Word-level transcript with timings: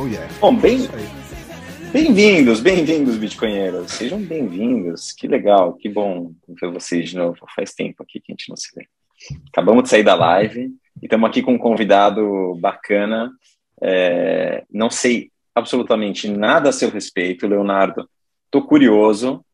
Oh 0.00 0.06
yeah. 0.06 0.32
Bom, 0.40 0.54
bem, 0.56 0.78
bem-vindos, 1.90 2.60
bem-vindos, 2.60 3.16
bitcoinheiros. 3.16 3.90
Sejam 3.90 4.22
bem-vindos. 4.22 5.10
Que 5.10 5.26
legal, 5.26 5.72
que 5.72 5.88
bom 5.88 6.32
ver 6.46 6.70
vocês 6.70 7.10
de 7.10 7.16
novo. 7.16 7.36
Faz 7.56 7.74
tempo 7.74 8.04
aqui 8.04 8.20
que 8.20 8.30
a 8.30 8.32
gente 8.32 8.48
não 8.48 8.56
se 8.56 8.68
vê. 8.76 8.86
Acabamos 9.48 9.82
de 9.82 9.88
sair 9.88 10.04
da 10.04 10.14
live 10.14 10.72
e 11.02 11.06
estamos 11.06 11.28
aqui 11.28 11.42
com 11.42 11.54
um 11.54 11.58
convidado 11.58 12.54
bacana. 12.60 13.32
É, 13.82 14.64
não 14.72 14.88
sei 14.88 15.32
absolutamente 15.52 16.30
nada 16.30 16.68
a 16.68 16.72
seu 16.72 16.90
respeito, 16.90 17.48
Leonardo. 17.48 18.08
Estou 18.44 18.68
curioso. 18.68 19.44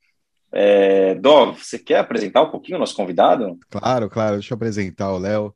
É, 0.52 1.14
Dov, 1.14 1.58
você 1.58 1.78
quer 1.78 2.00
apresentar 2.00 2.42
um 2.42 2.50
pouquinho 2.50 2.76
o 2.76 2.80
nosso 2.80 2.94
convidado? 2.94 3.58
Claro, 3.70 4.10
claro. 4.10 4.34
Deixa 4.34 4.52
eu 4.52 4.56
apresentar 4.56 5.10
o 5.10 5.18
Léo. 5.18 5.54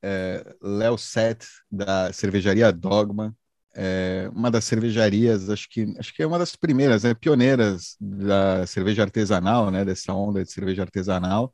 É, 0.00 0.54
Léo 0.62 0.96
Set, 0.96 1.44
da 1.68 2.12
cervejaria 2.12 2.70
Dogma. 2.70 3.34
É 3.74 4.28
uma 4.34 4.50
das 4.50 4.64
cervejarias, 4.64 5.48
acho 5.48 5.68
que, 5.70 5.94
acho 5.98 6.12
que 6.14 6.22
é 6.22 6.26
uma 6.26 6.38
das 6.38 6.56
primeiras, 6.56 7.04
né, 7.04 7.14
pioneiras 7.14 7.96
da 8.00 8.66
cerveja 8.66 9.02
artesanal, 9.02 9.70
né, 9.70 9.84
dessa 9.84 10.12
onda 10.12 10.42
de 10.42 10.50
cerveja 10.50 10.82
artesanal. 10.82 11.52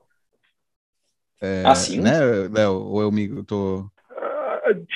É, 1.42 1.62
ah, 1.66 1.74
sim? 1.74 2.00
Né, 2.00 2.18
Léo? 2.50 2.72
Ou 2.72 3.02
eu 3.02 3.12
me 3.12 3.44
tô... 3.44 3.84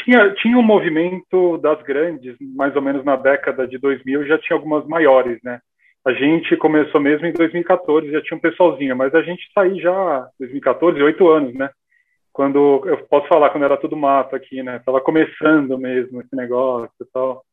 Tinha, 0.02 0.34
tinha 0.34 0.58
um 0.58 0.62
movimento 0.62 1.58
das 1.58 1.80
grandes, 1.82 2.34
mais 2.40 2.74
ou 2.74 2.82
menos 2.82 3.04
na 3.04 3.14
década 3.16 3.68
de 3.68 3.78
2000, 3.78 4.26
já 4.26 4.38
tinha 4.38 4.56
algumas 4.56 4.84
maiores, 4.86 5.38
né? 5.44 5.60
A 6.04 6.12
gente 6.12 6.56
começou 6.56 7.00
mesmo 7.00 7.26
em 7.26 7.32
2014, 7.32 8.10
já 8.10 8.22
tinha 8.22 8.36
um 8.36 8.40
pessoalzinho, 8.40 8.96
mas 8.96 9.14
a 9.14 9.22
gente 9.22 9.46
está 9.46 9.62
aí 9.62 9.78
já 9.78 10.26
2014, 10.40 11.00
oito 11.02 11.28
anos, 11.28 11.54
né? 11.54 11.70
Quando 12.32 12.82
eu 12.86 13.06
posso 13.06 13.28
falar 13.28 13.50
quando 13.50 13.64
era 13.64 13.76
tudo 13.76 13.96
mato 13.96 14.36
aqui, 14.36 14.62
né? 14.62 14.78
Tava 14.80 15.00
começando 15.00 15.76
mesmo 15.76 16.20
esse 16.20 16.34
negócio 16.34 16.94
e 17.00 17.04
tal. 17.12 17.44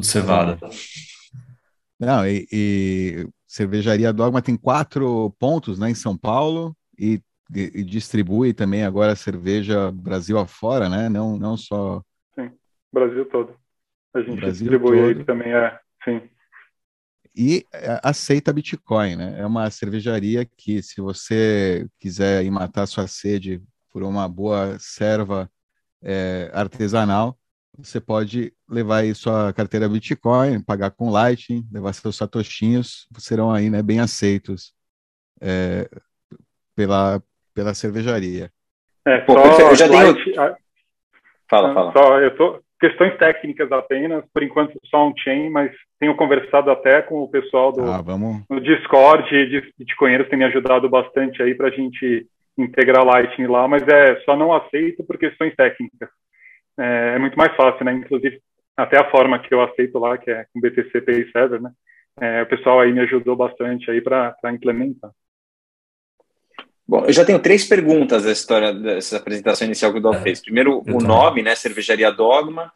Cevada. 0.00 0.58
Não, 1.98 2.26
e, 2.26 2.46
e 2.52 3.28
cervejaria 3.46 4.12
Dogma 4.12 4.42
tem 4.42 4.56
quatro 4.56 5.30
pontos, 5.38 5.78
né, 5.78 5.90
em 5.90 5.94
São 5.94 6.16
Paulo 6.16 6.76
e 6.98 7.20
e, 7.52 7.80
e 7.80 7.84
distribui 7.84 8.54
também 8.54 8.84
agora 8.84 9.16
cerveja 9.16 9.90
Brasil 9.90 10.38
afora, 10.38 10.88
né? 10.88 11.08
Não, 11.08 11.36
não 11.38 11.56
só. 11.56 12.02
Sim, 12.34 12.50
Brasil 12.92 13.24
todo. 13.28 13.54
A 14.14 14.20
gente 14.20 14.36
Brasil 14.36 14.68
distribui 14.68 14.96
todo. 14.98 15.18
aí 15.18 15.24
também, 15.24 15.52
é. 15.52 15.78
Sim. 16.04 16.22
E 17.36 17.66
é, 17.72 18.00
aceita 18.02 18.52
Bitcoin, 18.52 19.16
né? 19.16 19.40
É 19.40 19.46
uma 19.46 19.68
cervejaria 19.70 20.44
que, 20.44 20.82
se 20.82 21.00
você 21.00 21.88
quiser 21.98 22.44
ir 22.44 22.50
matar 22.50 22.86
sua 22.86 23.06
sede 23.06 23.60
por 23.94 24.02
uma 24.02 24.28
boa 24.28 24.76
serva 24.80 25.48
é, 26.02 26.50
artesanal, 26.52 27.38
você 27.78 28.00
pode 28.00 28.52
levar 28.68 28.98
aí 28.98 29.14
sua 29.14 29.52
carteira 29.52 29.88
Bitcoin, 29.88 30.60
pagar 30.60 30.90
com 30.90 31.10
Lightning, 31.10 31.64
levar 31.72 31.92
seus 31.92 32.16
satoshinhos, 32.16 33.06
serão 33.18 33.52
aí 33.52 33.70
né, 33.70 33.82
bem 33.82 34.00
aceitos 34.00 34.74
é, 35.40 35.88
pela, 36.74 37.22
pela 37.54 37.72
cervejaria. 37.72 38.50
É, 39.06 39.18
Pô, 39.18 39.34
só 39.34 39.70
eu 39.70 39.76
já 39.76 39.88
tenho... 39.88 40.56
Fala, 41.48 41.72
fala. 41.72 41.92
Só, 41.92 42.20
eu 42.20 42.36
tô... 42.36 42.64
Questões 42.80 43.16
técnicas 43.16 43.70
apenas, 43.70 44.24
por 44.32 44.42
enquanto 44.42 44.78
só 44.86 45.08
um 45.08 45.16
chain, 45.16 45.48
mas 45.50 45.72
tenho 46.00 46.16
conversado 46.16 46.70
até 46.70 47.00
com 47.00 47.22
o 47.22 47.28
pessoal 47.28 47.72
do, 47.72 47.82
ah, 47.82 48.02
vamos... 48.02 48.42
do 48.50 48.60
Discord 48.60 49.30
de 49.30 49.72
Bitcoinheiros, 49.78 50.28
tem 50.28 50.38
me 50.38 50.44
ajudado 50.44 50.88
bastante 50.88 51.40
aí 51.42 51.54
para 51.54 51.68
a 51.68 51.70
gente 51.70 52.26
integrar 52.56 53.04
Lightning 53.04 53.46
lá, 53.46 53.66
mas 53.66 53.82
é 53.86 54.20
só 54.20 54.36
não 54.36 54.52
aceito 54.52 55.04
por 55.04 55.18
questões 55.18 55.54
técnicas. 55.54 56.08
É, 56.78 57.14
é, 57.14 57.18
muito 57.18 57.36
mais 57.36 57.54
fácil, 57.56 57.84
né? 57.84 57.92
Inclusive, 57.92 58.40
até 58.76 58.98
a 58.98 59.10
forma 59.10 59.38
que 59.38 59.52
eu 59.52 59.62
aceito 59.62 59.98
lá, 59.98 60.16
que 60.18 60.30
é 60.30 60.46
com 60.52 60.60
BTC 60.60 61.00
Pay 61.00 61.30
Server, 61.30 61.60
né? 61.60 61.70
É, 62.20 62.42
o 62.42 62.46
pessoal 62.46 62.80
aí 62.80 62.92
me 62.92 63.00
ajudou 63.00 63.34
bastante 63.36 63.90
aí 63.90 64.00
para 64.00 64.36
implementar. 64.46 65.10
Bom, 66.86 67.04
eu 67.06 67.12
já 67.12 67.24
tenho 67.24 67.40
três 67.40 67.64
perguntas 67.64 68.24
da 68.24 68.30
história 68.30 68.72
dessa 68.72 69.16
apresentação 69.16 69.66
inicial 69.66 69.90
que 69.90 69.98
o 69.98 70.02
Dó 70.02 70.12
é, 70.12 70.20
fez. 70.20 70.40
Primeiro, 70.40 70.82
o 70.86 70.98
nome, 71.00 71.42
né, 71.42 71.54
Cervejaria 71.54 72.12
Dogma. 72.12 72.70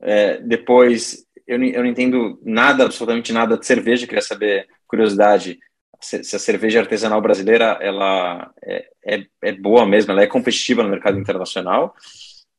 É, 0.00 0.38
depois, 0.38 1.24
eu 1.46 1.58
não, 1.58 1.66
eu 1.66 1.82
não 1.82 1.88
entendo 1.88 2.40
nada, 2.44 2.84
absolutamente 2.84 3.32
nada 3.32 3.56
de 3.56 3.64
cerveja. 3.64 4.06
Queria 4.06 4.20
saber, 4.20 4.66
curiosidade, 4.86 5.58
se, 6.00 6.36
a 6.36 6.38
cerveja 6.38 6.80
artesanal 6.80 7.20
brasileira 7.20 7.78
ela 7.80 8.50
é, 8.62 8.88
é, 9.04 9.26
é, 9.42 9.52
boa 9.52 9.86
mesmo, 9.86 10.12
ela 10.12 10.22
é 10.22 10.26
competitiva 10.26 10.82
no 10.82 10.88
mercado 10.88 11.18
internacional. 11.18 11.94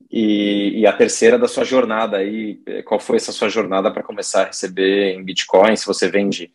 E, 0.09 0.79
e, 0.79 0.87
a 0.87 0.93
terceira 0.93 1.37
da 1.37 1.47
sua 1.47 1.65
jornada 1.65 2.17
aí, 2.17 2.61
qual 2.85 2.99
foi 2.99 3.17
essa 3.17 3.31
sua 3.31 3.49
jornada 3.49 3.91
para 3.91 4.03
começar 4.03 4.43
a 4.43 4.45
receber 4.45 5.13
em 5.13 5.23
Bitcoin? 5.23 5.75
Se 5.75 5.85
você 5.85 6.09
vende 6.09 6.51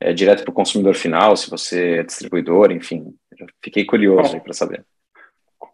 é, 0.00 0.12
direto 0.12 0.42
para 0.42 0.50
o 0.50 0.54
consumidor 0.54 0.94
final, 0.94 1.36
se 1.36 1.48
você 1.48 1.98
é 1.98 2.02
distribuidor, 2.02 2.72
enfim. 2.72 3.14
Fiquei 3.62 3.84
curioso 3.84 4.40
para 4.40 4.52
saber. 4.52 4.84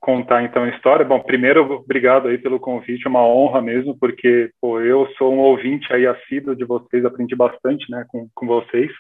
Contar 0.01 0.43
então 0.43 0.65
a 0.65 0.69
história. 0.71 1.05
Bom, 1.05 1.21
primeiro, 1.21 1.63
obrigado 1.75 2.29
aí 2.29 2.37
pelo 2.37 2.59
convite, 2.59 3.07
é 3.07 3.09
uma 3.09 3.25
honra 3.25 3.63
mesmo, 3.63 3.97
porque 3.97 4.51
pô, 4.61 4.81
eu 4.81 5.09
sou 5.17 5.33
um 5.33 5.39
ouvinte 5.39 5.93
aí 5.93 6.07
assíduo 6.07 6.57
de 6.57 6.65
vocês, 6.65 7.05
aprendi 7.05 7.37
bastante 7.37 7.89
né, 7.91 8.05
com, 8.09 8.29
com 8.35 8.47
vocês. 8.47 8.91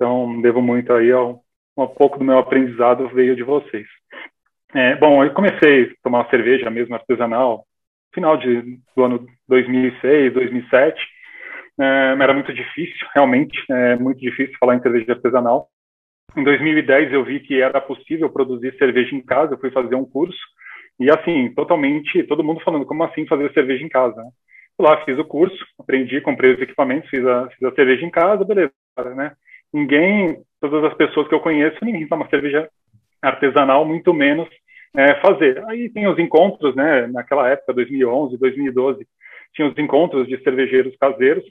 Então, 0.00 0.40
devo 0.40 0.62
muito 0.62 0.94
aí 0.94 1.12
ao 1.12 1.44
um 1.76 1.86
pouco 1.86 2.18
do 2.18 2.24
meu 2.24 2.38
aprendizado 2.38 3.08
veio 3.10 3.36
de 3.36 3.42
vocês. 3.42 3.86
É, 4.74 4.96
bom, 4.96 5.22
eu 5.22 5.34
comecei 5.34 5.84
a 5.84 5.94
tomar 6.02 6.28
cerveja 6.30 6.70
mesmo 6.70 6.94
artesanal 6.94 7.66
final 8.14 8.38
de, 8.38 8.80
do 8.96 9.04
ano 9.04 9.26
2006, 9.46 10.32
2007 10.32 11.00
é, 11.78 11.84
era 12.18 12.32
muito 12.32 12.52
difícil, 12.52 13.06
realmente, 13.14 13.58
é 13.70 13.96
muito 13.96 14.20
difícil 14.20 14.56
falar 14.58 14.76
em 14.76 14.82
cerveja 14.82 15.12
artesanal. 15.12 15.68
Em 16.34 16.44
2010 16.44 17.12
eu 17.12 17.24
vi 17.24 17.40
que 17.40 17.60
era 17.60 17.80
possível 17.80 18.30
produzir 18.30 18.76
cerveja 18.78 19.14
em 19.14 19.20
casa, 19.20 19.54
eu 19.54 19.58
fui 19.58 19.70
fazer 19.70 19.94
um 19.96 20.04
curso, 20.04 20.38
e 20.98 21.10
assim, 21.10 21.52
totalmente, 21.54 22.22
todo 22.24 22.44
mundo 22.44 22.60
falando, 22.60 22.86
como 22.86 23.04
assim 23.04 23.26
fazer 23.26 23.52
cerveja 23.52 23.84
em 23.84 23.88
casa? 23.88 24.16
Né? 24.16 24.30
Lá 24.78 25.04
fiz 25.04 25.18
o 25.18 25.24
curso, 25.24 25.58
aprendi, 25.78 26.20
comprei 26.20 26.54
os 26.54 26.60
equipamentos, 26.60 27.08
fiz 27.10 27.24
a, 27.26 27.48
fiz 27.50 27.62
a 27.62 27.74
cerveja 27.74 28.04
em 28.04 28.10
casa, 28.10 28.44
beleza, 28.44 28.72
né? 29.14 29.32
Ninguém, 29.72 30.42
todas 30.60 30.84
as 30.84 30.94
pessoas 30.94 31.28
que 31.28 31.34
eu 31.34 31.40
conheço, 31.40 31.84
ninguém 31.84 32.06
toma 32.08 32.28
cerveja 32.28 32.68
artesanal, 33.22 33.84
muito 33.84 34.12
menos 34.12 34.48
é, 34.94 35.14
fazer. 35.20 35.62
Aí 35.68 35.88
tem 35.90 36.08
os 36.08 36.18
encontros, 36.18 36.74
né? 36.74 37.06
Naquela 37.06 37.48
época, 37.48 37.72
2011, 37.72 38.36
2012, 38.36 39.06
tinha 39.54 39.68
os 39.68 39.78
encontros 39.78 40.26
de 40.28 40.42
cervejeiros 40.42 40.96
caseiros, 40.96 41.44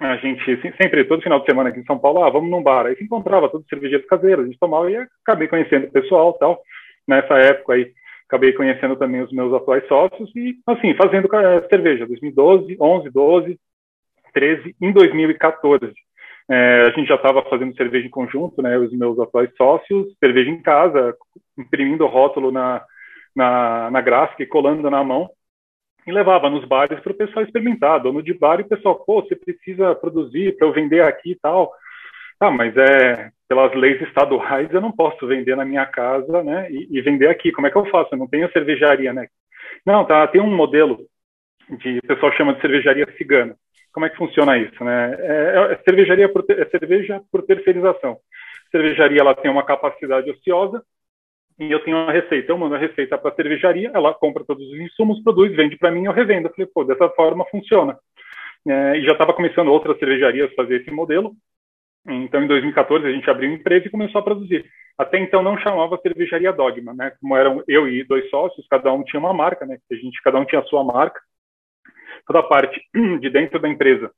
a 0.00 0.16
gente 0.16 0.44
sempre, 0.80 1.04
todo 1.04 1.22
final 1.22 1.40
de 1.40 1.46
semana 1.46 1.70
aqui 1.70 1.80
em 1.80 1.84
São 1.84 1.98
Paulo, 1.98 2.22
ah, 2.22 2.30
vamos 2.30 2.50
num 2.50 2.62
bar. 2.62 2.86
Aí 2.86 2.96
se 2.96 3.02
encontrava 3.02 3.48
todos 3.48 3.64
os 3.64 3.68
cervejeiros 3.68 4.06
caseiros, 4.06 4.44
a 4.44 4.46
gente 4.46 4.58
tomava 4.58 4.88
e 4.90 4.96
acabei 4.96 5.48
conhecendo 5.48 5.88
o 5.88 5.90
pessoal 5.90 6.32
tal. 6.34 6.62
Nessa 7.06 7.34
época 7.38 7.74
aí, 7.74 7.92
acabei 8.28 8.52
conhecendo 8.52 8.94
também 8.94 9.22
os 9.22 9.32
meus 9.32 9.52
atuais 9.52 9.86
sócios 9.88 10.30
e, 10.36 10.56
assim, 10.66 10.94
fazendo 10.94 11.28
cerveja, 11.68 12.06
2012, 12.06 12.76
11, 12.80 13.10
12, 13.10 13.60
13, 14.32 14.76
em 14.80 14.92
2014. 14.92 15.92
É, 16.50 16.82
a 16.86 16.90
gente 16.90 17.08
já 17.08 17.16
estava 17.16 17.42
fazendo 17.42 17.76
cerveja 17.76 18.06
em 18.06 18.10
conjunto, 18.10 18.62
né, 18.62 18.78
os 18.78 18.92
meus 18.92 19.18
atuais 19.18 19.50
sócios, 19.56 20.06
cerveja 20.18 20.50
em 20.50 20.62
casa, 20.62 21.14
imprimindo 21.58 22.06
rótulo 22.06 22.50
na, 22.50 22.82
na, 23.36 23.90
na 23.90 24.00
gráfica 24.00 24.42
e 24.42 24.46
colando 24.46 24.90
na 24.90 25.04
mão 25.04 25.28
e 26.08 26.12
levava 26.12 26.48
nos 26.48 26.64
bares 26.64 26.98
para 27.00 27.12
o 27.12 27.16
pessoal 27.16 27.44
experimentar. 27.44 28.00
Dono 28.00 28.22
de 28.22 28.32
bar 28.32 28.58
e 28.58 28.62
o 28.62 28.68
pessoal, 28.68 28.96
pô, 29.04 29.20
você 29.20 29.36
precisa 29.36 29.94
produzir 29.94 30.56
para 30.56 30.66
eu 30.66 30.72
vender 30.72 31.02
aqui 31.02 31.32
e 31.32 31.36
tal. 31.36 31.70
Ah, 32.40 32.50
mas 32.50 32.74
é 32.76 33.30
pelas 33.48 33.74
leis 33.74 34.00
estaduais 34.02 34.72
eu 34.72 34.80
não 34.80 34.92
posso 34.92 35.26
vender 35.26 35.56
na 35.56 35.64
minha 35.64 35.84
casa, 35.86 36.42
né? 36.42 36.70
E, 36.70 36.88
e, 36.90 37.00
vender 37.02 37.28
aqui. 37.28 37.52
Como 37.52 37.66
é 37.66 37.70
que 37.70 37.76
eu 37.76 37.86
faço? 37.86 38.10
Eu 38.12 38.18
não 38.18 38.26
tenho 38.26 38.50
cervejaria, 38.52 39.12
né? 39.12 39.28
Não, 39.84 40.04
tá. 40.04 40.26
Tem 40.28 40.40
um 40.40 40.54
modelo 40.54 40.98
de 41.78 41.98
o 41.98 42.06
pessoal 42.06 42.32
chama 42.32 42.54
de 42.54 42.60
cervejaria 42.60 43.06
cigana. 43.16 43.54
Como 43.92 44.06
é 44.06 44.10
que 44.10 44.16
funciona 44.16 44.56
isso, 44.58 44.82
né? 44.84 45.16
É, 45.18 45.72
é 45.72 45.76
cervejaria 45.88 46.28
por, 46.28 46.44
é 46.48 46.64
cerveja 46.66 47.20
por 47.30 47.42
terceirização. 47.42 48.18
cervejaria 48.70 49.20
ela 49.20 49.34
tem 49.34 49.50
uma 49.50 49.64
capacidade 49.64 50.30
ociosa 50.30 50.82
e 51.58 51.70
eu 51.70 51.82
tenho 51.84 51.96
uma 51.96 52.12
receita. 52.12 52.52
Eu 52.52 52.58
mando 52.58 52.74
a 52.74 52.78
receita 52.78 53.18
para 53.18 53.30
a 53.30 53.34
cervejaria, 53.34 53.90
ela 53.92 54.14
compra 54.14 54.44
todos 54.44 54.66
os 54.66 54.78
insumos, 54.78 55.22
produz, 55.22 55.54
vende 55.56 55.76
para 55.76 55.90
mim, 55.90 56.04
eu 56.04 56.12
revendo. 56.12 56.48
Eu 56.48 56.52
falei, 56.52 56.70
pô, 56.72 56.84
dessa 56.84 57.08
forma 57.10 57.44
funciona. 57.50 57.98
É, 58.66 58.98
e 58.98 59.04
já 59.04 59.12
estava 59.12 59.32
começando 59.32 59.68
outras 59.68 59.98
cervejarias 59.98 60.50
a 60.52 60.54
fazer 60.54 60.80
esse 60.80 60.90
modelo. 60.90 61.34
Então, 62.06 62.42
em 62.42 62.46
2014, 62.46 63.06
a 63.06 63.12
gente 63.12 63.28
abriu 63.28 63.50
uma 63.50 63.56
empresa 63.56 63.86
e 63.86 63.90
começou 63.90 64.20
a 64.20 64.24
produzir. 64.24 64.64
Até 64.96 65.18
então, 65.18 65.42
não 65.42 65.58
chamava 65.58 65.98
Cervejaria 66.02 66.52
Dogma, 66.52 66.94
né? 66.94 67.12
Como 67.20 67.36
eram 67.36 67.62
eu 67.68 67.88
e 67.88 68.02
dois 68.04 68.28
sócios, 68.30 68.66
cada 68.68 68.92
um 68.92 69.04
tinha 69.04 69.20
uma 69.20 69.32
marca, 69.32 69.66
né? 69.66 69.78
A 69.90 69.94
gente, 69.94 70.20
cada 70.22 70.38
um 70.38 70.44
tinha 70.44 70.60
a 70.60 70.64
sua 70.64 70.82
marca. 70.82 71.20
Toda 72.28 72.40
a 72.40 72.42
parte 72.44 72.80
de 73.20 73.30
dentro 73.30 73.58
da 73.58 73.68
empresa, 73.68 74.12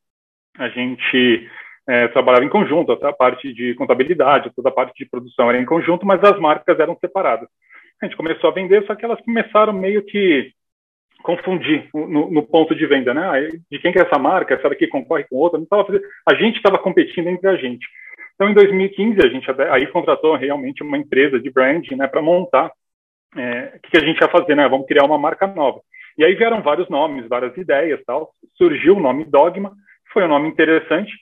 a 0.59 0.69
gente 0.69 1.49
é, 1.89 2.09
trabalhava 2.09 2.45
em 2.45 2.49
conjunto, 2.49 2.93
a 2.93 3.13
parte 3.13 3.53
de 3.55 3.75
contabilidade, 3.75 4.53
toda 4.55 4.69
a 4.69 4.73
parte 4.73 4.97
de 4.99 5.09
produção 5.09 5.49
era 5.49 5.61
em 5.61 5.65
conjunto, 5.65 6.05
mas 6.05 6.23
as 6.23 6.39
marcas 6.39 6.79
eram 6.79 6.99
separadas. 7.01 7.49
A 8.03 8.07
gente 8.07 8.17
começou 8.17 8.51
a 8.51 8.53
vender, 8.53 8.85
só 8.87 8.95
que 8.95 9.05
elas 9.05 9.21
começaram 9.23 9.73
meio 9.73 10.03
que 10.05 10.53
confundir 11.23 11.89
no, 11.95 12.31
no, 12.31 12.43
ponto 12.43 12.75
de 12.75 12.87
venda, 12.87 13.15
né? 13.15 13.49
De 13.71 13.79
quem 13.79 13.93
que 13.93 13.99
é 13.99 14.03
essa 14.03 14.19
marca, 14.19 14.55
essa 14.55 14.69
daqui 14.69 14.87
concorre 14.87 15.25
com 15.25 15.37
outra, 15.37 15.59
não 15.59 15.67
tava 15.67 15.85
fazendo, 15.85 16.05
a 16.27 16.35
gente 16.35 16.57
estava 16.57 16.79
competindo 16.79 17.29
entre 17.29 17.49
a 17.49 17.57
gente. 17.57 17.87
Então, 18.35 18.49
em 18.49 18.55
2015, 18.55 19.21
a 19.21 19.29
gente 19.29 19.51
até, 19.51 19.71
aí 19.71 19.87
contratou 19.87 20.35
realmente 20.35 20.83
uma 20.83 20.97
empresa 20.97 21.39
de 21.39 21.51
branding, 21.51 21.95
né, 21.95 22.07
para 22.07 22.23
montar 22.23 22.73
é, 23.37 23.75
o 23.77 23.81
que, 23.81 23.91
que 23.91 23.99
a 23.99 24.01
gente 24.01 24.21
ia 24.21 24.29
fazer, 24.29 24.55
né? 24.57 24.67
Vamos 24.69 24.87
criar 24.87 25.05
uma 25.05 25.19
marca 25.19 25.47
nova. 25.47 25.81
E 26.19 26.25
aí 26.25 26.35
vieram 26.35 26.63
vários 26.63 26.89
nomes, 26.89 27.29
várias 27.29 27.57
ideias, 27.57 28.03
tal. 28.05 28.33
Surgiu 28.57 28.97
o 28.97 29.01
nome 29.01 29.25
Dogma, 29.25 29.73
foi 30.13 30.25
um 30.25 30.29
nome 30.29 30.49
interessante. 30.49 31.13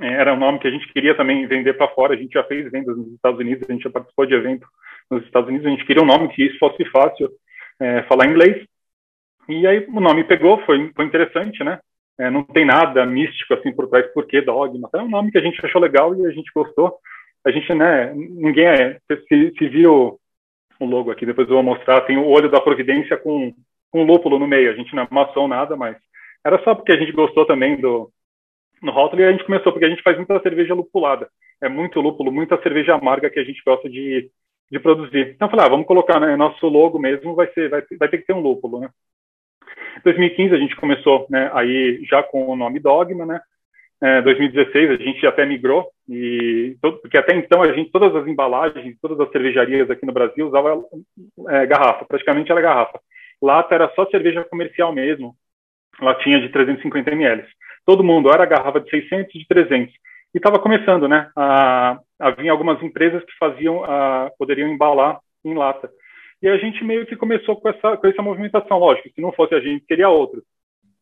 É, 0.00 0.14
era 0.14 0.32
um 0.32 0.38
nome 0.38 0.58
que 0.58 0.68
a 0.68 0.70
gente 0.70 0.90
queria 0.92 1.14
também 1.14 1.46
vender 1.46 1.74
para 1.74 1.88
fora. 1.88 2.14
A 2.14 2.16
gente 2.16 2.32
já 2.32 2.44
fez 2.44 2.70
vendas 2.70 2.96
nos 2.96 3.12
Estados 3.12 3.38
Unidos, 3.38 3.68
a 3.68 3.72
gente 3.72 3.82
já 3.82 3.90
participou 3.90 4.26
de 4.26 4.34
evento 4.34 4.66
nos 5.10 5.24
Estados 5.24 5.48
Unidos. 5.48 5.66
A 5.66 5.70
gente 5.70 5.84
queria 5.84 6.02
um 6.02 6.06
nome 6.06 6.28
que 6.28 6.44
isso 6.44 6.58
fosse 6.58 6.84
fácil 6.86 7.30
é, 7.78 8.02
falar 8.04 8.26
inglês. 8.26 8.64
E 9.48 9.66
aí 9.66 9.84
o 9.88 10.00
nome 10.00 10.24
pegou, 10.24 10.58
foi, 10.64 10.92
foi 10.94 11.04
interessante, 11.04 11.62
né? 11.64 11.80
É, 12.18 12.30
não 12.30 12.44
tem 12.44 12.64
nada 12.64 13.04
místico 13.06 13.54
assim 13.54 13.72
por 13.72 13.88
trás, 13.88 14.06
por 14.12 14.26
que 14.26 14.40
Dogma? 14.42 14.88
É 14.94 14.98
um 14.98 15.08
nome 15.08 15.32
que 15.32 15.38
a 15.38 15.40
gente 15.40 15.64
achou 15.64 15.80
legal 15.80 16.14
e 16.14 16.26
a 16.26 16.30
gente 16.30 16.50
gostou. 16.54 16.98
A 17.44 17.50
gente, 17.50 17.72
né, 17.74 18.12
ninguém 18.14 18.66
é, 18.66 18.98
se, 19.26 19.52
se 19.56 19.68
viu 19.68 20.20
o 20.78 20.84
logo 20.84 21.10
aqui, 21.10 21.24
depois 21.24 21.48
eu 21.48 21.54
vou 21.54 21.62
mostrar, 21.62 22.02
tem 22.02 22.18
o 22.18 22.26
olho 22.26 22.50
da 22.50 22.60
providência 22.60 23.16
com, 23.16 23.54
com 23.90 24.04
lúpulo 24.04 24.38
no 24.38 24.46
meio. 24.46 24.70
A 24.70 24.74
gente 24.74 24.94
não 24.94 25.06
amassou 25.10 25.48
nada, 25.48 25.76
mas 25.76 25.96
era 26.44 26.62
só 26.62 26.74
porque 26.74 26.92
a 26.92 26.96
gente 26.96 27.12
gostou 27.12 27.44
também 27.46 27.80
do 27.80 28.10
no 28.82 28.92
rótulo 28.92 29.20
e 29.20 29.24
a 29.26 29.32
gente 29.32 29.44
começou, 29.44 29.72
porque 29.72 29.84
a 29.84 29.90
gente 29.90 30.02
faz 30.02 30.16
muita 30.16 30.40
cerveja 30.40 30.74
lupulada. 30.74 31.28
É 31.60 31.68
muito 31.68 32.00
lúpulo, 32.00 32.32
muita 32.32 32.60
cerveja 32.62 32.94
amarga 32.94 33.28
que 33.28 33.38
a 33.38 33.44
gente 33.44 33.62
gosta 33.64 33.88
de, 33.88 34.30
de 34.70 34.80
produzir. 34.80 35.32
Então 35.34 35.46
eu 35.46 35.50
falei, 35.50 35.66
ah, 35.66 35.68
vamos 35.68 35.86
colocar, 35.86 36.18
né, 36.18 36.34
nosso 36.36 36.66
logo 36.66 36.98
mesmo 36.98 37.34
vai 37.34 37.52
ser, 37.52 37.68
vai, 37.68 37.82
vai 37.98 38.08
ter 38.08 38.18
que 38.18 38.26
ter 38.26 38.32
um 38.32 38.40
lúpulo, 38.40 38.80
né? 38.80 38.88
Em 39.98 40.02
2015 40.02 40.54
a 40.54 40.58
gente 40.58 40.76
começou, 40.76 41.26
né, 41.28 41.50
aí 41.52 42.02
já 42.04 42.22
com 42.22 42.48
o 42.48 42.56
nome 42.56 42.80
Dogma, 42.80 43.26
né? 43.26 43.40
É, 44.02 44.22
2016 44.22 44.92
a 44.92 44.96
gente 44.96 45.26
até 45.26 45.44
migrou 45.44 45.86
e 46.08 46.74
porque 46.80 47.18
até 47.18 47.36
então 47.36 47.62
a 47.62 47.70
gente 47.74 47.90
todas 47.90 48.16
as 48.16 48.26
embalagens, 48.26 48.96
todas 48.98 49.20
as 49.20 49.30
cervejarias 49.30 49.90
aqui 49.90 50.06
no 50.06 50.12
Brasil 50.12 50.48
usavam 50.48 50.86
é, 51.50 51.66
garrafa, 51.66 52.06
praticamente 52.06 52.50
era 52.50 52.62
garrafa. 52.62 52.98
Lata 53.42 53.74
era 53.74 53.92
só 53.94 54.06
cerveja 54.06 54.44
comercial 54.44 54.92
mesmo, 54.92 55.34
latinha 56.00 56.40
de 56.40 56.48
350 56.50 57.10
ml. 57.12 57.44
Todo 57.86 58.04
mundo 58.04 58.30
era 58.32 58.44
garrafa 58.44 58.80
de 58.80 58.90
600 58.90 59.32
de 59.32 59.46
300 59.46 59.92
e 60.34 60.38
estava 60.38 60.58
começando, 60.58 61.08
né? 61.08 61.30
A, 61.34 61.98
havia 62.18 62.52
algumas 62.52 62.82
empresas 62.82 63.24
que 63.24 63.32
faziam, 63.38 63.82
a, 63.84 64.30
poderiam 64.38 64.68
embalar 64.68 65.18
em 65.44 65.54
lata. 65.54 65.90
E 66.42 66.48
a 66.48 66.56
gente 66.56 66.84
meio 66.84 67.06
que 67.06 67.16
começou 67.16 67.56
com 67.56 67.68
essa, 67.68 67.96
com 67.96 68.06
essa 68.06 68.22
movimentação. 68.22 68.78
Lógico, 68.78 69.10
se 69.14 69.20
não 69.20 69.32
fosse 69.32 69.54
a 69.54 69.60
gente, 69.60 69.84
seria 69.86 70.08
outro. 70.08 70.42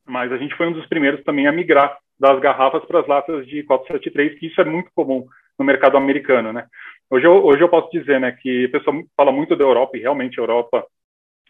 Mas 0.06 0.32
a 0.32 0.38
gente 0.38 0.54
foi 0.56 0.66
um 0.66 0.72
dos 0.72 0.86
primeiros 0.86 1.22
também 1.24 1.46
a 1.46 1.52
migrar 1.52 1.98
das 2.18 2.40
garrafas 2.40 2.84
para 2.84 3.00
as 3.00 3.06
latas 3.06 3.46
de 3.46 3.62
473, 3.64 4.38
que 4.38 4.46
isso 4.46 4.60
é 4.60 4.64
muito 4.64 4.90
comum 4.94 5.26
no 5.58 5.64
mercado 5.64 5.96
americano, 5.96 6.52
né? 6.52 6.66
Hoje 7.10 7.26
eu, 7.26 7.44
hoje 7.44 7.62
eu 7.62 7.68
posso 7.68 7.90
dizer, 7.90 8.20
né, 8.20 8.32
que 8.32 8.66
a 8.66 8.70
pessoa 8.70 9.02
fala 9.16 9.32
muito 9.32 9.56
da 9.56 9.64
Europa, 9.64 9.96
e 9.96 10.00
realmente 10.00 10.38
a 10.38 10.42
Europa 10.42 10.84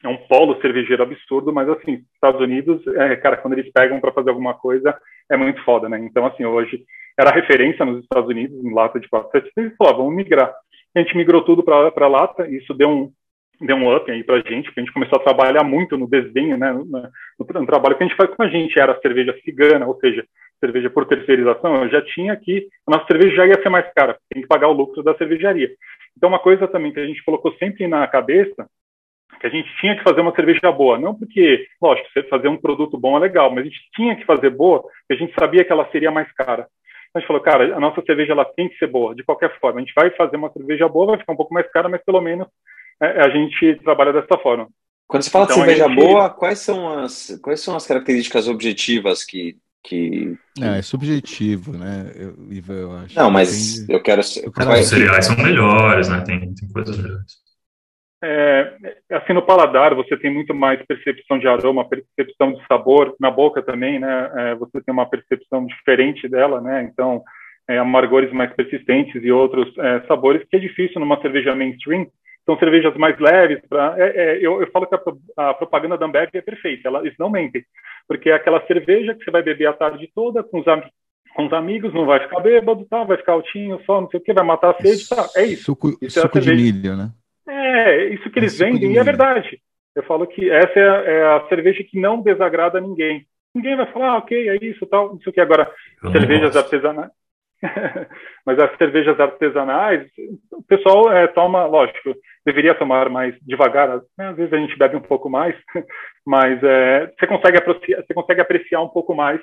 é 0.02 0.08
um 0.08 0.16
polo 0.16 0.60
cervejeiro 0.60 1.02
absurdo, 1.02 1.52
mas 1.52 1.68
assim, 1.68 2.04
Estados 2.14 2.40
Unidos, 2.40 2.86
é, 2.86 3.16
cara, 3.16 3.36
quando 3.36 3.54
eles 3.54 3.70
pegam 3.72 4.00
para 4.00 4.12
fazer 4.12 4.30
alguma 4.30 4.54
coisa, 4.54 4.96
é 5.30 5.36
muito 5.36 5.62
foda, 5.64 5.88
né? 5.88 5.98
Então, 5.98 6.24
assim, 6.26 6.44
hoje 6.44 6.84
era 7.18 7.32
referência 7.32 7.84
nos 7.84 8.02
Estados 8.02 8.28
Unidos, 8.28 8.56
em 8.64 8.72
lata 8.72 9.00
de 9.00 9.08
473, 9.08 9.72
e 9.72 9.76
falou, 9.76 9.92
ah, 9.92 9.96
vamos 9.96 10.14
migrar. 10.14 10.54
A 10.94 11.00
gente 11.00 11.16
migrou 11.16 11.44
tudo 11.44 11.64
para 11.64 12.06
lata, 12.06 12.46
e 12.46 12.58
isso 12.58 12.72
deu 12.74 12.88
um, 12.88 13.12
deu 13.60 13.76
um 13.76 13.94
up 13.94 14.08
aí 14.10 14.22
pra 14.22 14.36
gente, 14.36 14.66
porque 14.66 14.80
a 14.80 14.84
gente 14.84 14.92
começou 14.92 15.18
a 15.18 15.24
trabalhar 15.24 15.64
muito 15.64 15.96
no 15.96 16.08
desenho, 16.08 16.56
né, 16.56 16.72
no, 16.72 16.84
no, 16.84 17.10
no, 17.38 17.66
trabalho 17.66 17.96
que 17.96 18.04
a 18.04 18.06
gente 18.06 18.16
faz 18.16 18.30
com 18.30 18.42
a 18.42 18.48
gente, 18.48 18.78
era 18.78 19.00
cerveja 19.00 19.36
cigana, 19.44 19.86
ou 19.86 19.98
seja, 19.98 20.24
cerveja 20.60 20.88
por 20.90 21.06
terceirização, 21.06 21.82
eu 21.82 21.90
já 21.90 22.02
tinha 22.02 22.32
aqui, 22.32 22.68
a 22.86 22.92
nossa 22.92 23.06
cerveja 23.06 23.34
já 23.34 23.46
ia 23.46 23.62
ser 23.62 23.68
mais 23.68 23.92
cara, 23.94 24.16
tem 24.30 24.42
que 24.42 24.48
pagar 24.48 24.68
o 24.68 24.72
lucro 24.72 25.02
da 25.02 25.14
cervejaria. 25.16 25.70
Então, 26.16 26.28
uma 26.28 26.38
coisa 26.38 26.66
também 26.68 26.92
que 26.92 27.00
a 27.00 27.06
gente 27.06 27.24
colocou 27.24 27.52
sempre 27.54 27.86
na 27.86 28.06
cabeça, 28.06 28.68
que 29.40 29.46
a 29.46 29.50
gente 29.50 29.68
tinha 29.80 29.96
que 29.96 30.02
fazer 30.02 30.20
uma 30.20 30.34
cerveja 30.34 30.72
boa, 30.72 30.98
não 30.98 31.14
porque, 31.14 31.66
lógico, 31.80 32.08
fazer 32.28 32.48
um 32.48 32.56
produto 32.56 32.98
bom 32.98 33.16
é 33.16 33.20
legal, 33.20 33.50
mas 33.50 33.60
a 33.60 33.68
gente 33.68 33.80
tinha 33.94 34.16
que 34.16 34.24
fazer 34.24 34.50
boa, 34.50 34.80
porque 34.80 35.12
a 35.12 35.16
gente 35.16 35.34
sabia 35.38 35.64
que 35.64 35.72
ela 35.72 35.88
seria 35.90 36.10
mais 36.10 36.30
cara. 36.32 36.66
A 37.14 37.20
gente 37.20 37.26
falou, 37.26 37.42
cara, 37.42 37.76
a 37.76 37.80
nossa 37.80 38.02
cerveja 38.02 38.32
ela 38.32 38.44
tem 38.44 38.68
que 38.68 38.76
ser 38.78 38.86
boa, 38.86 39.14
de 39.14 39.22
qualquer 39.24 39.58
forma. 39.60 39.80
A 39.80 39.82
gente 39.82 39.94
vai 39.94 40.10
fazer 40.10 40.36
uma 40.36 40.52
cerveja 40.52 40.88
boa, 40.88 41.06
vai 41.06 41.18
ficar 41.18 41.32
um 41.32 41.36
pouco 41.36 41.54
mais 41.54 41.70
cara, 41.70 41.88
mas 41.88 42.02
pelo 42.04 42.20
menos 42.20 42.46
é, 43.00 43.22
a 43.22 43.28
gente 43.30 43.76
trabalha 43.82 44.12
dessa 44.12 44.38
forma. 44.38 44.68
Quando 45.06 45.22
você 45.22 45.30
fala 45.30 45.44
então, 45.44 45.56
de 45.56 45.62
cerveja 45.62 45.88
gente... 45.88 45.96
boa, 45.96 46.28
quais 46.28 46.58
são 46.58 46.98
as 46.98 47.40
quais 47.42 47.60
são 47.60 47.74
as 47.74 47.86
características 47.86 48.46
objetivas 48.46 49.24
que 49.24 49.56
que, 49.82 50.36
que... 50.54 50.62
é 50.62 50.82
subjetivo, 50.82 51.72
né? 51.72 52.12
Eu, 52.14 52.34
eu 52.74 52.92
acho. 52.96 53.16
Não, 53.16 53.30
mas 53.30 53.88
eu 53.88 54.02
quero. 54.02 54.20
Eu 54.42 54.52
quero... 54.52 54.70
Os 54.72 54.88
cereais 54.88 55.24
são 55.24 55.36
melhores, 55.36 56.08
né? 56.08 56.20
Tem, 56.26 56.40
tem 56.52 56.68
coisas 56.68 56.98
melhores. 56.98 57.47
É, 58.22 58.76
assim, 59.12 59.32
no 59.32 59.42
paladar 59.42 59.94
você 59.94 60.16
tem 60.16 60.32
muito 60.32 60.52
mais 60.52 60.84
percepção 60.84 61.38
de 61.38 61.46
aroma, 61.46 61.88
percepção 61.88 62.52
de 62.52 62.66
sabor, 62.66 63.14
na 63.20 63.30
boca 63.30 63.62
também, 63.62 63.98
né? 63.98 64.30
É, 64.34 64.54
você 64.56 64.80
tem 64.82 64.92
uma 64.92 65.08
percepção 65.08 65.64
diferente 65.66 66.28
dela, 66.28 66.60
né? 66.60 66.82
Então, 66.82 67.22
é, 67.68 67.78
amargores 67.78 68.32
mais 68.32 68.52
persistentes 68.54 69.22
e 69.22 69.30
outros 69.30 69.72
é, 69.78 70.00
sabores 70.08 70.42
que 70.48 70.56
é 70.56 70.58
difícil 70.58 71.00
numa 71.00 71.20
cerveja 71.20 71.54
mainstream 71.54 72.06
são 72.44 72.58
cervejas 72.58 72.96
mais 72.96 73.18
leves. 73.20 73.60
Pra, 73.68 73.94
é, 73.98 74.08
é, 74.08 74.36
eu, 74.38 74.60
eu, 74.62 74.70
falo 74.72 74.86
que 74.86 74.94
a, 74.94 75.50
a, 75.50 75.54
propaganda 75.54 75.98
da 75.98 76.06
Ambev 76.06 76.30
é 76.32 76.40
perfeita, 76.40 76.88
ela, 76.88 77.00
eles 77.00 77.14
não 77.18 77.30
mentem, 77.30 77.62
porque 78.08 78.30
é 78.30 78.34
aquela 78.34 78.66
cerveja 78.66 79.14
que 79.14 79.22
você 79.22 79.30
vai 79.30 79.42
beber 79.42 79.66
a 79.66 79.74
tarde 79.74 80.10
toda 80.14 80.42
com 80.42 80.60
os, 80.60 80.64
com 81.36 81.46
os 81.46 81.52
amigos, 81.52 81.92
não 81.92 82.06
vai 82.06 82.20
ficar 82.20 82.40
bêbado, 82.40 82.86
tá? 82.86 83.04
vai 83.04 83.18
ficar 83.18 83.32
altinho 83.32 83.78
só, 83.84 84.00
não 84.00 84.08
sei 84.08 84.18
o 84.18 84.22
que, 84.22 84.32
vai 84.32 84.44
matar 84.44 84.70
a 84.70 84.82
sede, 84.82 85.08
tá? 85.08 85.28
É 85.36 85.44
isso. 85.44 85.64
Suco, 85.64 85.90
isso 86.00 86.20
suco 86.20 86.40
de 86.40 86.54
milho, 86.54 86.96
né? 86.96 87.10
É, 87.48 88.04
isso 88.06 88.30
que 88.30 88.38
eles 88.38 88.60
é 88.60 88.64
vendem, 88.66 88.92
e 88.92 88.98
é 88.98 89.02
verdade. 89.02 89.60
Eu 89.94 90.02
falo 90.04 90.26
que 90.26 90.50
essa 90.50 90.78
é 90.78 90.88
a, 90.88 91.02
é 91.02 91.36
a, 91.36 91.48
cerveja 91.48 91.82
que 91.82 91.98
não 91.98 92.20
desagrada 92.20 92.80
ninguém. 92.80 93.26
Ninguém 93.54 93.76
vai 93.76 93.90
falar, 93.90 94.10
ah, 94.10 94.18
ok, 94.18 94.48
é 94.48 94.56
isso, 94.64 94.86
tal, 94.86 95.08
não 95.08 95.20
sei 95.20 95.30
o 95.30 95.32
que. 95.32 95.40
Agora, 95.40 95.72
cervejas 96.12 96.56
artesanais. 96.56 97.10
Mas 98.46 98.58
as 98.58 98.76
cervejas 98.76 99.18
artesanais, 99.18 100.06
o 100.52 100.62
pessoal 100.62 101.10
é, 101.12 101.26
toma, 101.28 101.66
lógico, 101.66 102.14
deveria 102.44 102.74
tomar 102.74 103.08
mais 103.08 103.34
devagar, 103.42 104.00
né? 104.16 104.28
às 104.28 104.36
vezes 104.36 104.52
a 104.52 104.58
gente 104.58 104.78
bebe 104.78 104.96
um 104.96 105.02
pouco 105.02 105.28
mais, 105.28 105.56
mas 106.24 106.62
é, 106.62 107.06
você, 107.18 107.26
consegue 107.26 107.58
apreciar, 107.58 108.02
você 108.02 108.14
consegue 108.14 108.40
apreciar 108.40 108.80
um 108.80 108.88
pouco 108.88 109.14
mais 109.14 109.40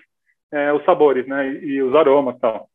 é, 0.52 0.72
os 0.72 0.84
sabores 0.86 1.28
né? 1.28 1.50
e, 1.50 1.66
e 1.74 1.84
os 1.84 1.94
aromas 1.94 2.40
tal. 2.40 2.70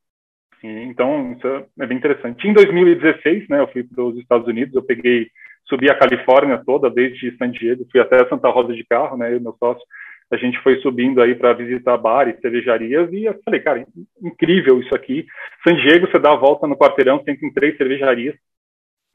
E, 0.62 0.68
então, 0.68 1.32
isso 1.32 1.46
é 1.80 1.86
bem 1.86 1.98
interessante. 1.98 2.46
Em 2.46 2.52
2016, 2.52 3.48
né, 3.48 3.60
eu 3.60 3.68
fui 3.68 3.82
para 3.84 4.04
os 4.04 4.16
Estados 4.18 4.46
Unidos, 4.46 4.74
eu 4.74 4.82
peguei, 4.82 5.28
subi 5.68 5.90
a 5.90 5.98
Califórnia 5.98 6.62
toda, 6.64 6.90
desde 6.90 7.36
San 7.36 7.50
Diego, 7.50 7.86
fui 7.90 8.00
até 8.00 8.26
Santa 8.28 8.48
Rosa 8.48 8.74
de 8.74 8.84
carro, 8.84 9.16
né, 9.16 9.32
eu 9.32 9.38
e 9.38 9.40
meu 9.40 9.54
sócio, 9.58 9.82
a 10.30 10.36
gente 10.36 10.60
foi 10.60 10.80
subindo 10.80 11.20
aí 11.20 11.34
para 11.34 11.52
visitar 11.52 11.96
bares, 11.96 12.40
cervejarias, 12.40 13.12
e 13.12 13.24
eu 13.24 13.38
falei, 13.44 13.60
cara, 13.60 13.84
incrível 14.22 14.80
isso 14.80 14.94
aqui. 14.94 15.26
San 15.66 15.74
Diego, 15.74 16.06
você 16.06 16.20
dá 16.20 16.32
a 16.32 16.36
volta 16.36 16.68
no 16.68 16.76
quarteirão, 16.76 17.18
tem 17.18 17.36
três 17.52 17.76
cervejarias. 17.76 18.36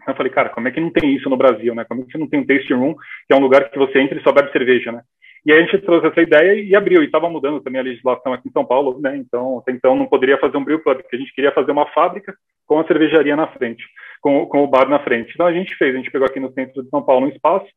Eu 0.06 0.14
falei, 0.14 0.32
cara, 0.32 0.50
como 0.50 0.68
é 0.68 0.72
que 0.72 0.80
não 0.80 0.92
tem 0.92 1.16
isso 1.16 1.30
no 1.30 1.38
Brasil, 1.38 1.74
né? 1.74 1.86
Como 1.86 2.02
é 2.02 2.06
que 2.06 2.12
você 2.12 2.18
não 2.18 2.28
tem 2.28 2.42
um 2.42 2.46
tasting 2.46 2.74
room, 2.74 2.96
que 2.96 3.34
é 3.34 3.36
um 3.36 3.40
lugar 3.40 3.70
que 3.72 3.78
você 3.78 4.00
entra 4.00 4.20
e 4.20 4.24
só 4.24 4.32
bebe 4.32 4.52
cerveja, 4.52 4.92
né? 4.92 5.02
E 5.46 5.54
a 5.54 5.62
gente 5.62 5.78
trouxe 5.80 6.08
essa 6.08 6.22
ideia 6.22 6.60
e 6.60 6.76
abriu, 6.76 7.04
e 7.04 7.06
estava 7.06 7.30
mudando 7.30 7.62
também 7.62 7.80
a 7.80 7.84
legislação 7.84 8.34
aqui 8.34 8.48
em 8.50 8.52
São 8.52 8.66
Paulo, 8.66 9.00
né? 9.00 9.16
Então, 9.16 9.60
até 9.60 9.72
então 9.72 9.96
não 9.96 10.08
poderia 10.08 10.40
fazer 10.40 10.58
um 10.58 10.64
brew 10.64 10.82
club, 10.82 11.02
porque 11.02 11.16
a 11.16 11.20
gente 11.20 11.34
queria 11.36 11.52
fazer 11.52 11.72
uma 11.72 11.86
fábrica 11.92 12.36
com 12.66 12.80
a 12.80 12.88
cervejaria 12.88 13.36
na 13.36 13.48
frente, 13.48 13.86
com, 14.22 14.48
com 14.48 14.64
o 14.64 14.68
bar 14.68 14.90
na 14.90 15.00
frente. 15.00 15.32
Então 15.34 15.46
a 15.46 15.54
gente 15.54 15.76
fez, 15.76 15.94
a 15.94 15.98
gente 15.98 16.10
pegou 16.10 16.28
aqui 16.28 16.40
no 16.40 16.52
centro 16.52 16.82
de 16.82 16.90
São 16.90 17.04
Paulo 17.04 17.28
um 17.28 17.30
espaço, 17.30 17.68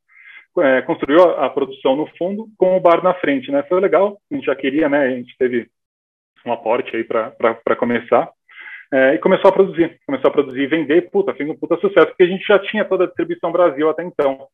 é, 0.60 0.80
construiu 0.80 1.22
a, 1.22 1.46
a, 1.46 1.50
produção 1.50 1.94
no 1.94 2.06
fundo 2.16 2.48
com 2.56 2.74
o 2.74 2.80
bar 2.80 3.04
na 3.04 3.12
frente, 3.14 3.50
né? 3.50 3.62
Foi 3.64 3.80
legal, 3.80 4.18
a 4.30 4.34
gente 4.34 4.46
já 4.46 4.56
queria, 4.56 4.88
né? 4.88 5.04
A 5.04 5.10
gente 5.10 5.36
teve 5.38 5.68
um 6.46 6.52
aporte 6.52 6.96
aí 6.96 7.04
para 7.04 7.76
começar. 7.76 8.30
É, 8.90 9.14
e 9.14 9.18
começou 9.18 9.50
a 9.50 9.52
produzir, 9.52 10.00
começou 10.06 10.28
a 10.28 10.32
produzir 10.32 10.62
e 10.62 10.66
vender, 10.66 11.10
puta, 11.10 11.34
fez 11.34 11.48
um 11.48 11.54
puta 11.54 11.76
sucesso, 11.76 12.06
porque 12.06 12.22
a 12.22 12.26
gente 12.26 12.46
já 12.46 12.58
tinha 12.58 12.86
toda 12.86 13.04
a 13.04 13.06
distribuição 13.06 13.52
Brasil 13.52 13.90
até 13.90 14.02
então. 14.02 14.48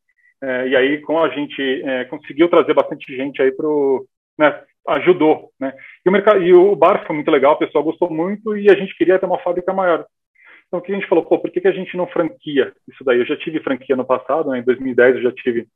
É, 0.45 0.69
e 0.69 0.77
aí, 0.77 1.01
com 1.01 1.19
a 1.19 1.31
gente 1.31 1.83
é, 1.83 2.05
conseguiu 2.05 2.51
trazer 2.51 2.75
bastante 2.75 3.17
gente 3.17 3.41
aí 3.41 3.51
pro, 3.51 4.07
né, 4.39 4.63
ajudou, 4.89 5.51
né? 5.59 5.73
E 6.05 6.09
o 6.09 6.13
mercado, 6.13 6.43
e 6.43 6.53
o 6.53 6.77
bar 6.77 7.03
foi 7.07 7.17
muito 7.17 7.31
legal, 7.31 7.55
o 7.55 7.59
pessoal 7.59 7.83
gostou 7.83 8.11
muito 8.11 8.55
e 8.55 8.71
a 8.71 8.75
gente 8.75 8.95
queria 8.95 9.19
ter 9.19 9.25
uma 9.25 9.39
fábrica 9.39 9.73
maior. 9.73 10.05
Então, 10.67 10.81
o 10.81 10.83
que 10.83 10.93
a 10.93 10.95
gente 10.95 11.09
falou, 11.09 11.25
pô, 11.25 11.39
por 11.39 11.51
que, 11.51 11.63
que 11.63 11.69
a 11.69 11.73
gente 11.73 11.97
não 11.97 12.07
franquia 12.07 12.75
isso 12.87 13.03
daí? 13.05 13.21
Eu 13.21 13.25
já 13.25 13.39
tive 13.39 13.61
franquia 13.61 13.97
no 13.97 14.05
passado, 14.05 14.51
né, 14.51 14.59
em 14.59 14.65
2010 14.65 15.17
eu 15.17 15.23
já 15.23 15.33
tive 15.33 15.67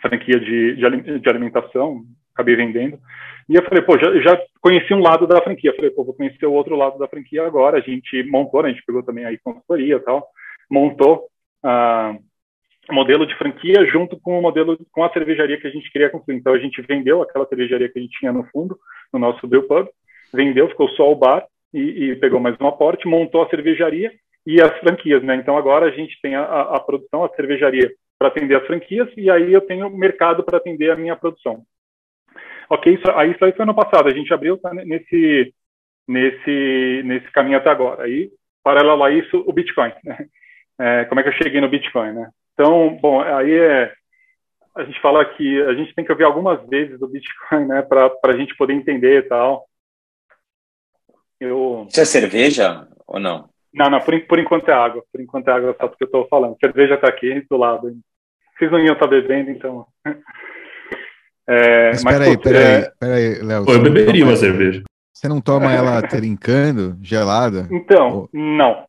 franquia 0.00 0.38
de, 0.38 0.76
de, 0.76 1.28
alimentação, 1.28 2.04
acabei 2.32 2.54
vendendo. 2.54 3.00
E 3.48 3.56
eu 3.56 3.64
falei, 3.64 3.82
pô, 3.82 3.98
já, 3.98 4.12
já 4.20 4.40
conheci 4.60 4.94
um 4.94 5.00
lado 5.00 5.26
da 5.26 5.42
franquia. 5.42 5.74
Falei, 5.74 5.90
pô, 5.90 6.04
vou 6.04 6.14
conhecer 6.14 6.46
o 6.46 6.52
outro 6.52 6.76
lado 6.76 6.96
da 6.96 7.08
franquia 7.08 7.44
agora. 7.44 7.78
A 7.78 7.80
gente 7.80 8.22
montou, 8.24 8.62
né, 8.62 8.68
a 8.68 8.72
gente 8.72 8.84
pegou 8.84 9.02
também 9.02 9.24
aí 9.24 9.36
consultoria 9.38 9.96
e 9.96 10.00
tal, 10.00 10.28
montou 10.70 11.26
a, 11.64 12.14
modelo 12.90 13.26
de 13.26 13.36
franquia 13.36 13.84
junto 13.86 14.18
com 14.20 14.38
o 14.38 14.42
modelo 14.42 14.78
com 14.92 15.04
a 15.04 15.12
cervejaria 15.12 15.58
que 15.60 15.66
a 15.66 15.70
gente 15.70 15.90
queria 15.90 16.10
construir. 16.10 16.36
Então 16.36 16.54
a 16.54 16.58
gente 16.58 16.80
vendeu 16.82 17.22
aquela 17.22 17.46
cervejaria 17.46 17.88
que 17.88 17.98
a 17.98 18.02
gente 18.02 18.18
tinha 18.18 18.32
no 18.32 18.44
fundo, 18.44 18.78
no 19.12 19.18
nosso 19.18 19.46
brew 19.46 19.62
pub, 19.64 19.88
vendeu, 20.32 20.68
ficou 20.68 20.88
só 20.90 21.10
o 21.10 21.16
bar 21.16 21.44
e, 21.72 21.80
e 21.80 22.16
pegou 22.16 22.40
mais 22.40 22.56
um 22.60 22.66
aporte, 22.66 23.08
montou 23.08 23.42
a 23.42 23.48
cervejaria 23.48 24.12
e 24.46 24.60
as 24.60 24.78
franquias, 24.78 25.22
né? 25.22 25.34
Então 25.36 25.56
agora 25.56 25.86
a 25.86 25.90
gente 25.90 26.20
tem 26.20 26.34
a, 26.36 26.44
a, 26.44 26.80
produção, 26.80 27.24
a 27.24 27.28
cervejaria 27.30 27.90
para 28.18 28.28
atender 28.28 28.56
as 28.56 28.66
franquias 28.66 29.08
e 29.16 29.30
aí 29.30 29.52
eu 29.52 29.60
tenho 29.60 29.88
o 29.88 29.96
mercado 29.96 30.44
para 30.44 30.58
atender 30.58 30.90
a 30.90 30.96
minha 30.96 31.16
produção. 31.16 31.62
Ok, 32.70 32.94
isso, 32.94 33.10
aí 33.12 33.32
isso 33.32 33.44
aí 33.44 33.52
foi 33.52 33.62
ano 33.62 33.74
passado, 33.74 34.08
a 34.08 34.12
gente 34.12 34.32
abriu 34.32 34.58
tá, 34.58 34.72
nesse 34.72 35.52
nesse 36.08 37.02
nesse 37.04 37.30
caminho 37.32 37.58
até 37.58 37.70
agora. 37.70 38.04
Aí 38.04 38.30
paralelo 38.62 39.02
a 39.02 39.10
isso 39.10 39.44
o 39.46 39.52
Bitcoin, 39.52 39.92
né? 40.04 40.26
É, 40.78 41.04
como 41.06 41.18
é 41.18 41.22
que 41.22 41.30
eu 41.30 41.42
cheguei 41.42 41.60
no 41.60 41.70
Bitcoin, 41.70 42.12
né? 42.12 42.30
Então, 42.56 42.98
bom, 43.00 43.20
aí 43.20 43.52
é 43.52 43.92
a 44.76 44.84
gente 44.84 45.00
fala 45.00 45.24
que 45.24 45.62
a 45.62 45.74
gente 45.74 45.94
tem 45.94 46.04
que 46.04 46.12
ouvir 46.12 46.24
algumas 46.24 46.64
vezes 46.68 46.98
do 46.98 47.08
Bitcoin, 47.08 47.64
né, 47.66 47.80
para 47.80 48.10
a 48.24 48.36
gente 48.36 48.54
poder 48.56 48.74
entender 48.74 49.20
e 49.20 49.22
tal. 49.22 49.66
Eu... 51.40 51.86
Isso 51.88 52.00
é 52.00 52.04
cerveja 52.04 52.86
ou 53.06 53.18
não? 53.18 53.48
Não, 53.72 53.90
não, 53.90 54.00
por, 54.00 54.18
por 54.26 54.38
enquanto 54.38 54.68
é 54.68 54.74
água. 54.74 55.02
Por 55.10 55.20
enquanto 55.20 55.48
é 55.48 55.52
água, 55.52 55.76
só 55.78 55.88
porque 55.88 56.04
eu 56.04 56.06
estou 56.06 56.26
falando. 56.28 56.56
Cerveja 56.58 56.94
está 56.94 57.08
aqui 57.08 57.44
do 57.50 57.56
lado. 57.56 57.94
Vocês 58.56 58.70
não 58.70 58.78
iam 58.78 58.94
estar 58.94 59.06
tá 59.06 59.10
bebendo, 59.10 59.50
então. 59.50 59.86
É, 61.48 61.90
mas, 61.90 62.02
mas 62.02 62.18
peraí, 62.18 62.38
peraí, 62.38 62.90
peraí, 62.98 63.38
Léo. 63.40 63.64
eu 63.68 63.80
beberia 63.80 64.24
uma 64.24 64.34
cerveja. 64.34 64.82
Você 65.14 65.28
não 65.28 65.40
toma 65.40 65.72
ela 65.72 66.02
trincando, 66.08 66.98
gelada? 67.00 67.68
Então, 67.70 68.22
Ou... 68.22 68.30
não. 68.32 68.84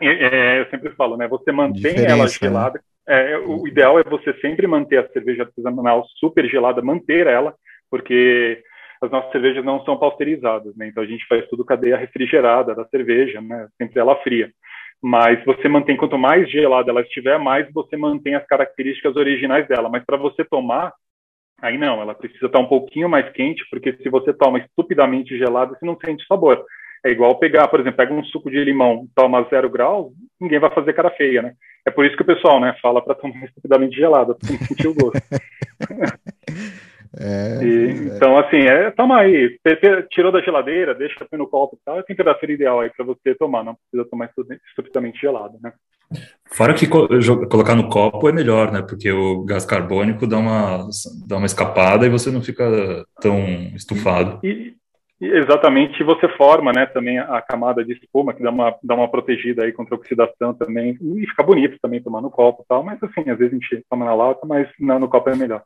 É, 0.00 0.60
eu 0.62 0.70
sempre 0.70 0.94
falo, 0.94 1.18
né? 1.18 1.28
Você 1.28 1.52
mantém 1.52 1.82
Diferença, 1.82 2.06
ela 2.06 2.22
né? 2.22 2.28
gelada. 2.30 2.78
Né? 2.78 2.84
É, 3.10 3.36
o 3.38 3.66
ideal 3.66 3.98
é 3.98 4.04
você 4.04 4.32
sempre 4.34 4.68
manter 4.68 4.98
a 4.98 5.08
cerveja 5.08 5.42
artesanal 5.42 6.06
super 6.20 6.48
gelada, 6.48 6.80
manter 6.80 7.26
ela, 7.26 7.52
porque 7.90 8.62
as 9.02 9.10
nossas 9.10 9.32
cervejas 9.32 9.64
não 9.64 9.84
são 9.84 9.98
pasteurizadas, 9.98 10.76
né? 10.76 10.86
Então 10.86 11.02
a 11.02 11.06
gente 11.06 11.26
faz 11.26 11.44
tudo 11.48 11.64
cadeia 11.64 11.96
refrigerada 11.96 12.72
da 12.72 12.84
cerveja, 12.84 13.40
né? 13.40 13.66
Sempre 13.76 13.98
ela 13.98 14.14
fria. 14.22 14.52
Mas 15.02 15.44
você 15.44 15.68
mantém, 15.68 15.96
quanto 15.96 16.16
mais 16.16 16.48
gelada 16.48 16.92
ela 16.92 17.00
estiver, 17.00 17.36
mais 17.36 17.68
você 17.72 17.96
mantém 17.96 18.36
as 18.36 18.46
características 18.46 19.16
originais 19.16 19.66
dela. 19.66 19.88
Mas 19.88 20.04
para 20.04 20.16
você 20.16 20.44
tomar, 20.44 20.92
aí 21.60 21.76
não, 21.76 22.00
ela 22.00 22.14
precisa 22.14 22.46
estar 22.46 22.60
um 22.60 22.68
pouquinho 22.68 23.08
mais 23.08 23.28
quente, 23.32 23.64
porque 23.72 23.92
se 23.94 24.08
você 24.08 24.32
toma 24.32 24.60
estupidamente 24.60 25.36
gelada, 25.36 25.76
você 25.76 25.84
não 25.84 25.98
sente 25.98 26.24
sabor. 26.28 26.64
É 27.04 27.10
igual 27.10 27.40
pegar, 27.40 27.66
por 27.66 27.80
exemplo, 27.80 27.96
pega 27.96 28.14
um 28.14 28.22
suco 28.26 28.48
de 28.48 28.62
limão, 28.62 29.08
toma 29.16 29.42
zero 29.50 29.68
graus, 29.68 30.12
ninguém 30.40 30.58
vai 30.58 30.70
fazer 30.70 30.92
cara 30.92 31.10
feia, 31.10 31.42
né? 31.42 31.54
É 31.86 31.90
por 31.90 32.04
isso 32.04 32.16
que 32.16 32.22
o 32.22 32.26
pessoal, 32.26 32.60
né, 32.60 32.74
fala 32.80 33.02
para 33.02 33.14
tomar 33.14 33.44
estupidamente 33.44 33.96
gelada, 33.96 34.34
para 34.34 34.48
sentir 34.66 34.88
o 34.88 34.94
gosto. 34.94 35.20
É, 37.18 37.58
e, 37.64 37.86
é. 37.86 38.16
Então, 38.16 38.38
assim, 38.38 38.58
é, 38.58 38.90
toma 38.92 39.18
aí, 39.18 39.58
tirou 40.12 40.30
da 40.30 40.40
geladeira, 40.40 40.94
deixa 40.94 41.26
no 41.32 41.48
copo 41.48 41.76
e 41.76 41.84
tal, 41.84 41.96
é 41.96 42.00
a 42.00 42.04
temperatura 42.04 42.52
ideal 42.52 42.80
aí 42.80 42.90
para 42.90 43.04
você 43.04 43.34
tomar, 43.34 43.64
não 43.64 43.74
precisa 43.74 44.08
tomar 44.08 44.30
estupidamente 44.68 45.20
gelado, 45.20 45.58
né? 45.60 45.72
Fora 46.52 46.74
que 46.74 46.86
colocar 46.86 47.74
no 47.74 47.88
copo 47.88 48.28
é 48.28 48.32
melhor, 48.32 48.72
né? 48.72 48.82
Porque 48.82 49.10
o 49.10 49.44
gás 49.44 49.64
carbônico 49.64 50.26
dá 50.26 50.38
uma, 50.38 50.88
dá 51.26 51.36
uma 51.36 51.46
escapada 51.46 52.06
e 52.06 52.10
você 52.10 52.30
não 52.30 52.42
fica 52.42 53.04
tão 53.20 53.38
estufado. 53.74 54.40
E 54.44 54.74
exatamente, 55.20 56.02
você 56.02 56.28
forma, 56.30 56.72
né, 56.72 56.86
também 56.86 57.18
a 57.18 57.40
camada 57.42 57.84
de 57.84 57.92
espuma, 57.92 58.32
que 58.32 58.42
dá 58.42 58.50
uma, 58.50 58.74
dá 58.82 58.94
uma 58.94 59.10
protegida 59.10 59.64
aí 59.64 59.72
contra 59.72 59.94
a 59.94 59.98
oxidação 59.98 60.54
também, 60.54 60.96
e 61.00 61.26
fica 61.26 61.42
bonito 61.42 61.78
também 61.80 62.02
tomar 62.02 62.20
no 62.20 62.30
copo 62.30 62.62
e 62.62 62.66
tal, 62.68 62.82
mas 62.82 63.02
assim, 63.02 63.28
às 63.28 63.38
vezes 63.38 63.52
a 63.52 63.56
gente 63.56 63.84
toma 63.88 64.04
na 64.04 64.14
lata, 64.14 64.46
mas 64.46 64.68
não, 64.78 64.98
no 64.98 65.08
copo 65.08 65.30
é 65.30 65.36
melhor. 65.36 65.62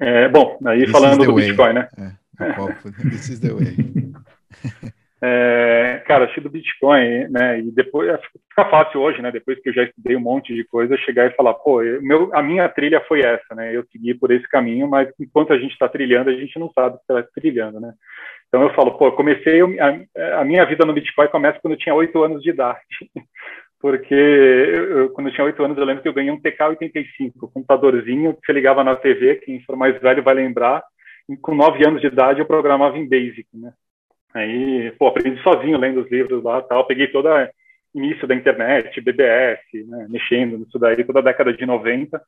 É, 0.00 0.28
bom, 0.28 0.58
aí 0.64 0.80
This 0.80 0.90
falando 0.90 1.24
do 1.24 1.34
way. 1.34 1.48
Bitcoin, 1.48 1.72
né? 1.74 1.88
É, 1.98 3.10
This 3.10 3.28
is 3.28 3.40
the 3.40 3.52
way. 3.52 3.76
É, 5.26 6.02
cara, 6.06 6.26
achei 6.26 6.42
do 6.42 6.50
Bitcoin, 6.50 7.28
né? 7.30 7.58
E 7.58 7.70
depois 7.70 8.10
é, 8.10 8.18
fica 8.18 8.68
fácil 8.68 9.00
hoje, 9.00 9.22
né? 9.22 9.32
Depois 9.32 9.58
que 9.58 9.70
eu 9.70 9.72
já 9.72 9.84
estudei 9.84 10.14
um 10.16 10.20
monte 10.20 10.54
de 10.54 10.64
coisa, 10.64 10.98
chegar 10.98 11.26
e 11.26 11.34
falar, 11.34 11.54
pô, 11.54 11.82
eu, 11.82 12.02
meu, 12.02 12.28
a 12.34 12.42
minha 12.42 12.68
trilha 12.68 13.00
foi 13.08 13.20
essa, 13.22 13.54
né? 13.54 13.74
Eu 13.74 13.86
segui 13.90 14.12
por 14.12 14.30
esse 14.30 14.46
caminho, 14.48 14.86
mas 14.86 15.08
enquanto 15.18 15.54
a 15.54 15.58
gente 15.58 15.72
está 15.72 15.88
trilhando, 15.88 16.28
a 16.28 16.34
gente 16.34 16.58
não 16.58 16.70
sabe 16.72 16.98
que 16.98 17.02
está 17.10 17.22
trilhando, 17.34 17.80
né? 17.80 17.94
Então 18.48 18.60
eu 18.62 18.74
falo, 18.74 18.98
pô, 18.98 19.12
comecei 19.12 19.62
a, 19.62 20.40
a, 20.40 20.44
minha 20.44 20.64
vida 20.66 20.84
no 20.84 20.92
Bitcoin 20.92 21.28
começa 21.28 21.58
quando 21.58 21.72
eu 21.72 21.78
tinha 21.78 21.94
oito 21.94 22.22
anos 22.22 22.42
de 22.42 22.50
idade 22.50 22.80
porque 23.80 24.14
eu, 24.14 25.10
quando 25.10 25.28
eu 25.28 25.32
tinha 25.32 25.44
oito 25.44 25.64
anos 25.64 25.78
eu 25.78 25.84
lembro 25.84 26.02
que 26.02 26.08
eu 26.08 26.14
ganhei 26.14 26.30
um 26.30 26.40
TK-85, 26.40 27.32
um 27.42 27.48
computadorzinho 27.48 28.34
que 28.34 28.46
você 28.46 28.52
ligava 28.52 28.84
na 28.84 28.94
TV, 28.94 29.36
quem 29.36 29.62
for 29.62 29.74
mais 29.74 29.98
velho 30.00 30.22
vai 30.22 30.34
lembrar, 30.34 30.82
e 31.28 31.36
com 31.36 31.54
nove 31.54 31.86
anos 31.86 32.00
de 32.00 32.08
idade 32.08 32.40
eu 32.40 32.46
programava 32.46 32.98
em 32.98 33.08
BASIC, 33.08 33.46
né? 33.54 33.72
Aí, 34.34 34.90
pô, 34.98 35.06
aprendi 35.06 35.40
sozinho 35.42 35.78
lendo 35.78 36.00
os 36.00 36.10
livros 36.10 36.42
lá 36.42 36.60
tal, 36.62 36.86
peguei 36.86 37.06
toda 37.08 37.50
início 37.94 38.26
da 38.26 38.34
internet, 38.34 39.00
BBS, 39.00 39.60
né, 39.86 40.06
mexendo 40.10 40.58
nisso 40.58 40.78
daí, 40.78 41.04
toda 41.04 41.20
a 41.20 41.22
década 41.22 41.52
de 41.52 41.64
90. 41.64 42.20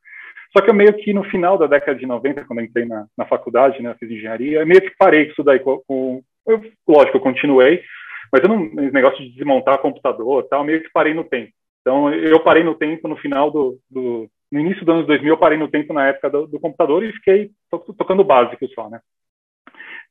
Só 0.57 0.63
que 0.63 0.71
eu 0.71 0.75
meio 0.75 0.93
que 0.95 1.13
no 1.13 1.25
final 1.25 1.59
da 1.59 1.67
década 1.67 1.99
de 1.99 2.07
90, 2.07 2.45
quando 2.45 2.63
entrei 2.63 2.85
na, 2.85 3.07
na 3.19 3.27
faculdade, 3.27 3.83
né, 3.83 3.95
fiz 3.99 4.09
engenharia, 4.09 4.61
eu 4.61 4.67
meio 4.67 4.81
que 4.81 4.97
parei 4.97 5.27
com 5.27 5.33
isso 5.33 5.43
daí. 5.43 5.59
Com, 5.59 5.83
com 5.87 6.23
eu, 6.47 6.63
lógico, 6.87 7.17
eu 7.17 7.21
continuei, 7.21 7.83
mas 8.33 8.43
eu 8.43 8.49
não, 8.49 8.65
esse 8.65 8.95
negócio 8.95 9.19
de 9.19 9.35
desmontar 9.35 9.79
computador 9.79 10.47
tal, 10.49 10.63
meio 10.63 10.81
que 10.81 10.91
parei 10.93 11.13
no 11.13 11.25
tempo. 11.25 11.51
Então, 11.81 12.13
eu 12.13 12.39
parei 12.41 12.63
no 12.63 12.75
tempo 12.75 13.09
no 13.09 13.17
final 13.17 13.51
do, 13.51 13.79
do 13.91 14.29
no 14.51 14.61
início 14.61 14.85
dos 14.85 14.95
anos 14.95 15.07
2000, 15.09 15.29
eu 15.29 15.39
parei 15.39 15.59
no 15.59 15.69
tempo 15.69 15.93
na 15.93 16.07
época 16.07 16.31
do, 16.31 16.47
do 16.47 16.61
computador 16.61 17.05
e 17.05 17.13
fiquei 17.13 17.51
to, 17.71 17.79
tocando 17.99 18.23
básico 18.23 18.67
só, 18.69 18.89
né? 18.89 19.01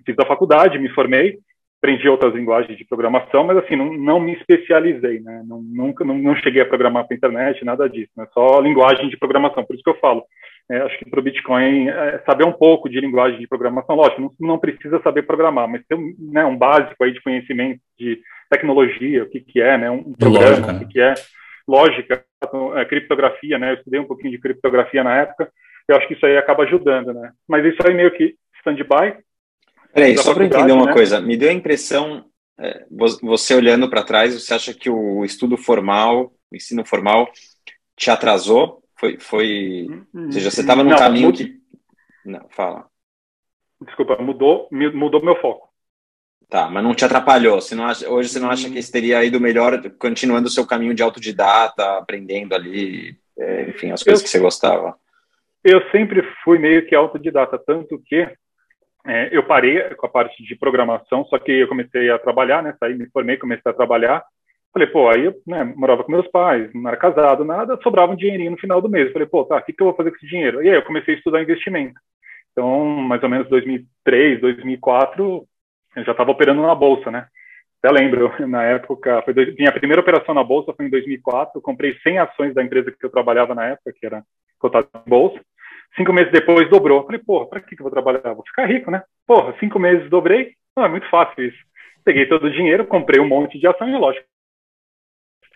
Fiz 0.05 0.15
a 0.19 0.25
faculdade, 0.25 0.77
me 0.77 0.89
formei, 0.89 1.39
aprendi 1.79 2.07
outras 2.09 2.33
linguagens 2.33 2.77
de 2.77 2.85
programação, 2.85 3.43
mas 3.43 3.57
assim, 3.57 3.75
não, 3.75 3.93
não 3.93 4.19
me 4.19 4.33
especializei, 4.33 5.19
né? 5.19 5.43
Não, 5.45 5.61
nunca, 5.61 6.03
não, 6.03 6.17
não 6.17 6.35
cheguei 6.35 6.61
a 6.61 6.65
programar 6.65 7.07
para 7.07 7.15
internet, 7.15 7.63
nada 7.63 7.87
disso, 7.87 8.11
né? 8.17 8.27
Só 8.33 8.59
linguagem 8.59 9.09
de 9.09 9.17
programação. 9.17 9.63
Por 9.63 9.75
isso 9.75 9.83
que 9.83 9.89
eu 9.89 9.99
falo, 9.99 10.23
é, 10.69 10.77
acho 10.79 10.97
que 10.97 11.09
para 11.09 11.19
o 11.19 11.23
Bitcoin, 11.23 11.89
é, 11.89 12.23
saber 12.25 12.43
um 12.43 12.51
pouco 12.51 12.89
de 12.89 12.99
linguagem 12.99 13.39
de 13.39 13.47
programação, 13.47 13.95
lógico, 13.95 14.21
não, 14.21 14.31
não 14.39 14.57
precisa 14.57 14.99
saber 15.01 15.23
programar, 15.23 15.67
mas 15.67 15.85
ter 15.87 15.95
um, 15.95 16.13
né, 16.17 16.43
um 16.43 16.57
básico 16.57 17.03
aí 17.03 17.11
de 17.11 17.21
conhecimento 17.21 17.79
de 17.97 18.19
tecnologia, 18.49 19.23
o 19.23 19.29
que, 19.29 19.39
que 19.41 19.61
é, 19.61 19.77
né, 19.77 19.91
um 19.91 20.13
programa, 20.13 20.49
lógica, 20.49 20.73
o 20.73 20.79
que, 20.79 20.85
que 20.85 20.99
é, 20.99 21.13
lógica, 21.67 22.25
é, 22.77 22.85
criptografia, 22.85 23.59
né, 23.59 23.71
eu 23.71 23.75
estudei 23.75 23.99
um 23.99 24.07
pouquinho 24.07 24.31
de 24.31 24.39
criptografia 24.39 25.03
na 25.03 25.15
época, 25.17 25.51
eu 25.87 25.95
acho 25.97 26.07
que 26.07 26.15
isso 26.15 26.25
aí 26.25 26.35
acaba 26.35 26.63
ajudando, 26.63 27.13
né, 27.13 27.31
mas 27.47 27.63
isso 27.63 27.77
aí 27.85 27.93
meio 27.93 28.11
que 28.11 28.35
stand-by. 28.59 29.17
Peraí, 29.95 30.17
só 30.17 30.33
para 30.33 30.45
entender 30.45 30.73
uma 30.73 30.87
né? 30.87 30.93
coisa, 30.93 31.19
me 31.19 31.35
deu 31.35 31.49
a 31.49 31.53
impressão, 31.53 32.25
é, 32.59 32.85
você 33.23 33.55
olhando 33.55 33.89
para 33.89 34.03
trás, 34.03 34.35
você 34.35 34.53
acha 34.53 34.73
que 34.73 34.89
o 34.89 35.25
estudo 35.25 35.57
formal, 35.57 36.33
o 36.51 36.55
ensino 36.55 36.85
formal, 36.85 37.31
te 37.95 38.11
atrasou 38.11 38.83
foi, 38.97 39.19
foi... 39.19 39.87
Ou 40.13 40.31
seja, 40.31 40.49
você 40.49 40.61
estava 40.61 40.83
num 40.83 40.91
não, 40.91 40.97
caminho 40.97 41.31
que... 41.31 41.59
Não, 42.25 42.47
fala. 42.49 42.87
Desculpa, 43.81 44.17
mudou, 44.21 44.67
mudou 44.71 45.23
meu 45.23 45.35
foco. 45.41 45.69
Tá, 46.49 46.69
mas 46.69 46.83
não 46.83 46.95
te 46.95 47.03
atrapalhou. 47.03 47.59
Você 47.59 47.75
não 47.75 47.85
acha, 47.85 48.09
hoje 48.09 48.29
você 48.29 48.39
não 48.39 48.49
acha 48.49 48.69
que 48.69 48.79
isso 48.79 48.91
teria 48.91 49.23
ido 49.23 49.39
melhor 49.39 49.81
continuando 49.97 50.47
o 50.47 50.51
seu 50.51 50.65
caminho 50.65 50.93
de 50.93 51.03
autodidata, 51.03 51.97
aprendendo 51.97 52.55
ali, 52.55 53.17
é, 53.37 53.69
enfim, 53.69 53.91
as 53.91 54.01
coisas 54.01 54.21
eu, 54.21 54.25
que 54.25 54.29
você 54.29 54.39
gostava? 54.39 54.95
Eu 55.63 55.81
sempre 55.91 56.23
fui 56.43 56.57
meio 56.57 56.85
que 56.87 56.95
autodidata, 56.95 57.57
tanto 57.57 58.01
que 58.05 58.27
é, 59.05 59.29
eu 59.31 59.43
parei 59.43 59.81
com 59.95 60.05
a 60.05 60.09
parte 60.09 60.43
de 60.43 60.55
programação, 60.55 61.25
só 61.25 61.37
que 61.37 61.51
eu 61.51 61.67
comecei 61.67 62.09
a 62.09 62.17
trabalhar, 62.17 62.63
né? 62.63 62.75
Saí, 62.79 62.95
me 62.95 63.07
formei, 63.11 63.37
comecei 63.37 63.71
a 63.71 63.75
trabalhar. 63.75 64.23
Falei, 64.73 64.87
pô, 64.89 65.09
aí 65.09 65.25
eu 65.25 65.35
né, 65.47 65.63
morava 65.63 66.03
com 66.03 66.11
meus 66.11 66.27
pais, 66.27 66.69
não 66.73 66.87
era 66.89 66.97
casado, 66.97 67.45
nada, 67.45 67.79
sobrava 67.81 68.11
um 68.11 68.15
dinheirinho 68.15 68.51
no 68.51 68.57
final 68.57 68.81
do 68.81 68.89
mês. 68.89 69.13
Falei, 69.13 69.27
pô, 69.27 69.45
tá, 69.45 69.57
o 69.57 69.61
que, 69.61 69.71
que 69.71 69.81
eu 69.81 69.87
vou 69.87 69.95
fazer 69.95 70.09
com 70.09 70.17
esse 70.17 70.27
dinheiro? 70.27 70.61
E 70.61 70.69
aí 70.69 70.75
eu 70.75 70.83
comecei 70.83 71.13
a 71.13 71.17
estudar 71.17 71.41
investimento. 71.41 71.99
Então, 72.51 72.85
mais 72.85 73.21
ou 73.21 73.29
menos 73.29 73.47
2003, 73.47 74.41
2004, 74.41 75.47
eu 75.95 76.03
já 76.03 76.11
estava 76.11 76.31
operando 76.31 76.61
na 76.61 76.75
bolsa, 76.75 77.11
né? 77.11 77.27
Até 77.81 77.91
lembro, 77.91 78.33
na 78.47 78.63
época, 78.63 79.21
foi 79.21 79.33
dois, 79.33 79.55
minha 79.55 79.71
primeira 79.71 80.01
operação 80.01 80.33
na 80.33 80.43
bolsa 80.43 80.73
foi 80.73 80.87
em 80.87 80.89
2004. 80.89 81.51
Eu 81.55 81.61
comprei 81.61 81.95
100 81.99 82.19
ações 82.19 82.53
da 82.53 82.63
empresa 82.63 82.91
que 82.91 83.05
eu 83.05 83.11
trabalhava 83.11 83.53
na 83.53 83.65
época, 83.67 83.93
que 83.93 84.05
era 84.05 84.23
cotada 84.57 84.87
em 85.05 85.09
bolsa. 85.09 85.39
Cinco 85.95 86.11
meses 86.13 86.31
depois 86.31 86.69
dobrou. 86.69 87.05
Falei, 87.05 87.21
porra, 87.21 87.47
para 87.47 87.61
que, 87.61 87.75
que 87.75 87.81
eu 87.81 87.85
vou 87.85 87.91
trabalhar? 87.91 88.33
Vou 88.33 88.43
ficar 88.45 88.65
rico, 88.65 88.91
né? 88.91 89.03
Porra, 89.25 89.55
cinco 89.59 89.79
meses 89.79 90.09
dobrei. 90.09 90.53
Não, 90.75 90.85
é 90.85 90.89
muito 90.89 91.09
fácil 91.09 91.45
isso. 91.45 91.57
Peguei 92.03 92.27
todo 92.27 92.45
o 92.45 92.51
dinheiro, 92.51 92.85
comprei 92.85 93.19
um 93.19 93.27
monte 93.27 93.57
de 93.57 93.65
ação 93.65 93.87
e, 93.87 93.97
lógico, 93.97 94.25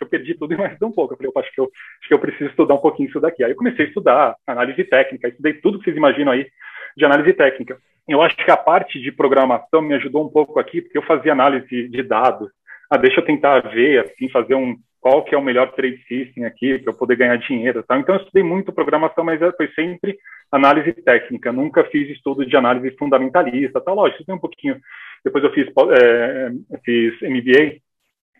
eu 0.02 0.08
perdi 0.08 0.34
tudo 0.34 0.54
e 0.54 0.58
mais 0.58 0.82
um 0.82 0.92
pouco. 0.92 1.14
Eu 1.14 1.18
falei, 1.18 1.32
acho 1.36 1.54
que 1.54 1.60
eu, 1.60 1.66
acho 1.66 2.08
que 2.08 2.14
eu 2.14 2.20
preciso 2.20 2.50
estudar 2.50 2.76
um 2.76 2.80
pouquinho 2.80 3.10
isso 3.10 3.20
daqui. 3.20 3.44
Aí 3.44 3.52
eu 3.52 3.56
comecei 3.56 3.86
a 3.86 3.88
estudar 3.88 4.36
análise 4.48 4.84
técnica, 4.86 5.28
estudei 5.28 5.54
tudo 5.54 5.78
que 5.78 5.86
vocês 5.86 5.98
imaginam 5.98 6.32
aí 6.32 6.48
de 6.96 7.06
análise 7.06 7.34
técnica. 7.34 7.78
Eu 8.08 8.22
acho 8.22 8.36
que 8.36 8.50
a 8.50 8.58
parte 8.58 9.00
de 9.00 9.12
programação 9.12 9.82
me 9.82 9.94
ajudou 9.96 10.26
um 10.26 10.30
pouco 10.30 10.60
aqui, 10.60 10.82
porque 10.82 10.98
eu 10.98 11.04
fazia 11.04 11.32
análise 11.32 11.90
de 11.90 12.04
dados. 12.04 12.50
Ah, 12.90 12.98
deixa 12.98 13.20
eu 13.20 13.26
tentar 13.26 13.60
ver, 13.70 14.06
assim, 14.06 14.30
fazer 14.30 14.56
um, 14.56 14.76
qual 15.00 15.24
que 15.24 15.34
é 15.34 15.38
o 15.38 15.44
melhor 15.44 15.72
trade 15.72 16.04
system 16.08 16.46
aqui 16.46 16.78
para 16.80 16.92
eu 16.92 16.98
poder 16.98 17.16
ganhar 17.16 17.38
dinheiro, 17.38 17.84
tá? 17.84 17.98
Então 17.98 18.16
eu 18.16 18.22
estudei 18.22 18.44
muito 18.44 18.74
programação, 18.74 19.24
mas 19.24 19.40
foi 19.56 19.68
sempre 19.70 20.18
análise 20.52 20.92
técnica. 20.94 21.52
Nunca 21.52 21.84
fiz 21.86 22.10
estudo 22.10 22.46
de 22.46 22.56
análise 22.56 22.96
fundamentalista, 22.98 23.80
tá? 23.80 23.94
Lógico, 23.94 24.22
estudei 24.22 24.36
um 24.36 24.40
pouquinho. 24.40 24.80
Depois 25.24 25.44
eu 25.44 25.52
fiz, 25.54 25.68
é, 25.68 26.52
fiz 26.84 27.22
MBA, 27.22 27.78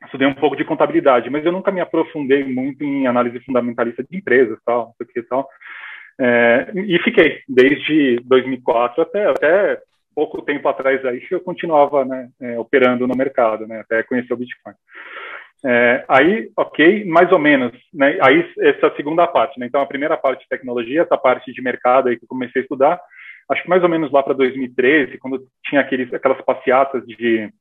estudei 0.06 0.28
um 0.28 0.34
pouco 0.34 0.56
de 0.56 0.66
contabilidade, 0.66 1.30
mas 1.30 1.46
eu 1.46 1.52
nunca 1.52 1.72
me 1.72 1.82
aprofundei 1.82 2.44
muito 2.44 2.84
em 2.84 3.08
análise 3.08 3.40
fundamentalista 3.42 4.04
de 4.04 4.18
empresas, 4.18 4.58
tal, 4.66 4.94
aqui, 5.00 5.22
tal. 5.24 5.48
É, 6.20 6.72
e 6.76 7.00
fiquei 7.00 7.40
desde 7.48 8.20
2004 8.26 9.02
até 9.02 9.26
até 9.26 9.82
pouco 10.14 10.42
tempo 10.42 10.68
atrás 10.68 11.06
aí 11.06 11.22
que 11.22 11.34
eu 11.34 11.40
continuava 11.40 12.04
né, 12.04 12.30
é, 12.42 12.60
operando 12.60 13.08
no 13.08 13.16
mercado, 13.16 13.66
né, 13.66 13.80
até 13.80 14.04
conhecer 14.04 14.34
o 14.34 14.38
Bitcoin. 14.38 14.74
É, 15.66 16.06
aí, 16.08 16.50
ok, 16.56 17.04
mais 17.06 17.32
ou 17.32 17.40
menos, 17.40 17.74
né, 17.94 18.18
aí 18.22 18.50
essa 18.60 18.96
segunda 18.96 19.28
parte, 19.28 19.60
né, 19.60 19.66
então 19.66 19.82
a 19.82 19.86
primeira 19.86 20.16
parte 20.16 20.44
de 20.44 20.48
tecnologia, 20.48 21.02
essa 21.02 21.18
parte 21.18 21.52
de 21.52 21.62
mercado 21.62 22.08
aí 22.08 22.18
que 22.18 22.24
eu 22.24 22.30
comecei 22.30 22.62
a 22.62 22.64
estudar, 22.64 23.02
acho 23.50 23.64
que 23.64 23.70
mais 23.70 23.84
ou 23.84 23.90
menos 23.90 24.10
lá 24.10 24.24
para 24.24 24.34
2013, 24.34 25.18
quando 25.18 25.46
tinha 25.66 25.82
aqueles, 25.82 26.14
aquelas 26.14 26.42
passeatas 26.42 27.06
de 27.06 27.52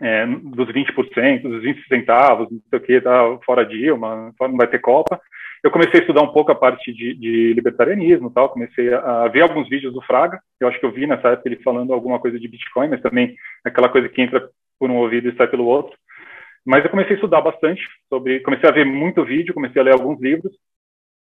é, 0.00 0.26
dos 0.26 0.68
20%, 0.68 1.42
dos 1.42 1.62
20 1.62 1.86
centavos, 1.86 2.50
não 2.50 2.60
sei 2.70 2.78
o 2.78 2.82
que, 2.82 3.00
tá 3.00 3.38
fora 3.44 3.64
Dilma, 3.64 4.32
não 4.40 4.56
vai 4.56 4.66
ter 4.66 4.78
Copa. 4.78 5.20
Eu 5.62 5.70
comecei 5.70 6.00
a 6.00 6.02
estudar 6.02 6.22
um 6.22 6.32
pouco 6.32 6.52
a 6.52 6.54
parte 6.54 6.92
de, 6.92 7.14
de 7.14 7.52
libertarianismo 7.54 8.30
tal, 8.30 8.50
comecei 8.50 8.92
a, 8.92 9.24
a, 9.24 9.28
ver 9.28 9.42
alguns 9.42 9.68
vídeos 9.68 9.94
do 9.94 10.02
Fraga, 10.02 10.38
eu 10.60 10.68
acho 10.68 10.78
que 10.78 10.84
eu 10.84 10.92
vi 10.92 11.06
nessa 11.06 11.28
época 11.28 11.48
ele 11.48 11.62
falando 11.62 11.92
alguma 11.92 12.18
coisa 12.18 12.38
de 12.38 12.48
Bitcoin, 12.48 12.88
mas 12.88 13.00
também 13.00 13.34
aquela 13.64 13.88
coisa 13.88 14.08
que 14.08 14.20
entra 14.20 14.46
por 14.78 14.90
um 14.90 14.96
ouvido 14.96 15.28
e 15.28 15.36
sai 15.36 15.46
pelo 15.48 15.64
outro. 15.64 15.96
Mas 16.64 16.84
eu 16.84 16.90
comecei 16.90 17.12
a 17.12 17.14
estudar 17.14 17.40
bastante 17.40 17.82
sobre, 18.08 18.40
comecei 18.40 18.68
a 18.68 18.72
ver 18.72 18.86
muito 18.86 19.24
vídeo, 19.24 19.54
comecei 19.54 19.80
a 19.80 19.84
ler 19.84 19.92
alguns 19.92 20.20
livros. 20.20 20.52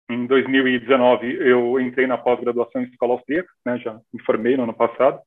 Em 0.10 0.26
2019 0.26 1.38
eu 1.48 1.80
entrei 1.80 2.08
na 2.08 2.18
pós-graduação 2.18 2.82
em 2.82 2.86
escola 2.86 3.14
austríaca, 3.14 3.50
né, 3.66 3.78
já 3.80 4.00
me 4.14 4.22
formei 4.24 4.56
no 4.56 4.64
ano 4.64 4.74
passado 4.74 5.20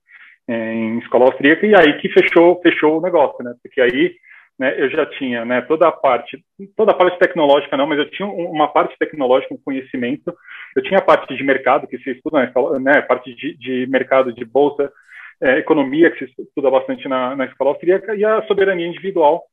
em 0.49 0.99
escola 0.99 1.27
austríaca 1.27 1.67
e 1.67 1.75
aí 1.75 1.99
que 2.01 2.09
fechou 2.09 2.61
fechou 2.61 2.99
o 2.99 3.03
negócio, 3.03 3.45
né? 3.45 3.55
Porque 3.63 3.81
aí 3.81 4.15
né, 4.59 4.75
eu 4.79 4.91
já 4.91 5.07
tinha 5.07 5.45
né, 5.45 5.61
toda 5.63 5.89
a 5.89 5.93
parte 5.93 6.43
toda 6.77 6.93
a 6.93 6.95
parte 6.95 7.19
tecnológica 7.19 7.77
não, 7.77 7.87
mas 7.87 7.99
eu 7.99 8.11
tinha 8.11 8.29
uma 8.29 8.69
parte 8.69 8.97
tecnológica, 8.99 9.55
um 9.55 9.63
conhecimento. 9.65 10.35
Eu 10.77 10.83
tinha 10.83 10.99
a 10.99 11.05
parte 11.05 11.35
de 11.35 11.45
mercado 11.45 11.87
que 11.87 11.99
se 11.99 12.11
estuda 12.11 12.53
né? 12.81 13.01
Parte 13.03 13.35
de, 13.35 13.57
de 13.57 13.87
mercado 13.89 14.33
de 14.33 14.45
bolsa, 14.45 14.93
é, 15.41 15.59
economia 15.59 16.11
que 16.11 16.27
se 16.27 16.43
estuda 16.43 16.71
bastante 16.71 17.09
na, 17.09 17.37
na 17.37 17.45
escola 17.47 17.71
austríaca 17.71 18.15
e 18.15 18.25
a 18.25 18.43
soberania 18.43 18.87
individual 18.87 19.45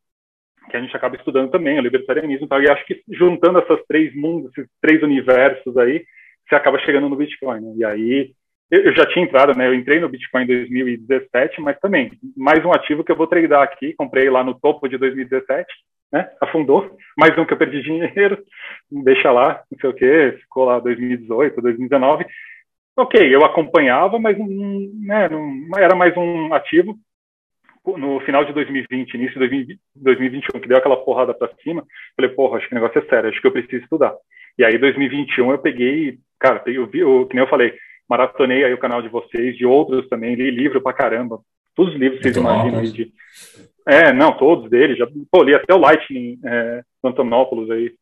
que 0.70 0.78
a 0.78 0.82
gente 0.82 0.96
acaba 0.96 1.16
estudando 1.16 1.52
também, 1.52 1.78
o 1.78 1.82
libertarianismo 1.82 2.46
e 2.46 2.50
tal. 2.50 2.62
E 2.62 2.70
acho 2.70 2.86
que 2.86 3.02
juntando 3.10 3.60
essas 3.60 3.80
três 3.88 4.16
mundos, 4.16 4.52
esses 4.58 4.70
três 4.82 5.02
universos 5.02 5.78
aí, 5.78 6.06
você 6.48 6.56
acaba 6.56 6.80
chegando 6.80 7.10
no 7.10 7.16
Bitcoin. 7.16 7.62
Né? 7.62 7.74
E 7.78 7.86
aí 7.86 8.32
eu 8.70 8.94
já 8.94 9.06
tinha 9.06 9.24
entrado, 9.24 9.58
né? 9.58 9.68
Eu 9.68 9.74
entrei 9.74 10.00
no 10.00 10.10
Bitcoin 10.10 10.44
em 10.44 10.48
2017, 10.48 11.62
mas 11.62 11.80
também 11.80 12.12
mais 12.36 12.64
um 12.66 12.72
ativo 12.74 13.04
que 13.04 13.12
eu 13.12 13.16
vou 13.16 13.28
tradear 13.28 13.62
aqui. 13.62 13.94
Comprei 13.94 14.30
lá 14.30 14.44
no 14.44 14.60
topo 14.60 14.90
de 14.90 14.98
2017, 14.98 15.66
né? 16.12 16.30
Afundou. 16.42 16.98
Mais 17.18 17.38
um 17.38 17.46
que 17.46 17.54
eu 17.54 17.58
perdi 17.58 17.82
dinheiro. 17.82 18.38
Deixa 18.92 19.32
lá, 19.32 19.64
não 19.72 19.80
sei 19.80 19.90
o 19.90 19.94
quê. 19.94 20.38
Ficou 20.42 20.66
lá 20.66 20.80
2018, 20.80 21.62
2019. 21.62 22.26
Ok, 22.98 23.34
eu 23.34 23.46
acompanhava, 23.46 24.20
mas 24.20 24.38
né, 24.38 25.30
não, 25.30 25.78
era 25.78 25.96
mais 25.96 26.18
um 26.18 26.54
ativo. 26.54 26.98
No 27.96 28.20
final 28.22 28.44
de 28.44 28.52
2020, 28.54 29.14
início 29.14 29.40
de 29.40 29.80
2021, 29.96 30.60
que 30.60 30.68
deu 30.68 30.78
aquela 30.78 30.98
porrada 30.98 31.34
para 31.34 31.50
cima, 31.64 31.86
falei, 32.16 32.32
porra, 32.32 32.58
acho 32.58 32.68
que 32.68 32.74
o 32.74 32.76
negócio 32.76 33.00
é 33.00 33.06
sério, 33.06 33.30
acho 33.30 33.40
que 33.40 33.48
eu 33.48 33.52
preciso 33.52 33.84
estudar. 33.84 34.14
E 34.58 34.66
aí, 34.66 34.78
2021, 34.78 35.52
eu 35.52 35.60
peguei, 35.60 36.18
cara, 36.40 36.62
eu 36.66 36.88
vi, 36.88 37.00
eu, 37.00 37.26
que 37.28 37.36
nem 37.36 37.44
eu 37.44 37.50
falei, 37.50 37.74
maratonei 38.10 38.64
aí 38.64 38.74
o 38.74 38.80
canal 38.80 39.02
de 39.02 39.10
vocês, 39.10 39.56
de 39.56 39.66
outros 39.66 40.08
também, 40.10 40.36
li 40.36 40.50
livro 40.50 40.82
pra 40.82 40.94
caramba. 40.94 41.40
Todos 41.76 41.94
os 41.94 42.00
livros 42.00 42.18
que 42.20 42.24
vocês 42.24 42.38
imaginam 42.38 42.80
aí 42.80 42.92
de. 42.92 43.14
É, 43.88 44.12
não, 44.12 44.36
todos 44.36 44.70
deles. 44.70 44.98
Já, 44.98 45.08
pô, 45.32 45.44
li 45.44 45.54
até 45.54 45.74
o 45.74 45.78
Lightning 45.78 46.40
é, 46.44 46.82
Antonopoulos 47.04 47.70
aí. 47.70 47.94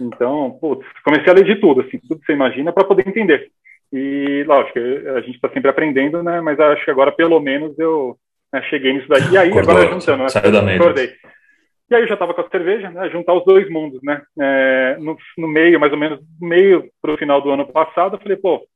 Então, 0.00 0.58
putz, 0.60 0.86
comecei 1.02 1.30
a 1.30 1.34
ler 1.34 1.44
de 1.44 1.56
tudo, 1.56 1.80
assim, 1.80 1.98
tudo 1.98 2.20
que 2.20 2.26
você 2.26 2.32
imagina 2.32 2.72
para 2.72 2.84
poder 2.84 3.08
entender. 3.08 3.50
E, 3.92 4.44
lógico, 4.46 4.78
a 5.16 5.20
gente 5.20 5.34
está 5.34 5.48
sempre 5.50 5.70
aprendendo, 5.70 6.22
né? 6.22 6.40
Mas 6.40 6.58
acho 6.60 6.84
que 6.84 6.90
agora, 6.90 7.12
pelo 7.12 7.40
menos, 7.40 7.78
eu 7.78 8.16
né, 8.52 8.62
cheguei 8.64 8.92
nisso 8.92 9.08
daí. 9.08 9.22
E 9.32 9.38
aí, 9.38 9.50
Acordou, 9.50 9.76
agora 9.76 9.92
juntando, 9.92 10.22
né? 10.24 10.28
Saiu 10.28 10.52
da 10.52 10.74
acordei. 10.74 11.12
E 11.90 11.94
aí 11.94 12.02
eu 12.02 12.08
já 12.08 12.14
estava 12.14 12.32
com 12.32 12.40
a 12.40 12.48
cerveja, 12.48 12.90
né? 12.90 13.10
Juntar 13.10 13.34
os 13.34 13.44
dois 13.44 13.68
mundos, 13.68 14.00
né? 14.02 14.22
É, 14.40 14.96
no, 14.98 15.16
no 15.36 15.48
meio, 15.48 15.78
mais 15.78 15.92
ou 15.92 15.98
menos, 15.98 16.20
meio 16.40 16.88
para 17.00 17.12
o 17.12 17.18
final 17.18 17.40
do 17.40 17.50
ano 17.50 17.66
passado, 17.66 18.16
eu 18.16 18.20
falei, 18.20 18.36
pô, 18.36 18.66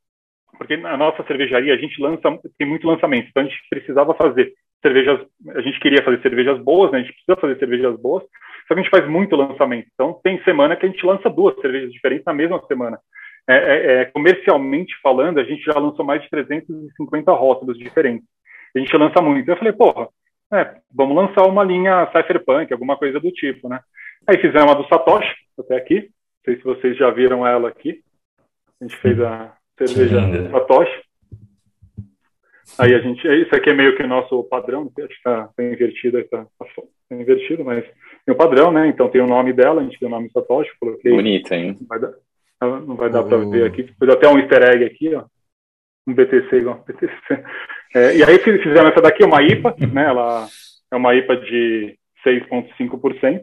porque 0.59 0.77
na 0.77 0.97
nossa 0.97 1.25
cervejaria 1.25 1.75
a 1.75 1.79
gente 1.79 2.01
lança, 2.01 2.23
tem 2.59 2.67
muito 2.67 2.87
lançamento, 2.87 3.29
então 3.29 3.43
a 3.43 3.47
gente 3.47 3.59
precisava 3.71 4.15
fazer 4.15 4.53
cervejas, 4.83 5.21
a 5.49 5.61
gente 5.61 5.81
queria 5.81 6.03
fazer 6.03 6.21
cervejas 6.21 6.59
boas, 6.59 6.93
né? 6.93 6.99
A 6.99 7.03
gente 7.03 7.13
precisa 7.13 7.41
fazer 7.41 7.59
cervejas 7.59 7.99
boas, 7.99 8.23
só 8.69 8.75
que 8.75 8.81
a 8.81 8.83
gente 8.83 8.91
faz 8.91 9.09
muito 9.09 9.37
lançamento. 9.37 9.89
Então 9.95 10.21
tem 10.23 10.43
semana 10.45 10.77
que 10.77 10.87
a 10.87 10.89
gente 10.89 11.05
lança 11.05 11.31
duas 11.31 11.59
cervejas 11.61 11.93
diferentes 11.93 12.25
na 12.25 12.35
mesma 12.35 12.63
semana. 12.67 12.99
É, 13.49 13.55
é, 13.55 13.93
é, 14.01 14.05
comercialmente 14.07 14.95
falando, 15.01 15.39
a 15.39 15.45
gente 15.45 15.63
já 15.63 15.79
lançou 15.79 16.05
mais 16.05 16.21
de 16.23 16.29
350 16.29 17.33
rótulos 17.33 17.79
diferentes. 17.79 18.27
A 18.77 18.79
gente 18.79 18.97
lança 18.97 19.23
muito. 19.23 19.49
Eu 19.49 19.57
falei, 19.57 19.73
porra, 19.73 20.09
é, 20.53 20.77
vamos 20.95 21.17
lançar 21.17 21.47
uma 21.47 21.65
linha 21.65 22.07
Cypherpunk, 22.13 22.71
alguma 22.73 22.97
coisa 22.97 23.19
do 23.19 23.33
tipo, 23.33 23.69
né? 23.69 23.81
Aí 24.27 24.39
fizemos 24.39 24.71
a 24.71 24.75
do 24.75 24.87
Satoshi, 24.89 25.35
até 25.59 25.77
aqui. 25.77 25.95
Não 25.95 26.45
sei 26.45 26.57
se 26.57 26.63
vocês 26.63 26.97
já 26.97 27.11
viram 27.11 27.47
ela 27.47 27.69
aqui. 27.69 28.03
A 28.81 28.85
gente 28.85 28.97
fez 28.99 29.19
a, 29.21 29.57
cerveja 29.79 30.51
Satoshi. 30.51 31.07
Aí 32.79 32.95
a 32.95 32.99
gente, 32.99 33.27
isso 33.27 33.55
aqui 33.55 33.71
é 33.71 33.75
meio 33.75 33.97
que 33.97 34.03
o 34.03 34.09
nosso 34.09 34.43
padrão, 34.45 34.91
acho 34.99 35.09
que 35.09 35.15
está 35.15 35.49
tá 35.57 35.63
invertido, 35.63 36.19
está 36.19 36.45
tá, 36.45 36.67
tá 37.09 37.17
invertido, 37.17 37.65
mas 37.65 37.85
tem 38.27 38.35
o 38.35 38.37
padrão, 38.39 38.71
né? 38.71 38.89
Então 38.89 39.09
tem 39.09 39.23
o 39.23 39.27
nome 39.27 39.53
dela, 39.53 39.81
a 39.81 39.85
gente 39.85 39.99
tem 39.99 40.09
o 40.09 40.11
nome 40.11 40.31
Satoshi, 40.31 40.71
coloquei. 40.79 41.13
Bonita, 41.13 41.57
hein? 41.57 41.79
Não 41.81 41.87
vai 41.87 42.01
dar, 42.01 42.13
não 42.61 42.97
vai 42.97 43.11
dar 43.11 43.23
para 43.23 43.39
ver 43.39 43.65
aqui. 43.67 43.85
Fiz 43.85 44.09
até 44.11 44.29
um 44.29 44.39
easter 44.39 44.63
egg 44.63 44.85
aqui, 44.85 45.15
ó. 45.15 45.25
Um 46.07 46.15
BTC 46.15 46.57
igual 46.57 46.85
BTC. 46.87 47.45
É, 47.95 48.17
e 48.17 48.23
aí 48.23 48.39
fizemos 48.39 48.91
essa 48.91 49.01
daqui, 49.01 49.25
uma 49.25 49.43
IPA, 49.43 49.75
né? 49.93 50.05
Ela 50.07 50.47
é 50.93 50.97
uma 50.97 51.15
IPA 51.15 51.37
de 51.37 51.99
6,5%. 52.25 53.43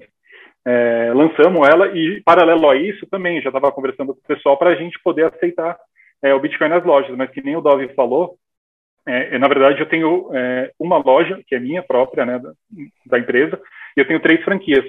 É, 0.66 1.12
lançamos 1.14 1.68
ela 1.68 1.88
e, 1.88 2.22
paralelo 2.24 2.70
a 2.70 2.76
isso, 2.76 3.06
também 3.08 3.42
já 3.42 3.50
estava 3.50 3.72
conversando 3.72 4.14
com 4.14 4.20
o 4.20 4.28
pessoal 4.28 4.58
para 4.58 4.70
a 4.70 4.76
gente 4.76 4.98
poder 5.04 5.26
aceitar 5.26 5.78
é, 6.22 6.34
o 6.34 6.40
Bitcoin 6.40 6.70
nas 6.70 6.86
lojas, 6.86 7.16
mas 7.18 7.30
que 7.32 7.42
nem 7.42 7.58
o 7.58 7.62
Dove 7.62 7.90
falou, 7.96 8.38
é, 9.06 9.38
na 9.38 9.48
verdade 9.50 9.82
eu 9.82 9.90
tenho 9.90 10.30
é, 10.34 10.72
uma 10.80 10.98
loja 10.98 11.42
que 11.46 11.54
é 11.54 11.60
minha 11.60 11.84
própria, 11.84 12.26
né, 12.26 12.40
da, 12.40 12.54
da, 13.06 13.20
empresa, 13.20 13.60
e 13.98 14.00
eu 14.00 14.08
tenho 14.08 14.22
três 14.22 14.42
franquias. 14.44 14.86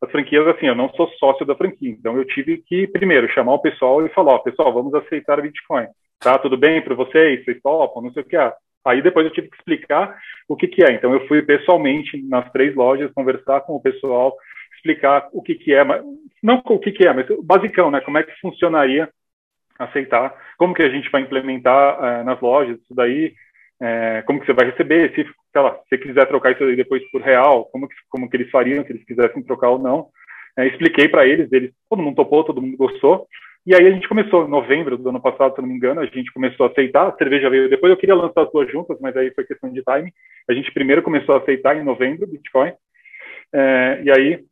As 0.00 0.10
franquias, 0.10 0.46
assim, 0.46 0.66
eu 0.66 0.74
não 0.74 0.88
sou 0.90 1.08
sócio 1.18 1.44
da 1.44 1.54
franquia, 1.54 1.90
então 1.90 2.16
eu 2.16 2.24
tive 2.24 2.58
que 2.66 2.86
primeiro 2.86 3.30
chamar 3.32 3.54
o 3.54 3.60
pessoal 3.60 4.04
e 4.06 4.08
falar, 4.10 4.34
ó, 4.34 4.38
pessoal, 4.38 4.72
vamos 4.72 4.94
aceitar 4.94 5.38
o 5.38 5.42
Bitcoin, 5.42 5.86
tá? 6.20 6.38
Tudo 6.38 6.56
bem 6.56 6.82
para 6.82 6.94
vocês? 6.94 7.44
Vocês 7.44 7.60
topam? 7.62 8.02
Não 8.02 8.12
sei 8.12 8.22
o 8.22 8.26
que. 8.26 8.36
Ah, 8.36 8.54
aí 8.84 9.02
depois 9.02 9.26
eu 9.26 9.32
tive 9.32 9.48
que 9.48 9.56
explicar 9.56 10.18
o 10.48 10.56
que 10.56 10.68
que 10.68 10.84
é. 10.84 10.92
Então 10.92 11.12
eu 11.12 11.26
fui 11.26 11.42
pessoalmente 11.42 12.20
nas 12.28 12.50
três 12.52 12.74
lojas 12.74 13.12
conversar 13.12 13.60
com 13.62 13.74
o 13.74 13.82
pessoal, 13.82 14.36
explicar 14.76 15.28
o 15.32 15.42
que 15.42 15.54
que 15.54 15.74
é, 15.74 15.84
mas 15.84 16.02
não 16.42 16.62
o 16.64 16.78
que 16.78 16.92
que 16.92 17.06
é, 17.06 17.12
mas 17.12 17.26
basicão, 17.42 17.90
né? 17.90 18.00
Como 18.00 18.18
é 18.18 18.22
que 18.22 18.40
funcionaria 18.40 19.08
aceitar, 19.78 20.34
como 20.56 20.74
que 20.74 20.82
a 20.82 20.88
gente 20.88 21.10
vai 21.10 21.22
implementar 21.22 21.98
uh, 21.98 22.24
nas 22.24 22.40
lojas 22.40 22.80
isso 22.80 22.94
daí, 22.94 23.32
é, 23.80 24.22
como 24.26 24.40
que 24.40 24.46
você 24.46 24.52
vai 24.52 24.66
receber, 24.66 25.14
se, 25.14 25.24
sei 25.52 25.62
lá, 25.62 25.78
se 25.88 25.98
quiser 25.98 26.26
trocar 26.26 26.52
isso 26.52 26.64
aí 26.64 26.74
depois 26.74 27.02
por 27.10 27.22
real, 27.22 27.66
como 27.66 27.88
que, 27.88 27.94
como 28.08 28.28
que 28.28 28.36
eles 28.36 28.50
fariam, 28.50 28.84
se 28.84 28.92
eles 28.92 29.04
quisessem 29.04 29.42
trocar 29.44 29.70
ou 29.70 29.78
não. 29.78 30.08
É, 30.56 30.66
expliquei 30.66 31.08
para 31.08 31.26
eles, 31.26 31.50
eles, 31.52 31.72
todo 31.88 32.02
mundo 32.02 32.16
topou, 32.16 32.42
todo 32.42 32.60
mundo 32.60 32.76
gostou, 32.76 33.28
e 33.68 33.74
aí 33.74 33.86
a 33.86 33.90
gente 33.90 34.08
começou, 34.08 34.46
em 34.46 34.50
novembro 34.50 34.96
do 34.96 35.10
ano 35.10 35.20
passado, 35.20 35.54
se 35.54 35.60
não 35.60 35.68
me 35.68 35.74
engano, 35.74 36.00
a 36.00 36.06
gente 36.06 36.32
começou 36.32 36.66
a 36.66 36.70
aceitar, 36.70 37.06
a 37.06 37.16
cerveja 37.16 37.50
veio 37.50 37.68
depois, 37.68 37.90
eu 37.90 37.98
queria 37.98 38.14
lançar 38.14 38.42
as 38.42 38.50
duas 38.50 38.70
juntas, 38.72 38.96
mas 38.98 39.14
aí 39.14 39.30
foi 39.34 39.44
questão 39.44 39.70
de 39.70 39.82
time, 39.82 40.10
a 40.48 40.54
gente 40.54 40.72
primeiro 40.72 41.02
começou 41.02 41.34
a 41.34 41.38
aceitar 41.38 41.76
em 41.76 41.84
novembro, 41.84 42.26
Bitcoin, 42.26 42.72
é, 43.52 44.00
e 44.02 44.10
aí 44.10 44.44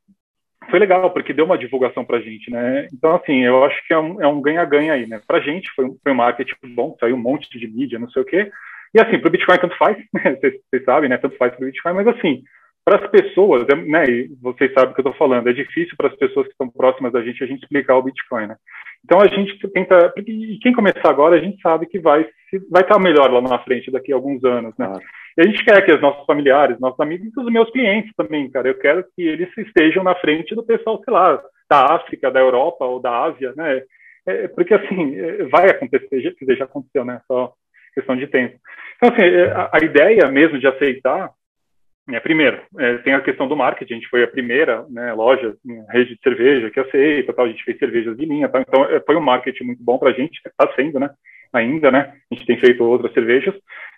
foi 0.70 0.79
legal, 0.79 1.11
porque 1.12 1.33
deu 1.33 1.46
uma 1.46 1.57
divulgação 1.57 2.05
para 2.05 2.18
a 2.18 2.20
gente, 2.20 2.50
né? 2.50 2.88
Então, 2.92 3.14
assim, 3.14 3.42
eu 3.44 3.64
acho 3.64 3.87
que 3.87 3.94
é 3.94 3.98
um 3.98 4.20
é 4.20 4.42
ganha-ganha 4.42 4.92
um 4.92 4.96
aí, 4.96 5.07
né? 5.07 5.20
Para 5.26 5.38
a 5.38 5.40
gente 5.40 5.70
foi 5.74 5.87
um, 5.87 5.96
foi 6.02 6.12
um 6.12 6.16
marketing 6.16 6.55
bom, 6.74 6.94
saiu 7.00 7.16
um 7.16 7.20
monte 7.20 7.59
de 7.59 7.66
mídia, 7.66 7.98
não 7.98 8.11
sei 8.11 8.20
o 8.20 8.24
quê. 8.24 8.50
E, 8.94 9.00
assim, 9.00 9.18
para 9.18 9.29
o 9.29 9.31
Bitcoin 9.31 9.59
tanto 9.59 9.76
faz, 9.79 9.96
né? 10.12 10.35
vocês, 10.35 10.55
vocês 10.68 10.85
sabem, 10.85 11.09
né? 11.09 11.18
Tanto 11.18 11.37
faz 11.37 11.55
para 11.55 11.62
o 11.62 11.66
Bitcoin, 11.66 11.94
mas, 11.94 12.09
assim, 12.09 12.42
para 12.87 13.05
as 13.05 13.11
pessoas, 13.11 13.66
é, 13.68 13.75
né? 13.75 14.05
E 14.05 14.29
vocês 14.40 14.72
sabem 14.72 14.92
o 14.92 14.94
que 14.94 15.01
eu 15.01 15.11
estou 15.11 15.18
falando, 15.18 15.49
é 15.49 15.53
difícil 15.53 15.96
para 15.96 16.07
as 16.07 16.16
pessoas 16.16 16.46
que 16.46 16.53
estão 16.53 16.70
próximas 16.70 17.12
da 17.12 17.20
gente 17.20 17.42
a 17.42 17.46
gente 17.46 17.64
explicar 17.64 17.96
o 17.96 18.03
Bitcoin, 18.03 18.46
né? 18.46 18.57
Então, 19.05 19.20
a 19.20 19.27
gente 19.27 19.59
tenta... 19.72 20.12
E 20.25 20.59
quem 20.62 20.72
começar 20.72 21.11
agora, 21.11 21.35
a 21.35 21.40
gente 21.40 21.61
sabe 21.61 21.87
que 21.87 21.99
vai 21.99 22.25
vai 22.70 22.83
estar 22.83 23.01
melhor 23.01 23.29
lá 23.33 23.42
na 23.42 23.59
frente 23.59 23.90
daqui 23.90 24.12
a 24.12 24.14
alguns 24.14 24.42
anos, 24.44 24.72
né? 24.79 24.87
Ah. 24.87 25.01
E 25.37 25.40
a 25.40 25.44
gente 25.44 25.64
quer 25.64 25.85
que 25.85 25.92
os 25.92 26.01
nossos 26.01 26.25
familiares, 26.27 26.79
nossos 26.79 27.01
amigos 27.01 27.27
e 27.27 27.40
os 27.40 27.53
meus 27.53 27.68
clientes 27.70 28.12
também, 28.16 28.49
cara, 28.51 28.68
eu 28.68 28.79
quero 28.79 29.05
que 29.14 29.22
eles 29.22 29.49
estejam 29.59 30.05
na 30.05 30.14
frente 30.14 30.55
do 30.55 30.64
pessoal, 30.64 31.03
sei 31.05 31.12
lá, 31.12 31.42
da 31.68 31.94
África, 31.96 32.31
da 32.31 32.40
Europa 32.40 32.85
ou 32.85 33.01
da 33.01 33.25
Ásia, 33.25 33.53
né? 33.57 33.83
É, 34.27 34.49
porque 34.49 34.75
assim 34.75 35.16
vai 35.51 35.68
acontecer, 35.68 36.20
já, 36.20 36.55
já 36.55 36.64
aconteceu, 36.64 37.05
né? 37.05 37.20
Só 37.27 37.53
questão 37.94 38.16
de 38.16 38.29
tempo. 38.29 38.57
Então 38.96 39.12
assim, 39.12 39.25
a, 39.51 39.70
a 39.72 39.85
ideia 39.85 40.29
mesmo 40.29 40.59
de 40.59 40.68
aceitar 40.68 41.31
é, 42.08 42.20
primeiro, 42.20 42.60
é, 42.78 42.98
tem 42.98 43.14
a 43.14 43.20
questão 43.20 43.48
do 43.48 43.56
marketing, 43.56 43.94
a 43.94 43.96
gente 43.96 44.08
foi 44.08 44.22
a 44.22 44.28
primeira 44.28 44.86
né, 44.88 45.12
loja, 45.12 45.56
rede 45.90 46.14
de 46.14 46.20
cerveja 46.22 46.70
que 46.70 46.78
aceita, 46.78 47.32
tal, 47.32 47.46
a 47.46 47.48
gente 47.48 47.64
fez 47.64 47.78
cervejas 47.78 48.16
de 48.16 48.24
linha, 48.24 48.48
tal, 48.48 48.60
então 48.60 48.84
é, 48.84 49.00
foi 49.00 49.16
um 49.16 49.20
marketing 49.20 49.64
muito 49.64 49.82
bom 49.82 49.98
para 49.98 50.10
a 50.10 50.12
gente, 50.12 50.40
está 50.46 50.72
sendo, 50.74 51.00
né, 51.00 51.10
ainda, 51.52 51.90
né, 51.90 52.12
a 52.30 52.34
gente 52.34 52.46
tem 52.46 52.58
feito 52.58 52.84
outras 52.84 53.12
cervejas, 53.12 53.54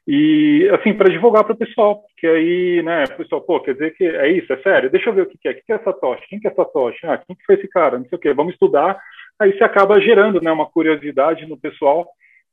e, 0.07 0.67
assim, 0.73 0.95
para 0.95 1.11
divulgar 1.11 1.45
para 1.45 1.53
o 1.53 1.59
pessoal, 1.59 2.03
porque 2.03 2.27
aí, 2.27 2.83
né, 2.83 3.05
o 3.05 3.17
pessoal, 3.19 3.43
pô, 3.43 3.61
quer 3.61 3.75
dizer 3.75 3.95
que 3.95 4.05
é 4.05 4.33
isso, 4.33 4.51
é 4.51 4.57
sério, 4.63 4.89
deixa 4.89 5.11
eu 5.11 5.15
ver 5.15 5.23
o 5.23 5.27
que, 5.27 5.37
que 5.37 5.49
é, 5.49 5.51
o 5.51 5.55
que 5.55 5.73
é 5.73 5.75
essa 5.75 5.93
tocha, 5.93 6.25
quem 6.31 6.41
que 6.41 6.49
é 6.49 6.51
essa 6.51 6.65
tocha, 6.65 7.13
ah, 7.13 7.19
quem 7.19 7.37
que 7.37 7.45
foi 7.45 7.57
esse 7.57 7.69
cara, 7.69 7.99
não 7.99 8.07
sei 8.07 8.17
o 8.17 8.21
quê, 8.21 8.33
vamos 8.33 8.55
estudar, 8.55 8.99
aí 9.39 9.53
você 9.53 9.63
acaba 9.65 10.01
gerando, 10.01 10.41
né, 10.41 10.51
uma 10.51 10.65
curiosidade 10.65 11.47
no 11.47 11.59
pessoal, 11.59 12.09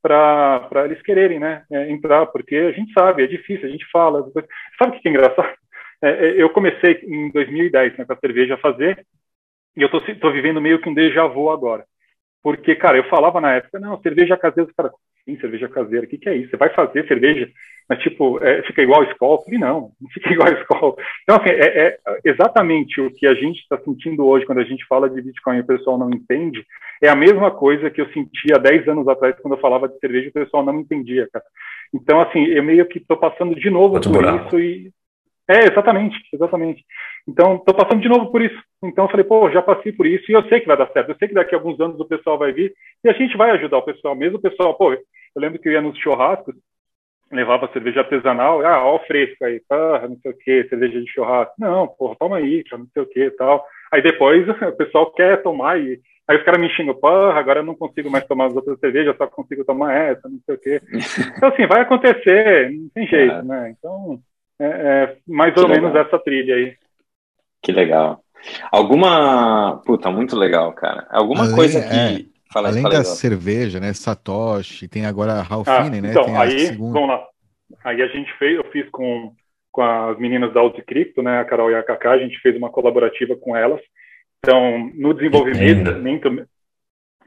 para 0.06 0.84
eles 0.84 1.02
quererem 1.02 1.40
né, 1.40 1.64
é, 1.70 1.90
entrar, 1.90 2.26
porque 2.26 2.54
a 2.54 2.72
gente 2.72 2.92
sabe, 2.92 3.24
é 3.24 3.26
difícil, 3.26 3.66
a 3.66 3.70
gente 3.70 3.84
fala. 3.90 4.24
Sabe 4.78 4.96
o 4.96 5.00
que 5.00 5.08
é 5.08 5.10
engraçado? 5.10 5.54
É, 6.02 6.10
é, 6.10 6.42
eu 6.42 6.50
comecei 6.50 7.00
em 7.04 7.30
2010 7.32 7.96
né, 7.96 8.04
com 8.04 8.12
a 8.12 8.18
cerveja 8.18 8.54
a 8.54 8.58
fazer, 8.58 9.02
e 9.74 9.80
eu 9.80 9.88
estou 9.88 10.30
vivendo 10.30 10.60
meio 10.60 10.78
que 10.78 10.90
um 10.90 10.94
déjà 10.94 11.26
vu 11.26 11.48
agora. 11.48 11.86
Porque, 12.42 12.76
cara, 12.76 12.98
eu 12.98 13.08
falava 13.08 13.40
na 13.40 13.54
época, 13.54 13.78
não, 13.78 13.98
cerveja 14.02 14.36
caseira, 14.36 14.70
cara, 14.76 14.92
sim, 15.26 15.38
cerveja 15.38 15.68
caseira, 15.68 16.06
o 16.06 16.08
que, 16.08 16.16
que 16.16 16.28
é 16.28 16.36
isso? 16.36 16.50
Você 16.50 16.56
vai 16.56 16.72
fazer 16.72 17.06
cerveja, 17.06 17.50
mas 17.88 17.98
tipo, 17.98 18.42
é, 18.42 18.62
fica 18.62 18.80
igual 18.80 19.02
a 19.02 19.10
Skol? 19.10 19.42
falei, 19.44 19.58
não, 19.58 19.90
não 20.00 20.08
fica 20.10 20.32
igual 20.32 20.48
a 20.48 20.60
Skol. 20.60 20.96
Então, 21.24 21.36
assim, 21.36 21.50
é, 21.50 21.88
é 21.88 21.98
exatamente 22.24 23.00
o 23.00 23.10
que 23.10 23.26
a 23.26 23.34
gente 23.34 23.60
está 23.60 23.76
sentindo 23.78 24.24
hoje 24.24 24.46
quando 24.46 24.60
a 24.60 24.64
gente 24.64 24.86
fala 24.86 25.10
de 25.10 25.20
Bitcoin 25.20 25.58
e 25.58 25.60
o 25.60 25.66
pessoal 25.66 25.98
não 25.98 26.08
entende, 26.08 26.64
é 27.02 27.08
a 27.08 27.16
mesma 27.16 27.50
coisa 27.50 27.90
que 27.90 28.00
eu 28.00 28.08
sentia 28.12 28.58
10 28.58 28.88
anos 28.88 29.08
atrás 29.08 29.36
quando 29.40 29.54
eu 29.54 29.60
falava 29.60 29.88
de 29.88 29.98
cerveja 29.98 30.26
e 30.26 30.30
o 30.30 30.44
pessoal 30.44 30.64
não 30.64 30.80
entendia, 30.80 31.28
cara. 31.30 31.44
Então, 31.92 32.20
assim, 32.20 32.44
eu 32.44 32.62
meio 32.62 32.86
que 32.86 32.98
estou 32.98 33.16
passando 33.16 33.54
de 33.54 33.68
novo 33.68 34.00
por 34.00 34.24
isso 34.24 34.60
e 34.60 34.90
é, 35.48 35.66
exatamente, 35.70 36.16
exatamente. 36.32 36.84
Então, 37.28 37.56
estou 37.56 37.74
passando 37.74 38.00
de 38.00 38.08
novo 38.08 38.30
por 38.32 38.42
isso. 38.42 38.60
Então, 38.82 39.04
eu 39.04 39.10
falei, 39.10 39.24
pô, 39.24 39.50
já 39.50 39.62
passei 39.62 39.92
por 39.92 40.06
isso 40.06 40.24
e 40.30 40.34
eu 40.34 40.42
sei 40.48 40.60
que 40.60 40.66
vai 40.66 40.76
dar 40.76 40.90
certo. 40.92 41.10
Eu 41.10 41.16
sei 41.16 41.28
que 41.28 41.34
daqui 41.34 41.54
a 41.54 41.58
alguns 41.58 41.78
anos 41.80 42.00
o 42.00 42.04
pessoal 42.04 42.36
vai 42.36 42.52
vir 42.52 42.74
e 43.04 43.08
a 43.08 43.12
gente 43.12 43.36
vai 43.36 43.50
ajudar 43.52 43.78
o 43.78 43.84
pessoal. 43.84 44.16
Mesmo 44.16 44.38
o 44.38 44.42
pessoal, 44.42 44.74
pô, 44.74 44.92
eu 44.92 45.00
lembro 45.36 45.58
que 45.58 45.68
eu 45.68 45.72
ia 45.72 45.80
nos 45.80 45.96
churrascos, 45.98 46.54
levava 47.30 47.70
cerveja 47.72 48.00
artesanal, 48.00 48.64
ah, 48.64 48.84
ó, 48.84 48.98
fresco 49.00 49.44
aí, 49.44 49.60
ah, 49.70 50.06
não 50.08 50.16
sei 50.18 50.30
o 50.30 50.36
que, 50.36 50.68
cerveja 50.68 51.00
de 51.00 51.10
churrasco. 51.10 51.54
Não, 51.58 51.86
porra, 51.86 52.16
toma 52.18 52.36
aí, 52.38 52.64
não 52.72 52.86
sei 52.92 53.02
o 53.02 53.06
que 53.06 53.30
tal. 53.32 53.64
Aí 53.92 54.02
depois 54.02 54.46
o 54.48 54.76
pessoal 54.76 55.12
quer 55.12 55.42
tomar 55.42 55.80
e 55.80 56.00
aí 56.26 56.36
os 56.36 56.42
caras 56.42 56.60
me 56.60 56.68
xingam, 56.70 56.94
porra, 56.94 57.38
agora 57.38 57.60
eu 57.60 57.64
não 57.64 57.76
consigo 57.76 58.10
mais 58.10 58.26
tomar 58.26 58.46
as 58.46 58.56
outras 58.56 58.78
cervejas, 58.80 59.16
só 59.16 59.28
consigo 59.28 59.64
tomar 59.64 59.94
essa, 59.94 60.28
não 60.28 60.40
sei 60.44 60.54
o 60.56 60.58
que. 60.58 60.80
Então, 61.36 61.48
assim, 61.50 61.66
vai 61.66 61.82
acontecer, 61.82 62.70
não 62.72 62.88
tem 62.88 63.06
jeito, 63.06 63.34
é. 63.34 63.42
né? 63.42 63.74
Então, 63.78 64.20
é, 64.58 64.66
é 64.66 65.16
mais 65.26 65.54
que 65.54 65.60
ou 65.60 65.66
legal. 65.66 65.90
menos 65.90 66.06
essa 66.06 66.18
trilha 66.18 66.54
aí. 66.54 66.76
Que 67.62 67.72
legal. 67.72 68.22
Alguma. 68.70 69.82
Puta, 69.84 70.10
muito 70.10 70.36
legal, 70.36 70.72
cara. 70.72 71.06
Alguma 71.10 71.44
além, 71.44 71.54
coisa 71.54 71.80
que. 71.80 71.94
É, 71.94 72.24
fala, 72.52 72.68
além 72.68 72.82
fala 72.82 72.94
da 72.94 73.04
cerveja, 73.04 73.80
né? 73.80 73.92
Satoshi, 73.92 74.88
tem 74.88 75.06
agora 75.06 75.32
a 75.32 75.42
Ralphine, 75.42 75.98
ah, 75.98 76.02
né? 76.02 76.10
Então, 76.10 76.40
aí, 76.40 76.72
vamos 76.76 77.08
lá. 77.08 77.26
Aí 77.84 78.00
a 78.00 78.06
gente 78.08 78.32
fez, 78.38 78.56
eu 78.56 78.64
fiz 78.70 78.88
com, 78.90 79.32
com 79.72 79.82
as 79.82 80.18
meninas 80.18 80.52
da 80.52 80.60
Alto 80.60 80.82
Cripto, 80.84 81.22
né? 81.22 81.40
A 81.40 81.44
Carol 81.44 81.70
e 81.70 81.74
a 81.74 81.82
Kaká, 81.82 82.12
a 82.12 82.18
gente 82.18 82.38
fez 82.40 82.56
uma 82.56 82.70
colaborativa 82.70 83.36
com 83.36 83.56
elas. 83.56 83.80
Então, 84.38 84.90
no 84.94 85.12
desenvolvimento, 85.12 85.90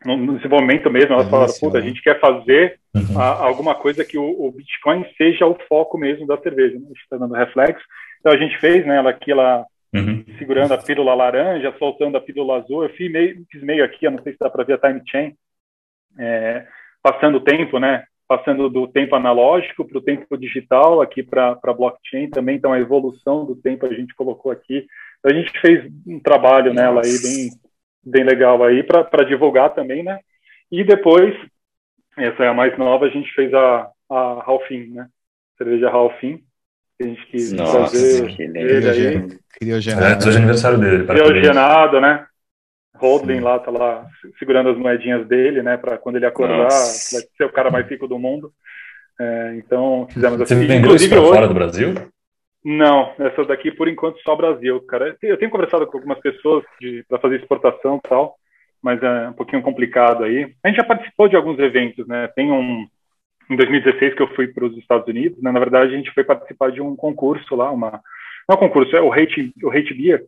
no 0.06 0.38
desenvolvimento 0.38 0.90
mesmo, 0.90 1.14
elas 1.14 1.30
falaram, 1.30 1.54
puta, 1.60 1.78
a 1.78 1.82
gente 1.82 2.02
quer 2.02 2.20
fazer 2.20 2.80
uhum. 2.96 3.20
a, 3.20 3.46
alguma 3.46 3.76
coisa 3.76 4.06
que 4.06 4.18
o, 4.18 4.24
o, 4.24 4.52
Bitcoin 4.52 5.06
seja 5.18 5.46
o 5.46 5.58
foco 5.68 5.98
mesmo 5.98 6.26
da 6.26 6.38
cerveja. 6.38 6.76
Né? 6.76 6.86
A 6.86 6.88
gente 6.88 7.02
está 7.02 7.18
dando 7.18 7.34
reflexo. 7.34 7.84
Então 8.20 8.32
a 8.32 8.38
gente 8.38 8.58
fez, 8.60 8.86
né, 8.86 8.98
ela 8.98 9.10
aqui, 9.10 9.32
ela 9.32 9.66
uhum. 9.94 10.24
segurando 10.38 10.74
a 10.74 10.78
pílula 10.78 11.14
laranja, 11.14 11.76
soltando 11.78 12.18
a 12.18 12.22
pílula 12.22 12.58
azul. 12.58 12.84
Eu 12.84 12.90
fiz 12.92 13.12
meio, 13.12 13.46
fiz 13.52 13.62
meio 13.62 13.84
aqui, 13.84 14.06
eu 14.06 14.12
não 14.12 14.24
sei 14.24 14.34
se 14.34 14.40
dá 14.40 14.50
para 14.50 14.64
ver 14.64 14.74
a 14.74 14.78
time 14.78 15.02
chain, 15.06 15.34
é, 16.18 16.66
passando 17.02 17.38
o 17.38 17.42
tempo, 17.42 17.80
né, 17.80 18.04
passando 18.28 18.70
do 18.70 18.88
tempo 18.88 19.16
analógico 19.16 19.86
para 19.86 19.98
o 19.98 20.02
tempo 20.02 20.38
digital 20.38 21.02
aqui 21.02 21.24
para 21.24 21.56
blockchain 21.76 22.30
também, 22.30 22.58
então 22.58 22.72
a 22.72 22.80
evolução 22.80 23.46
do 23.46 23.56
tempo 23.56 23.86
a 23.86 23.94
gente 23.94 24.14
colocou 24.16 24.52
aqui. 24.52 24.86
Então, 25.20 25.32
a 25.32 25.42
gente 25.42 25.52
fez 25.60 25.92
um 26.08 26.20
trabalho 26.20 26.74
Nossa. 26.74 26.82
nela 26.82 27.02
aí 27.04 27.22
bem 27.22 27.50
bem 28.04 28.24
legal 28.24 28.64
aí 28.64 28.84
para 28.84 29.24
divulgar 29.24 29.74
também, 29.74 30.04
né? 30.04 30.20
E 30.72 30.84
depois, 30.84 31.36
essa 32.18 32.44
é 32.44 32.48
a 32.48 32.54
mais 32.54 32.78
nova, 32.78 33.06
a 33.06 33.10
gente 33.10 33.32
fez 33.34 33.54
a, 33.54 33.90
a 34.10 34.44
Ralfin, 34.46 34.88
né? 34.94 35.08
Cerveja 35.58 35.90
Ralfin. 35.90 36.44
A 37.02 37.06
gente 37.06 37.26
quis 37.28 37.54
Nossa, 37.54 37.80
fazer 37.80 38.36
que 38.36 38.42
ele 38.42 38.90
aí. 38.90 39.40
Criogenado. 39.58 40.26
É, 40.26 40.28
hoje 40.28 40.36
é 40.36 40.38
aniversário 40.38 40.78
dele. 40.78 41.06
Criogenado, 41.06 42.02
né? 42.02 42.26
Holding 42.98 43.40
lá, 43.40 43.58
tá 43.60 43.72
lá 43.72 44.06
segurando 44.38 44.70
as 44.70 44.78
moedinhas 44.78 45.26
dele, 45.26 45.64
né? 45.64 45.78
Para 45.78 45.98
quando 45.98 46.18
ele 46.18 46.26
acordar, 46.26 46.64
Nossa. 46.64 47.18
vai 47.18 47.28
ser 47.38 47.46
o 47.46 47.52
cara 47.52 47.72
mais 47.72 47.88
rico 47.88 48.08
do 48.08 48.20
mundo. 48.20 48.52
É, 49.18 49.56
então, 49.56 50.08
fizemos 50.10 50.42
assim. 50.42 50.56
Você 50.56 50.68
vendeu 50.68 50.96
isso 50.96 51.10
para 51.10 51.22
fora 51.22 51.48
do 51.48 51.54
Brasil? 51.54 51.94
Não, 52.64 53.14
essa 53.20 53.46
daqui 53.46 53.72
por 53.72 53.88
enquanto 53.88 54.20
só 54.22 54.36
Brasil, 54.36 54.82
cara. 54.82 55.18
Eu 55.22 55.38
tenho 55.38 55.52
conversado 55.52 55.88
com 55.88 55.98
algumas 55.98 56.20
pessoas 56.20 56.64
para 57.08 57.20
fazer 57.20 57.40
exportação 57.40 57.98
e 58.04 58.08
tal, 58.08 58.36
mas 58.82 59.02
é 59.02 59.30
um 59.30 59.34
pouquinho 59.34 59.62
complicado 59.62 60.24
aí. 60.24 60.54
A 60.64 60.68
gente 60.68 60.78
já 60.78 60.84
participou 60.84 61.30
de 61.30 61.36
alguns 61.36 61.58
eventos, 61.60 62.06
né? 62.08 62.28
Tem 62.36 62.52
um 62.52 62.86
em 63.50 63.56
2016 63.56 64.14
que 64.14 64.22
eu 64.22 64.28
fui 64.36 64.48
para 64.48 64.66
os 64.66 64.78
Estados 64.78 65.08
Unidos, 65.08 65.42
né? 65.42 65.52
na 65.52 65.60
verdade 65.60 65.94
a 65.94 65.98
gente 65.98 66.12
foi 66.12 66.24
participar 66.24 66.72
de 66.72 66.82
um 66.82 66.96
concurso 66.96 67.56
lá, 67.56 67.72
uma 67.72 68.00
não 68.48 68.54
é 68.54 68.56
um 68.56 68.60
concurso, 68.60 68.96
é 68.96 69.02
o 69.02 69.12
Hate 69.12 69.52
o 69.64 69.72
Hate 69.72 69.94
Beer, 69.94 70.24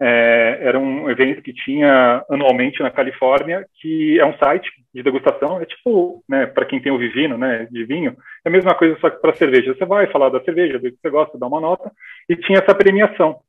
é, 0.00 0.58
era 0.62 0.78
um 0.78 1.10
evento 1.10 1.42
que 1.42 1.52
tinha 1.52 2.24
anualmente 2.30 2.80
na 2.80 2.90
Califórnia, 2.90 3.66
que 3.80 4.18
é 4.18 4.24
um 4.24 4.36
site 4.38 4.70
de 4.94 5.02
degustação, 5.02 5.60
é 5.60 5.66
tipo, 5.66 6.22
né, 6.28 6.46
para 6.46 6.64
quem 6.66 6.80
tem 6.80 6.92
o 6.92 6.98
Vivino, 6.98 7.36
né, 7.36 7.66
de 7.70 7.84
vinho, 7.84 8.16
é 8.44 8.48
a 8.48 8.52
mesma 8.52 8.74
coisa 8.74 8.96
só 9.00 9.10
que 9.10 9.20
para 9.20 9.34
cerveja. 9.34 9.74
Você 9.74 9.84
vai 9.84 10.06
falar 10.06 10.28
da 10.28 10.40
cerveja, 10.44 10.78
do 10.78 10.90
que 10.90 10.98
você 11.00 11.10
gosta, 11.10 11.38
dá 11.38 11.46
uma 11.46 11.60
nota, 11.60 11.90
e 12.28 12.36
tinha 12.36 12.58
essa 12.58 12.74
premiação. 12.74 13.40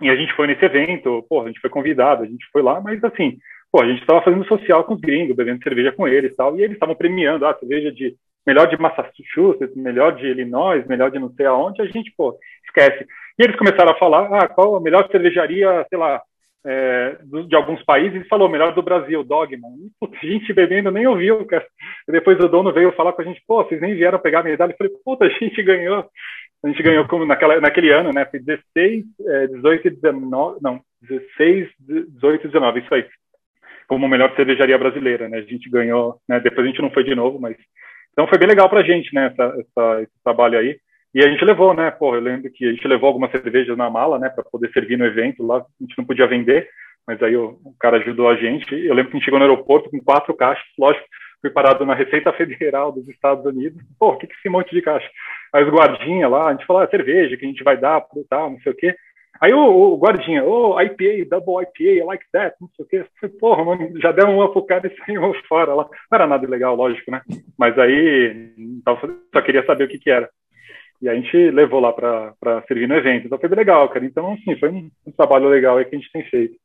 E 0.00 0.08
a 0.08 0.16
gente 0.16 0.34
foi 0.34 0.46
nesse 0.46 0.64
evento, 0.64 1.24
pô, 1.28 1.42
a 1.42 1.46
gente 1.46 1.60
foi 1.60 1.70
convidado, 1.70 2.22
a 2.22 2.26
gente 2.26 2.44
foi 2.50 2.62
lá, 2.62 2.80
mas 2.80 3.02
assim, 3.04 3.38
pô, 3.70 3.82
a 3.82 3.86
gente 3.86 4.00
estava 4.00 4.22
fazendo 4.22 4.46
social 4.46 4.84
com 4.84 4.94
os 4.94 5.00
gringos, 5.00 5.36
bebendo 5.36 5.62
cerveja 5.62 5.92
com 5.92 6.08
eles 6.08 6.32
e 6.32 6.36
tal, 6.36 6.58
e 6.58 6.62
eles 6.62 6.74
estavam 6.74 6.94
premiando, 6.94 7.46
ah, 7.46 7.54
cerveja 7.54 7.92
de 7.92 8.16
melhor 8.46 8.66
de 8.66 8.80
Massachusetts, 8.80 9.76
melhor 9.76 10.16
de 10.16 10.26
Illinois, 10.26 10.86
melhor 10.86 11.10
de 11.10 11.18
não 11.18 11.30
sei 11.30 11.46
aonde, 11.46 11.80
a 11.82 11.86
gente, 11.86 12.12
pô, 12.16 12.36
esquece. 12.64 13.06
E 13.38 13.42
eles 13.42 13.56
começaram 13.56 13.92
a 13.92 13.98
falar, 13.98 14.26
ah, 14.32 14.48
qual 14.48 14.76
a 14.76 14.80
melhor 14.80 15.08
cervejaria, 15.10 15.86
sei 15.88 15.98
lá, 15.98 16.20
é, 16.64 17.16
de 17.48 17.56
alguns 17.56 17.82
países, 17.84 18.24
e 18.24 18.28
falou, 18.28 18.48
melhor 18.48 18.74
do 18.74 18.82
Brasil, 18.82 19.24
Dogma. 19.24 19.68
a 20.02 20.26
gente 20.26 20.52
bebendo 20.52 20.90
nem 20.90 21.06
ouviu, 21.06 21.44
cara. 21.46 21.66
E 22.08 22.12
depois 22.12 22.38
o 22.38 22.48
dono 22.48 22.72
veio 22.72 22.92
falar 22.92 23.12
com 23.12 23.22
a 23.22 23.24
gente, 23.24 23.42
pô, 23.46 23.64
vocês 23.64 23.80
nem 23.80 23.94
vieram 23.94 24.18
pegar 24.18 24.40
a 24.40 24.44
medalha. 24.44 24.72
Eu 24.72 24.76
falei, 24.76 24.92
puta, 25.04 25.24
a 25.24 25.28
gente 25.28 25.62
ganhou. 25.62 26.08
A 26.64 26.68
gente 26.68 26.82
ganhou 26.82 27.06
como 27.08 27.26
naquela, 27.26 27.60
naquele 27.60 27.90
ano, 27.90 28.12
né? 28.12 28.24
Foi 28.26 28.38
16, 28.38 29.04
é, 29.26 29.46
18 29.48 29.88
e 29.88 29.90
19, 29.90 30.58
não, 30.62 30.80
16, 31.00 31.68
18 31.78 32.44
e 32.44 32.48
19, 32.48 32.80
isso 32.80 32.94
aí. 32.94 33.04
Como 33.88 34.08
melhor 34.08 34.34
cervejaria 34.36 34.78
brasileira, 34.78 35.28
né? 35.28 35.38
A 35.38 35.42
gente 35.42 35.68
ganhou, 35.68 36.18
né? 36.28 36.38
Depois 36.38 36.64
a 36.64 36.70
gente 36.70 36.80
não 36.80 36.90
foi 36.90 37.02
de 37.02 37.14
novo, 37.14 37.40
mas... 37.40 37.56
Então 38.12 38.28
foi 38.28 38.38
bem 38.38 38.46
legal 38.46 38.68
pra 38.68 38.84
gente, 38.84 39.12
né? 39.12 39.26
Essa, 39.32 39.56
essa, 39.58 40.02
esse 40.02 40.12
trabalho 40.22 40.58
aí. 40.58 40.78
E 41.14 41.20
a 41.22 41.28
gente 41.28 41.44
levou, 41.44 41.74
né? 41.74 41.90
Pô, 41.90 42.14
eu 42.14 42.20
lembro 42.20 42.50
que 42.50 42.66
a 42.66 42.70
gente 42.70 42.88
levou 42.88 43.08
algumas 43.08 43.30
cervejas 43.30 43.76
na 43.76 43.90
mala, 43.90 44.18
né, 44.18 44.30
para 44.30 44.44
poder 44.44 44.70
servir 44.72 44.96
no 44.96 45.04
evento 45.04 45.44
lá. 45.46 45.58
A 45.58 45.64
gente 45.80 45.96
não 45.98 46.06
podia 46.06 46.26
vender, 46.26 46.68
mas 47.06 47.22
aí 47.22 47.36
o, 47.36 47.58
o, 47.64 47.74
cara 47.78 47.98
ajudou 47.98 48.30
a 48.30 48.36
gente. 48.36 48.72
Eu 48.74 48.94
lembro 48.94 49.10
que 49.10 49.16
a 49.16 49.18
gente 49.18 49.24
chegou 49.24 49.38
no 49.38 49.44
aeroporto 49.44 49.90
com 49.90 50.00
quatro 50.00 50.34
caixas, 50.34 50.64
lógico, 50.78 51.04
fui 51.40 51.50
parado 51.50 51.84
na 51.84 51.94
Receita 51.94 52.32
Federal 52.34 52.92
dos 52.92 53.06
Estados 53.08 53.44
Unidos. 53.44 53.82
Pô, 53.98 54.10
o 54.10 54.16
que, 54.16 54.26
que 54.26 54.32
é 54.32 54.36
esse 54.38 54.48
monte 54.48 54.74
de 54.74 54.80
caixa? 54.80 55.08
Aí 55.52 55.62
os 55.62 55.70
guardinha 55.70 56.28
lá, 56.28 56.48
a 56.48 56.52
gente 56.52 56.64
falou, 56.64 56.82
ah, 56.82 56.88
cerveja 56.88 57.36
que 57.36 57.44
a 57.44 57.48
gente 57.48 57.62
vai 57.62 57.76
dar, 57.76 58.02
tal, 58.30 58.50
não 58.50 58.60
sei 58.60 58.72
o 58.72 58.76
quê. 58.76 58.96
Aí 59.38 59.52
o, 59.52 59.58
o 59.58 59.96
guardinha, 59.98 60.44
oh, 60.44 60.80
IPA, 60.80 61.28
double 61.28 61.62
IPA, 61.62 62.00
I 62.00 62.04
like 62.04 62.24
that, 62.32 62.56
não 62.60 62.68
sei 62.76 62.84
o 62.84 62.88
quê. 62.88 63.04
Falei, 63.20 63.36
Porra, 63.36 63.64
mano, 63.64 64.00
já 64.00 64.12
deu 64.12 64.28
uma 64.28 64.50
pro 64.50 64.64
cara 64.64 64.86
e 64.86 64.96
saiu 65.04 65.34
fora 65.48 65.74
lá. 65.74 65.84
Não 65.84 66.16
era 66.16 66.26
nada 66.26 66.48
legal, 66.48 66.74
lógico, 66.74 67.10
né? 67.10 67.20
Mas 67.58 67.78
aí 67.78 68.54
só 69.34 69.42
queria 69.42 69.66
saber 69.66 69.84
o 69.84 69.88
que 69.88 69.98
que 69.98 70.10
era. 70.10 70.30
E 71.02 71.08
a 71.08 71.14
gente 71.16 71.50
levou 71.50 71.80
lá 71.80 71.92
para 71.92 72.62
servir 72.68 72.86
no 72.86 72.94
evento. 72.94 73.26
Então 73.26 73.38
foi 73.38 73.48
bem 73.48 73.58
legal, 73.58 73.88
cara. 73.88 74.06
Então, 74.06 74.34
assim, 74.34 74.56
foi 74.58 74.70
um, 74.70 74.88
um 75.04 75.10
trabalho 75.10 75.48
legal 75.48 75.76
aí 75.76 75.84
que 75.84 75.96
a 75.96 75.98
gente 75.98 76.12
tem 76.12 76.24
feito. 76.30 76.56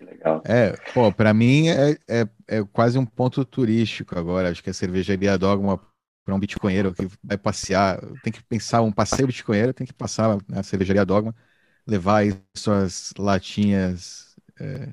Legal. 0.00 0.42
É, 0.44 0.74
pô, 0.92 1.12
para 1.12 1.32
mim 1.32 1.68
é, 1.68 1.92
é, 2.08 2.28
é, 2.48 2.64
quase 2.72 2.98
um 2.98 3.06
ponto 3.06 3.44
turístico 3.44 4.18
agora. 4.18 4.50
Acho 4.50 4.62
que 4.62 4.70
a 4.70 4.74
cervejaria 4.74 5.38
Dogma 5.38 5.80
para 6.24 6.34
um 6.34 6.40
bitcoinheiro 6.40 6.92
que 6.92 7.06
vai 7.22 7.38
passear, 7.38 8.00
tem 8.22 8.32
que 8.32 8.42
pensar 8.42 8.82
um 8.82 8.92
passeio 8.92 9.28
bitcoinheiro, 9.28 9.72
tem 9.72 9.86
que 9.86 9.94
passar 9.94 10.36
na 10.48 10.62
cervejaria 10.62 11.06
Dogma, 11.06 11.34
levar 11.86 12.18
aí 12.18 12.34
suas 12.54 13.14
latinhas 13.16 14.27
É, 14.60 14.88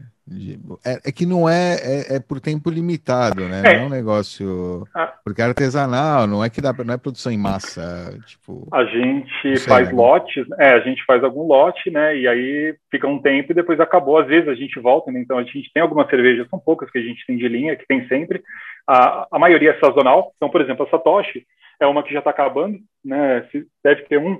é, 0.83 0.93
é, 1.05 1.11
que 1.11 1.25
não 1.25 1.47
é, 1.47 1.75
é, 1.75 2.15
é, 2.15 2.19
por 2.19 2.39
tempo 2.39 2.69
limitado, 2.69 3.47
né? 3.47 3.61
Não 3.61 3.71
é 3.71 3.85
um 3.85 3.89
negócio. 3.89 4.87
Ah. 4.93 5.13
Porque 5.23 5.39
é 5.41 5.45
artesanal, 5.45 6.25
não 6.25 6.43
é 6.43 6.49
que 6.49 6.61
dá, 6.61 6.73
não 6.73 6.95
é 6.95 6.97
produção 6.97 7.31
em 7.31 7.37
massa. 7.37 8.17
Tipo, 8.25 8.67
a 8.73 8.83
gente 8.85 9.59
faz 9.59 9.87
né? 9.87 9.93
lotes, 9.93 10.45
é, 10.59 10.73
a 10.73 10.79
gente 10.79 11.03
faz 11.05 11.23
algum 11.23 11.45
lote, 11.45 11.91
né? 11.91 12.17
E 12.17 12.27
aí 12.27 12.75
fica 12.89 13.07
um 13.07 13.21
tempo 13.21 13.51
e 13.51 13.55
depois 13.55 13.79
acabou. 13.79 14.17
Às 14.17 14.27
vezes 14.27 14.49
a 14.49 14.55
gente 14.55 14.79
volta, 14.79 15.11
né? 15.11 15.19
Então 15.19 15.37
a 15.37 15.43
gente 15.43 15.71
tem 15.71 15.83
algumas 15.83 16.09
cervejas, 16.09 16.49
são 16.49 16.59
poucas 16.59 16.89
que 16.89 16.97
a 16.97 17.03
gente 17.03 17.23
tem 17.27 17.37
de 17.37 17.47
linha, 17.47 17.75
que 17.75 17.85
tem 17.85 18.07
sempre. 18.07 18.41
A, 18.87 19.27
a 19.31 19.37
maioria 19.37 19.71
é 19.71 19.79
sazonal. 19.79 20.31
Então, 20.35 20.49
por 20.49 20.61
exemplo, 20.61 20.87
a 20.87 20.89
Satoshi 20.89 21.45
é 21.79 21.85
uma 21.85 22.01
que 22.01 22.13
já 22.13 22.19
está 22.19 22.31
acabando, 22.31 22.79
né? 23.03 23.47
Deve 23.83 24.01
ter 24.03 24.17
um 24.17 24.39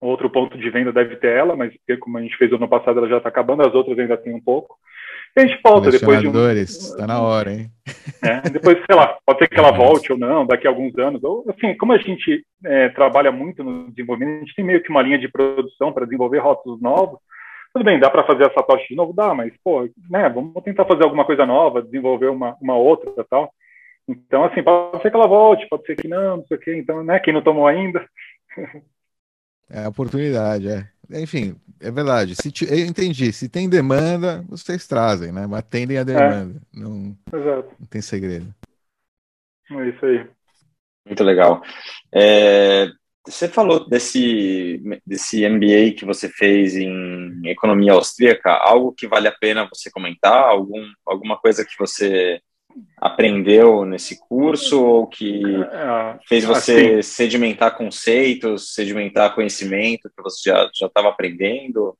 outro 0.00 0.28
ponto 0.30 0.58
de 0.58 0.70
venda 0.70 0.92
deve 0.92 1.16
ter 1.16 1.36
ela, 1.36 1.56
mas 1.56 1.72
como 2.00 2.18
a 2.18 2.22
gente 2.22 2.36
fez 2.36 2.52
ano 2.52 2.68
passado, 2.68 2.98
ela 2.98 3.08
já 3.08 3.18
está 3.18 3.28
acabando, 3.28 3.66
as 3.66 3.74
outras 3.74 3.98
ainda 3.98 4.16
tem 4.16 4.34
um 4.34 4.40
pouco. 4.40 4.76
E 5.36 5.40
a 5.40 5.46
gente 5.46 5.60
volta 5.64 5.90
depois 5.90 6.20
de 6.20 6.28
um... 6.28 6.48
está 6.52 7.06
na 7.08 7.20
hora, 7.20 7.52
hein? 7.52 7.68
É, 8.22 8.48
depois, 8.50 8.78
sei 8.86 8.94
lá, 8.94 9.18
pode 9.26 9.40
ser 9.40 9.48
que 9.48 9.58
ela 9.58 9.72
volte 9.76 10.12
ou 10.12 10.18
não, 10.18 10.46
daqui 10.46 10.66
a 10.66 10.70
alguns 10.70 10.96
anos. 10.96 11.22
Ou, 11.24 11.44
assim, 11.48 11.76
como 11.76 11.92
a 11.92 11.98
gente 11.98 12.46
é, 12.64 12.88
trabalha 12.90 13.32
muito 13.32 13.64
no 13.64 13.90
desenvolvimento, 13.90 14.36
a 14.36 14.40
gente 14.40 14.54
tem 14.54 14.64
meio 14.64 14.80
que 14.80 14.90
uma 14.90 15.02
linha 15.02 15.18
de 15.18 15.28
produção 15.28 15.92
para 15.92 16.04
desenvolver 16.04 16.38
rótulos 16.38 16.80
novos. 16.80 17.18
Tudo 17.72 17.84
bem, 17.84 17.98
dá 17.98 18.08
para 18.08 18.24
fazer 18.24 18.44
essa 18.44 18.62
tocha 18.62 18.84
de 18.88 18.94
novo? 18.94 19.12
Dá, 19.12 19.34
mas, 19.34 19.52
pô, 19.64 19.82
né, 20.08 20.28
vamos 20.28 20.62
tentar 20.62 20.84
fazer 20.84 21.02
alguma 21.02 21.24
coisa 21.24 21.44
nova, 21.44 21.82
desenvolver 21.82 22.28
uma, 22.28 22.56
uma 22.62 22.76
outra 22.76 23.10
e 23.18 23.24
tal. 23.24 23.52
Então, 24.06 24.44
assim, 24.44 24.62
pode 24.62 25.02
ser 25.02 25.10
que 25.10 25.16
ela 25.16 25.26
volte, 25.26 25.66
pode 25.68 25.84
ser 25.84 25.96
que 25.96 26.06
não, 26.06 26.36
não 26.36 26.46
sei 26.46 26.56
o 26.56 26.60
quê. 26.60 26.76
Então, 26.76 27.02
né, 27.02 27.18
quem 27.18 27.34
não 27.34 27.42
tomou 27.42 27.66
ainda... 27.66 28.06
É 29.68 29.84
a 29.84 29.88
oportunidade, 29.88 30.68
é. 30.68 30.88
Enfim, 31.10 31.56
é 31.80 31.90
verdade. 31.90 32.34
Se 32.34 32.52
eu 32.66 32.86
entendi. 32.86 33.32
Se 33.32 33.48
tem 33.48 33.68
demanda, 33.68 34.44
vocês 34.48 34.86
trazem, 34.86 35.32
né? 35.32 35.46
Atendem 35.52 35.98
a 35.98 36.00
é. 36.00 36.04
demanda. 36.04 36.60
É. 36.74 36.78
Não, 36.78 37.16
não 37.30 37.86
tem 37.88 38.00
segredo. 38.00 38.54
É 39.70 39.88
isso 39.88 40.06
aí. 40.06 40.28
Muito 41.06 41.22
legal. 41.22 41.62
É, 42.12 42.88
você 43.26 43.48
falou 43.48 43.88
desse, 43.88 44.82
desse 45.06 45.48
MBA 45.48 45.94
que 45.96 46.04
você 46.04 46.28
fez 46.28 46.76
em 46.76 47.40
economia 47.46 47.92
austríaca, 47.92 48.52
algo 48.52 48.92
que 48.92 49.06
vale 49.06 49.28
a 49.28 49.32
pena 49.32 49.68
você 49.70 49.90
comentar? 49.90 50.44
Algum, 50.44 50.82
alguma 51.06 51.38
coisa 51.38 51.64
que 51.64 51.74
você 51.78 52.40
aprendeu 52.96 53.84
nesse 53.84 54.18
curso 54.28 54.84
ou 54.84 55.06
que 55.06 55.42
é, 55.44 56.18
fez 56.26 56.44
você 56.44 56.96
assim, 56.98 57.02
sedimentar 57.02 57.76
conceitos, 57.76 58.74
sedimentar 58.74 59.34
conhecimento 59.34 60.10
que 60.14 60.22
você 60.22 60.50
já 60.50 60.70
já 60.74 60.86
estava 60.86 61.08
aprendendo? 61.08 61.96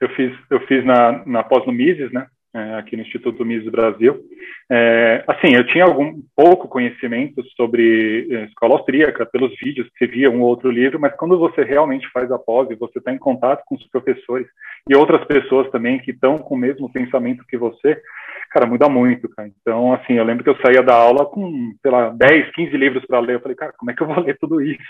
Eu 0.00 0.08
fiz 0.10 0.32
eu 0.50 0.60
fiz 0.66 0.84
na, 0.84 1.24
na 1.26 1.42
pós 1.42 1.66
no 1.66 1.72
Mises, 1.72 2.12
né? 2.12 2.26
É, 2.52 2.74
aqui 2.74 2.96
no 2.96 3.02
Instituto 3.02 3.44
Mises 3.44 3.70
Brasil. 3.70 4.24
É, 4.68 5.22
assim, 5.28 5.54
eu 5.54 5.64
tinha 5.68 5.84
algum 5.84 6.20
pouco 6.34 6.66
conhecimento 6.66 7.44
sobre 7.56 8.26
é, 8.28 8.44
escola 8.46 8.74
austríaca 8.74 9.24
pelos 9.24 9.54
vídeos 9.56 9.88
que 9.90 9.98
você 10.04 10.10
via 10.10 10.28
um 10.28 10.40
ou 10.40 10.48
outro 10.48 10.68
livro, 10.68 10.98
mas 10.98 11.14
quando 11.14 11.38
você 11.38 11.62
realmente 11.62 12.10
faz 12.10 12.28
a 12.32 12.38
pós 12.40 12.68
e 12.68 12.74
você 12.74 12.98
está 12.98 13.12
em 13.12 13.18
contato 13.18 13.62
com 13.66 13.76
os 13.76 13.86
professores 13.86 14.48
e 14.88 14.96
outras 14.96 15.24
pessoas 15.26 15.70
também 15.70 16.00
que 16.00 16.10
estão 16.10 16.38
com 16.38 16.56
o 16.56 16.58
mesmo 16.58 16.92
pensamento 16.92 17.44
que 17.48 17.56
você, 17.56 18.02
cara, 18.50 18.66
muda 18.66 18.88
muito, 18.88 19.28
cara. 19.28 19.48
Então, 19.60 19.92
assim, 19.92 20.14
eu 20.14 20.24
lembro 20.24 20.42
que 20.42 20.50
eu 20.50 20.58
saía 20.60 20.82
da 20.82 20.94
aula 20.94 21.26
com, 21.26 21.72
sei 21.80 21.90
lá, 21.90 22.10
10, 22.10 22.50
15 22.50 22.76
livros 22.76 23.06
para 23.06 23.20
ler. 23.20 23.36
Eu 23.36 23.40
falei, 23.40 23.56
cara, 23.56 23.72
como 23.78 23.92
é 23.92 23.94
que 23.94 24.02
eu 24.02 24.08
vou 24.08 24.18
ler 24.20 24.36
tudo 24.40 24.60
isso? 24.60 24.82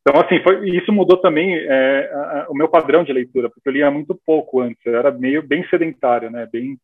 Então, 0.00 0.20
assim, 0.20 0.42
foi, 0.42 0.68
isso 0.70 0.92
mudou 0.92 1.18
também 1.18 1.54
é, 1.56 2.10
a, 2.12 2.18
a, 2.18 2.46
o 2.50 2.54
meu 2.54 2.68
padrão 2.68 3.04
de 3.04 3.12
leitura, 3.12 3.50
porque 3.50 3.68
eu 3.68 3.72
lia 3.72 3.90
muito 3.90 4.18
pouco 4.26 4.60
antes. 4.60 4.80
Eu 4.84 4.96
era 4.96 5.10
meio 5.10 5.42
bem 5.42 5.66
sedentário, 5.68 6.30
né? 6.30 6.48
Bem 6.50 6.78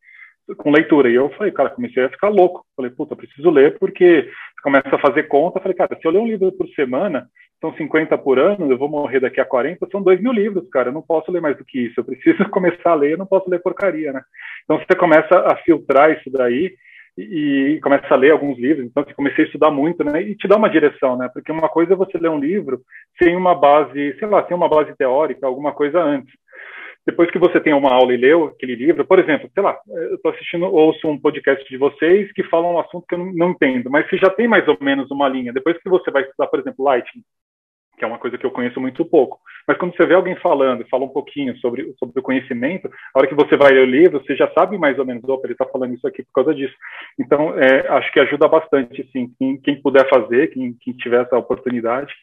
com 0.55 0.71
leitura. 0.71 1.09
E 1.09 1.15
eu 1.15 1.29
falei, 1.31 1.51
cara, 1.51 1.69
comecei 1.69 2.03
a 2.03 2.09
ficar 2.09 2.29
louco. 2.29 2.65
Falei, 2.75 2.91
puta, 2.91 3.15
preciso 3.15 3.49
ler 3.49 3.77
porque 3.77 4.29
começa 4.63 4.95
a 4.95 4.99
fazer 4.99 5.23
conta. 5.23 5.59
Falei, 5.59 5.75
cara, 5.75 5.97
se 5.99 6.07
eu 6.07 6.11
ler 6.11 6.19
um 6.19 6.27
livro 6.27 6.51
por 6.51 6.67
semana, 6.69 7.27
são 7.59 7.73
50 7.73 8.17
por 8.19 8.37
ano, 8.37 8.71
eu 8.71 8.77
vou 8.77 8.87
morrer 8.87 9.19
daqui 9.19 9.41
a 9.41 9.45
40, 9.45 9.87
são 9.91 10.01
2 10.01 10.21
mil 10.21 10.31
livros, 10.31 10.69
cara, 10.69 10.89
eu 10.89 10.93
não 10.93 11.01
posso 11.01 11.31
ler 11.31 11.41
mais 11.41 11.57
do 11.57 11.65
que 11.65 11.87
isso, 11.87 11.99
eu 11.99 12.03
preciso 12.03 12.47
começar 12.51 12.91
a 12.91 12.95
ler, 12.95 13.13
eu 13.13 13.17
não 13.17 13.25
posso 13.25 13.49
ler 13.49 13.61
porcaria, 13.61 14.13
né? 14.13 14.21
Então 14.63 14.77
você 14.77 14.95
começa 14.95 15.39
a 15.39 15.55
filtrar 15.57 16.11
isso 16.11 16.29
daí 16.29 16.75
e, 17.17 17.79
começa 17.81 18.13
a 18.13 18.17
ler 18.17 18.31
alguns 18.31 18.57
livros, 18.57 18.85
então 18.85 19.03
você 19.03 19.13
comecei 19.13 19.43
a 19.43 19.47
estudar 19.47 19.71
muito, 19.71 20.03
né? 20.03 20.21
E 20.21 20.35
te 20.35 20.47
dá 20.47 20.55
uma 20.55 20.69
direção, 20.69 21.17
né? 21.17 21.29
Porque 21.33 21.51
uma 21.51 21.69
coisa 21.69 21.93
é 21.93 21.95
você 21.95 22.17
ler 22.17 22.29
um 22.29 22.39
livro 22.39 22.81
sem 23.21 23.35
uma 23.35 23.55
base, 23.55 24.15
sei 24.19 24.27
lá, 24.27 24.45
sem 24.45 24.55
uma 24.55 24.69
base 24.69 24.95
teórica, 24.95 25.47
alguma 25.47 25.71
coisa 25.73 25.99
antes 26.01 26.33
depois 27.07 27.31
que 27.31 27.39
você 27.39 27.61
tem 27.61 27.73
uma 27.73 27.93
aula 27.93 28.13
e 28.13 28.17
leu 28.17 28.47
aquele 28.47 28.75
livro, 28.75 29.05
por 29.05 29.17
exemplo, 29.17 29.49
sei 29.53 29.63
lá, 29.63 29.79
eu 29.87 30.15
estou 30.15 30.29
assistindo, 30.29 30.65
ouço 30.65 31.07
um 31.07 31.17
podcast 31.17 31.65
de 31.69 31.77
vocês 31.77 32.29
que 32.33 32.43
fala 32.43 32.67
um 32.67 32.77
assunto 32.77 33.05
que 33.07 33.15
eu 33.15 33.19
não, 33.19 33.31
não, 33.33 33.49
entendo, 33.51 33.89
mas 33.89 34.09
se 34.09 34.17
já 34.17 34.29
tem 34.29 34.45
mais 34.45 34.67
ou 34.67 34.77
menos 34.81 35.09
uma 35.09 35.29
linha, 35.29 35.53
depois 35.53 35.77
que 35.81 35.89
você 35.89 36.11
vai 36.11 36.23
estudar, 36.23 36.47
por 36.47 36.59
exemplo, 36.59 36.83
Lightning, 36.83 37.23
que 37.97 38.05
é 38.05 38.07
uma 38.07 38.19
coisa 38.19 38.37
que 38.37 38.45
eu 38.45 38.51
conheço 38.51 38.79
muito 38.79 39.03
pouco. 39.03 39.39
Mas 39.67 39.77
quando 39.77 39.95
você 39.95 40.05
vê 40.05 40.13
alguém 40.13 40.35
falando, 40.35 40.87
fala 40.87 41.03
um 41.03 41.09
pouquinho 41.09 41.57
sobre, 41.57 41.93
sobre 41.97 42.19
o 42.19 42.23
conhecimento, 42.23 42.87
a 43.13 43.19
hora 43.19 43.27
que 43.27 43.33
você 43.33 43.57
vai 43.57 43.71
ler 43.71 43.81
o 43.81 43.91
livro, 43.91 44.21
você 44.23 44.35
já 44.35 44.49
sabe 44.51 44.77
mais 44.77 44.99
ou 44.99 45.05
menos, 45.05 45.23
opa, 45.27 45.47
ele 45.47 45.53
está 45.53 45.65
falando 45.65 45.95
isso 45.95 46.07
aqui 46.07 46.23
por 46.23 46.31
causa 46.31 46.53
disso. 46.53 46.75
Então, 47.19 47.57
é, 47.57 47.87
acho 47.89 48.11
que 48.13 48.19
ajuda 48.19 48.47
bastante, 48.47 49.09
sim, 49.11 49.33
quem, 49.39 49.59
quem 49.59 49.81
puder 49.81 50.07
fazer, 50.07 50.47
quem, 50.51 50.75
quem, 50.79 50.93
tiver 50.93 51.23
essa 51.23 51.37
oportunidade, 51.37 52.13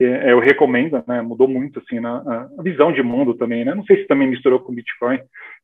é, 0.00 0.32
eu 0.32 0.38
recomendo, 0.38 1.02
né, 1.06 1.20
mudou 1.20 1.48
muito, 1.48 1.80
assim, 1.80 1.98
na, 1.98 2.48
a 2.58 2.62
visão 2.62 2.92
de 2.92 3.02
mundo 3.02 3.34
também, 3.34 3.64
né, 3.64 3.74
não 3.74 3.84
sei 3.84 3.98
se 3.98 4.06
também 4.06 4.28
misturou 4.28 4.60
com 4.60 4.74
Bitcoin, 4.74 5.18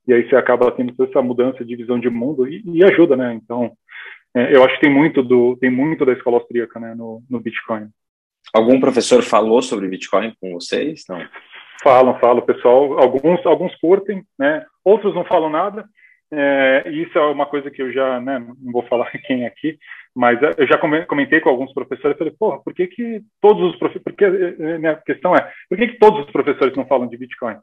e 0.07 0.13
aí 0.13 0.29
você 0.29 0.37
acaba 0.37 0.71
tendo 0.73 0.93
toda 0.95 1.09
essa 1.09 1.23
mudança 1.23 1.65
de 1.65 1.77
visão 1.77 1.99
de 1.99 2.11
mundo, 2.11 2.47
e, 2.47 2.63
e 2.67 2.85
ajuda, 2.85 3.17
né, 3.17 3.39
então, 3.41 3.73
é, 4.35 4.55
eu 4.55 4.65
acho 4.65 4.75
que 4.75 4.83
tem 4.83 4.95
muito, 4.95 5.23
do, 5.23 5.57
tem 5.57 5.71
muito 5.71 6.05
da 6.05 6.13
escola 6.13 6.37
austríaca, 6.39 6.79
né, 6.79 6.95
no, 6.95 7.23
no 7.31 7.41
Bitcoin. 7.41 7.89
Algum 8.55 8.81
professor 8.81 9.23
falou 9.23 9.63
sobre 9.63 9.89
Bitcoin 9.89 10.35
com 10.41 10.53
vocês? 10.53 11.05
Não. 11.09 11.25
Falam, 11.83 12.19
falam, 12.19 12.43
pessoal. 12.43 12.99
Alguns, 12.99 13.45
alguns 13.47 13.75
curtem, 13.77 14.23
né? 14.39 14.65
Outros 14.85 15.15
não 15.15 15.25
falam 15.25 15.51
nada. 15.51 15.85
É, 16.33 16.89
isso 16.91 17.19
é 17.19 17.23
uma 17.23 17.47
coisa 17.47 17.71
que 17.71 17.83
eu 17.83 17.93
já, 17.93 18.21
né, 18.21 18.39
não 18.39 18.73
vou 18.73 18.83
falar 18.85 19.11
quem 19.27 19.45
é 19.45 19.47
aqui, 19.49 19.77
mas 20.15 20.39
eu 20.59 20.67
já 20.67 20.77
comentei 20.79 21.41
com 21.41 21.51
alguns 21.51 21.73
professores, 21.73 22.19
falei, 22.19 22.35
porra, 22.39 22.61
por 22.63 22.75
que 22.75 22.87
que 22.87 23.21
todos 23.41 23.71
os 23.71 23.79
professores, 23.79 24.03
porque 24.03 24.25
eh, 24.25 24.79
minha 24.79 24.97
questão 24.97 25.35
é, 25.35 25.51
por 25.69 25.79
que 25.79 25.89
que 25.89 25.99
todos 25.99 26.25
os 26.25 26.33
professores 26.33 26.77
não 26.77 26.87
falam 26.87 27.07
de 27.07 27.17
Bitcoin? 27.17 27.57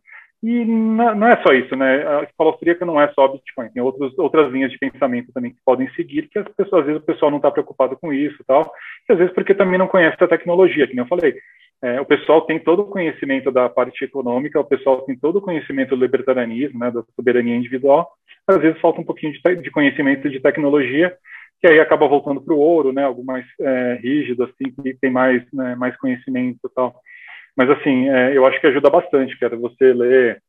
E 0.44 0.66
não 0.66 1.28
é 1.28 1.42
só 1.42 1.52
isso, 1.52 1.76
né? 1.76 2.08
A 2.08 2.24
escola 2.24 2.52
austríaca 2.52 2.86
não 2.86 3.02
é 3.02 3.12
só 3.14 3.28
Bitcoin, 3.28 3.70
tem 3.70 3.82
outros, 3.82 4.18
outras 4.20 4.52
linhas 4.52 4.72
de 4.72 4.78
pensamento 4.78 5.34
também 5.34 5.52
que 5.52 5.58
podem 5.66 5.90
seguir, 5.94 6.30
que 6.30 6.38
as 6.38 6.48
pessoas, 6.50 6.82
às 6.82 6.86
vezes 6.86 7.02
o 7.02 7.06
pessoal 7.06 7.32
não 7.32 7.38
está 7.38 7.50
preocupado 7.50 7.98
com 7.98 8.14
isso 8.14 8.38
e 8.40 8.46
tal, 8.46 8.72
e 9.10 9.14
às 9.14 9.18
vezes 9.18 9.34
porque 9.34 9.56
também 9.56 9.80
não 9.80 9.88
conhece 9.88 10.24
a 10.24 10.28
tecnologia, 10.28 10.88
que 10.88 10.96
nem 10.96 11.04
eu 11.04 11.08
falei. 11.08 11.36
É, 11.82 12.00
o 12.00 12.06
pessoal 12.06 12.42
tem 12.42 12.60
todo 12.60 12.84
o 12.84 12.90
conhecimento 12.90 13.52
da 13.52 13.68
parte 13.68 14.04
econômica, 14.06 14.60
o 14.60 14.64
pessoal 14.64 15.02
tem 15.02 15.18
todo 15.18 15.38
o 15.38 15.42
conhecimento 15.42 15.96
do 15.96 16.04
libertarianismo, 16.04 16.80
né, 16.80 16.92
da 16.92 17.04
soberania 17.16 17.56
individual, 17.56 18.10
às 18.48 18.58
vezes 18.58 18.80
falta 18.80 19.02
um 19.02 19.04
pouquinho 19.04 19.34
de, 19.34 19.56
de 19.58 19.72
conhecimento 19.72 20.30
de 20.30 20.40
tecnologia, 20.40 21.16
que 21.60 21.68
aí 21.68 21.80
acaba 21.80 22.08
voltando 22.08 22.42
para 22.42 22.54
o 22.54 22.60
ouro, 22.60 22.94
né, 22.94 23.04
algo 23.04 23.24
mais 23.24 23.46
é, 23.60 24.00
rígido, 24.02 24.44
assim, 24.44 24.72
que 24.72 24.94
tem 24.96 25.10
mais, 25.12 25.44
né, 25.52 25.76
mais 25.76 25.98
conhecimento 25.98 26.60
e 26.64 26.70
tal. 26.74 26.96
Mas, 27.56 27.70
assim, 27.70 28.10
é, 28.10 28.38
eu 28.38 28.46
acho 28.46 28.60
que 28.62 28.68
ajuda 28.68 28.90
bastante, 28.90 29.38
cara, 29.40 29.58
você 29.58 29.92
ler, 29.92 30.42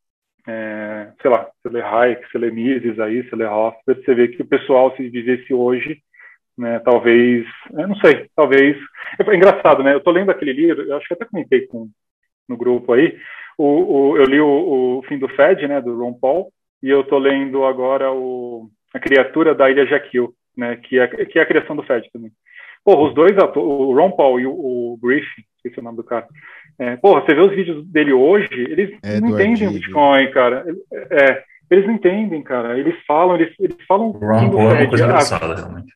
é, 0.46 1.10
sei 1.22 1.30
lá, 1.30 1.48
você 1.62 1.68
lê 1.70 1.80
Hayek, 1.80 2.30
você 2.30 2.38
lê 2.38 2.50
Mises 2.50 3.00
aí, 3.00 3.22
você 3.22 3.34
lê 3.34 3.46
Hofstede, 3.46 4.04
você 4.04 4.14
vê 4.14 4.28
que 4.28 4.42
o 4.42 4.46
pessoal, 4.46 4.94
se 4.94 5.08
vivesse 5.08 5.54
hoje, 5.54 6.02
né, 6.56 6.78
talvez, 6.80 7.46
não 7.72 7.96
sei, 7.96 8.28
talvez... 8.36 8.76
É 9.18 9.34
engraçado, 9.34 9.82
né, 9.82 9.94
eu 9.94 10.00
tô 10.00 10.10
lendo 10.10 10.30
aquele 10.30 10.52
livro, 10.52 10.82
eu 10.82 10.96
acho 10.96 11.08
que 11.08 11.14
até 11.14 11.24
comentei 11.24 11.66
com, 11.66 11.88
no 12.46 12.56
grupo 12.56 12.92
aí, 12.92 13.16
o, 13.56 14.10
o 14.10 14.16
eu 14.16 14.24
li 14.24 14.40
o, 14.40 14.98
o 14.98 15.02
Fim 15.08 15.18
do 15.18 15.28
Fed, 15.28 15.66
né, 15.66 15.80
do 15.80 15.98
Ron 15.98 16.12
Paul, 16.12 16.52
e 16.82 16.90
eu 16.90 17.02
tô 17.04 17.18
lendo 17.18 17.64
agora 17.64 18.12
o 18.12 18.70
A 18.94 19.00
Criatura 19.00 19.54
da 19.54 19.70
Ilha 19.70 19.86
Jaquil, 19.86 20.32
né, 20.58 20.76
que 20.76 20.98
é, 20.98 21.06
que 21.06 21.38
é 21.38 21.42
a 21.42 21.46
criação 21.46 21.76
do 21.76 21.84
Fed 21.84 22.10
também. 22.12 22.32
Pô, 22.84 23.06
os 23.06 23.14
dois 23.14 23.36
atores, 23.38 23.68
o 23.68 23.94
Ron 23.94 24.10
Paul 24.10 24.40
e 24.40 24.46
o, 24.46 24.50
o 24.50 24.98
Griffin, 25.00 25.42
esqueci 25.56 25.78
o 25.78 25.82
nome 25.82 25.96
do 25.96 26.04
cara, 26.04 26.26
é, 26.78 26.96
porra, 26.96 27.20
você 27.20 27.34
vê 27.34 27.40
os 27.40 27.54
vídeos 27.54 27.86
dele 27.86 28.12
hoje, 28.12 28.48
eles 28.52 28.98
é 29.02 29.20
não 29.20 29.30
entendem 29.30 29.68
o 29.68 29.72
Bitcoin, 29.72 30.30
cara. 30.30 30.64
É, 31.10 31.42
eles 31.70 31.86
não 31.86 31.94
entendem, 31.94 32.42
cara. 32.42 32.78
Eles 32.78 32.94
falam, 33.06 33.36
eles, 33.36 33.54
eles 33.58 33.76
falam. 33.86 34.10
O 34.10 34.12
Ron 34.12 34.50
Paul 34.50 34.70
é 34.70 34.74
uma 34.74 34.88
coisa 34.88 35.04
engraçada, 35.04 35.54
realmente. 35.54 35.92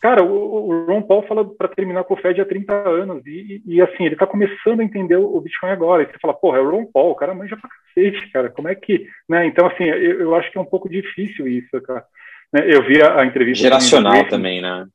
Cara, 0.00 0.22
o, 0.24 0.68
o, 0.68 0.86
Ron 0.86 1.02
Paul 1.02 1.22
fala 1.24 1.44
para 1.44 1.68
terminar 1.68 2.04
com 2.04 2.14
o 2.14 2.16
Fed 2.16 2.40
há 2.40 2.44
30 2.46 2.72
anos, 2.88 3.26
e, 3.26 3.62
e, 3.66 3.74
e 3.74 3.82
assim, 3.82 4.06
ele 4.06 4.16
tá 4.16 4.26
começando 4.26 4.80
a 4.80 4.84
entender 4.84 5.16
o 5.16 5.40
Bitcoin 5.40 5.70
agora. 5.70 6.02
E 6.02 6.06
você 6.06 6.18
fala, 6.22 6.32
porra, 6.32 6.58
é 6.58 6.60
o 6.60 6.70
Ron 6.70 6.86
Paul, 6.86 7.10
o 7.10 7.14
cara 7.14 7.34
manja 7.34 7.56
pra 7.56 7.68
cacete, 7.68 8.30
cara. 8.32 8.48
Como 8.48 8.68
é 8.68 8.74
que. 8.74 9.06
Né? 9.28 9.46
Então, 9.46 9.66
assim, 9.66 9.84
eu, 9.84 10.20
eu 10.20 10.34
acho 10.36 10.50
que 10.50 10.56
é 10.56 10.60
um 10.60 10.66
pouco 10.66 10.88
difícil 10.88 11.46
isso, 11.46 11.78
cara. 11.82 12.04
Né, 12.52 12.62
eu 12.66 12.84
vi 12.84 13.00
a, 13.02 13.20
a 13.20 13.26
entrevista. 13.26 13.62
Geracional 13.62 14.26
também, 14.28 14.60
né? 14.60 14.86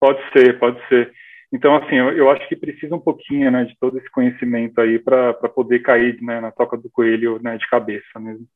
Pode 0.00 0.20
ser, 0.32 0.58
pode 0.58 0.78
ser. 0.88 1.12
Então, 1.52 1.76
assim, 1.76 1.96
eu, 1.96 2.10
eu, 2.10 2.30
acho 2.30 2.46
que 2.48 2.56
precisa 2.56 2.94
um 2.94 3.00
pouquinho, 3.00 3.50
né, 3.50 3.64
de 3.64 3.76
todo 3.78 3.96
esse 3.98 4.10
conhecimento 4.10 4.80
aí 4.80 4.98
para 4.98 5.32
poder 5.34 5.80
cair 5.80 6.20
né, 6.20 6.40
na 6.40 6.50
toca 6.50 6.76
do 6.76 6.90
coelho 6.90 7.40
né, 7.40 7.56
de 7.56 7.66
cabeça 7.68 8.18
mesmo. 8.18 8.46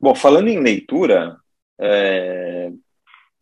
Bom, 0.00 0.14
falando 0.14 0.48
em 0.48 0.60
leitura, 0.60 1.36
é, 1.80 2.70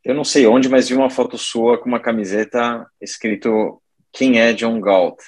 eu 0.05 0.15
não 0.15 0.25
sei 0.25 0.47
onde, 0.47 0.69
mas 0.69 0.89
vi 0.89 0.95
uma 0.95 1.11
foto 1.11 1.39
sua 1.39 1.79
com 1.79 1.89
uma 1.89 2.01
camiseta 2.01 2.87
escrito 3.01 3.81
Quem 4.13 4.41
é 4.41 4.53
John 4.53 4.81
Galt? 4.81 5.19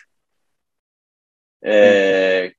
É, 1.63 2.53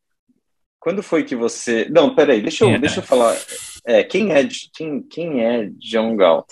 quando 0.79 1.03
foi 1.03 1.23
que 1.23 1.35
você. 1.35 1.87
Não, 1.89 2.13
peraí, 2.13 2.41
deixa 2.41 2.63
eu, 2.63 2.69
é. 2.69 2.77
deixa 2.77 2.99
eu 2.99 3.03
falar. 3.03 3.35
É, 3.89 4.03
quem, 4.03 4.31
é, 4.31 4.47
quem, 4.71 5.01
quem 5.01 5.43
é 5.43 5.65
John 5.79 6.15
Galt? 6.15 6.45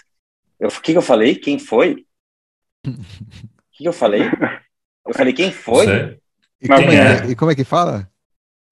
O 0.60 0.70
que, 0.82 0.92
que 0.92 0.98
eu 0.98 1.04
falei? 1.04 1.36
Quem 1.36 1.60
foi? 1.60 2.04
O 2.88 3.78
que, 3.78 3.84
que 3.84 3.90
eu 3.90 3.94
falei? 3.94 4.22
Eu 5.06 5.14
falei, 5.14 5.32
quem 5.32 5.52
foi? 5.52 6.20
E 6.60 6.68
como, 6.68 6.92
é? 6.92 7.30
e 7.30 7.36
como 7.36 7.52
é 7.52 7.56
que 7.56 7.64
fala? 7.64 8.12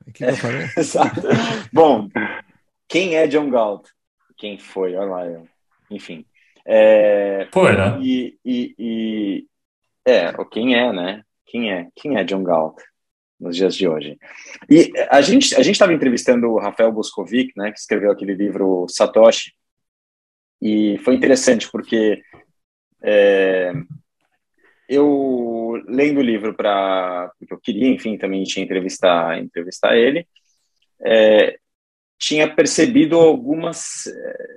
O 0.08 0.12
que, 0.12 0.32
falei? 0.34 0.65
Bom, 1.71 2.10
quem 2.88 3.15
é 3.15 3.28
John 3.28 3.51
Galt? 3.51 3.88
Quem 4.36 4.58
foi? 4.58 4.95
Olha 4.95 5.12
lá, 5.12 5.25
eu. 5.28 5.47
enfim. 5.91 6.25
É, 6.65 7.47
foi, 7.54 7.78
né? 7.78 7.99
E, 8.01 8.39
e, 8.43 8.75
e, 8.80 9.47
é, 10.04 10.34
quem 10.49 10.75
é, 10.75 10.91
né? 10.91 11.23
Quem 11.45 11.71
é? 11.71 11.88
Quem 11.95 12.17
é 12.17 12.23
John 12.23 12.41
Galt 12.41 12.82
nos 13.45 13.55
dias 13.55 13.75
de 13.75 13.88
hoje? 13.88 14.17
E 14.69 14.91
a 15.10 15.21
gente 15.21 15.55
a 15.55 15.62
gente 15.62 15.75
estava 15.75 15.93
entrevistando 15.93 16.47
o 16.47 16.60
Rafael 16.60 16.91
Boscovic, 16.91 17.53
né, 17.55 17.71
que 17.71 17.79
escreveu 17.79 18.12
aquele 18.12 18.34
livro 18.34 18.88
Satoshi, 18.89 19.53
e 20.62 20.97
foi 20.99 21.15
interessante 21.15 21.69
porque 21.71 22.21
é, 23.03 23.71
eu 24.89 25.81
lendo 25.88 26.19
o 26.19 26.23
livro 26.23 26.55
para 26.55 27.31
porque 27.39 27.53
eu 27.53 27.60
queria, 27.60 27.88
enfim, 27.88 28.17
também 28.17 28.43
tinha 28.43 28.63
entrevistar 28.63 29.39
entrevistar 29.39 29.95
ele. 29.95 30.27
É, 31.05 31.58
tinha 32.17 32.53
percebido 32.53 33.17
algumas 33.19 34.05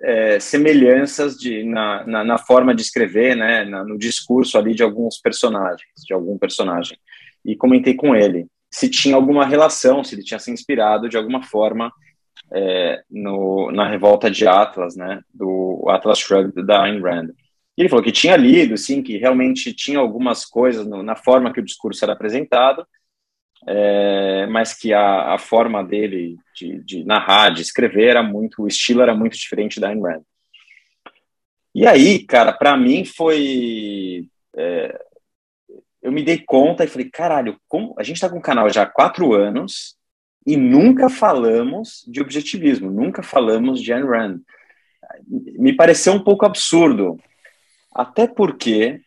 é, 0.02 0.38
semelhanças 0.38 1.36
de, 1.36 1.64
na, 1.64 2.06
na, 2.06 2.24
na, 2.24 2.38
forma 2.38 2.74
de 2.74 2.82
escrever, 2.82 3.36
né, 3.36 3.64
na, 3.64 3.84
no 3.84 3.98
discurso 3.98 4.56
ali 4.56 4.74
de 4.74 4.82
alguns 4.82 5.18
personagens, 5.20 5.90
de 6.06 6.14
algum 6.14 6.38
personagem. 6.38 6.96
E 7.44 7.56
comentei 7.56 7.94
com 7.94 8.14
ele 8.14 8.46
se 8.70 8.88
tinha 8.88 9.14
alguma 9.14 9.46
relação, 9.46 10.04
se 10.04 10.14
ele 10.14 10.22
tinha 10.22 10.38
se 10.38 10.50
inspirado 10.50 11.08
de 11.08 11.16
alguma 11.16 11.42
forma 11.42 11.92
é, 12.52 13.02
no, 13.10 13.70
na 13.72 13.88
revolta 13.88 14.30
de 14.30 14.46
Atlas, 14.46 14.96
né, 14.96 15.20
do 15.32 15.84
Atlas 15.88 16.18
Shrugged 16.18 16.64
da 16.64 16.84
Ayn 16.84 17.00
Rand. 17.00 17.30
E 17.76 17.82
ele 17.82 17.88
falou 17.88 18.04
que 18.04 18.12
tinha 18.12 18.36
lido, 18.36 18.76
sim, 18.76 19.02
que 19.02 19.18
realmente 19.18 19.72
tinha 19.72 19.98
algumas 19.98 20.44
coisas 20.44 20.86
no, 20.86 21.02
na 21.02 21.14
forma 21.14 21.52
que 21.52 21.60
o 21.60 21.64
discurso 21.64 22.04
era 22.04 22.12
apresentado, 22.12 22.86
é, 23.66 24.46
mas 24.46 24.74
que 24.74 24.92
a, 24.92 25.34
a 25.34 25.38
forma 25.38 25.82
dele 25.84 26.36
de, 26.54 26.82
de, 26.84 27.04
narrar, 27.04 27.50
de 27.50 27.62
escrever, 27.62 28.08
era 28.08 28.22
muito, 28.22 28.62
o 28.62 28.68
estilo 28.68 29.02
era 29.02 29.14
muito 29.14 29.36
diferente 29.36 29.80
da 29.80 29.88
Ayn 29.88 30.00
Rand. 30.00 30.22
E 31.74 31.86
aí, 31.86 32.24
cara, 32.24 32.52
para 32.52 32.76
mim 32.76 33.04
foi. 33.04 34.28
É, 34.56 34.98
eu 36.02 36.12
me 36.12 36.22
dei 36.22 36.38
conta 36.38 36.84
e 36.84 36.88
falei, 36.88 37.10
caralho, 37.10 37.58
como, 37.68 37.94
a 37.98 38.02
gente 38.02 38.16
está 38.16 38.28
com 38.28 38.38
o 38.38 38.42
canal 38.42 38.70
já 38.70 38.82
há 38.82 38.86
quatro 38.86 39.32
anos 39.32 39.96
e 40.46 40.56
nunca 40.56 41.08
falamos 41.08 42.04
de 42.06 42.20
objetivismo, 42.20 42.90
nunca 42.90 43.22
falamos 43.22 43.82
de 43.82 43.92
Ayn 43.92 44.04
Rand. 44.04 44.40
Me 45.26 45.74
pareceu 45.74 46.12
um 46.12 46.22
pouco 46.22 46.46
absurdo, 46.46 47.18
até 47.92 48.26
porque 48.26 49.00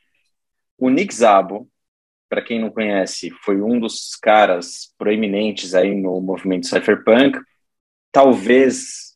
o 0.77 0.89
Nick 0.89 1.13
Szabo, 1.13 1.69
para 2.30 2.41
quem 2.41 2.60
não 2.60 2.69
conhece, 2.69 3.30
foi 3.43 3.62
um 3.62 3.80
dos 3.80 4.15
caras 4.15 4.93
proeminentes 4.97 5.73
aí 5.73 5.95
no 5.95 6.19
movimento 6.21 6.67
cypherpunk. 6.67 7.39
Talvez 8.12 9.15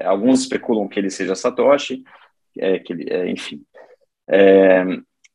alguns 0.00 0.40
especulam 0.40 0.88
que 0.88 0.98
ele 0.98 1.10
seja 1.10 1.34
Satoshi, 1.34 2.02
é, 2.58 2.78
que 2.78 2.92
ele, 2.92 3.10
é, 3.10 3.30
enfim. 3.30 3.64
É, 4.28 4.84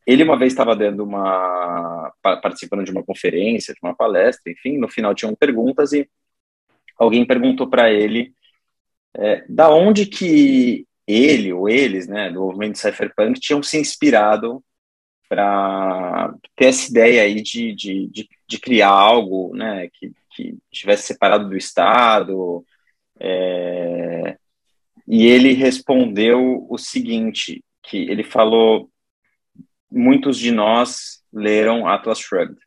ele 0.08 0.24
uma 0.24 0.38
vez 0.38 0.54
estava 0.54 0.74
dando 0.74 1.04
uma 1.04 2.14
participando 2.22 2.86
de 2.86 2.92
uma 2.92 3.04
conferência, 3.04 3.74
de 3.74 3.80
uma 3.84 3.94
palestra, 3.94 4.52
enfim. 4.52 4.78
No 4.78 4.88
final 4.88 5.14
tinham 5.14 5.36
perguntas 5.36 5.92
e 5.92 6.10
alguém 6.98 7.26
perguntou 7.26 7.70
para 7.70 7.92
ele 7.92 8.34
é, 9.14 9.44
da 9.50 9.70
onde 9.70 10.06
que 10.06 10.88
ele 11.06 11.52
ou 11.52 11.68
eles, 11.70 12.08
né, 12.08 12.30
do 12.32 12.42
movimento 12.42 12.78
cypherpunk 12.78 13.40
tinham 13.40 13.62
se 13.62 13.78
inspirado 13.78 14.64
para 15.30 16.34
ter 16.56 16.66
essa 16.68 16.90
ideia 16.90 17.24
aí 17.24 17.42
de, 17.42 17.76
de, 17.76 18.08
de, 18.08 18.30
de, 18.48 18.60
criar 18.60 18.90
algo 18.90 19.54
né, 19.56 19.90
que, 19.94 20.12
que 20.32 20.58
estivesse 20.72 21.08
separado 21.08 21.50
do 21.50 21.58
Estado. 21.58 22.66
É, 23.20 24.38
e 25.08 25.26
ele 25.28 25.54
respondeu 25.54 26.66
o 26.70 26.78
seguinte, 26.78 27.64
que 27.84 27.98
ele 28.10 28.24
falou, 28.24 28.90
muitos 29.92 30.38
de 30.38 30.52
nós 30.52 31.22
leram 31.32 31.88
Atlas 31.88 32.20
Shrugged, 32.20 32.58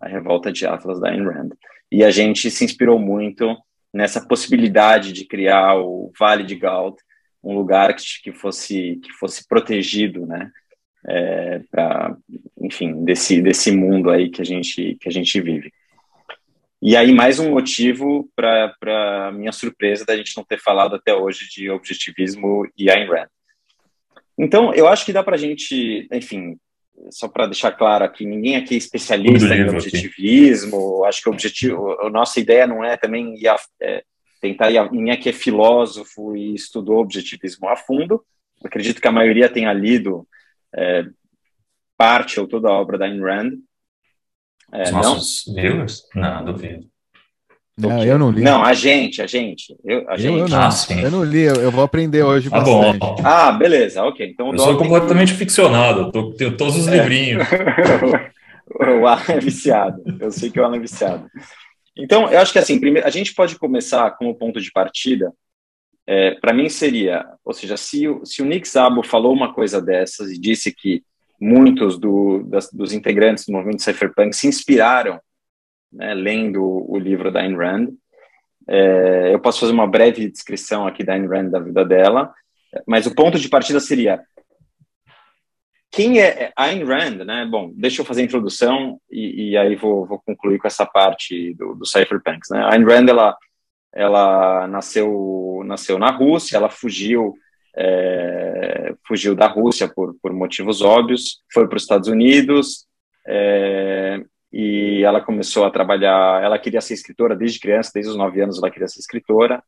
a 0.00 0.08
revolta 0.08 0.52
de 0.52 0.66
Atlas 0.66 1.00
da 1.00 1.10
Ayn 1.10 1.24
Rand, 1.24 1.50
e 1.90 2.04
a 2.04 2.10
gente 2.10 2.50
se 2.50 2.64
inspirou 2.64 2.98
muito 2.98 3.56
nessa 3.92 4.26
possibilidade 4.26 5.12
de 5.12 5.24
criar 5.24 5.76
o 5.76 6.12
Vale 6.18 6.44
de 6.44 6.54
Galt, 6.54 6.98
um 7.42 7.54
lugar 7.54 7.94
que, 7.94 8.32
fosse 8.32 9.00
que 9.02 9.12
fosse 9.12 9.46
protegido, 9.46 10.26
né, 10.26 10.50
é, 11.06 11.60
para, 11.70 12.16
enfim, 12.60 13.04
desse, 13.04 13.40
desse 13.40 13.70
mundo 13.70 14.10
aí 14.10 14.28
que 14.28 14.42
a 14.42 14.44
gente, 14.44 14.96
que 15.00 15.08
a 15.08 15.12
gente 15.12 15.40
vive. 15.40 15.72
E 16.82 16.94
aí, 16.94 17.12
mais 17.12 17.38
um 17.38 17.50
motivo 17.50 18.28
para 18.36 19.32
minha 19.32 19.52
surpresa 19.52 20.04
da 20.04 20.16
gente 20.16 20.36
não 20.36 20.44
ter 20.44 20.60
falado 20.60 20.94
até 20.94 21.14
hoje 21.14 21.48
de 21.48 21.70
objetivismo 21.70 22.68
e 22.76 22.90
Ayn 22.90 23.08
Rand. 23.08 23.28
Então, 24.38 24.72
eu 24.74 24.86
acho 24.86 25.04
que 25.04 25.12
dá 25.12 25.22
para 25.22 25.36
a 25.36 25.38
gente, 25.38 26.08
enfim, 26.12 26.58
só 27.10 27.28
para 27.28 27.46
deixar 27.46 27.72
claro 27.72 28.04
aqui, 28.04 28.24
ninguém 28.24 28.56
aqui 28.56 28.74
é 28.74 28.78
especialista 28.78 29.54
em 29.54 29.68
objetivismo, 29.68 30.98
aqui. 30.98 31.08
acho 31.08 31.22
que 31.22 31.28
o 31.28 31.32
objetivo, 31.32 31.92
a 32.00 32.10
nossa 32.10 32.40
ideia 32.40 32.66
não 32.66 32.84
é 32.84 32.96
também 32.96 33.34
ir 33.38 33.48
a, 33.48 33.56
é, 33.80 34.02
tentar 34.40 34.70
ir 34.70 34.78
a, 34.78 34.90
ninguém 34.90 35.12
aqui 35.12 35.28
é 35.28 35.32
filósofo 35.32 36.36
e 36.36 36.54
estudou 36.54 36.98
objetivismo 36.98 37.68
a 37.68 37.76
fundo, 37.76 38.24
eu 38.62 38.66
acredito 38.66 39.00
que 39.00 39.08
a 39.08 39.12
maioria 39.12 39.48
tenha 39.48 39.72
lido 39.72 40.26
é, 40.74 41.04
parte 41.96 42.40
ou 42.40 42.46
toda 42.46 42.68
a 42.68 42.72
obra 42.72 42.98
da 42.98 43.06
Ayn 43.06 43.20
Rand. 43.20 43.52
É, 44.72 44.82
Os 44.84 44.90
nossos 44.90 45.46
não? 45.46 45.54
viewers? 45.54 46.02
Não, 46.14 46.44
duvido. 46.44 46.88
Não, 47.78 48.02
eu 48.02 48.18
não 48.18 48.30
li. 48.30 48.42
Não, 48.42 48.64
a 48.64 48.72
gente, 48.72 49.20
a 49.20 49.26
gente. 49.26 49.76
Eu, 49.84 50.08
a 50.08 50.16
gente. 50.16 50.38
Eu, 50.38 50.48
não, 50.48 50.58
ah, 50.58 50.70
eu 51.02 51.10
não 51.10 51.22
li, 51.22 51.42
eu, 51.42 51.70
vou 51.70 51.84
aprender 51.84 52.22
hoje 52.22 52.48
tá 52.48 52.60
bastante. 52.60 52.98
Bom. 52.98 53.16
Ah, 53.22 53.52
beleza, 53.52 54.02
ok. 54.02 54.26
Então, 54.26 54.50
eu 54.50 54.58
sou 54.58 54.78
completamente 54.78 55.28
tem... 55.28 55.36
ficcionado, 55.36 56.10
tô, 56.10 56.32
tenho 56.32 56.56
todos 56.56 56.74
os 56.74 56.88
é. 56.88 56.96
livrinhos. 56.96 57.46
o 58.80 59.06
Alan 59.06 59.22
é 59.28 59.40
viciado, 59.40 60.02
eu 60.18 60.30
sei 60.30 60.50
que 60.50 60.58
o 60.58 60.64
Alan 60.64 60.76
é 60.76 60.80
viciado. 60.80 61.28
Então, 61.94 62.30
eu 62.30 62.38
acho 62.38 62.52
que 62.52 62.58
assim, 62.58 62.80
primeiro, 62.80 63.06
a 63.06 63.10
gente 63.10 63.34
pode 63.34 63.58
começar 63.58 64.10
como 64.12 64.34
ponto 64.34 64.58
de 64.58 64.72
partida, 64.72 65.30
é, 66.06 66.32
para 66.36 66.54
mim 66.54 66.70
seria, 66.70 67.26
ou 67.44 67.52
seja, 67.52 67.76
se, 67.76 68.08
o, 68.08 68.24
se 68.24 68.40
o 68.40 68.46
Nick 68.46 68.66
Szabo 68.66 69.02
falou 69.02 69.34
uma 69.34 69.52
coisa 69.52 69.82
dessas 69.82 70.30
e 70.30 70.38
disse 70.38 70.72
que 70.72 71.02
muitos 71.38 71.98
do, 71.98 72.42
das, 72.44 72.70
dos 72.72 72.94
integrantes 72.94 73.44
do 73.44 73.52
movimento 73.52 73.82
cypherpunk 73.82 74.34
se 74.34 74.46
inspiraram 74.46 75.20
né, 75.92 76.14
lendo 76.14 76.62
o 76.62 76.98
livro 76.98 77.30
da 77.30 77.40
Ayn 77.40 77.56
Rand. 77.56 77.88
É, 78.68 79.32
eu 79.32 79.40
posso 79.40 79.60
fazer 79.60 79.72
uma 79.72 79.86
breve 79.86 80.28
descrição 80.28 80.86
aqui 80.86 81.04
da 81.04 81.14
Ayn 81.14 81.26
Rand, 81.26 81.50
da 81.50 81.60
vida 81.60 81.84
dela, 81.84 82.32
mas 82.86 83.06
o 83.06 83.14
ponto 83.14 83.38
de 83.38 83.48
partida 83.48 83.80
seria 83.80 84.22
quem 85.90 86.20
é 86.20 86.52
Ayn 86.56 86.84
Rand, 86.84 87.24
né? 87.24 87.46
Bom, 87.50 87.72
deixa 87.74 88.02
eu 88.02 88.04
fazer 88.04 88.20
a 88.20 88.24
introdução 88.24 89.00
e, 89.10 89.50
e 89.50 89.56
aí 89.56 89.76
vou, 89.76 90.04
vou, 90.06 90.20
concluir 90.20 90.58
com 90.58 90.66
essa 90.66 90.84
parte 90.84 91.54
do, 91.54 91.74
do 91.74 91.86
cypherpunks, 91.86 92.50
né? 92.50 92.62
Ayn 92.70 92.84
Rand, 92.84 93.08
ela, 93.08 93.36
ela 93.94 94.66
nasceu, 94.66 95.62
nasceu 95.64 95.98
na 95.98 96.10
Rússia, 96.10 96.56
ela 96.56 96.68
fugiu 96.68 97.34
é, 97.76 98.94
fugiu 99.06 99.34
da 99.34 99.46
Rússia 99.46 99.86
por, 99.86 100.14
por 100.20 100.32
motivos 100.32 100.80
óbvios, 100.80 101.42
foi 101.52 101.68
para 101.68 101.76
os 101.76 101.82
Estados 101.82 102.08
Unidos, 102.08 102.86
é, 103.26 104.22
e 104.52 105.02
ela 105.04 105.20
começou 105.20 105.64
a 105.64 105.70
trabalhar. 105.70 106.42
Ela 106.42 106.58
queria 106.58 106.80
ser 106.80 106.94
escritora 106.94 107.34
desde 107.34 107.60
criança, 107.60 107.92
desde 107.94 108.10
os 108.10 108.16
nove 108.16 108.40
anos 108.40 108.58
ela 108.58 108.70
queria 108.70 108.88
ser 108.88 109.00
escritora. 109.00 109.62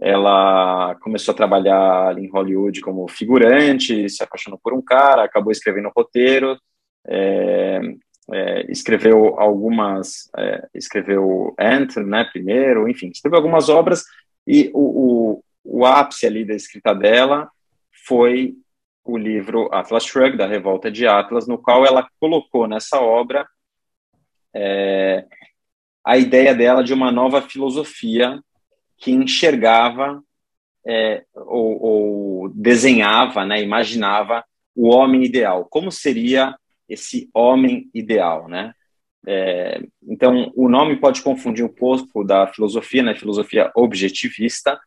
Ela 0.00 0.94
começou 1.00 1.32
a 1.32 1.36
trabalhar 1.36 2.16
em 2.18 2.28
Hollywood 2.28 2.80
como 2.80 3.08
figurante, 3.08 4.08
se 4.08 4.22
apaixonou 4.22 4.58
por 4.62 4.72
um 4.72 4.82
cara, 4.82 5.24
acabou 5.24 5.50
escrevendo 5.50 5.90
roteiro, 5.94 6.56
é, 7.06 7.80
é, 8.32 8.70
escreveu 8.70 9.38
algumas, 9.40 10.30
é, 10.36 10.68
escreveu 10.74 11.54
Ant, 11.58 11.96
né, 11.96 12.24
primeiro, 12.30 12.88
enfim, 12.88 13.08
escreveu 13.08 13.38
algumas 13.38 13.68
obras 13.68 14.04
e 14.46 14.70
o, 14.72 15.40
o, 15.64 15.78
o 15.80 15.86
ápice 15.86 16.26
ali 16.26 16.44
da 16.44 16.54
escrita 16.54 16.94
dela 16.94 17.50
foi 18.06 18.54
o 19.04 19.16
livro 19.16 19.68
Atlas 19.72 20.04
Shrugged, 20.04 20.36
da 20.36 20.46
Revolta 20.46 20.90
de 20.90 21.06
Atlas, 21.06 21.48
no 21.48 21.58
qual 21.58 21.84
ela 21.84 22.06
colocou 22.20 22.68
nessa 22.68 23.00
obra 23.00 23.48
é, 24.54 25.24
a 26.04 26.16
ideia 26.16 26.54
dela 26.54 26.82
de 26.82 26.94
uma 26.94 27.12
nova 27.12 27.42
filosofia 27.42 28.40
que 28.96 29.12
enxergava 29.12 30.22
é, 30.86 31.24
ou, 31.34 31.82
ou, 31.82 32.48
desenhava, 32.48 33.44
né, 33.44 33.62
imaginava 33.62 34.44
o 34.74 34.88
homem 34.88 35.22
ideal. 35.24 35.66
Como 35.66 35.92
seria 35.92 36.56
esse 36.88 37.28
homem 37.34 37.90
ideal, 37.92 38.48
né? 38.48 38.72
É, 39.26 39.82
então, 40.02 40.50
o 40.56 40.68
nome 40.68 40.96
pode 40.96 41.20
confundir 41.20 41.64
um 41.64 41.68
pouco 41.68 42.24
da 42.24 42.46
filosofia, 42.46 43.02
né? 43.02 43.14
Filosofia 43.14 43.70
objetivista, 43.74 44.80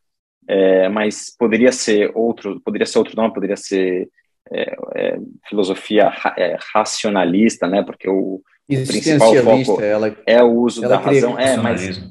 é, 0.47 0.89
mas 0.89 1.35
poderia 1.37 1.71
ser 1.71 2.11
outro, 2.15 2.59
poderia 2.61 2.87
ser 2.87 2.97
outro 2.97 3.15
nome, 3.15 3.33
poderia 3.33 3.57
ser 3.57 4.09
é, 4.51 4.75
é 4.95 5.17
filosofia 5.47 6.09
ra, 6.09 6.33
é, 6.37 6.57
racionalista, 6.73 7.67
né? 7.67 7.83
Porque 7.83 8.09
o, 8.09 8.41
principal 8.77 9.35
foco 9.35 9.81
ela, 9.81 10.15
é 10.25 10.43
o 10.43 10.51
uso 10.51 10.81
da 10.81 10.97
razão. 10.97 11.37
É, 11.37 11.57
mas, 11.57 12.01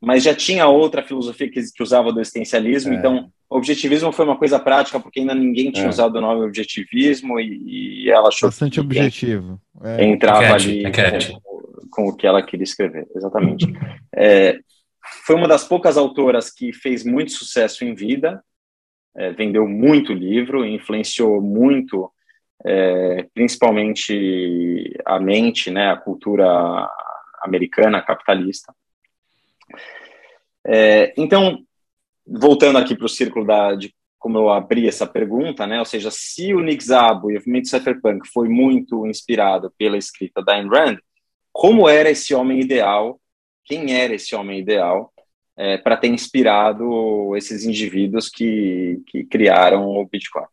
mas 0.00 0.22
já 0.22 0.34
tinha 0.34 0.66
outra 0.66 1.02
filosofia 1.02 1.50
que, 1.50 1.60
que 1.72 1.82
usava 1.82 2.12
do 2.12 2.20
existencialismo, 2.20 2.92
é. 2.92 2.96
então 2.96 3.30
objetivismo 3.48 4.12
foi 4.12 4.24
uma 4.24 4.36
coisa 4.36 4.58
prática, 4.58 4.98
porque 4.98 5.20
ainda 5.20 5.34
ninguém 5.34 5.70
tinha 5.70 5.88
usado 5.88 6.16
o 6.16 6.20
nome 6.20 6.44
objetivismo 6.44 7.38
e, 7.38 8.04
e 8.04 8.10
ela 8.10 8.28
achou 8.28 8.48
bastante 8.48 8.80
objetivo. 8.80 9.60
Entrava 9.98 10.54
ali 10.54 10.82
com, 10.84 11.88
com, 11.90 12.08
o 12.08 12.16
que 12.16 12.26
ela 12.26 12.42
queria 12.42 12.64
escrever, 12.64 13.06
exatamente. 13.14 13.66
foi 15.24 15.36
uma 15.36 15.46
das 15.48 15.64
poucas 15.64 15.96
autoras 15.96 16.50
que 16.50 16.72
fez 16.72 17.04
muito 17.04 17.32
sucesso 17.32 17.84
em 17.84 17.94
vida, 17.94 18.42
é, 19.16 19.32
vendeu 19.32 19.66
muito 19.66 20.12
livro, 20.12 20.66
influenciou 20.66 21.40
muito, 21.40 22.10
é, 22.66 23.26
principalmente 23.32 24.92
a 25.04 25.20
mente, 25.20 25.70
né, 25.70 25.90
a 25.90 25.96
cultura 25.96 26.46
americana 27.42 28.02
capitalista. 28.02 28.74
É, 30.66 31.14
então, 31.16 31.58
voltando 32.26 32.78
aqui 32.78 32.96
para 32.96 33.06
o 33.06 33.08
círculo 33.08 33.46
da, 33.46 33.74
de 33.74 33.94
como 34.18 34.38
eu 34.38 34.50
abri 34.50 34.88
essa 34.88 35.06
pergunta, 35.06 35.66
né, 35.66 35.78
ou 35.78 35.84
seja, 35.84 36.10
se 36.10 36.52
o 36.52 36.60
Nick 36.60 36.82
Szabo 36.82 37.30
e 37.30 37.34
o 37.34 37.38
movimento 37.38 37.68
cypherpunk 37.68 38.26
foi 38.32 38.48
muito 38.48 39.06
inspirado 39.06 39.72
pela 39.78 39.96
escrita 39.96 40.42
da 40.42 40.54
Ayn 40.54 40.68
Rand, 40.68 40.98
como 41.52 41.88
era 41.88 42.10
esse 42.10 42.34
homem 42.34 42.60
ideal 42.60 43.20
quem 43.66 44.00
era 44.00 44.14
esse 44.14 44.34
homem 44.34 44.60
ideal 44.60 45.12
é, 45.56 45.76
para 45.76 45.96
ter 45.96 46.08
inspirado 46.08 47.36
esses 47.36 47.64
indivíduos 47.64 48.28
que, 48.28 49.02
que 49.08 49.24
criaram 49.24 49.88
o 49.88 50.06
Bitcoin. 50.06 50.46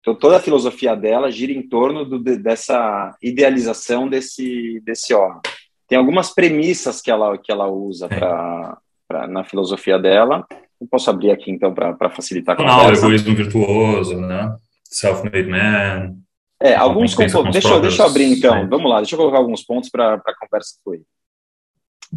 Então, 0.00 0.14
toda 0.14 0.38
a 0.38 0.40
filosofia 0.40 0.96
dela 0.96 1.30
gira 1.30 1.52
em 1.52 1.62
torno 1.62 2.04
do, 2.04 2.18
dessa 2.18 3.16
idealização 3.22 4.08
desse, 4.08 4.80
desse 4.84 5.12
homem. 5.12 5.40
Tem 5.86 5.98
algumas 5.98 6.32
premissas 6.32 7.00
que 7.02 7.10
ela, 7.10 7.36
que 7.36 7.52
ela 7.52 7.68
usa 7.68 8.08
pra, 8.08 8.78
pra 9.06 9.26
na 9.26 9.44
filosofia 9.44 9.98
dela. 9.98 10.46
Eu 10.80 10.86
posso 10.88 11.10
abrir 11.10 11.30
aqui, 11.30 11.50
então, 11.50 11.74
para 11.74 12.10
facilitar 12.10 12.54
a 12.54 12.56
conversa. 12.56 13.02
Não, 13.02 13.08
egoísmo 13.08 13.34
virtuoso, 13.34 14.18
né? 14.20 14.56
Self-made 14.84 15.48
man. 15.48 16.16
É, 16.62 16.74
alguns 16.74 17.14
componentes. 17.14 17.52
Deixa, 17.52 17.68
eu, 17.68 17.80
deixa 17.80 18.02
eu 18.02 18.06
abrir, 18.06 18.24
então. 18.24 18.68
Vamos 18.68 18.90
lá, 18.90 18.98
deixa 18.98 19.14
eu 19.14 19.18
colocar 19.18 19.38
alguns 19.38 19.62
pontos 19.62 19.90
para 19.90 20.14
a 20.14 20.34
conversa 20.38 20.78
fluir. 20.82 21.02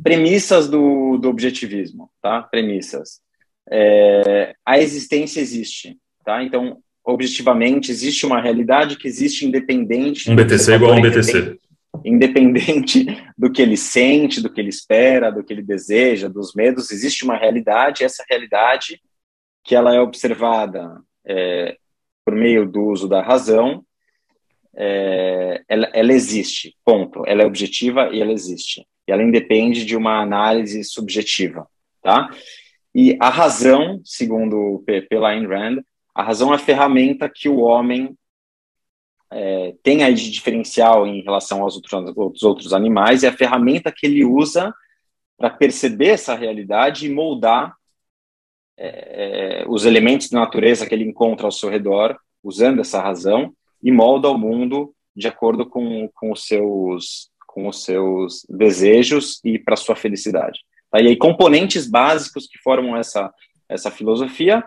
Premissas 0.01 0.69
do, 0.69 1.17
do 1.17 1.29
objetivismo, 1.29 2.09
tá? 2.21 2.41
Premissas. 2.41 3.21
É, 3.69 4.55
a 4.65 4.79
existência 4.79 5.39
existe, 5.39 5.97
tá? 6.25 6.43
Então, 6.43 6.77
objetivamente, 7.05 7.91
existe 7.91 8.25
uma 8.25 8.41
realidade 8.41 8.97
que 8.97 9.07
existe 9.07 9.45
independente... 9.45 10.29
Um 10.29 10.35
BTC 10.35 10.75
igual 10.75 10.93
a 10.93 10.95
um 10.95 11.01
BTC. 11.01 11.57
Independente 12.03 13.05
do 13.37 13.51
que 13.51 13.61
ele 13.61 13.77
sente, 13.77 14.41
do 14.41 14.51
que 14.51 14.59
ele 14.59 14.69
espera, 14.69 15.31
do 15.31 15.43
que 15.43 15.53
ele 15.53 15.61
deseja, 15.61 16.27
dos 16.27 16.53
medos, 16.55 16.91
existe 16.91 17.23
uma 17.23 17.37
realidade, 17.37 18.03
essa 18.03 18.25
realidade 18.27 18.99
que 19.63 19.75
ela 19.75 19.93
é 19.93 19.99
observada 19.99 20.99
é, 21.25 21.77
por 22.25 22.33
meio 22.33 22.65
do 22.65 22.83
uso 22.85 23.07
da 23.07 23.21
razão, 23.21 23.85
é, 24.75 25.61
ela, 25.69 25.89
ela 25.93 26.13
existe, 26.13 26.75
ponto. 26.83 27.23
Ela 27.27 27.43
é 27.43 27.45
objetiva 27.45 28.09
e 28.11 28.21
ela 28.21 28.31
existe 28.31 28.83
e 29.07 29.11
ela 29.11 29.23
independe 29.23 29.85
de 29.85 29.95
uma 29.95 30.21
análise 30.21 30.83
subjetiva, 30.83 31.67
tá? 32.01 32.29
E 32.95 33.17
a 33.19 33.29
razão, 33.29 34.01
segundo 34.03 34.83
pela 35.09 35.29
Ayn 35.29 35.47
Rand, 35.47 35.81
a 36.13 36.23
razão 36.23 36.51
é 36.51 36.55
a 36.55 36.59
ferramenta 36.59 37.29
que 37.29 37.49
o 37.49 37.59
homem 37.59 38.15
é, 39.31 39.73
tem 39.81 40.03
aí 40.03 40.13
de 40.13 40.29
diferencial 40.29 41.07
em 41.07 41.21
relação 41.21 41.63
aos 41.63 41.75
outros, 41.75 42.43
outros 42.43 42.73
animais, 42.73 43.23
é 43.23 43.27
a 43.27 43.37
ferramenta 43.37 43.91
que 43.91 44.05
ele 44.05 44.23
usa 44.23 44.73
para 45.37 45.49
perceber 45.49 46.09
essa 46.09 46.35
realidade 46.35 47.07
e 47.07 47.13
moldar 47.13 47.75
é, 48.77 49.61
é, 49.61 49.65
os 49.67 49.85
elementos 49.85 50.29
da 50.29 50.39
natureza 50.39 50.85
que 50.85 50.93
ele 50.93 51.03
encontra 51.03 51.45
ao 51.45 51.51
seu 51.51 51.69
redor, 51.69 52.17
usando 52.43 52.81
essa 52.81 53.01
razão, 53.01 53.53
e 53.81 53.91
molda 53.91 54.29
o 54.29 54.37
mundo 54.37 54.93
de 55.15 55.27
acordo 55.27 55.65
com, 55.65 56.09
com 56.13 56.31
os 56.31 56.45
seus 56.45 57.31
com 57.53 57.67
os 57.67 57.83
seus 57.83 58.43
desejos 58.49 59.39
e 59.45 59.59
para 59.59 59.75
sua 59.75 59.95
felicidade. 59.95 60.59
Tá? 60.89 60.99
E 60.99 61.09
aí, 61.09 61.15
componentes 61.15 61.87
básicos 61.87 62.47
que 62.47 62.57
formam 62.57 62.97
essa, 62.97 63.31
essa 63.69 63.91
filosofia 63.91 64.63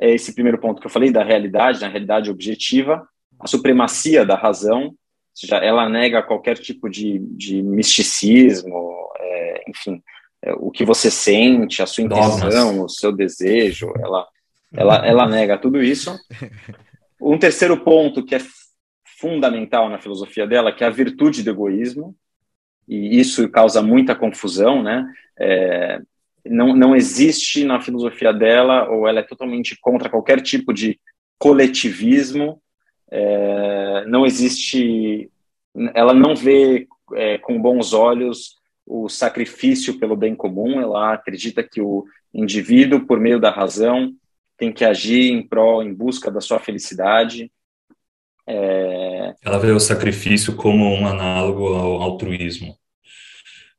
é 0.00 0.10
esse 0.10 0.34
primeiro 0.34 0.58
ponto 0.58 0.80
que 0.80 0.86
eu 0.86 0.90
falei, 0.90 1.12
da 1.12 1.22
realidade, 1.22 1.80
da 1.80 1.88
realidade 1.88 2.30
objetiva, 2.30 3.06
a 3.38 3.46
supremacia 3.46 4.24
da 4.24 4.34
razão, 4.34 4.84
ou 4.86 4.96
seja, 5.34 5.56
ela 5.56 5.88
nega 5.88 6.22
qualquer 6.22 6.56
tipo 6.58 6.88
de, 6.88 7.18
de 7.18 7.62
misticismo, 7.62 9.08
é, 9.18 9.64
enfim, 9.68 10.02
é, 10.42 10.52
o 10.54 10.70
que 10.70 10.84
você 10.84 11.10
sente, 11.10 11.82
a 11.82 11.86
sua 11.86 12.04
intenção, 12.04 12.82
o 12.82 12.88
seu 12.88 13.12
desejo, 13.12 13.92
ela, 13.98 14.26
ela, 14.72 15.06
ela 15.06 15.28
nega 15.28 15.58
tudo 15.58 15.82
isso. 15.82 16.18
Um 17.20 17.38
terceiro 17.38 17.76
ponto 17.76 18.24
que 18.24 18.34
é 18.34 18.40
fundamental 19.18 19.90
na 19.90 20.00
filosofia 20.00 20.46
dela, 20.46 20.72
que 20.72 20.82
é 20.82 20.86
a 20.86 20.90
virtude 20.90 21.42
do 21.42 21.50
egoísmo, 21.50 22.16
e 22.88 23.20
isso 23.20 23.46
causa 23.50 23.82
muita 23.82 24.14
confusão, 24.16 24.82
né? 24.82 25.06
É, 25.38 26.00
não, 26.44 26.74
não 26.74 26.96
existe 26.96 27.64
na 27.64 27.80
filosofia 27.80 28.32
dela, 28.32 28.88
ou 28.88 29.06
ela 29.06 29.20
é 29.20 29.22
totalmente 29.22 29.76
contra 29.80 30.08
qualquer 30.08 30.40
tipo 30.40 30.72
de 30.72 30.98
coletivismo, 31.38 32.60
é, 33.10 34.04
não 34.06 34.24
existe, 34.24 35.30
ela 35.94 36.14
não 36.14 36.34
vê 36.36 36.86
é, 37.14 37.38
com 37.38 37.60
bons 37.60 37.92
olhos 37.92 38.56
o 38.86 39.08
sacrifício 39.08 39.98
pelo 39.98 40.16
bem 40.16 40.34
comum, 40.34 40.80
ela 40.80 41.14
acredita 41.14 41.62
que 41.62 41.80
o 41.80 42.04
indivíduo, 42.34 43.06
por 43.06 43.20
meio 43.20 43.40
da 43.40 43.50
razão, 43.50 44.12
tem 44.56 44.72
que 44.72 44.84
agir 44.84 45.32
em 45.32 45.46
prol, 45.46 45.82
em 45.82 45.94
busca 45.94 46.30
da 46.30 46.40
sua 46.40 46.58
felicidade, 46.58 47.50
é... 48.50 49.34
Ela 49.44 49.58
vê 49.58 49.70
o 49.70 49.78
sacrifício 49.78 50.56
como 50.56 50.84
um 50.84 51.06
análogo 51.06 51.68
ao 51.68 52.02
altruísmo, 52.02 52.76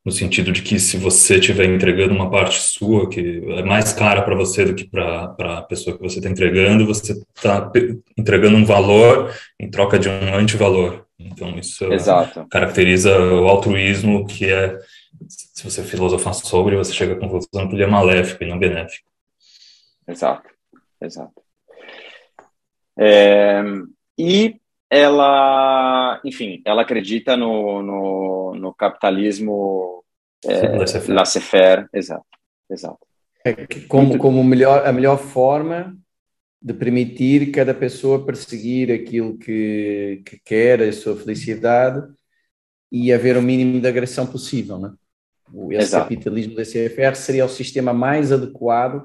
no 0.04 0.10
sentido 0.10 0.50
de 0.50 0.62
que 0.62 0.80
se 0.80 0.96
você 0.96 1.36
estiver 1.36 1.64
entregando 1.66 2.12
uma 2.12 2.28
parte 2.28 2.60
sua 2.60 3.08
que 3.08 3.42
é 3.56 3.62
mais 3.62 3.92
cara 3.92 4.22
para 4.22 4.34
você 4.34 4.64
do 4.64 4.74
que 4.74 4.84
para 4.84 5.34
a 5.38 5.62
pessoa 5.62 5.96
que 5.96 6.02
você 6.02 6.18
está 6.18 6.28
entregando, 6.28 6.86
você 6.86 7.12
está 7.12 7.70
entregando 8.16 8.56
um 8.56 8.64
valor 8.64 9.32
em 9.60 9.70
troca 9.70 9.98
de 9.98 10.08
um 10.08 10.34
antivalor. 10.34 11.04
Então, 11.18 11.56
isso 11.56 11.84
Exato. 11.92 12.46
caracteriza 12.50 13.16
o 13.16 13.46
altruísmo, 13.46 14.26
que 14.26 14.50
é, 14.50 14.76
se 15.28 15.62
você 15.62 15.84
filosofar 15.84 16.34
sobre, 16.34 16.76
você 16.76 16.92
chega 16.92 17.14
à 17.14 17.18
conclusão 17.18 17.68
que 17.68 17.74
ele 17.74 17.84
é 17.84 17.86
maléfico 17.86 18.42
e 18.42 18.48
não 18.48 18.58
benéfico. 18.58 19.08
Exato, 20.08 20.48
exato. 21.00 21.40
É, 22.98 23.62
e 24.18 24.56
ela, 24.94 26.20
enfim, 26.22 26.60
ela 26.66 26.82
acredita 26.82 27.34
no, 27.34 27.82
no, 27.82 28.54
no 28.56 28.74
capitalismo 28.74 30.04
é, 30.44 30.76
laissez-faire, 31.08 31.86
exato, 31.94 32.26
exato. 32.68 32.98
É 33.42 33.54
como, 33.88 34.18
como 34.18 34.44
melhor, 34.44 34.86
a 34.86 34.92
melhor 34.92 35.16
forma 35.16 35.96
de 36.60 36.74
permitir 36.74 37.50
cada 37.52 37.72
pessoa 37.72 38.26
perseguir 38.26 38.92
aquilo 38.92 39.38
que, 39.38 40.22
que 40.26 40.38
quer, 40.44 40.82
a 40.82 40.92
sua 40.92 41.16
felicidade 41.16 42.06
e 42.90 43.10
haver 43.14 43.38
o 43.38 43.42
mínimo 43.42 43.80
de 43.80 43.88
agressão 43.88 44.26
possível, 44.26 44.78
né? 44.78 44.92
Esse 45.70 45.84
Exato. 45.84 46.04
capitalismo 46.04 46.54
da 46.54 46.64
CFR 46.64 47.14
seria 47.16 47.46
o 47.46 47.48
sistema 47.48 47.94
mais 47.94 48.30
adequado 48.30 49.04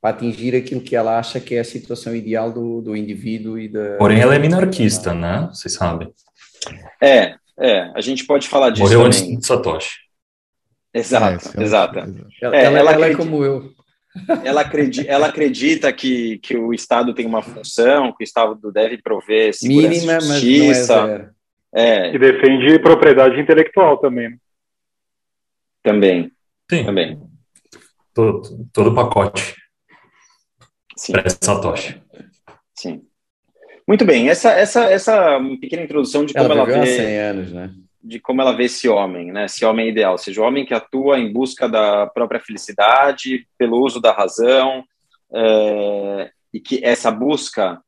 para 0.00 0.10
atingir 0.10 0.56
aquilo 0.56 0.80
que 0.80 0.96
ela 0.96 1.18
acha 1.18 1.38
que 1.38 1.54
é 1.54 1.60
a 1.60 1.64
situação 1.64 2.14
ideal 2.14 2.50
do, 2.52 2.80
do 2.80 2.96
indivíduo 2.96 3.58
e 3.58 3.68
da. 3.68 3.96
Porém, 3.96 4.20
ela 4.20 4.34
é 4.34 4.38
minarquista, 4.38 5.12
né? 5.12 5.48
Vocês 5.52 5.74
sabem. 5.74 6.12
É, 7.02 7.34
é. 7.58 7.90
A 7.94 8.00
gente 8.00 8.24
pode 8.24 8.48
falar 8.48 8.70
disso. 8.70 8.82
Morreu 8.82 9.02
também. 9.02 9.18
antes 9.18 9.38
de 9.38 9.46
Satoshi. 9.46 9.98
Exato, 10.92 11.50
é, 11.56 11.62
exato. 11.62 11.98
Ela, 11.98 12.56
é, 12.56 12.64
ela, 12.64 12.78
ela, 12.78 12.92
ela 12.92 13.06
é 13.06 13.14
como 13.14 13.44
eu. 13.44 13.70
Ela 14.44 14.62
acredita, 14.62 15.08
ela 15.08 15.26
acredita 15.28 15.92
que, 15.92 16.38
que 16.38 16.56
o 16.56 16.74
Estado 16.74 17.14
tem 17.14 17.26
uma 17.26 17.42
função, 17.42 18.12
que 18.12 18.24
o 18.24 18.26
Estado 18.26 18.72
deve 18.72 19.00
prover 19.00 19.54
segurança 19.54 19.88
Mínima, 19.88 20.20
justiça. 20.20 21.06
Mas 21.06 21.18
não 21.18 21.30
é, 21.72 22.08
é. 22.08 22.14
E 22.14 22.18
defende 22.18 22.78
propriedade 22.80 23.40
intelectual 23.40 23.98
também. 23.98 24.36
Também. 25.82 26.32
Sim. 26.68 26.84
Também. 26.84 27.22
Todo, 28.12 28.66
todo 28.72 28.92
o 31.08 31.12
pacote. 31.12 31.36
pré-Satoshi. 31.36 32.02
Sim. 32.74 33.02
Muito 33.86 34.04
bem, 34.04 34.28
essa, 34.28 34.50
essa, 34.52 34.84
essa 34.84 35.40
pequena 35.60 35.82
introdução 35.82 36.24
de 36.24 36.32
como 36.32 36.52
ela, 36.52 36.62
ela 36.62 36.84
vê... 36.84 36.86
100 36.86 37.18
anos, 37.18 37.52
né? 37.52 37.70
de 38.02 38.18
como 38.18 38.40
ela 38.40 38.52
vê 38.52 38.64
esse 38.64 38.88
homem, 38.88 39.30
né? 39.30 39.44
Esse 39.44 39.64
homem 39.64 39.88
ideal, 39.88 40.12
ou 40.12 40.18
seja, 40.18 40.40
o 40.40 40.44
homem 40.44 40.64
que 40.64 40.72
atua 40.72 41.18
em 41.18 41.32
busca 41.32 41.68
da 41.68 42.06
própria 42.06 42.40
felicidade, 42.40 43.46
pelo 43.58 43.78
uso 43.84 44.00
da 44.00 44.12
razão, 44.12 44.82
é, 45.32 46.30
e 46.52 46.60
que 46.60 46.80
essa 46.82 47.10
busca 47.10 47.80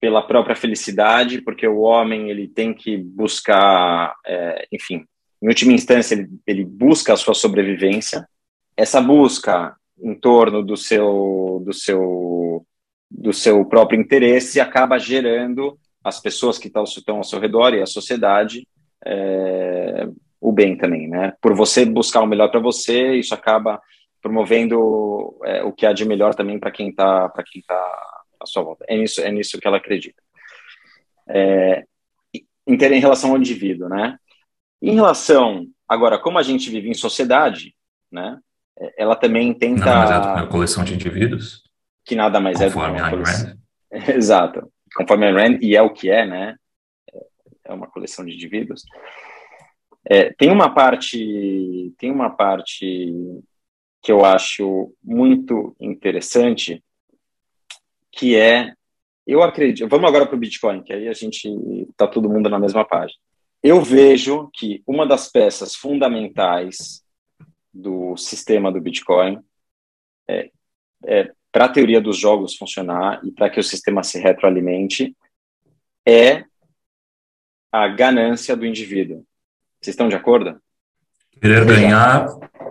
pela 0.00 0.22
própria 0.22 0.54
felicidade, 0.54 1.40
porque 1.40 1.66
o 1.66 1.80
homem 1.80 2.30
ele 2.30 2.46
tem 2.46 2.72
que 2.72 2.96
buscar, 2.96 4.14
é, 4.24 4.68
enfim, 4.70 5.04
em 5.42 5.48
última 5.48 5.72
instância 5.72 6.14
ele, 6.14 6.28
ele 6.46 6.64
busca 6.64 7.14
a 7.14 7.16
sua 7.16 7.34
sobrevivência. 7.34 8.28
Essa 8.76 9.00
busca 9.00 9.74
em 10.00 10.14
torno 10.14 10.62
do 10.62 10.76
seu 10.76 11.62
do 11.64 11.72
seu 11.72 12.66
do 13.10 13.32
seu 13.32 13.64
próprio 13.64 14.00
interesse 14.00 14.60
acaba 14.60 14.98
gerando 14.98 15.78
as 16.04 16.20
pessoas 16.20 16.58
que 16.58 16.68
estão 16.68 17.16
ao 17.16 17.24
seu 17.24 17.40
redor 17.40 17.74
e 17.74 17.82
a 17.82 17.86
sociedade 17.86 18.66
é, 19.04 20.08
o 20.40 20.52
bem 20.52 20.76
também, 20.76 21.08
né? 21.08 21.32
Por 21.40 21.54
você 21.54 21.84
buscar 21.84 22.20
o 22.20 22.26
melhor 22.26 22.50
para 22.50 22.60
você, 22.60 23.16
isso 23.16 23.34
acaba 23.34 23.80
promovendo 24.22 25.38
é, 25.44 25.62
o 25.62 25.72
que 25.72 25.86
há 25.86 25.92
de 25.92 26.04
melhor 26.04 26.34
também 26.34 26.58
para 26.58 26.70
quem 26.70 26.90
está 26.90 27.28
para 27.28 27.44
quem 27.44 27.62
tá 27.62 27.74
à 28.40 28.46
sua 28.46 28.62
volta. 28.62 28.84
É 28.88 28.96
nisso 28.96 29.20
é 29.20 29.30
nisso 29.30 29.58
que 29.58 29.66
ela 29.66 29.78
acredita. 29.78 30.22
É, 31.28 31.84
em, 32.34 32.74
em 32.74 33.00
relação 33.00 33.30
ao 33.30 33.38
indivíduo, 33.38 33.88
né? 33.88 34.18
Em 34.80 34.94
relação 34.94 35.66
agora 35.88 36.18
como 36.18 36.38
a 36.38 36.42
gente 36.42 36.70
vive 36.70 36.88
em 36.88 36.94
sociedade, 36.94 37.74
né? 38.10 38.38
É, 38.80 39.02
ela 39.02 39.16
também 39.16 39.52
tenta. 39.54 39.84
Nada 39.84 39.96
mais 39.96 40.10
é 40.10 40.40
uma 40.40 40.46
coleção 40.46 40.84
de 40.84 40.94
indivíduos. 40.94 41.62
Que 42.04 42.14
nada 42.14 42.40
mais 42.40 42.58
Conforme 42.58 42.98
é 42.98 43.02
do 43.02 43.08
que 43.08 43.14
uma 43.14 43.24
coleção. 43.24 43.58
Exato. 44.16 44.72
Conforme 44.96 45.26
a 45.26 45.32
Rand, 45.32 45.58
e 45.60 45.76
é 45.76 45.82
o 45.82 45.92
que 45.92 46.10
é, 46.10 46.26
né? 46.26 46.56
é 47.68 47.72
uma 47.72 47.86
coleção 47.86 48.24
de 48.24 48.34
indivíduos. 48.34 48.82
É, 50.04 50.32
tem 50.32 50.50
uma 50.50 50.74
parte, 50.74 51.94
tem 51.98 52.10
uma 52.10 52.30
parte 52.30 53.12
que 54.02 54.10
eu 54.10 54.24
acho 54.24 54.94
muito 55.04 55.76
interessante, 55.78 56.82
que 58.10 58.34
é, 58.34 58.72
eu 59.26 59.42
acredito, 59.42 59.88
vamos 59.88 60.08
agora 60.08 60.26
para 60.26 60.34
o 60.34 60.38
Bitcoin, 60.38 60.82
que 60.82 60.92
aí 60.92 61.08
a 61.08 61.12
gente 61.12 61.46
está 61.90 62.06
todo 62.06 62.30
mundo 62.30 62.48
na 62.48 62.58
mesma 62.58 62.84
página. 62.84 63.18
Eu 63.62 63.82
vejo 63.82 64.48
que 64.54 64.82
uma 64.86 65.06
das 65.06 65.30
peças 65.30 65.74
fundamentais 65.74 67.04
do 67.78 68.16
sistema 68.16 68.72
do 68.72 68.80
Bitcoin 68.80 69.38
é, 70.28 70.50
é 71.06 71.30
para 71.52 71.66
a 71.66 71.68
teoria 71.68 72.00
dos 72.00 72.18
jogos 72.18 72.56
funcionar 72.56 73.20
e 73.24 73.30
para 73.30 73.48
que 73.48 73.60
o 73.60 73.62
sistema 73.62 74.02
se 74.02 74.18
retroalimente 74.18 75.16
é 76.06 76.44
a 77.72 77.86
ganância 77.88 78.56
do 78.56 78.66
indivíduo. 78.66 79.24
Vocês 79.80 79.94
estão 79.94 80.08
de 80.08 80.16
acordo? 80.16 80.60
Querer 81.40 81.64
ganhar 81.64 82.26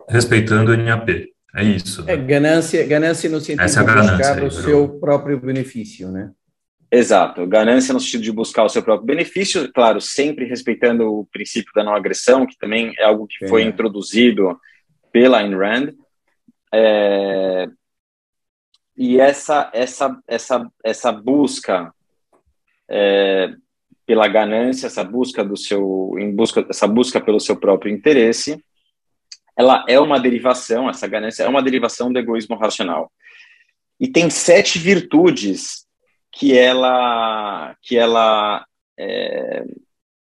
respeitando 0.10 0.72
o 0.72 0.78
NAP. 0.78 1.10
É 1.55 1.64
isso. 1.64 2.03
Né? 2.03 2.14
É 2.14 2.18
ganância, 2.18 2.86
ganância 2.86 3.30
no 3.30 3.39
sentido 3.39 3.62
Essa 3.62 3.82
é 3.82 3.86
de 3.86 3.93
buscar 3.93 4.38
aí, 4.38 4.45
o 4.45 4.51
seu 4.51 4.99
próprio 4.99 5.39
benefício, 5.39 6.12
né? 6.12 6.32
Exato, 6.91 7.45
ganância 7.47 7.93
no 7.93 7.99
sentido 7.99 8.24
de 8.24 8.32
buscar 8.32 8.64
o 8.64 8.70
seu 8.70 8.82
próprio 8.82 9.05
benefício, 9.05 9.72
claro, 9.74 9.99
sempre 9.99 10.45
respeitando 10.45 11.05
o 11.05 11.26
princípio 11.26 11.72
da 11.74 11.84
não 11.84 11.93
agressão, 11.93 12.45
que 12.45 12.58
também 12.58 12.93
é 12.97 13.03
algo 13.03 13.28
que 13.28 13.47
foi 13.47 13.64
introduzido 13.64 14.58
pela 15.18 15.39
Ayn 15.39 15.55
Rand. 15.55 15.93
É... 16.72 17.68
E 18.95 19.20
essa, 19.20 19.70
essa, 19.74 20.20
essa, 20.28 20.72
essa 20.84 21.11
busca 21.11 21.91
é, 22.89 23.53
pela 24.05 24.28
ganância, 24.28 24.88
essa 24.88 25.03
busca 25.03 25.43
do 25.43 25.55
seu, 25.55 26.15
em 26.18 26.36
busca, 26.36 26.65
essa 26.70 26.88
busca 26.88 27.22
pelo 27.22 27.39
seu 27.39 27.55
próprio 27.55 27.93
interesse, 27.93 28.63
ela 29.55 29.84
é 29.88 29.99
uma 29.99 30.20
derivação, 30.20 30.89
essa 30.89 31.07
ganância 31.07 31.43
é 31.43 31.47
uma 31.47 31.61
derivação 31.61 32.11
do 32.11 32.18
egoísmo 32.18 32.55
racional. 32.55 33.11
E 33.99 34.07
tem 34.07 34.32
sete 34.32 34.80
virtudes 34.80 35.86
que 36.32 36.57
ela, 36.57 37.76
que 37.84 37.97
ela 37.97 38.65
é, 38.97 39.63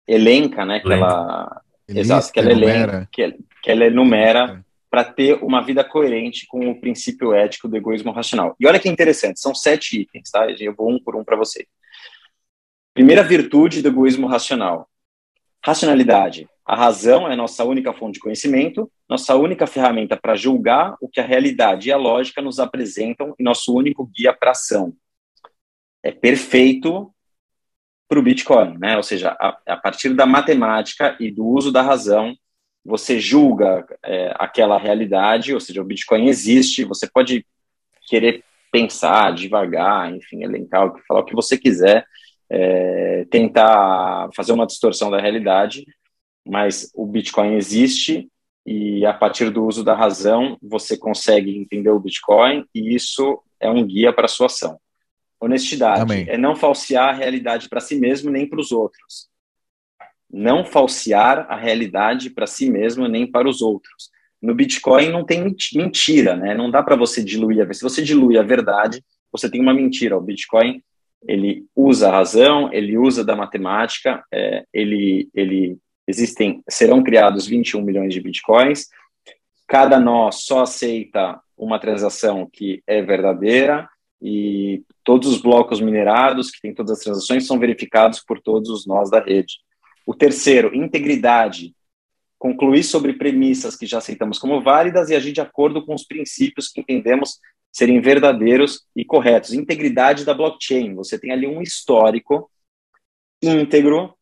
elenca, 0.08 0.66
né? 0.66 0.80
Que 0.80 0.94
ela, 0.94 1.62
exato, 1.88 2.32
que 2.32 2.40
ela 2.40 2.52
elenca, 2.52 3.08
que 3.12 3.38
que 3.64 3.72
ela 3.72 3.86
enumera 3.86 4.64
para 4.94 5.04
ter 5.04 5.44
uma 5.44 5.60
vida 5.60 5.84
coerente 5.84 6.46
com 6.46 6.70
o 6.70 6.80
princípio 6.80 7.34
ético 7.34 7.68
do 7.68 7.76
egoísmo 7.76 8.12
racional. 8.12 8.56
E 8.60 8.68
olha 8.68 8.80
que 8.80 8.88
interessante, 8.88 9.40
são 9.40 9.56
sete 9.56 10.02
itens, 10.02 10.30
tá? 10.30 10.46
Eu 10.52 10.76
vou 10.76 10.88
um 10.88 11.00
por 11.04 11.16
um 11.16 11.24
para 11.24 11.36
você. 11.36 11.66
Primeira 12.94 13.24
virtude 13.24 13.82
do 13.82 13.88
egoísmo 13.88 14.28
racional. 14.28 14.88
Racionalidade. 15.66 16.48
A 16.64 16.76
razão 16.76 17.28
é 17.28 17.36
nossa 17.36 17.64
única 17.64 17.92
fonte 17.92 18.14
de 18.14 18.20
conhecimento, 18.20 18.88
nossa 19.10 19.36
única 19.36 19.66
ferramenta 19.66 20.16
para 20.16 20.36
julgar 20.36 20.96
o 21.02 21.10
que 21.10 21.20
a 21.20 21.26
realidade 21.26 21.90
e 21.90 21.92
a 21.92 21.98
lógica 21.98 22.40
nos 22.40 22.60
apresentam 22.60 23.34
e 23.40 23.44
nosso 23.44 23.76
único 23.76 24.06
guia 24.06 24.32
para 24.32 24.52
ação. 24.52 24.94
É 26.04 26.12
perfeito 26.12 27.12
para 28.08 28.20
o 28.20 28.22
Bitcoin, 28.22 28.78
né? 28.78 28.96
Ou 28.96 29.02
seja, 29.02 29.36
a, 29.40 29.58
a, 29.66 29.76
partir 29.76 30.14
da 30.14 30.28
matemática 30.28 31.18
e 31.20 31.32
do 31.32 31.48
uso 31.48 31.72
da 31.72 31.82
razão, 31.82 32.38
você 32.86 33.20
julga 33.20 33.86
é, 34.04 34.34
aquela 34.38 34.78
realidade, 34.78 35.54
ou 35.54 35.60
seja, 35.60 35.82
o 35.82 35.86
Bitcoin 35.86 36.28
existe, 36.28 36.84
você 36.84 37.08
pode 37.08 37.46
querer 38.08 38.44
pensar 38.72 39.34
devagar, 39.34 40.14
enfim, 40.14 40.44
elencar, 40.44 40.92
falar 41.08 41.22
o 41.22 41.26
que 41.26 41.36
você 41.36 41.58
quiser, 41.58 42.06
é, 42.50 43.26
tentar 43.30 44.30
fazer 44.36 44.52
uma 44.52 44.66
distorção 44.66 45.10
da 45.10 45.20
realidade, 45.20 45.86
mas 46.46 46.92
o 46.94 47.06
Bitcoin 47.06 47.56
existe 47.56 48.28
e 48.66 49.06
a 49.06 49.14
partir 49.14 49.50
do 49.50 49.66
uso 49.66 49.84
da 49.84 49.96
razão 49.96 50.58
você 50.62 50.98
consegue 50.98 51.58
entender 51.58 51.90
o 51.90 52.00
Bitcoin 52.00 52.66
e 52.74 52.96
isso 52.96 53.42
é 53.60 53.70
um 53.70 53.86
guia 53.86 54.12
para 54.12 54.26
a 54.26 54.30
sua 54.30 54.48
ação. 54.48 54.78
Honestidade 55.40 56.02
Amém. 56.02 56.26
é 56.28 56.38
não 56.38 56.56
falsear 56.56 57.10
a 57.10 57.18
realidade 57.18 57.70
para 57.70 57.82
si 57.82 57.98
mesmo 57.98 58.32
nem 58.32 58.48
para 58.48 58.60
os 58.60 58.72
outros. 58.72 59.28
Não 60.34 60.66
falsear 60.66 61.46
a 61.48 61.56
realidade 61.56 62.32
para 62.32 62.48
si 62.48 62.70
mesmo 62.70 63.08
nem 63.08 63.30
para 63.30 63.48
os 63.48 63.62
outros. 63.62 64.10
No 64.42 64.56
Bitcoin 64.56 65.10
não 65.10 65.24
tem 65.24 65.56
mentira, 65.76 66.36
né? 66.36 66.56
Não 66.56 66.70
dá 66.70 66.82
para 66.82 66.96
você 66.96 67.24
diluir 67.24 67.62
a 67.62 67.74
Se 67.74 67.84
você 67.84 68.02
dilui 68.02 68.38
a 68.38 68.44
verdade, 68.44 69.02
você 69.32 69.50
tem 69.50 69.62
uma 69.62 69.74
mentira. 69.74 70.18
O 70.18 70.22
Bitcoin 70.22 70.82
ele 71.28 71.66
usa 71.76 72.10
a 72.10 72.12
razão, 72.12 72.72
ele 72.72 72.98
usa 72.98 73.24
da 73.24 73.36
matemática, 73.36 74.24
é, 74.32 74.66
ele, 74.74 75.30
ele 75.34 75.78
existem, 76.08 76.62
serão 76.70 77.04
criados 77.04 77.48
21 77.48 77.82
milhões 77.82 78.14
de 78.14 78.22
bitcoins, 78.22 78.88
cada 79.68 80.00
nó 80.00 80.32
só 80.32 80.64
aceita 80.64 81.40
uma 81.58 81.80
transação 81.80 82.48
que 82.52 82.82
é 82.86 83.02
verdadeira 83.02 83.88
e 84.22 84.84
todos 85.04 85.30
os 85.30 85.42
blocos 85.42 85.80
minerados 85.80 86.50
que 86.52 86.62
têm 86.62 86.74
todas 86.74 86.98
as 86.98 87.04
transações 87.04 87.46
são 87.46 87.60
verificados 87.60 88.22
por 88.22 88.40
todos 88.40 88.70
os 88.70 88.86
nós 88.86 89.10
da 89.10 89.20
rede. 89.20 89.56
O 90.06 90.14
terceiro, 90.14 90.76
integridade, 90.76 91.74
concluir 92.38 92.84
sobre 92.84 93.14
premissas 93.14 93.76
que 93.76 93.86
já 93.86 94.00
aceitamos 94.00 94.38
como 94.38 94.62
válidas 94.62 95.10
e 95.10 95.16
agir 95.16 95.32
de 95.32 95.42
acordo 95.42 95.86
com 95.86 95.94
os 95.94 96.06
princípios 96.06 96.68
que 96.68 96.82
entendemos 96.82 97.40
serem 97.72 98.02
verdadeiros 98.02 98.86
e 98.96 99.04
corretos. 99.04 99.54
Integridade 99.54 100.26
da 100.26 100.34
blockchain. 100.34 100.94
Você 100.96 101.18
tem 101.18 101.32
ali 101.32 101.48
um 101.48 101.62
histórico 101.62 102.50
íntegro 103.42 104.14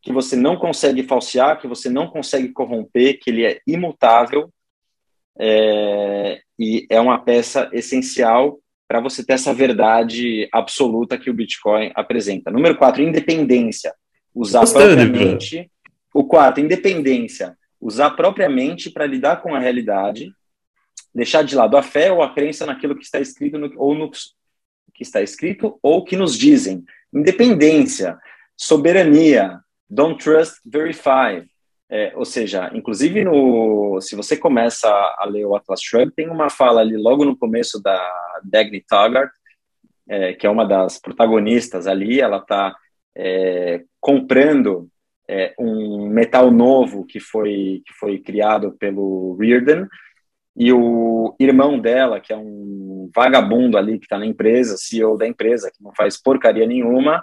que 0.00 0.12
você 0.12 0.36
não 0.36 0.56
consegue 0.56 1.02
falsear, 1.02 1.60
que 1.60 1.66
você 1.66 1.90
não 1.90 2.06
consegue 2.06 2.50
corromper, 2.50 3.18
que 3.18 3.30
ele 3.30 3.44
é 3.44 3.60
imutável 3.66 4.48
é, 5.38 6.40
e 6.58 6.86
é 6.88 7.00
uma 7.00 7.18
peça 7.18 7.68
essencial 7.72 8.60
para 8.86 9.00
você 9.00 9.24
ter 9.24 9.32
essa 9.32 9.52
verdade 9.52 10.48
absoluta 10.52 11.18
que 11.18 11.28
o 11.28 11.34
Bitcoin 11.34 11.90
apresenta. 11.94 12.50
Número 12.50 12.76
quatro, 12.76 13.02
independência. 13.02 13.92
Usar 14.36 14.60
propriamente. 14.60 15.70
O 16.14 16.24
quarto, 16.24 16.60
independência. 16.60 17.56
Usar 17.80 18.10
propriamente 18.10 18.90
para 18.90 19.06
lidar 19.06 19.42
com 19.42 19.54
a 19.54 19.58
realidade 19.58 20.30
deixar 21.16 21.42
de 21.42 21.56
lado 21.56 21.78
a 21.78 21.82
fé 21.82 22.12
ou 22.12 22.22
a 22.22 22.34
crença 22.34 22.66
naquilo 22.66 22.94
que 22.94 23.02
está 23.02 23.18
escrito 23.18 23.56
no, 23.56 23.72
ou 23.78 23.94
no 23.94 24.10
que 24.10 25.02
está 25.02 25.22
escrito 25.22 25.78
ou 25.82 26.04
que 26.04 26.14
nos 26.14 26.36
dizem. 26.36 26.84
Independência, 27.12 28.18
soberania, 28.54 29.58
don't 29.88 30.22
trust, 30.22 30.60
verify. 30.64 31.42
É, 31.88 32.12
ou 32.16 32.24
seja, 32.24 32.70
inclusive 32.74 33.24
no, 33.24 33.98
se 34.02 34.14
você 34.14 34.36
começa 34.36 34.88
a 34.88 35.26
ler 35.26 35.46
o 35.46 35.56
Atlas 35.56 35.80
Shrugged, 35.80 36.12
tem 36.14 36.28
uma 36.28 36.50
fala 36.50 36.82
ali 36.82 36.96
logo 36.96 37.24
no 37.24 37.36
começo 37.36 37.80
da 37.80 37.98
Dagny 38.44 38.82
Taggart, 38.82 39.30
é, 40.08 40.34
que 40.34 40.46
é 40.46 40.50
uma 40.50 40.66
das 40.66 40.98
protagonistas 40.98 41.86
ali, 41.86 42.20
ela 42.20 42.38
está 42.38 42.76
é, 43.16 43.82
comprando 44.00 44.88
é, 45.28 45.54
um 45.58 46.08
metal 46.08 46.50
novo 46.50 47.04
que 47.04 47.18
foi, 47.18 47.82
que 47.84 47.94
foi 47.94 48.18
criado 48.18 48.72
pelo 48.78 49.36
Reardon, 49.40 49.86
e 50.54 50.72
o 50.72 51.34
irmão 51.38 51.78
dela, 51.78 52.20
que 52.20 52.32
é 52.32 52.36
um 52.36 53.10
vagabundo 53.14 53.76
ali 53.76 53.98
que 53.98 54.06
está 54.06 54.18
na 54.18 54.24
empresa, 54.24 54.76
CEO 54.78 55.16
da 55.16 55.26
empresa, 55.26 55.70
que 55.70 55.82
não 55.82 55.92
faz 55.94 56.20
porcaria 56.20 56.66
nenhuma, 56.66 57.22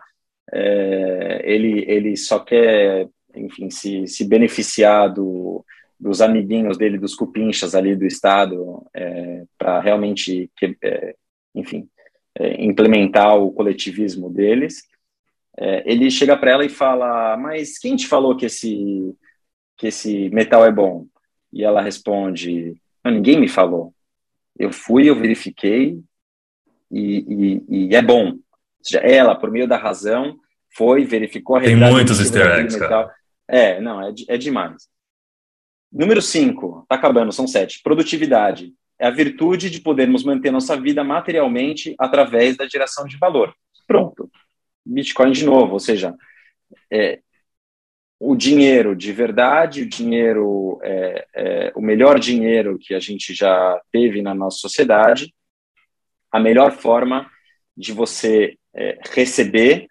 é, 0.52 1.42
ele, 1.44 1.84
ele 1.88 2.16
só 2.16 2.40
quer, 2.40 3.08
enfim, 3.36 3.70
se, 3.72 4.06
se 4.08 4.24
beneficiar 4.28 5.12
do, 5.12 5.66
dos 6.00 6.22
amiguinhos 6.22 6.78
dele, 6.78 7.00
dos 7.00 7.16
cupinchas 7.16 7.74
ali 7.74 7.96
do 7.96 8.06
Estado, 8.06 8.86
é, 8.94 9.44
para 9.58 9.80
realmente, 9.80 10.52
que, 10.56 10.78
é, 10.84 11.16
enfim, 11.56 11.88
é, 12.38 12.64
implementar 12.64 13.36
o 13.38 13.52
coletivismo 13.52 14.30
deles. 14.30 14.84
É, 15.58 15.84
ele 15.92 16.10
chega 16.10 16.36
para 16.36 16.52
ela 16.52 16.66
e 16.66 16.70
fala: 16.70 17.38
Mas 17.38 17.78
quem 17.78 17.96
te 17.96 18.08
falou 18.08 18.36
que 18.36 18.46
esse, 18.46 19.16
que 19.78 19.88
esse 19.88 20.30
metal 20.30 20.66
é 20.66 20.72
bom? 20.72 21.06
E 21.52 21.64
ela 21.64 21.82
responde: 21.82 22.76
ninguém 23.06 23.40
me 23.40 23.48
falou. 23.48 23.94
Eu 24.58 24.72
fui, 24.72 25.10
eu 25.10 25.16
verifiquei 25.16 26.00
e, 26.92 27.62
e, 27.70 27.88
e, 27.88 27.96
é 27.96 28.02
bom. 28.02 28.30
Ou 28.30 28.40
seja, 28.84 29.00
ela, 29.00 29.36
por 29.36 29.50
meio 29.50 29.68
da 29.68 29.78
razão, 29.78 30.38
foi, 30.76 31.06
verificou 31.06 31.56
a 31.56 31.62
Tem 31.62 31.76
muitos 31.76 32.20
easter 32.20 32.60
eggs, 32.60 32.78
cara. 32.78 33.12
É, 33.48 33.80
não, 33.82 34.02
é, 34.02 34.14
é 34.28 34.38
demais. 34.38 34.88
Número 35.92 36.22
5, 36.22 36.86
tá 36.90 36.96
acabando, 36.96 37.32
são 37.32 37.48
sete. 37.48 37.82
Produtividade. 37.84 38.74
É 39.00 39.08
a 39.08 39.12
virtude 39.12 39.70
de 39.70 39.80
podermos 39.80 40.24
manter 40.24 40.52
nossa 40.52 40.80
vida 40.80 41.04
materialmente 41.04 41.96
através 42.00 42.58
da 42.58 42.68
geração 42.68 43.06
de 43.06 43.18
valor. 43.18 43.54
Pronto. 43.88 44.30
Bitcoin 44.86 45.32
de 45.32 45.46
novo, 45.46 45.74
ou 45.74 45.80
seja, 45.80 46.16
é, 46.92 47.20
o 48.20 48.36
dinheiro 48.36 48.96
de 48.96 49.12
verdade, 49.12 49.82
o 49.82 49.90
dinheiro, 49.90 50.80
é, 50.84 51.28
é, 51.36 51.72
o 51.76 51.82
melhor 51.82 52.20
dinheiro 52.20 52.78
que 52.80 52.94
a 52.94 53.00
gente 53.00 53.34
já 53.34 53.82
teve 53.92 54.22
na 54.22 54.34
nossa 54.34 54.58
sociedade, 54.58 55.34
a 56.32 56.40
melhor 56.40 56.72
forma 56.72 57.30
de 57.76 57.92
você 57.92 58.58
é, 58.74 59.00
receber 59.12 59.88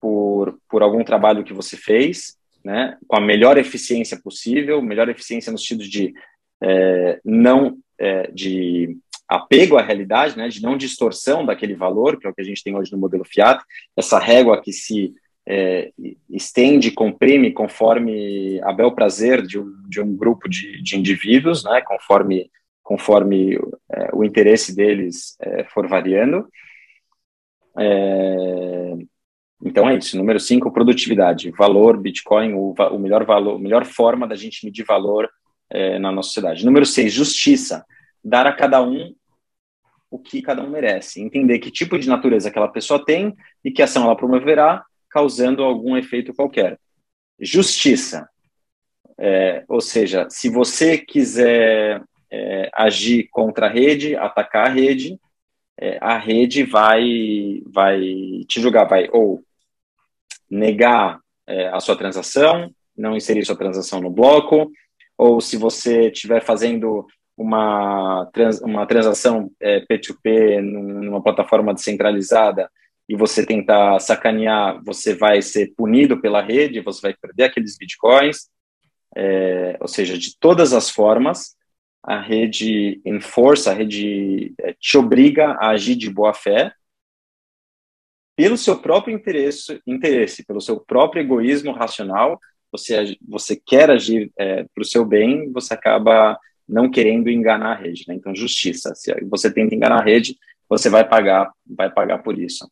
por, 0.00 0.58
por 0.68 0.82
algum 0.82 1.04
trabalho 1.04 1.44
que 1.44 1.52
você 1.52 1.76
fez, 1.76 2.36
né, 2.64 2.98
com 3.06 3.16
a 3.16 3.20
melhor 3.20 3.58
eficiência 3.58 4.20
possível, 4.20 4.82
melhor 4.82 5.08
eficiência 5.08 5.52
no 5.52 5.58
sentido 5.58 5.84
de 5.84 6.12
é, 6.62 7.20
não 7.24 7.78
é, 7.98 8.30
de 8.30 8.96
apego 9.32 9.78
à 9.78 9.82
realidade, 9.82 10.36
né, 10.36 10.48
de 10.48 10.62
não 10.62 10.76
distorção 10.76 11.44
daquele 11.44 11.74
valor, 11.74 12.18
que 12.18 12.26
é 12.26 12.30
o 12.30 12.34
que 12.34 12.42
a 12.42 12.44
gente 12.44 12.62
tem 12.62 12.76
hoje 12.76 12.92
no 12.92 12.98
modelo 12.98 13.24
Fiat, 13.24 13.62
essa 13.96 14.18
régua 14.18 14.60
que 14.60 14.72
se 14.72 15.14
é, 15.46 15.90
estende, 16.30 16.90
comprime 16.90 17.50
conforme 17.50 18.60
a 18.62 18.72
bel 18.72 18.92
prazer 18.92 19.42
de 19.42 19.58
um, 19.58 19.72
de 19.88 20.00
um 20.00 20.14
grupo 20.14 20.48
de, 20.48 20.82
de 20.82 20.96
indivíduos, 20.96 21.64
né, 21.64 21.80
conforme, 21.80 22.50
conforme 22.82 23.58
é, 23.90 24.10
o 24.12 24.22
interesse 24.22 24.74
deles 24.76 25.36
é, 25.40 25.64
for 25.64 25.88
variando. 25.88 26.46
É, 27.78 28.94
então 29.64 29.88
é 29.88 29.96
isso. 29.96 30.16
Número 30.16 30.38
5, 30.38 30.70
produtividade. 30.72 31.50
Valor, 31.52 31.96
Bitcoin, 31.96 32.52
o, 32.52 32.74
o 32.90 32.98
melhor 32.98 33.24
valor, 33.24 33.58
melhor 33.58 33.84
forma 33.86 34.26
da 34.26 34.34
gente 34.34 34.64
medir 34.64 34.84
valor 34.84 35.28
é, 35.70 35.98
na 35.98 36.12
nossa 36.12 36.28
sociedade. 36.28 36.64
Número 36.66 36.84
6, 36.84 37.12
justiça. 37.12 37.84
Dar 38.22 38.46
a 38.46 38.52
cada 38.52 38.82
um 38.82 39.14
o 40.12 40.18
que 40.18 40.42
cada 40.42 40.62
um 40.62 40.68
merece. 40.68 41.22
Entender 41.22 41.58
que 41.58 41.70
tipo 41.70 41.98
de 41.98 42.06
natureza 42.06 42.50
aquela 42.50 42.68
pessoa 42.68 43.02
tem 43.02 43.34
e 43.64 43.72
que 43.72 43.82
ação 43.82 44.04
ela 44.04 44.14
promoverá 44.14 44.84
causando 45.10 45.64
algum 45.64 45.96
efeito 45.96 46.34
qualquer. 46.34 46.78
Justiça, 47.40 48.28
é, 49.18 49.64
ou 49.66 49.80
seja, 49.80 50.28
se 50.28 50.50
você 50.50 50.98
quiser 50.98 52.02
é, 52.30 52.70
agir 52.74 53.26
contra 53.30 53.66
a 53.66 53.70
rede, 53.70 54.14
atacar 54.14 54.66
a 54.66 54.70
rede, 54.70 55.18
é, 55.80 55.98
a 56.00 56.18
rede 56.18 56.62
vai, 56.62 57.62
vai 57.66 58.00
te 58.46 58.60
julgar, 58.60 58.84
vai 58.84 59.08
ou 59.12 59.42
negar 60.50 61.20
é, 61.46 61.68
a 61.68 61.80
sua 61.80 61.96
transação, 61.96 62.70
não 62.94 63.16
inserir 63.16 63.44
sua 63.46 63.56
transação 63.56 63.98
no 63.98 64.10
bloco, 64.10 64.70
ou 65.16 65.40
se 65.40 65.56
você 65.56 66.10
estiver 66.10 66.42
fazendo 66.42 67.06
uma, 67.36 68.26
trans, 68.32 68.60
uma 68.60 68.86
transação 68.86 69.50
é, 69.60 69.80
P2P 69.80 70.60
numa 70.60 71.22
plataforma 71.22 71.74
descentralizada, 71.74 72.70
e 73.08 73.16
você 73.16 73.44
tentar 73.44 73.98
sacanear, 73.98 74.82
você 74.84 75.14
vai 75.14 75.42
ser 75.42 75.74
punido 75.76 76.20
pela 76.20 76.40
rede, 76.40 76.80
você 76.80 77.02
vai 77.02 77.14
perder 77.14 77.44
aqueles 77.44 77.76
bitcoins. 77.76 78.48
É, 79.14 79.76
ou 79.80 79.88
seja, 79.88 80.16
de 80.16 80.38
todas 80.38 80.72
as 80.72 80.88
formas, 80.88 81.54
a 82.02 82.20
rede 82.20 83.00
enforça, 83.04 83.70
a 83.70 83.74
rede 83.74 84.54
é, 84.58 84.74
te 84.80 84.96
obriga 84.96 85.52
a 85.60 85.70
agir 85.70 85.94
de 85.94 86.08
boa 86.08 86.32
fé, 86.32 86.72
pelo 88.34 88.56
seu 88.56 88.78
próprio 88.78 89.14
interesse, 89.14 89.80
interesse 89.86 90.44
pelo 90.44 90.60
seu 90.60 90.80
próprio 90.80 91.20
egoísmo 91.20 91.72
racional, 91.72 92.40
você, 92.72 93.16
você 93.20 93.54
quer 93.54 93.90
agir 93.90 94.32
é, 94.38 94.64
para 94.74 94.82
o 94.82 94.86
seu 94.86 95.04
bem, 95.04 95.52
você 95.52 95.74
acaba 95.74 96.38
não 96.68 96.90
querendo 96.90 97.30
enganar 97.30 97.72
a 97.72 97.76
rede. 97.76 98.04
Né? 98.08 98.14
Então, 98.14 98.34
justiça. 98.34 98.94
Se 98.94 99.12
você 99.24 99.52
tenta 99.52 99.74
enganar 99.74 100.00
a 100.00 100.04
rede, 100.04 100.36
você 100.68 100.88
vai 100.88 101.06
pagar, 101.06 101.50
vai 101.66 101.90
pagar 101.90 102.18
por 102.18 102.38
isso. 102.38 102.70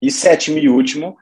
E 0.00 0.10
sétimo 0.10 0.58
e 0.58 0.68
último, 0.68 1.16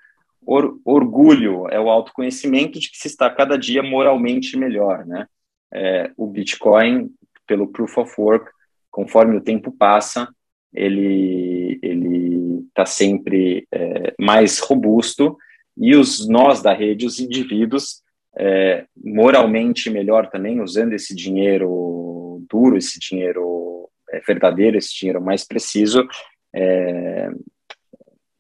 or, 0.45 0.79
orgulho 0.85 1.69
é 1.69 1.81
o 1.81 1.91
autoconhecimento 1.91 2.79
de 2.79 2.91
que 2.91 2.99
se 2.99 3.09
está 3.09 3.29
cada 3.31 3.57
dia 3.59 3.83
moralmente 3.83 4.57
melhor, 4.57 5.07
né? 5.07 5.27
É, 5.73 6.11
o 6.17 6.27
Bitcoin, 6.27 7.11
pelo 7.47 7.69
Proof 7.69 7.99
of 7.99 8.15
Work, 8.19 8.51
conforme 8.91 9.37
o 9.37 9.41
tempo 9.41 9.71
passa, 9.71 10.29
ele 10.73 11.79
ele 11.83 12.65
está 12.69 12.87
sempre 12.87 13.67
é, 13.73 14.15
mais 14.19 14.59
robusto 14.59 15.37
e 15.77 15.95
os 15.95 16.29
nós 16.29 16.63
da 16.63 16.73
rede, 16.73 17.07
os 17.07 17.21
indivíduos, 17.21 18.03
é, 18.39 18.87
moralmente 18.97 19.91
melhor 19.91 20.31
também, 20.31 20.61
usando 20.61 20.93
esse 20.93 21.15
dinheiro 21.15 22.41
duro, 22.49 22.77
esse 22.77 22.99
dinheiro 23.01 23.91
é, 24.11 24.21
verdadeiro, 24.21 24.79
esse 24.79 24.95
dinheiro 24.95 25.21
mais 25.21 25.45
preciso, 25.45 26.07
é, 26.55 27.31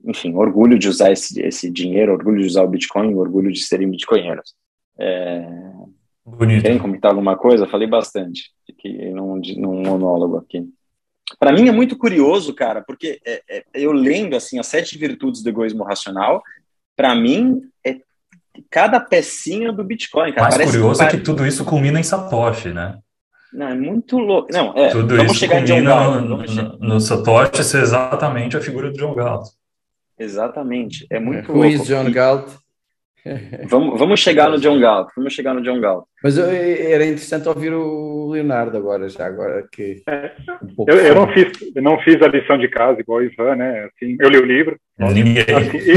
enfim, 0.04 0.34
orgulho 0.34 0.78
de 0.78 0.88
usar 0.88 1.10
esse, 1.10 1.40
esse 1.42 1.70
dinheiro, 1.70 2.12
orgulho 2.12 2.40
de 2.40 2.46
usar 2.46 2.62
o 2.62 2.68
Bitcoin, 2.68 3.14
orgulho 3.14 3.52
de 3.52 3.60
serem 3.60 3.90
bitcoinheiros. 3.90 4.54
É... 4.98 5.46
Bonito. 6.24 6.62
Querem 6.62 6.78
comentar 6.78 7.10
alguma 7.10 7.36
coisa? 7.36 7.66
Falei 7.66 7.88
bastante 7.88 8.50
aqui 8.68 9.10
num, 9.10 9.40
num 9.56 9.82
monólogo 9.82 10.36
aqui. 10.36 10.68
Para 11.38 11.52
mim 11.52 11.68
é 11.68 11.72
muito 11.72 11.96
curioso, 11.96 12.54
cara, 12.54 12.82
porque 12.82 13.20
é, 13.24 13.42
é, 13.48 13.64
eu 13.74 13.92
lendo 13.92 14.34
assim 14.34 14.58
as 14.58 14.66
sete 14.66 14.96
virtudes 14.96 15.42
do 15.42 15.48
egoísmo 15.48 15.84
racional, 15.84 16.42
para 16.96 17.14
mim 17.14 17.62
cada 18.70 19.00
pecinha 19.00 19.72
do 19.72 19.84
Bitcoin. 19.84 20.30
Cara. 20.32 20.42
Mais 20.42 20.54
Parece 20.54 20.72
curioso 20.72 21.00
que... 21.00 21.06
é 21.06 21.10
que 21.10 21.18
tudo 21.18 21.46
isso 21.46 21.64
culmina 21.64 21.98
em 21.98 22.02
Satoshi, 22.02 22.70
né? 22.70 22.98
Não, 23.52 23.68
é 23.68 23.74
muito 23.74 24.18
louco. 24.18 24.48
Não, 24.52 24.76
é, 24.76 24.90
tudo 24.90 25.16
vamos 25.16 25.32
isso 25.32 25.40
chegar 25.40 25.64
culmina. 25.64 26.20
No, 26.20 26.36
no, 26.36 26.78
no, 26.78 27.00
Satoshi 27.00 27.64
ser 27.64 27.82
exatamente 27.82 28.56
a 28.56 28.60
figura 28.60 28.90
do 28.90 28.98
John 28.98 29.14
Galt. 29.14 29.48
Exatamente. 30.18 31.06
É 31.10 31.18
muito 31.18 31.52
Who 31.52 31.64
is 31.64 31.86
John 31.86 32.10
Galt? 32.10 32.50
Vamos, 33.68 33.98
vamos 33.98 34.20
chegar 34.20 34.50
no 34.50 34.58
John 34.58 34.78
Galt. 34.78 35.08
Vamos 35.16 35.32
chegar 35.32 35.54
no 35.54 35.62
John 35.62 35.80
Galt. 35.80 36.04
Mas 36.22 36.38
era 36.38 37.04
interessante 37.04 37.48
ouvir 37.48 37.72
o 37.72 38.30
Leonardo 38.30 38.76
agora, 38.76 39.08
já 39.08 39.26
agora 39.26 39.66
que. 39.72 40.02
É, 40.08 40.32
um 40.78 40.84
eu, 40.86 40.96
eu, 40.96 41.14
não 41.14 41.28
fiz, 41.32 41.52
eu 41.74 41.82
não 41.82 41.98
fiz 42.00 42.20
a 42.22 42.28
lição 42.28 42.58
de 42.58 42.68
casa 42.68 43.00
igual 43.00 43.20
o 43.20 43.24
Ivan, 43.24 43.56
né? 43.56 43.84
Assim, 43.84 44.16
eu 44.20 44.28
li 44.28 44.38
o 44.38 44.44
livro. 44.44 44.76
Ninguém. 44.98 45.44
Assim, 45.56 45.78
e, 45.78 45.94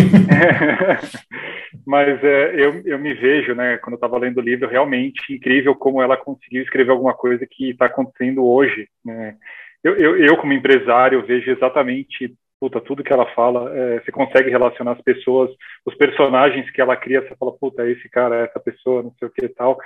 mas 1.85 2.23
é, 2.23 2.53
eu, 2.55 2.81
eu 2.85 2.99
me 2.99 3.13
vejo, 3.13 3.55
né? 3.55 3.77
Quando 3.77 3.93
eu 3.93 3.97
estava 3.97 4.17
lendo 4.17 4.37
o 4.37 4.43
livro, 4.43 4.69
realmente 4.69 5.33
incrível 5.33 5.73
como 5.75 6.01
ela 6.01 6.17
conseguiu 6.17 6.61
escrever 6.61 6.91
alguma 6.91 7.13
coisa 7.13 7.45
que 7.49 7.71
está 7.71 7.87
acontecendo 7.87 8.45
hoje, 8.45 8.87
né? 9.03 9.35
Eu, 9.83 9.95
eu, 9.95 10.17
eu, 10.17 10.37
como 10.37 10.53
empresário, 10.53 11.25
vejo 11.25 11.49
exatamente 11.49 12.31
puta, 12.61 12.79
tudo 12.79 13.03
que 13.03 13.11
ela 13.11 13.25
fala, 13.33 13.75
é, 13.75 13.99
você 13.99 14.11
consegue 14.11 14.51
relacionar 14.51 14.91
as 14.91 15.01
pessoas, 15.01 15.49
os 15.83 15.95
personagens 15.95 16.69
que 16.69 16.79
ela 16.79 16.95
cria, 16.95 17.21
você 17.21 17.35
fala, 17.35 17.51
puta, 17.57 17.89
esse 17.89 18.07
cara, 18.07 18.35
essa 18.45 18.59
pessoa, 18.59 19.01
não 19.01 19.11
sei 19.17 19.27
o 19.27 19.31
que 19.31 19.45
e 19.45 19.49
tal. 19.49 19.79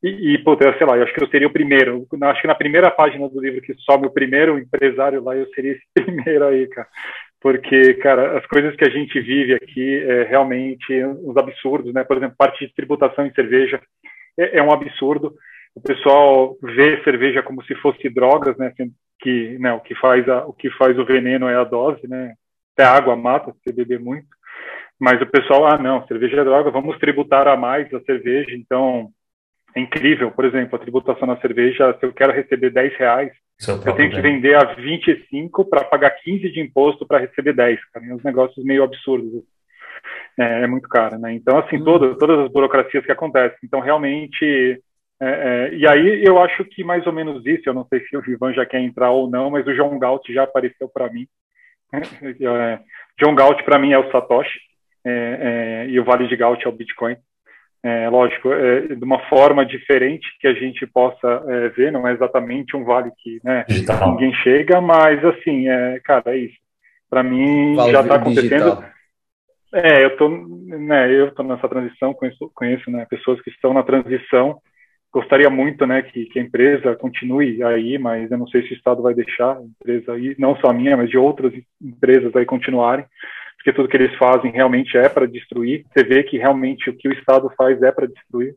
E, 0.00 0.34
e 0.34 0.38
puta, 0.38 0.72
sei 0.78 0.86
lá, 0.86 0.96
eu 0.96 1.02
acho 1.02 1.12
que 1.12 1.22
eu 1.22 1.28
seria 1.28 1.48
o 1.48 1.52
primeiro, 1.52 2.06
acho 2.22 2.40
que 2.40 2.46
na 2.46 2.54
primeira 2.54 2.88
página 2.88 3.28
do 3.28 3.40
livro 3.40 3.60
que 3.60 3.74
some 3.80 4.06
o 4.06 4.10
primeiro 4.10 4.58
empresário 4.58 5.22
lá, 5.22 5.36
eu 5.36 5.46
seria 5.48 5.72
esse 5.72 5.84
primeiro 5.92 6.46
aí, 6.46 6.68
cara. 6.68 6.86
Porque, 7.40 7.94
cara, 7.94 8.38
as 8.38 8.46
coisas 8.46 8.76
que 8.76 8.84
a 8.84 8.90
gente 8.90 9.18
vive 9.18 9.54
aqui 9.54 9.98
é 9.98 10.24
realmente 10.24 11.04
uns 11.04 11.36
absurdos, 11.36 11.92
né? 11.92 12.04
Por 12.04 12.16
exemplo, 12.16 12.36
parte 12.38 12.64
de 12.66 12.74
tributação 12.74 13.26
em 13.26 13.32
cerveja 13.32 13.80
é, 14.38 14.58
é 14.58 14.62
um 14.62 14.70
absurdo. 14.70 15.34
O 15.74 15.80
pessoal 15.80 16.56
vê 16.62 17.02
cerveja 17.02 17.42
como 17.42 17.62
se 17.64 17.74
fosse 17.76 18.08
drogas, 18.08 18.56
né? 18.56 18.72
Que 19.20 19.58
né, 19.58 19.72
o 19.72 19.80
que 19.80 19.94
faz 19.94 20.28
a, 20.28 20.44
o 20.46 20.52
que 20.52 20.70
faz 20.70 20.98
o 20.98 21.04
veneno 21.04 21.48
é 21.48 21.56
a 21.56 21.64
dose, 21.64 22.06
né? 22.08 22.34
Até 22.74 22.84
a 22.84 22.94
água 22.94 23.16
mata 23.16 23.52
se 23.52 23.58
você 23.64 23.72
beber 23.72 24.00
muito. 24.00 24.28
Mas 24.98 25.20
o 25.22 25.26
pessoal, 25.26 25.66
ah, 25.66 25.78
não, 25.78 26.06
cerveja 26.06 26.40
é 26.40 26.44
droga, 26.44 26.70
vamos 26.70 26.98
tributar 26.98 27.48
a 27.48 27.56
mais 27.56 27.92
a 27.94 28.00
cerveja. 28.00 28.54
Então, 28.54 29.10
é 29.74 29.80
incrível. 29.80 30.30
Por 30.30 30.44
exemplo, 30.44 30.76
a 30.76 30.78
tributação 30.78 31.26
na 31.26 31.40
cerveja, 31.40 31.96
se 31.98 32.04
eu 32.04 32.12
quero 32.12 32.32
receber 32.32 32.70
10 32.70 32.96
reais, 32.96 33.32
eu 33.68 33.94
tenho 33.94 34.10
que 34.10 34.20
vender 34.20 34.56
a 34.56 34.74
25 34.74 35.64
para 35.66 35.84
pagar 35.84 36.10
15 36.10 36.50
de 36.50 36.60
imposto 36.60 37.06
para 37.06 37.18
receber 37.18 37.54
10, 37.54 37.78
cara. 37.92 38.06
E 38.06 38.12
uns 38.12 38.22
negócios 38.22 38.64
meio 38.64 38.82
absurdos. 38.82 39.42
É, 40.38 40.62
é, 40.62 40.66
muito 40.66 40.88
caro, 40.88 41.18
né? 41.18 41.32
Então, 41.34 41.58
assim, 41.58 41.76
hum. 41.76 41.84
todo, 41.84 42.16
todas 42.16 42.40
as 42.40 42.52
burocracias 42.52 43.04
que 43.04 43.12
acontecem. 43.12 43.58
Então, 43.64 43.80
realmente. 43.80 44.82
É, 45.22 45.28
é, 45.28 45.74
e 45.74 45.86
aí 45.86 46.24
eu 46.24 46.40
acho 46.40 46.64
que 46.64 46.82
mais 46.82 47.06
ou 47.06 47.12
menos 47.12 47.44
isso, 47.44 47.68
eu 47.68 47.74
não 47.74 47.84
sei 47.84 48.00
se 48.06 48.16
o 48.16 48.22
Ivan 48.26 48.54
já 48.54 48.64
quer 48.64 48.80
entrar 48.80 49.10
ou 49.10 49.28
não, 49.28 49.50
mas 49.50 49.66
o 49.66 49.74
John 49.74 49.98
Galt 49.98 50.26
já 50.30 50.44
apareceu 50.44 50.88
para 50.88 51.10
mim. 51.10 51.26
É, 52.22 52.78
John 53.20 53.34
Galt 53.34 53.62
para 53.64 53.78
mim 53.78 53.92
é 53.92 53.98
o 53.98 54.10
Satoshi 54.12 54.60
é, 55.04 55.82
é, 55.82 55.90
e 55.90 55.98
o 55.98 56.04
Vale 56.04 56.28
de 56.28 56.36
Galt 56.36 56.62
é 56.64 56.68
o 56.68 56.72
Bitcoin 56.72 57.16
lógico, 58.10 58.50
de 58.50 59.02
uma 59.02 59.18
forma 59.28 59.64
diferente 59.64 60.26
que 60.38 60.46
a 60.46 60.52
gente 60.52 60.86
possa 60.86 61.40
ver, 61.74 61.90
não 61.90 62.06
é 62.06 62.12
exatamente 62.12 62.76
um 62.76 62.84
vale 62.84 63.10
que 63.22 63.40
né, 63.42 63.64
ninguém 64.06 64.34
chega, 64.34 64.80
mas 64.82 65.24
assim, 65.24 65.66
é, 65.66 65.98
cara, 66.04 66.34
é 66.34 66.36
isso. 66.36 66.56
Para 67.08 67.22
mim 67.22 67.74
vale 67.74 67.92
já 67.92 68.00
está 68.02 68.14
acontecendo. 68.16 68.76
Digital. 68.76 68.84
É, 69.72 70.04
eu 70.04 70.16
tô, 70.16 70.28
né, 70.28 71.12
eu 71.12 71.32
tô 71.32 71.42
nessa 71.42 71.68
transição, 71.68 72.12
conheço, 72.12 72.50
conheço 72.54 72.90
né, 72.90 73.06
pessoas 73.08 73.40
que 73.40 73.50
estão 73.50 73.72
na 73.72 73.82
transição. 73.82 74.60
Gostaria 75.12 75.50
muito, 75.50 75.86
né, 75.86 76.02
que, 76.02 76.26
que 76.26 76.38
a 76.38 76.42
empresa 76.42 76.94
continue 76.94 77.62
aí, 77.64 77.98
mas 77.98 78.30
eu 78.30 78.38
não 78.38 78.46
sei 78.46 78.62
se 78.62 78.72
o 78.72 78.76
Estado 78.76 79.02
vai 79.02 79.12
deixar 79.12 79.56
a 79.56 79.62
empresa 79.62 80.12
aí, 80.12 80.36
não 80.38 80.54
só 80.56 80.68
a 80.68 80.72
minha, 80.72 80.96
mas 80.96 81.10
de 81.10 81.18
outras 81.18 81.52
empresas 81.82 82.34
aí 82.36 82.44
continuarem 82.44 83.04
porque 83.60 83.74
tudo 83.74 83.88
que 83.88 83.96
eles 83.96 84.16
fazem 84.16 84.50
realmente 84.50 84.96
é 84.96 85.06
para 85.06 85.26
destruir. 85.26 85.84
Você 85.92 86.02
vê 86.02 86.22
que 86.22 86.38
realmente 86.38 86.88
o 86.88 86.96
que 86.96 87.08
o 87.08 87.12
Estado 87.12 87.52
faz 87.58 87.80
é 87.82 87.92
para 87.92 88.06
destruir. 88.06 88.54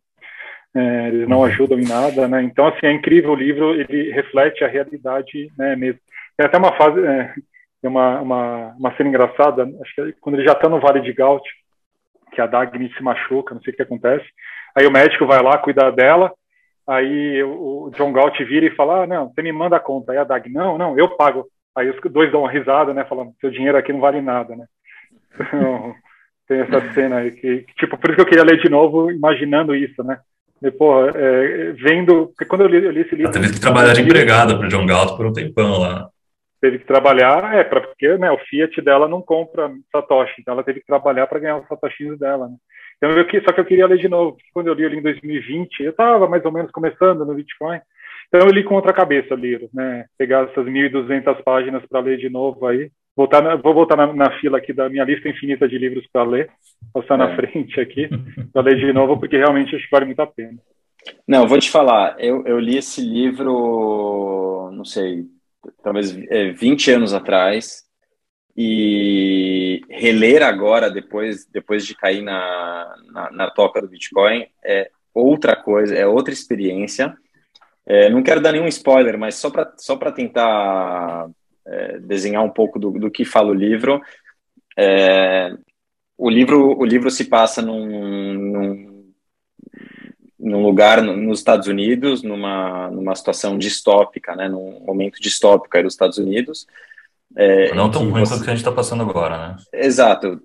É, 0.73 1.07
eles 1.09 1.27
não 1.27 1.43
ajudam 1.43 1.77
em 1.77 1.87
nada, 1.87 2.25
né? 2.27 2.41
Então, 2.41 2.67
assim, 2.67 2.85
é 2.87 2.91
incrível 2.91 3.31
o 3.31 3.35
livro, 3.35 3.75
ele 3.75 4.11
reflete 4.11 4.63
a 4.63 4.67
realidade, 4.67 5.51
né, 5.57 5.75
mesmo. 5.75 5.99
Tem 6.37 6.45
até 6.45 6.57
uma 6.57 6.75
fase, 6.77 7.05
é, 7.05 7.33
uma, 7.83 8.21
uma, 8.21 8.75
uma 8.79 8.95
cena 8.95 9.09
engraçada, 9.09 9.63
acho 9.81 9.93
que 9.93 10.01
é 10.01 10.13
quando 10.21 10.35
ele 10.35 10.47
já 10.47 10.53
está 10.53 10.69
no 10.69 10.79
Vale 10.79 11.01
de 11.01 11.13
Gaut, 11.13 11.47
que 12.31 12.41
a 12.41 12.47
Dagny 12.47 12.91
se 12.93 13.03
machuca, 13.03 13.53
não 13.53 13.61
sei 13.61 13.73
o 13.73 13.75
que 13.75 13.83
acontece, 13.83 14.25
aí 14.75 14.87
o 14.87 14.91
médico 14.91 15.27
vai 15.27 15.43
lá 15.43 15.57
cuidar 15.57 15.91
dela, 15.91 16.33
aí 16.87 17.43
o, 17.43 17.85
o 17.85 17.91
John 17.91 18.11
Galt 18.11 18.37
vira 18.39 18.65
e 18.65 18.75
fala, 18.75 19.03
ah, 19.03 19.07
não, 19.07 19.29
você 19.29 19.41
me 19.41 19.51
manda 19.51 19.75
a 19.75 19.79
conta, 19.79 20.11
aí 20.11 20.17
a 20.17 20.23
Dagny, 20.23 20.53
não, 20.53 20.77
não, 20.77 20.97
eu 20.97 21.09
pago. 21.09 21.45
Aí 21.75 21.89
os 21.89 21.99
dois 22.11 22.31
dão 22.31 22.41
uma 22.41 22.51
risada, 22.51 22.93
né, 22.93 23.03
falando, 23.05 23.33
seu 23.41 23.49
dinheiro 23.49 23.77
aqui 23.77 23.91
não 23.91 23.99
vale 23.99 24.21
nada, 24.21 24.55
né. 24.55 24.65
tem 26.47 26.59
essa 26.59 26.93
cena 26.93 27.17
aí 27.17 27.31
que, 27.31 27.65
tipo, 27.77 27.97
por 27.97 28.09
isso 28.09 28.15
que 28.17 28.21
eu 28.21 28.25
queria 28.25 28.43
ler 28.43 28.61
de 28.61 28.69
novo, 28.69 29.09
imaginando 29.09 29.75
isso, 29.75 30.03
né? 30.03 30.19
E, 30.61 30.71
porra, 30.71 31.11
é, 31.15 31.71
vendo, 31.71 32.27
porque 32.27 32.45
quando 32.45 32.61
eu 32.61 32.67
li, 32.67 32.85
eu 32.85 32.91
li 32.91 33.01
esse 33.01 33.15
livro... 33.15 33.31
Ela 33.31 33.41
teve 33.41 33.53
que 33.53 33.59
trabalhar 33.59 33.93
de 33.93 34.01
empregada 34.01 34.57
para 34.57 34.65
o 34.65 34.69
John 34.69 34.85
Galt 34.85 35.17
por 35.17 35.25
um 35.25 35.33
tempão 35.33 35.79
lá. 35.79 36.09
Teve 36.61 36.79
que 36.79 36.85
trabalhar, 36.85 37.53
é, 37.55 37.63
para 37.63 37.81
porque 37.81 38.17
né, 38.17 38.31
o 38.31 38.37
Fiat 38.37 38.81
dela 38.81 39.07
não 39.07 39.21
compra 39.21 39.69
Satoshi, 39.91 40.35
então 40.39 40.53
ela 40.53 40.63
teve 40.63 40.79
que 40.79 40.85
trabalhar 40.85 41.27
para 41.27 41.39
ganhar 41.39 41.57
os 41.57 41.67
Satoshis 41.67 42.17
dela, 42.17 42.47
né? 42.47 42.55
Então, 43.03 43.11
eu, 43.17 43.25
só 43.43 43.51
que 43.51 43.59
eu 43.59 43.65
queria 43.65 43.85
ler 43.85 43.97
de 43.97 44.07
novo, 44.07 44.37
quando 44.53 44.67
eu 44.67 44.73
li 44.73 44.85
ali 44.85 44.97
em 44.97 45.01
2020, 45.01 45.81
eu 45.81 45.89
estava 45.91 46.25
mais 46.25 46.45
ou 46.45 46.53
menos 46.53 46.71
começando 46.71 47.25
no 47.25 47.35
Bitcoin, 47.35 47.77
então 48.29 48.39
eu 48.39 48.47
li 48.47 48.63
com 48.63 48.75
outra 48.75 48.93
cabeça 48.93 49.35
livro, 49.35 49.69
né? 49.73 50.05
Pegar 50.17 50.45
essas 50.45 50.65
1.200 50.65 51.43
páginas 51.43 51.83
para 51.85 51.99
ler 51.99 52.17
de 52.17 52.29
novo 52.29 52.65
aí, 52.65 52.89
voltar 53.13 53.43
na, 53.43 53.57
vou 53.57 53.73
voltar 53.73 53.97
na, 53.97 54.13
na, 54.13 54.39
fila 54.39 54.57
aqui 54.57 54.71
da 54.71 54.87
minha 54.87 55.03
lista 55.03 55.27
infinita 55.27 55.67
de 55.67 55.77
livros 55.77 56.07
para 56.13 56.23
ler, 56.23 56.49
passar 56.93 57.15
é. 57.15 57.17
na 57.17 57.35
frente 57.35 57.77
aqui, 57.77 58.07
para 58.53 58.61
ler 58.61 58.77
de 58.77 58.93
novo, 58.93 59.19
porque 59.19 59.35
realmente 59.35 59.75
acho 59.75 59.83
que 59.83 59.91
vale 59.91 60.05
muito 60.05 60.21
a 60.21 60.27
pena. 60.27 60.57
Não, 61.27 61.45
vou 61.45 61.59
te 61.59 61.69
falar, 61.69 62.15
eu, 62.19 62.47
eu 62.47 62.57
li 62.57 62.77
esse 62.77 63.01
livro, 63.01 64.71
não 64.71 64.85
sei, 64.85 65.25
talvez 65.83 66.17
é, 66.29 66.53
20 66.53 66.91
anos 66.91 67.13
atrás, 67.13 67.83
e 68.55 69.81
reler 69.89 70.43
agora, 70.43 70.89
depois, 70.89 71.45
depois 71.45 71.85
de 71.85 71.95
cair 71.95 72.21
na, 72.21 72.95
na, 73.11 73.31
na 73.31 73.49
toca 73.49 73.81
do 73.81 73.87
Bitcoin, 73.87 74.45
é 74.63 74.91
outra 75.13 75.55
coisa, 75.55 75.95
é 75.95 76.05
outra 76.05 76.33
experiência. 76.33 77.15
É, 77.85 78.09
não 78.09 78.23
quero 78.23 78.41
dar 78.41 78.51
nenhum 78.51 78.67
spoiler, 78.67 79.17
mas 79.17 79.35
só 79.35 79.49
para 79.49 79.73
só 79.77 79.95
tentar 80.11 81.29
é, 81.65 81.99
desenhar 81.99 82.43
um 82.43 82.49
pouco 82.49 82.79
do, 82.79 82.91
do, 82.91 83.11
que 83.11 83.25
fala 83.25 83.49
o 83.49 83.55
livro. 83.55 84.01
É, 84.77 85.51
o 86.17 86.29
livro 86.29 86.77
o 86.77 86.85
livro 86.85 87.09
se 87.09 87.25
passa 87.25 87.61
num, 87.61 88.33
num, 88.33 89.13
num 90.39 90.61
lugar 90.61 91.01
nos 91.01 91.39
Estados 91.39 91.67
Unidos, 91.67 92.21
numa, 92.21 92.89
numa 92.91 93.15
situação 93.15 93.57
distópica, 93.57 94.35
né, 94.35 94.47
num 94.47 94.79
momento 94.81 95.19
distópico 95.19 95.75
aí 95.75 95.83
dos 95.83 95.93
Estados 95.93 96.17
Unidos. 96.17 96.67
É, 97.35 97.73
não 97.73 97.89
tão 97.89 98.09
ruim 98.09 98.21
você... 98.21 98.33
quanto 98.33 98.43
que 98.43 98.49
a 98.49 98.53
gente 98.53 98.61
está 98.61 98.71
passando 98.71 99.03
agora, 99.03 99.37
né? 99.37 99.55
Exato. 99.73 100.41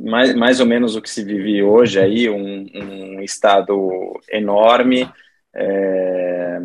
Mais, 0.00 0.34
mais 0.34 0.60
ou 0.60 0.66
menos 0.66 0.96
o 0.96 1.02
que 1.02 1.10
se 1.10 1.22
vive 1.22 1.62
hoje 1.62 2.00
aí, 2.00 2.28
um, 2.28 2.66
um 2.74 3.20
estado 3.20 4.18
enorme, 4.30 5.08
é, 5.54 6.60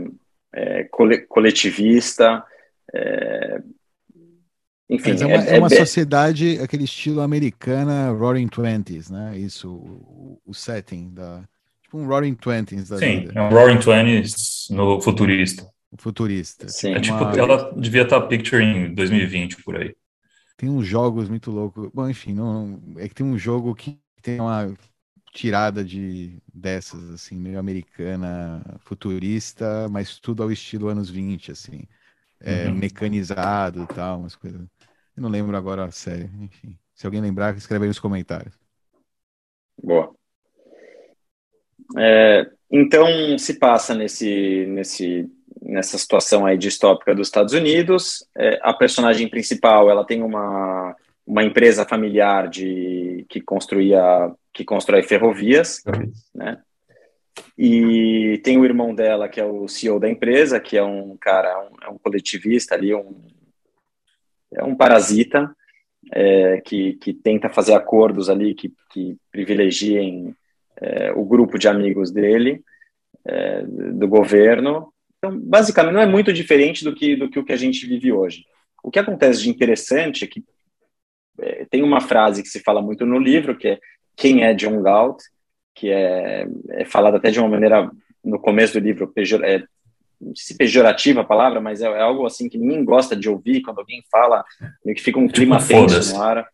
é, 0.54 0.90
coletivista, 1.28 2.44
é, 2.94 3.62
enfim, 4.90 5.12
é 5.20 5.26
uma, 5.26 5.44
é, 5.44 5.56
é 5.56 5.60
uma 5.60 5.70
sociedade, 5.70 6.60
aquele 6.62 6.84
estilo 6.84 7.22
americana, 7.22 8.12
Roaring 8.12 8.48
Twenties, 8.48 9.10
né? 9.10 9.36
Isso, 9.36 9.70
o, 9.70 10.40
o, 10.46 10.54
setting 10.54 11.10
da. 11.12 11.44
Tipo 11.82 11.98
um 11.98 12.06
Roaring 12.06 12.36
Twenties 12.36 12.90
da 12.90 12.98
Sim, 12.98 13.22
vida. 13.22 13.34
é 13.36 13.42
um 13.42 13.50
Roaring 13.50 13.80
Twenties 13.80 14.68
no 14.70 15.02
futurista. 15.02 15.68
Futurista. 15.98 16.68
Sim. 16.70 16.94
É 16.94 17.00
tipo, 17.00 17.18
uma... 17.18 17.38
ela 17.38 17.74
devia 17.76 18.04
estar 18.04 18.22
picture 18.22 18.64
em 18.64 18.94
2020 18.94 19.64
por 19.64 19.78
aí. 19.78 19.96
Tem 20.58 20.70
uns 20.70 20.86
jogos 20.86 21.28
muito 21.28 21.52
loucos. 21.52 21.90
Bom, 21.94 22.10
enfim, 22.10 22.34
não, 22.34 22.82
é 22.98 23.08
que 23.08 23.16
tem 23.16 23.26
um 23.26 23.38
jogo 23.38 23.76
que 23.76 24.00
tem 24.22 24.40
uma 24.40 24.74
tirada 25.34 25.84
de 25.84 26.38
dessas, 26.54 27.10
assim, 27.10 27.36
meio 27.36 27.60
americana, 27.60 28.64
futurista, 28.80 29.90
mas 29.90 30.18
tudo 30.18 30.42
ao 30.42 30.52
estilo 30.52 30.88
anos 30.88 31.10
20, 31.10 31.52
assim 31.52 31.82
é, 32.40 32.68
uhum. 32.68 32.76
mecanizado 32.76 33.84
e 33.84 33.88
tal, 33.88 34.20
umas 34.20 34.36
coisas. 34.36 34.62
Eu 35.16 35.24
não 35.24 35.30
lembro 35.30 35.56
agora 35.56 35.86
a 35.86 35.92
série. 35.92 36.30
Enfim, 36.42 36.78
se 36.94 37.06
alguém 37.06 37.22
lembrar, 37.22 37.56
escreve 37.58 37.86
aí 37.86 37.88
nos 37.88 38.00
comentários. 38.00 38.58
Boa. 39.82 40.14
É, 41.98 42.50
então, 42.70 43.38
se 43.38 43.58
passa 43.58 43.94
nesse, 43.94 44.66
nesse, 44.68 45.30
nessa 45.66 45.98
situação 45.98 46.46
aí 46.46 46.58
distópica 46.58 47.16
dos 47.16 47.28
Estados 47.28 47.54
Unidos. 47.54 48.26
É, 48.38 48.60
a 48.62 48.74
personagem 48.74 49.28
principal, 49.28 49.90
ela 49.90 50.06
tem 50.06 50.22
uma, 50.22 50.96
uma 51.26 51.44
empresa 51.44 51.86
familiar 51.86 52.48
de 52.48 53.26
que 53.28 53.42
construía 53.42 54.32
que 54.54 54.64
constrói 54.64 55.04
ferrovias, 55.04 55.84
né? 56.34 56.60
E 57.58 58.40
tem 58.44 58.58
o 58.58 58.64
irmão 58.64 58.96
dela, 58.96 59.28
que 59.28 59.42
é 59.42 59.46
o 59.46 59.68
CEO 59.68 60.00
da 60.00 60.10
empresa, 60.10 60.60
que 60.60 60.78
é 60.78 60.84
um 60.84 61.18
cara, 61.18 61.50
é 61.50 61.58
um, 61.58 61.88
é 61.88 61.94
um 61.94 61.98
coletivista 61.98 62.76
ali, 62.76 62.94
um, 62.94 63.14
é 64.54 64.64
um 64.64 64.76
parasita, 64.76 65.54
é, 66.12 66.62
que, 66.62 66.94
que 66.94 67.14
tenta 67.14 67.50
fazer 67.50 67.74
acordos 67.74 68.30
ali 68.30 68.54
que, 68.54 68.72
que 68.92 69.18
privilegiem 69.32 70.34
é, 70.78 71.12
o 71.14 71.26
grupo 71.26 71.58
de 71.58 71.68
amigos 71.68 72.12
dele, 72.12 72.64
é, 73.26 73.64
do 73.64 74.08
governo. 74.08 74.94
Então, 75.26 75.40
basicamente, 75.40 75.94
não 75.94 76.02
é 76.02 76.06
muito 76.06 76.32
diferente 76.32 76.84
do 76.84 76.94
que, 76.94 77.16
do 77.16 77.30
que 77.30 77.40
o 77.40 77.44
que 77.44 77.54
a 77.54 77.58
gente 77.58 77.88
vive 77.88 78.12
hoje. 78.12 78.46
O 78.84 78.92
que 78.92 79.00
acontece 79.00 79.42
de 79.42 79.50
interessante 79.50 80.24
é 80.24 80.28
que 80.28 80.44
é, 81.40 81.66
tem 81.66 81.82
uma 81.82 82.00
frase 82.00 82.44
que 82.44 82.50
se 82.50 82.60
fala 82.60 82.82
muito 82.82 83.06
no 83.06 83.18
livro, 83.18 83.58
que 83.58 83.70
é 83.70 83.80
quem 84.16 84.44
é 84.44 84.54
John 84.54 84.82
Galt, 84.82 85.20
que 85.74 85.90
é, 85.90 86.48
é 86.70 86.86
falado 86.86 87.16
até 87.16 87.32
de 87.32 87.40
uma 87.40 87.50
maneira, 87.50 87.90
no 88.24 88.40
começo 88.40 88.74
do 88.74 88.86
livro, 88.86 89.08
pejor, 89.08 89.44
é, 89.44 89.64
não 90.22 90.36
sei 90.36 90.54
se 90.54 90.58
pejorativa 90.58 91.22
a 91.22 91.26
palavra, 91.26 91.60
mas 91.60 91.82
é, 91.82 91.86
é, 91.88 92.02
algo 92.02 92.26
assim 92.26 92.48
que 92.48 92.58
ninguém 92.58 92.86
gosta 92.86 93.16
de 93.16 93.28
ouvir 93.28 93.62
quando 93.62 93.80
alguém 93.80 94.04
fala, 94.10 94.46
meio 94.86 94.96
que 94.96 95.04
fica 95.04 95.20
um 95.20 95.28
clima 95.28 95.58
tipo 95.58 95.88
tenso 95.88 96.16
no 96.16 96.22
ar. 96.22 96.48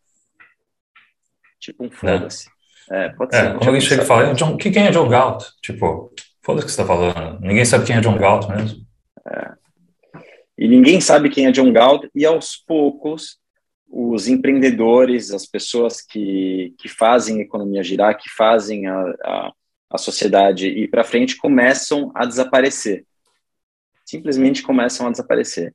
Tipo 1.60 1.84
um 1.84 1.90
foda-se. 1.90 2.50
É. 2.90 3.10
pode 3.10 3.36
é, 3.36 3.40
ser. 3.40 3.52
Quando 3.52 3.66
alguém 3.66 3.80
chega 3.80 4.02
e 4.02 4.06
fala, 4.06 4.34
John, 4.34 4.56
quem 4.56 4.86
é 4.86 4.90
John 4.90 5.08
Galt? 5.08 5.44
Tipo, 5.62 6.12
foda-se 6.42 6.66
que 6.66 6.72
você 6.72 6.78
tá 6.78 6.86
falando. 6.86 7.40
Ninguém 7.40 7.64
sabe 7.64 7.86
quem 7.86 7.96
é 7.96 8.00
John 8.00 8.18
Galt 8.18 8.48
mesmo. 8.48 8.84
É. 9.26 9.52
E 10.58 10.68
ninguém 10.68 11.00
sabe 11.00 11.30
quem 11.30 11.46
é 11.46 11.52
John 11.52 11.72
Galt, 11.72 12.06
e 12.14 12.24
aos 12.24 12.56
poucos 12.56 13.40
os 13.92 14.26
empreendedores, 14.26 15.32
as 15.32 15.44
pessoas 15.44 16.00
que, 16.00 16.74
que 16.78 16.88
fazem 16.88 17.38
a 17.38 17.42
economia 17.42 17.82
girar, 17.82 18.16
que 18.16 18.30
fazem 18.30 18.86
a, 18.86 18.98
a, 19.22 19.52
a 19.90 19.98
sociedade 19.98 20.66
ir 20.66 20.88
para 20.88 21.04
frente, 21.04 21.36
começam 21.36 22.10
a 22.14 22.24
desaparecer. 22.24 23.04
Simplesmente 24.06 24.62
começam 24.62 25.06
a 25.06 25.10
desaparecer. 25.10 25.74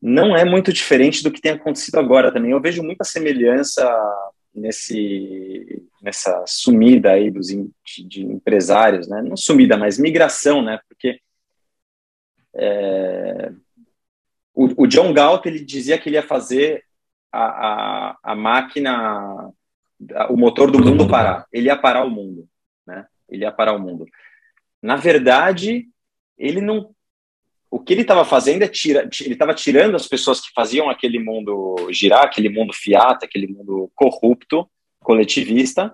Não 0.00 0.34
é 0.34 0.44
muito 0.44 0.72
diferente 0.72 1.22
do 1.22 1.30
que 1.30 1.42
tem 1.42 1.52
acontecido 1.52 1.98
agora 1.98 2.32
também. 2.32 2.52
Eu 2.52 2.60
vejo 2.60 2.82
muita 2.82 3.04
semelhança 3.04 3.84
nesse 4.54 5.82
nessa 6.00 6.44
sumida 6.46 7.12
aí 7.12 7.30
dos 7.30 7.48
de 7.48 8.24
empresários, 8.24 9.08
né? 9.08 9.22
Não 9.22 9.36
sumida, 9.36 9.76
mas 9.76 9.98
migração, 9.98 10.62
né? 10.62 10.78
Porque 10.88 11.20
é, 12.54 13.52
o, 14.54 14.84
o, 14.84 14.86
John 14.86 15.12
Galt 15.12 15.46
ele 15.46 15.64
dizia 15.64 15.98
que 15.98 16.08
ele 16.08 16.16
ia 16.16 16.22
fazer 16.22 16.84
a, 17.32 17.44
a, 17.44 18.18
a 18.22 18.34
máquina, 18.36 19.50
o 20.30 20.36
motor 20.36 20.70
do 20.70 20.78
mundo 20.78 21.08
parar. 21.08 21.46
Ele 21.52 21.66
ia 21.66 21.76
parar 21.76 22.04
o 22.04 22.10
mundo, 22.10 22.48
né? 22.86 23.06
Ele 23.28 23.42
ia 23.42 23.50
parar 23.50 23.72
o 23.72 23.80
mundo. 23.80 24.06
Na 24.80 24.96
verdade, 24.96 25.88
ele 26.38 26.60
não. 26.60 26.94
O 27.74 27.80
que 27.80 27.92
ele 27.92 28.02
estava 28.02 28.24
fazendo 28.24 28.62
é 28.62 28.68
tira, 28.68 29.00
ele 29.20 29.32
estava 29.32 29.52
tirando 29.52 29.96
as 29.96 30.06
pessoas 30.06 30.40
que 30.40 30.52
faziam 30.54 30.88
aquele 30.88 31.18
mundo 31.18 31.88
girar, 31.90 32.22
aquele 32.22 32.48
mundo 32.48 32.72
fiat, 32.72 33.24
aquele 33.24 33.48
mundo 33.48 33.90
corrupto, 33.96 34.70
coletivista, 35.00 35.92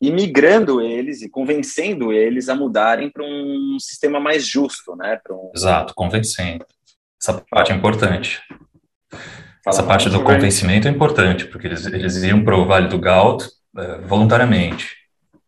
e 0.00 0.10
migrando 0.10 0.80
eles 0.80 1.22
e 1.22 1.30
convencendo 1.30 2.12
eles 2.12 2.48
a 2.48 2.56
mudarem 2.56 3.08
para 3.10 3.22
um 3.24 3.76
sistema 3.78 4.18
mais 4.18 4.44
justo, 4.44 4.96
né? 4.96 5.20
Um... 5.30 5.52
Exato, 5.54 5.94
convencendo. 5.94 6.66
Essa 7.22 7.44
parte 7.48 7.70
é 7.70 7.76
importante. 7.76 8.42
Fala 9.08 9.22
Essa 9.68 9.82
parte 9.84 10.10
do 10.10 10.24
convencimento 10.24 10.88
é 10.88 10.90
importante, 10.90 11.44
porque 11.46 11.68
eles, 11.68 11.86
eles 11.86 12.16
iam 12.24 12.42
para 12.42 12.56
o 12.56 12.66
Vale 12.66 12.88
do 12.88 12.98
Galt 12.98 13.44
é, 13.76 14.00
voluntariamente. 14.00 14.96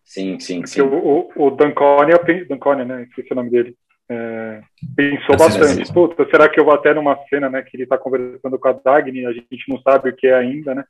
Sim, 0.05 0.39
sim, 0.39 0.65
sim. 0.65 0.81
O, 0.81 1.29
o, 1.37 1.47
o 1.47 1.51
Danconia, 1.51 2.21
Danconia, 2.49 2.85
né? 2.85 3.03
Esqueci 3.03 3.33
o 3.33 3.35
nome 3.35 3.51
dele. 3.51 3.77
É, 4.13 4.61
pensou 4.97 5.37
bastante. 5.37 5.93
Puta, 5.93 6.29
será 6.29 6.49
que 6.49 6.59
eu 6.59 6.65
vou 6.65 6.75
até 6.75 6.93
numa 6.93 7.17
cena, 7.29 7.49
né, 7.49 7.63
que 7.63 7.77
ele 7.77 7.85
está 7.85 7.97
conversando 7.97 8.59
com 8.59 8.69
a 8.69 8.73
Dagny, 8.73 9.25
a 9.25 9.33
gente 9.33 9.69
não 9.69 9.81
sabe 9.83 10.11
o 10.11 10.17
que 10.17 10.27
é 10.27 10.35
ainda, 10.35 10.75
né? 10.75 10.85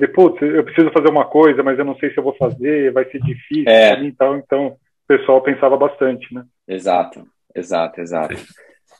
E, 0.00 0.08
putz, 0.08 0.40
eu 0.40 0.64
preciso 0.64 0.90
fazer 0.90 1.10
uma 1.10 1.26
coisa, 1.26 1.62
mas 1.62 1.78
eu 1.78 1.84
não 1.84 1.94
sei 1.98 2.10
se 2.10 2.18
eu 2.18 2.24
vou 2.24 2.34
fazer, 2.34 2.90
vai 2.90 3.04
ser 3.10 3.20
difícil 3.20 3.68
é. 3.68 4.00
mim, 4.00 4.06
então, 4.06 4.38
então 4.38 4.66
o 4.68 4.78
pessoal 5.06 5.42
pensava 5.42 5.76
bastante, 5.76 6.32
né? 6.32 6.46
Exato, 6.66 7.28
exato, 7.54 8.00
exato. 8.00 8.36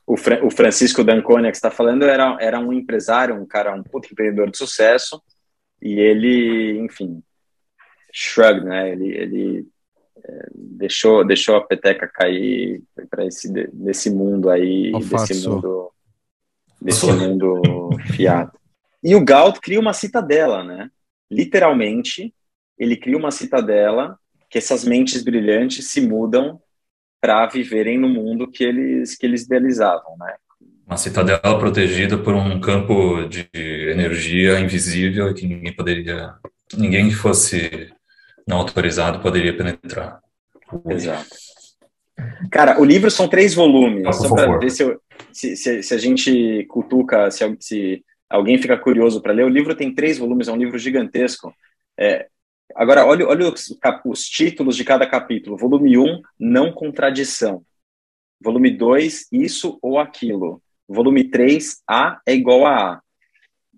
O, 0.06 0.18
Fra 0.18 0.44
o 0.44 0.50
Francisco 0.50 1.02
Danconia 1.02 1.50
que 1.50 1.56
está 1.56 1.70
falando 1.70 2.04
era, 2.04 2.36
era 2.40 2.60
um 2.60 2.74
empresário, 2.74 3.34
um 3.34 3.46
cara, 3.46 3.74
um 3.74 3.82
puto 3.82 4.08
empreendedor 4.12 4.50
de 4.50 4.58
sucesso, 4.58 5.22
e 5.80 5.98
ele, 5.98 6.78
enfim, 6.80 7.22
shrug, 8.12 8.62
né? 8.64 8.90
Ele, 8.90 9.16
ele 9.16 9.66
deixou, 10.54 11.24
deixou 11.24 11.56
a 11.56 11.60
peteca 11.60 12.08
cair 12.08 12.82
para 13.10 13.26
esse 13.26 13.52
desse 13.72 14.10
mundo 14.10 14.50
aí, 14.50 14.92
desse 14.92 15.48
mundo, 15.48 15.90
desse 16.80 17.06
mundo 17.06 17.90
fiado. 18.14 18.52
E 19.02 19.14
o 19.14 19.24
Galt 19.24 19.58
cria 19.60 19.80
uma 19.80 19.92
citadela, 19.92 20.62
né? 20.62 20.90
Literalmente, 21.30 22.32
ele 22.78 22.96
cria 22.96 23.16
uma 23.16 23.30
citadela 23.30 24.18
que 24.48 24.58
essas 24.58 24.84
mentes 24.84 25.22
brilhantes 25.22 25.88
se 25.90 26.00
mudam 26.00 26.60
para 27.20 27.46
viverem 27.46 27.98
no 27.98 28.08
mundo 28.08 28.50
que 28.50 28.64
eles 28.64 29.16
que 29.16 29.26
eles 29.26 29.42
idealizavam, 29.44 30.16
né? 30.18 30.34
Uma 30.86 30.96
citadela 30.96 31.58
protegida 31.58 32.18
por 32.18 32.34
um 32.34 32.60
campo 32.60 33.24
de 33.26 33.48
energia 33.54 34.60
invisível 34.60 35.32
que 35.32 35.46
ninguém 35.46 35.72
poderia, 35.74 36.34
ninguém 36.74 37.08
que 37.08 37.14
fosse 37.14 37.90
não 38.46 38.58
autorizado 38.58 39.20
poderia 39.20 39.56
penetrar. 39.56 40.20
Exato. 40.88 41.30
Cara, 42.50 42.80
o 42.80 42.84
livro 42.84 43.10
são 43.10 43.28
três 43.28 43.54
volumes, 43.54 44.04
ah, 44.06 44.12
só 44.12 44.34
para 44.34 44.58
ver 44.58 44.70
se, 44.70 44.82
eu, 44.82 45.00
se, 45.32 45.56
se, 45.56 45.82
se, 45.82 45.94
a 45.94 45.98
gente 45.98 46.64
cutuca, 46.68 47.30
se, 47.30 47.56
se 47.58 48.04
alguém 48.28 48.58
fica 48.58 48.76
curioso 48.76 49.20
para 49.20 49.32
ler. 49.32 49.44
O 49.44 49.48
livro 49.48 49.74
tem 49.74 49.94
três 49.94 50.18
volumes, 50.18 50.48
é 50.48 50.52
um 50.52 50.56
livro 50.56 50.78
gigantesco. 50.78 51.54
É, 51.98 52.28
agora, 52.74 53.06
olha, 53.06 53.26
olha 53.26 53.48
os, 53.48 53.76
os, 54.04 54.24
títulos 54.24 54.76
de 54.76 54.84
cada 54.84 55.06
capítulo. 55.06 55.56
Volume 55.56 55.98
1, 55.98 56.02
um, 56.02 56.22
Não 56.38 56.72
Contradição. 56.72 57.62
Volume 58.40 58.70
2, 58.70 59.28
Isso 59.32 59.78
ou 59.82 59.98
Aquilo. 59.98 60.62
Volume 60.88 61.24
3, 61.24 61.82
A 61.88 62.20
é 62.26 62.34
igual 62.34 62.66
a 62.66 62.94
A. 62.94 63.02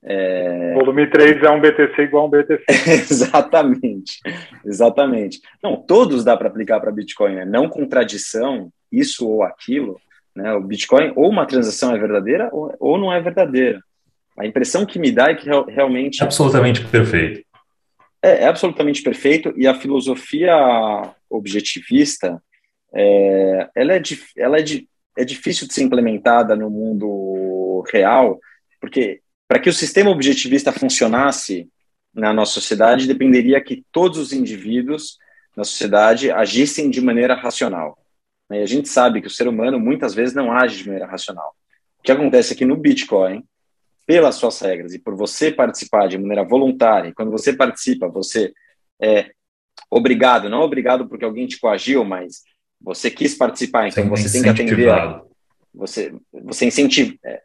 É... 0.07 0.74
Volume 0.74 1.09
3 1.09 1.42
é 1.42 1.50
um 1.50 1.61
BTC 1.61 2.02
igual 2.02 2.24
a 2.24 2.26
um 2.26 2.30
BTC. 2.30 2.64
exatamente, 3.11 4.20
exatamente. 4.64 5.40
Não, 5.62 5.76
todos 5.76 6.24
dá 6.24 6.36
para 6.36 6.48
aplicar 6.48 6.78
para 6.80 6.92
Bitcoin, 6.92 7.36
né? 7.36 7.44
não 7.44 7.68
contradição, 7.68 8.70
isso 8.92 9.26
ou 9.26 9.42
aquilo. 9.42 9.98
Né? 10.36 10.52
O 10.52 10.61
Bitcoin, 10.61 11.12
ou 11.16 11.30
uma 11.30 11.46
transação 11.46 11.94
é 11.94 11.98
verdadeira 11.98 12.50
ou, 12.52 12.74
ou 12.78 12.98
não 12.98 13.12
é 13.12 13.20
verdadeira. 13.20 13.80
A 14.38 14.44
impressão 14.44 14.84
que 14.84 14.98
me 14.98 15.11
dá 15.11 15.30
é 15.30 15.34
que 15.34 15.46
real, 15.46 15.64
realmente. 15.64 16.20
É 16.20 16.24
absolutamente 16.24 16.84
perfeito. 16.84 17.42
É, 18.22 18.44
é, 18.44 18.46
absolutamente 18.46 19.02
perfeito, 19.02 19.52
e 19.57 19.66
a 19.66 19.74
filosofia 19.74 20.55
objetivista 21.28 22.42
é, 22.94 23.68
ela, 23.74 23.94
é, 23.94 24.02
ela 24.36 24.59
é, 24.59 24.64
é 25.18 25.24
difícil 25.24 25.68
de 25.68 25.74
ser 25.74 25.82
implementada 25.82 26.57
no 26.57 26.70
mundo 26.70 27.84
real, 27.92 28.40
porque 28.80 29.20
para 29.49 29.59
que 29.59 29.68
o 29.68 29.72
sistema 29.72 30.11
objetivista 30.11 30.72
funcionasse 30.72 31.68
na 32.14 32.32
nossa 32.32 32.53
sociedade, 32.53 33.09
dependeria 33.09 33.61
que 33.61 33.84
todos 33.90 34.18
os 34.18 34.32
indivíduos 34.32 35.18
na 35.57 35.64
sociedade 35.64 36.30
agissem 36.30 36.88
de 36.88 37.01
maneira 37.01 37.34
racional. 37.34 37.99
E 38.51 38.59
a 38.59 38.66
gente 38.66 38.88
sabe 38.88 39.20
que 39.20 39.26
o 39.26 39.30
ser 39.30 39.49
humano 39.49 39.80
muitas 39.80 40.14
vezes 40.14 40.34
não 40.34 40.53
age 40.53 40.78
de 40.78 40.86
maneira 40.86 41.07
racional. 41.07 41.55
O 41.99 42.03
que 42.03 42.12
acontece 42.12 42.53
aqui 42.53 42.64
no 42.64 42.76
Bitcoin, 42.76 43.45
pelas 44.07 44.36
suas 44.36 44.61
regras 44.61 44.95
e 44.95 44.99
por 44.99 45.16
você 45.16 45.51
participar 45.51 46.07
de 46.07 46.18
maneira 46.18 46.45
voluntária, 46.45 47.09
e 47.09 47.14
quando 47.14 47.30
você 47.30 47.53
participa, 47.53 48.09
você 48.09 48.53
é 49.01 49.30
obrigado, 49.90 50.49
não 50.49 50.61
obrigado 50.61 51.09
porque 51.09 51.24
alguém 51.24 51.47
te 51.47 51.59
coagiu, 51.59 52.05
mas 52.05 52.42
você 52.80 53.11
quis 53.11 53.34
participar, 53.34 53.88
então 53.88 54.09
você 54.09 54.30
tem 54.30 54.42
que 54.42 54.49
atender. 54.49 55.22
Você, 55.74 56.14
você 56.32 56.66
incentiva. 56.66 57.14
É, 57.24 57.42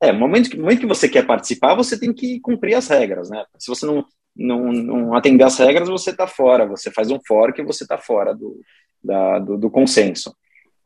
é, 0.00 0.12
no 0.12 0.18
momento 0.18 0.50
que, 0.50 0.58
momento 0.58 0.80
que 0.80 0.86
você 0.86 1.08
quer 1.08 1.26
participar, 1.26 1.74
você 1.74 1.98
tem 1.98 2.12
que 2.12 2.40
cumprir 2.40 2.74
as 2.74 2.88
regras, 2.88 3.28
né? 3.28 3.44
Se 3.58 3.68
você 3.68 3.84
não, 3.84 4.04
não, 4.34 4.72
não 4.72 5.14
atender 5.14 5.44
as 5.44 5.58
regras, 5.58 5.88
você 5.88 6.10
está 6.10 6.26
fora. 6.26 6.66
Você 6.66 6.90
faz 6.90 7.10
um 7.10 7.18
fork 7.26 7.60
e 7.60 7.64
você 7.64 7.84
está 7.84 7.98
fora 7.98 8.34
do, 8.34 8.60
da, 9.02 9.38
do, 9.38 9.58
do 9.58 9.70
consenso. 9.70 10.34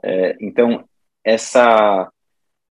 É, 0.03 0.37
então, 0.41 0.85
essa 1.25 2.11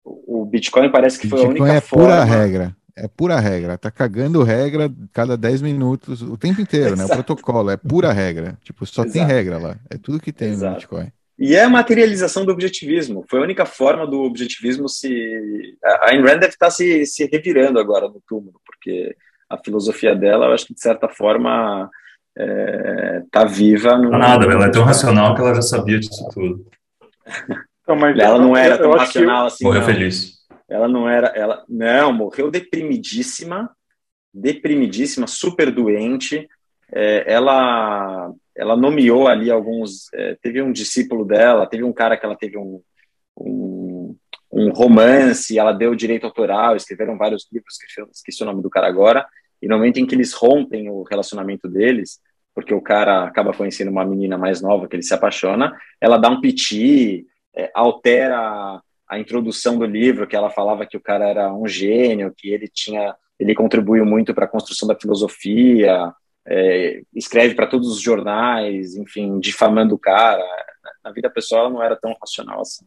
o 0.02 0.44
Bitcoin 0.46 0.90
parece 0.90 1.18
que 1.18 1.28
foi 1.28 1.40
Bitcoin 1.40 1.58
a 1.58 1.62
única 1.62 1.76
é 1.76 1.80
forma... 1.80 2.06
pura 2.06 2.24
regra. 2.24 2.76
É 2.96 3.08
pura 3.08 3.38
regra. 3.38 3.78
Tá 3.78 3.90
cagando 3.90 4.42
regra 4.42 4.90
cada 5.12 5.36
10 5.36 5.62
minutos, 5.62 6.22
o 6.22 6.36
tempo 6.36 6.60
inteiro, 6.60 6.96
né? 6.96 7.04
O 7.04 7.08
protocolo 7.08 7.70
é 7.70 7.76
pura 7.76 8.12
regra. 8.12 8.58
Tipo, 8.62 8.84
só 8.86 9.02
Exato. 9.02 9.12
tem 9.12 9.24
regra 9.24 9.58
lá. 9.58 9.76
É 9.88 9.96
tudo 9.96 10.20
que 10.20 10.32
tem 10.32 10.50
Exato. 10.50 10.70
no 10.70 10.76
Bitcoin. 10.76 11.12
E 11.40 11.54
é 11.54 11.64
a 11.64 11.70
materialização 11.70 12.44
do 12.44 12.52
objetivismo. 12.52 13.24
Foi 13.26 13.40
a 13.40 13.42
única 13.42 13.64
forma 13.64 14.06
do 14.06 14.20
objetivismo 14.20 14.86
se. 14.90 15.74
A 15.82 16.10
Ayn 16.10 16.20
Rand 16.20 16.38
deve 16.38 16.52
estar 16.52 16.70
se, 16.70 17.06
se 17.06 17.24
revirando 17.32 17.80
agora 17.80 18.06
no 18.06 18.22
túmulo, 18.28 18.60
porque 18.66 19.16
a 19.48 19.56
filosofia 19.56 20.14
dela, 20.14 20.46
eu 20.46 20.52
acho 20.52 20.66
que 20.66 20.74
de 20.74 20.82
certa 20.82 21.08
forma 21.08 21.90
é, 22.36 23.22
tá 23.32 23.46
viva. 23.46 23.96
No... 23.96 24.10
Nada, 24.10 24.44
ela 24.44 24.66
é 24.66 24.70
tão 24.70 24.84
racional 24.84 25.34
que 25.34 25.40
ela 25.40 25.54
já 25.54 25.62
sabia 25.62 25.98
disso 25.98 26.28
tudo. 26.32 26.66
Então, 27.82 28.06
ela 28.06 28.38
não 28.38 28.56
era 28.56 28.78
tão 28.78 28.92
racional 28.92 29.46
assim. 29.46 29.64
Morreu 29.64 29.80
não. 29.80 29.88
feliz. 29.88 30.34
Ela 30.68 30.86
não 30.86 31.08
era. 31.08 31.26
Ela 31.28 31.64
não 31.68 32.12
morreu 32.12 32.48
deprimidíssima, 32.48 33.68
deprimidíssima, 34.32 35.26
super 35.26 35.72
doente. 35.72 36.48
É, 36.92 37.24
ela 37.26 38.32
ela 38.56 38.76
nomeou 38.76 39.28
ali 39.28 39.50
alguns. 39.50 40.12
É, 40.14 40.36
teve 40.42 40.62
um 40.62 40.72
discípulo 40.72 41.24
dela, 41.24 41.66
teve 41.66 41.84
um 41.84 41.92
cara 41.92 42.16
que 42.16 42.24
ela 42.24 42.36
teve 42.36 42.56
um, 42.56 42.82
um, 43.36 44.16
um 44.52 44.70
romance, 44.70 45.58
ela 45.58 45.72
deu 45.72 45.94
direito 45.94 46.24
autoral, 46.24 46.76
escreveram 46.76 47.16
vários 47.16 47.46
livros, 47.52 47.78
esqueci, 48.12 48.42
o 48.42 48.46
nome 48.46 48.62
do 48.62 48.70
cara 48.70 48.86
agora, 48.86 49.26
e 49.62 49.68
no 49.68 49.76
momento 49.76 49.98
em 49.98 50.06
que 50.06 50.14
eles 50.14 50.32
rompem 50.32 50.88
o 50.90 51.02
relacionamento 51.02 51.68
deles, 51.68 52.20
porque 52.54 52.74
o 52.74 52.80
cara 52.80 53.24
acaba 53.24 53.52
conhecendo 53.52 53.90
uma 53.90 54.04
menina 54.04 54.36
mais 54.36 54.60
nova 54.60 54.88
que 54.88 54.96
ele 54.96 55.02
se 55.02 55.14
apaixona, 55.14 55.76
ela 56.00 56.18
dá 56.18 56.28
um 56.28 56.40
piti, 56.40 57.26
é, 57.54 57.70
altera 57.74 58.80
a 59.08 59.18
introdução 59.18 59.78
do 59.78 59.84
livro, 59.84 60.26
que 60.26 60.36
ela 60.36 60.50
falava 60.50 60.86
que 60.86 60.96
o 60.96 61.00
cara 61.00 61.28
era 61.28 61.52
um 61.52 61.66
gênio, 61.66 62.32
que 62.36 62.50
ele 62.50 62.68
tinha, 62.68 63.14
ele 63.38 63.54
contribuiu 63.54 64.04
muito 64.04 64.34
para 64.34 64.44
a 64.44 64.48
construção 64.48 64.86
da 64.86 64.94
filosofia, 64.94 66.12
é, 66.50 67.02
escreve 67.14 67.54
para 67.54 67.68
todos 67.68 67.88
os 67.88 68.02
jornais, 68.02 68.96
enfim, 68.96 69.38
difamando 69.38 69.94
o 69.94 69.98
cara. 69.98 70.44
Na 71.04 71.12
vida 71.12 71.30
pessoal 71.30 71.62
ela 71.62 71.70
não 71.70 71.82
era 71.82 71.94
tão 71.94 72.14
racional 72.20 72.60
assim. 72.60 72.84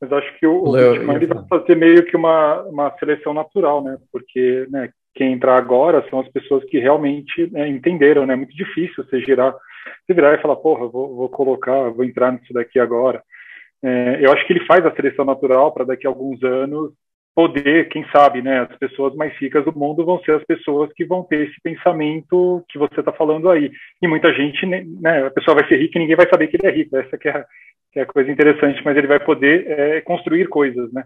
Mas 0.00 0.12
acho 0.12 0.38
que 0.38 0.46
o, 0.46 0.70
Leo, 0.70 0.92
Bitcoin 0.92 1.16
ele 1.16 1.26
vai 1.26 1.44
fazer 1.48 1.74
meio 1.74 2.04
que 2.04 2.16
uma, 2.16 2.62
uma 2.62 2.90
seleção 2.98 3.32
natural, 3.32 3.82
né? 3.82 3.96
Porque 4.12 4.66
né, 4.68 4.90
quem 5.14 5.32
entrar 5.32 5.56
agora 5.56 6.04
são 6.10 6.20
as 6.20 6.28
pessoas 6.28 6.62
que 6.64 6.78
realmente 6.78 7.50
né, 7.50 7.66
entenderam, 7.66 8.26
né? 8.26 8.34
É 8.34 8.36
muito 8.36 8.54
difícil 8.54 9.04
você 9.04 9.20
girar, 9.20 9.54
você 10.04 10.12
virar 10.12 10.34
e 10.34 10.42
falar, 10.42 10.56
porra, 10.56 10.86
vou, 10.86 11.16
vou 11.16 11.28
colocar, 11.30 11.88
vou 11.90 12.04
entrar 12.04 12.32
nisso 12.32 12.52
daqui 12.52 12.78
agora. 12.78 13.22
É, 13.82 14.18
eu 14.20 14.32
acho 14.32 14.46
que 14.46 14.52
ele 14.52 14.66
faz 14.66 14.84
a 14.84 14.94
seleção 14.94 15.24
natural 15.24 15.72
para 15.72 15.84
daqui 15.84 16.06
a 16.06 16.10
alguns 16.10 16.42
anos 16.42 16.92
poder, 17.36 17.88
quem 17.90 18.02
sabe, 18.10 18.40
né, 18.40 18.60
as 18.60 18.78
pessoas 18.78 19.14
mais 19.14 19.36
ricas 19.36 19.62
do 19.64 19.78
mundo 19.78 20.06
vão 20.06 20.18
ser 20.24 20.36
as 20.36 20.44
pessoas 20.44 20.90
que 20.94 21.04
vão 21.04 21.22
ter 21.22 21.48
esse 21.48 21.60
pensamento 21.62 22.64
que 22.68 22.78
você 22.78 23.00
está 23.00 23.12
falando 23.12 23.50
aí. 23.50 23.70
E 24.02 24.08
muita 24.08 24.32
gente, 24.32 24.64
né, 24.64 24.84
né, 25.00 25.26
a 25.26 25.30
pessoa 25.30 25.54
vai 25.54 25.68
ser 25.68 25.76
rica 25.76 25.98
e 25.98 26.00
ninguém 26.00 26.16
vai 26.16 26.28
saber 26.28 26.48
que 26.48 26.56
ele 26.56 26.66
é 26.66 26.74
rico. 26.74 26.96
Essa 26.96 27.18
que 27.18 27.28
é, 27.28 27.32
a, 27.32 27.44
que 27.92 28.00
é 28.00 28.02
a 28.02 28.06
coisa 28.06 28.30
interessante, 28.30 28.82
mas 28.82 28.96
ele 28.96 29.06
vai 29.06 29.20
poder 29.20 29.70
é, 29.70 30.00
construir 30.00 30.48
coisas, 30.48 30.90
né? 30.92 31.04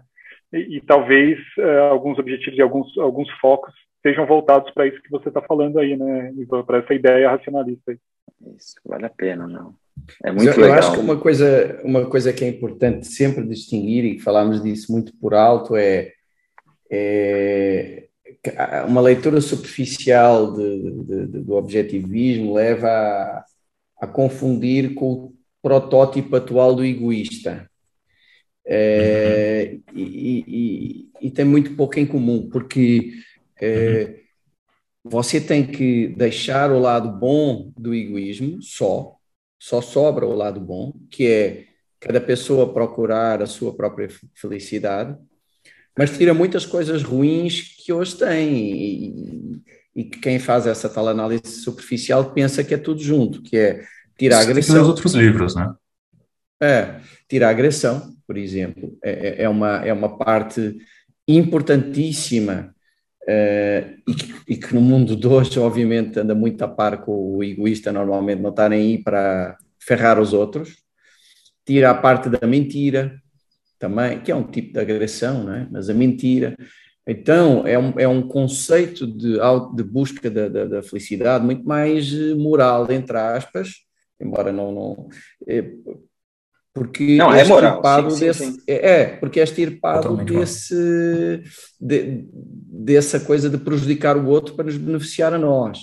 e, 0.53 0.77
e 0.77 0.81
talvez 0.81 1.39
uh, 1.57 1.91
alguns 1.91 2.19
objetivos 2.19 2.57
e 2.57 2.61
alguns, 2.61 2.97
alguns 2.97 3.29
focos 3.39 3.73
sejam 4.01 4.25
voltados 4.25 4.71
para 4.73 4.87
isso 4.87 5.01
que 5.01 5.11
você 5.11 5.29
está 5.29 5.41
falando 5.41 5.79
aí, 5.79 5.95
né, 5.95 6.33
para 6.65 6.79
essa 6.79 6.93
ideia 6.93 7.29
racionalista. 7.29 7.91
Aí. 7.91 7.97
Isso, 8.57 8.75
vale 8.83 9.05
a 9.05 9.09
pena, 9.09 9.47
não. 9.47 9.75
É 10.23 10.31
muito 10.31 10.49
eu, 10.49 10.55
legal. 10.55 10.69
Eu 10.69 10.79
acho 10.79 10.93
que 10.93 10.99
uma 10.99 11.17
coisa, 11.17 11.81
uma 11.83 12.09
coisa 12.09 12.33
que 12.33 12.43
é 12.43 12.47
importante 12.47 13.05
sempre 13.05 13.45
distinguir, 13.45 14.03
e 14.05 14.19
falámos 14.19 14.61
disso 14.63 14.91
muito 14.91 15.13
por 15.19 15.35
alto, 15.35 15.75
é, 15.75 16.13
é 16.91 18.09
uma 18.87 19.01
leitura 19.01 19.39
superficial 19.39 20.53
de, 20.53 20.81
de, 20.81 21.27
de, 21.27 21.39
do 21.39 21.53
objetivismo 21.53 22.53
leva 22.53 22.87
a, 22.89 23.45
a, 24.01 24.07
confundir 24.07 24.93
com 24.93 25.11
o 25.13 25.33
protótipo 25.61 26.35
atual 26.35 26.75
do 26.75 26.83
egoísta. 26.83 27.69
É, 28.65 29.77
uhum. 29.89 29.97
e, 29.97 30.45
e, 30.47 31.27
e, 31.27 31.31
tem 31.31 31.45
muito 31.45 31.75
pouco 31.75 31.99
em 31.99 32.05
comum, 32.05 32.49
porque 32.49 33.11
é, 33.59 34.19
você 35.03 35.41
tem 35.41 35.65
que 35.65 36.09
deixar 36.09 36.71
o 36.71 36.79
lado 36.79 37.11
bom 37.11 37.71
do 37.77 37.93
egoísmo 37.93 38.61
só, 38.61 39.15
só 39.59 39.81
sobra 39.81 40.25
o 40.25 40.35
lado 40.35 40.59
bom, 40.59 40.93
que 41.09 41.27
é 41.27 41.65
cada 41.99 42.21
pessoa 42.21 42.71
procurar 42.71 43.41
a 43.41 43.47
sua 43.47 43.73
própria 43.75 44.09
felicidade, 44.35 45.17
mas 45.97 46.17
tira 46.17 46.33
muitas 46.33 46.65
coisas 46.65 47.03
ruins 47.03 47.75
que 47.83 47.91
hoje 47.91 48.15
tem 48.15 49.61
e, 49.95 50.03
que 50.05 50.19
quem 50.19 50.39
faz 50.39 50.65
essa 50.65 50.87
tal 50.89 51.07
análise 51.07 51.61
superficial 51.61 52.31
pensa 52.31 52.63
que 52.63 52.73
é 52.73 52.77
tudo 52.77 53.01
junto, 53.01 53.41
que 53.41 53.57
é 53.57 53.83
tirar 54.17 54.37
a 54.37 54.41
agressão. 54.41 54.81
Os 54.81 54.87
outros 54.87 55.13
livros, 55.13 55.55
né? 55.55 55.73
É, 56.61 56.99
tirar 57.27 57.47
a 57.47 57.51
agressão, 57.51 58.15
por 58.25 58.37
exemplo, 58.37 58.97
é, 59.03 59.11
é, 59.11 59.43
é 59.43 59.49
uma, 59.49 59.77
é 59.85 59.91
uma 59.91 60.17
parte 60.17 60.77
importantíssima 61.27 62.73
uh, 63.23 64.01
e, 64.07 64.13
que, 64.13 64.35
e, 64.47 64.57
que, 64.57 64.73
no 64.73 64.81
mundo 64.81 65.15
de 65.15 65.27
hoje, 65.27 65.59
obviamente, 65.59 66.19
anda 66.19 66.35
muito 66.35 66.61
a 66.63 66.67
par 66.67 67.01
com 67.01 67.37
o 67.37 67.43
egoísta, 67.43 67.91
normalmente 67.91 68.41
não 68.41 68.51
está 68.51 68.69
nem 68.69 68.79
aí 68.79 69.03
para 69.03 69.57
ferrar 69.79 70.19
os 70.19 70.33
outros. 70.33 70.77
Tira 71.65 71.89
a 71.91 71.95
parte 71.95 72.29
da 72.29 72.45
mentira, 72.47 73.19
também, 73.81 74.21
que 74.21 74.31
é 74.31 74.35
um 74.35 74.43
tipo 74.43 74.73
de 74.73 74.79
agressão, 74.79 75.43
não 75.43 75.55
é? 75.55 75.67
mas 75.71 75.89
a 75.89 75.93
mentira. 75.93 76.55
Então, 77.05 77.65
é 77.65 77.79
um, 77.79 77.93
é 77.99 78.07
um 78.07 78.21
conceito 78.21 79.07
de, 79.07 79.37
de 79.75 79.83
busca 79.83 80.29
da, 80.29 80.47
da, 80.47 80.65
da 80.65 80.83
felicidade 80.83 81.43
muito 81.43 81.67
mais 81.67 82.13
eh, 82.13 82.35
moral, 82.35 82.89
entre 82.91 83.17
aspas, 83.17 83.69
embora 84.19 84.51
não. 84.51 84.71
não 84.71 85.09
é, 85.47 85.65
porque 86.71 87.17
não, 87.17 87.33
é, 87.33 87.41
é 87.41 87.43
moral. 87.43 87.81
Sim, 88.11 88.19
desse, 88.19 88.45
sim, 88.45 88.51
sim. 88.51 88.63
É, 88.67 89.01
é, 89.01 89.05
porque 89.17 89.39
é 89.39 89.43
estirpado 89.43 90.15
desse, 90.17 91.43
de, 91.81 92.23
dessa 92.31 93.19
coisa 93.19 93.49
de 93.49 93.57
prejudicar 93.57 94.15
o 94.15 94.27
outro 94.27 94.53
para 94.53 94.65
nos 94.65 94.77
beneficiar 94.77 95.33
a 95.33 95.39
nós. 95.39 95.79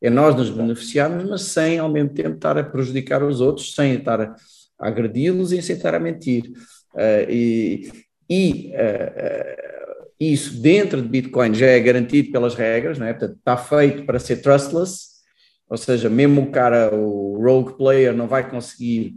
É 0.00 0.08
nós 0.08 0.34
nos 0.34 0.48
beneficiarmos, 0.48 1.28
mas 1.28 1.42
sem 1.42 1.78
ao 1.78 1.90
mesmo 1.90 2.08
tempo 2.08 2.36
estar 2.36 2.56
a 2.56 2.64
prejudicar 2.64 3.22
os 3.22 3.42
outros, 3.42 3.74
sem 3.74 3.94
estar 3.94 4.20
a, 4.20 4.34
a 4.78 4.88
agredi-los 4.88 5.52
e 5.52 5.60
sem 5.60 5.76
estar 5.76 5.94
a 5.94 6.00
mentir. 6.00 6.50
Uh, 6.94 7.28
e, 7.28 7.92
e 8.30 8.72
uh, 8.72 10.04
isso 10.18 10.60
dentro 10.60 11.02
de 11.02 11.08
Bitcoin 11.08 11.52
já 11.54 11.66
é 11.66 11.80
garantido 11.80 12.30
pelas 12.30 12.54
regras, 12.54 12.98
não 12.98 13.06
é? 13.06 13.12
Portanto, 13.12 13.36
está 13.38 13.56
feito 13.56 14.04
para 14.04 14.18
ser 14.18 14.36
trustless, 14.36 15.14
ou 15.68 15.76
seja, 15.76 16.08
mesmo 16.08 16.42
o 16.42 16.50
cara, 16.50 16.94
o 16.94 17.42
rogue 17.42 17.76
player, 17.76 18.14
não 18.14 18.28
vai 18.28 18.48
conseguir, 18.48 19.16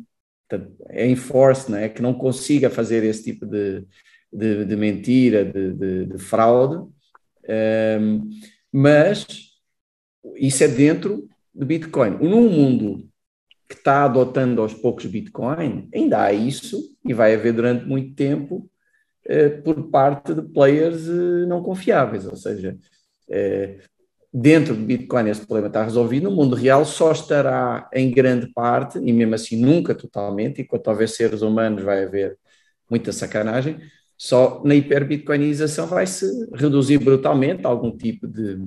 portanto, 0.50 0.74
é 0.90 1.08
enforce, 1.08 1.70
não 1.70 1.78
é? 1.78 1.88
Que 1.88 2.02
não 2.02 2.14
consiga 2.14 2.70
fazer 2.70 3.04
esse 3.04 3.24
tipo 3.24 3.46
de, 3.46 3.86
de, 4.34 4.66
de 4.66 4.76
mentira, 4.76 5.46
de, 5.46 5.74
de, 5.74 6.06
de 6.06 6.18
fraude, 6.18 6.84
um, 8.00 8.30
mas 8.72 9.26
isso 10.36 10.64
é 10.64 10.68
dentro 10.68 11.28
de 11.54 11.66
Bitcoin. 11.66 12.18
Num 12.22 12.50
mundo 12.50 13.08
que 13.68 13.76
está 13.76 14.06
adotando 14.06 14.62
aos 14.62 14.74
poucos 14.74 15.06
Bitcoin, 15.06 15.90
ainda 15.94 16.22
há 16.22 16.34
isso 16.34 16.96
e 17.06 17.14
vai 17.14 17.34
haver 17.36 17.54
durante 17.54 17.86
muito 17.86 18.16
tempo 18.16 18.70
eh, 19.26 19.50
por 19.50 19.90
parte 19.90 20.34
de 20.34 20.42
players 20.42 21.08
eh, 21.08 21.46
não 21.48 21.62
confiáveis, 21.62 22.26
ou 22.26 22.38
seja, 22.38 22.78
eh, 23.30 23.80
dentro 24.34 24.76
de 24.76 24.84
Bitcoin 24.84 25.30
esse 25.30 25.46
problema 25.46 25.68
está 25.68 25.84
resolvido, 25.84 26.30
no 26.30 26.36
mundo 26.36 26.56
real 26.56 26.86
só 26.86 27.12
estará 27.12 27.90
em 27.94 28.10
grande 28.12 28.48
parte, 28.54 29.00
e 29.00 29.12
mesmo 29.12 29.36
assim 29.36 29.58
nunca 29.58 29.94
totalmente, 29.94 30.62
enquanto 30.62 30.88
houver 30.88 31.10
seres 31.10 31.42
humanos 31.42 31.84
vai 31.84 32.04
haver 32.04 32.38
muita 32.90 33.12
sacanagem, 33.12 33.80
só 34.18 34.62
na 34.64 34.76
hiperbitcoinização 34.76 35.88
vai 35.88 36.08
se 36.08 36.26
reduzir 36.54 36.98
brutalmente 36.98 37.66
algum 37.66 37.96
tipo 37.96 38.28
de 38.28 38.60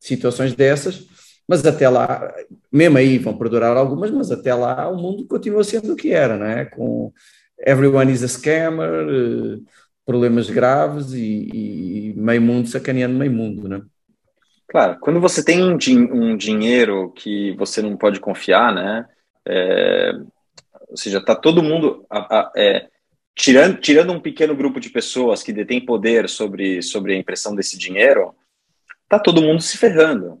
situações 0.00 0.54
dessas, 0.54 1.06
mas 1.48 1.64
até 1.64 1.88
lá, 1.88 2.34
mesmo 2.72 2.98
aí 2.98 3.18
vão 3.18 3.36
perdurar 3.36 3.76
algumas, 3.76 4.10
mas 4.10 4.30
até 4.30 4.54
lá 4.54 4.88
o 4.88 4.96
mundo 4.96 5.26
continua 5.26 5.62
sendo 5.62 5.92
o 5.92 5.96
que 5.96 6.12
era, 6.12 6.36
não 6.36 6.46
é? 6.46 6.64
Com 6.64 7.12
everyone 7.58 8.12
is 8.12 8.22
a 8.22 8.28
scammer, 8.28 8.88
eh, 8.88 9.58
problemas 10.04 10.50
graves 10.50 11.12
e, 11.12 12.10
e 12.10 12.14
meio 12.16 12.42
mundo 12.42 12.68
sacaneando 12.68 13.16
meio 13.16 13.32
mundo, 13.32 13.68
não 13.68 13.76
é? 13.78 13.82
Claro, 14.68 14.98
quando 15.00 15.20
você 15.20 15.44
tem 15.44 15.62
um, 15.62 15.76
din 15.76 16.10
um 16.10 16.36
dinheiro 16.36 17.12
que 17.12 17.52
você 17.52 17.80
não 17.80 17.96
pode 17.96 18.18
confiar, 18.18 18.74
né? 18.74 19.06
É, 19.46 20.12
ou 20.88 20.96
seja, 20.96 21.18
está 21.18 21.36
todo 21.36 21.62
mundo 21.62 22.04
a, 22.10 22.18
a, 22.38 22.52
é, 22.56 22.88
tirando, 23.34 23.78
tirando 23.78 24.12
um 24.12 24.20
pequeno 24.20 24.56
grupo 24.56 24.80
de 24.80 24.90
pessoas 24.90 25.42
que 25.42 25.52
detém 25.52 25.84
poder 25.84 26.28
sobre, 26.28 26.82
sobre 26.82 27.14
a 27.14 27.16
impressão 27.16 27.54
desse 27.54 27.78
dinheiro, 27.78 28.34
está 29.04 29.20
todo 29.20 29.42
mundo 29.42 29.62
se 29.62 29.78
ferrando. 29.78 30.40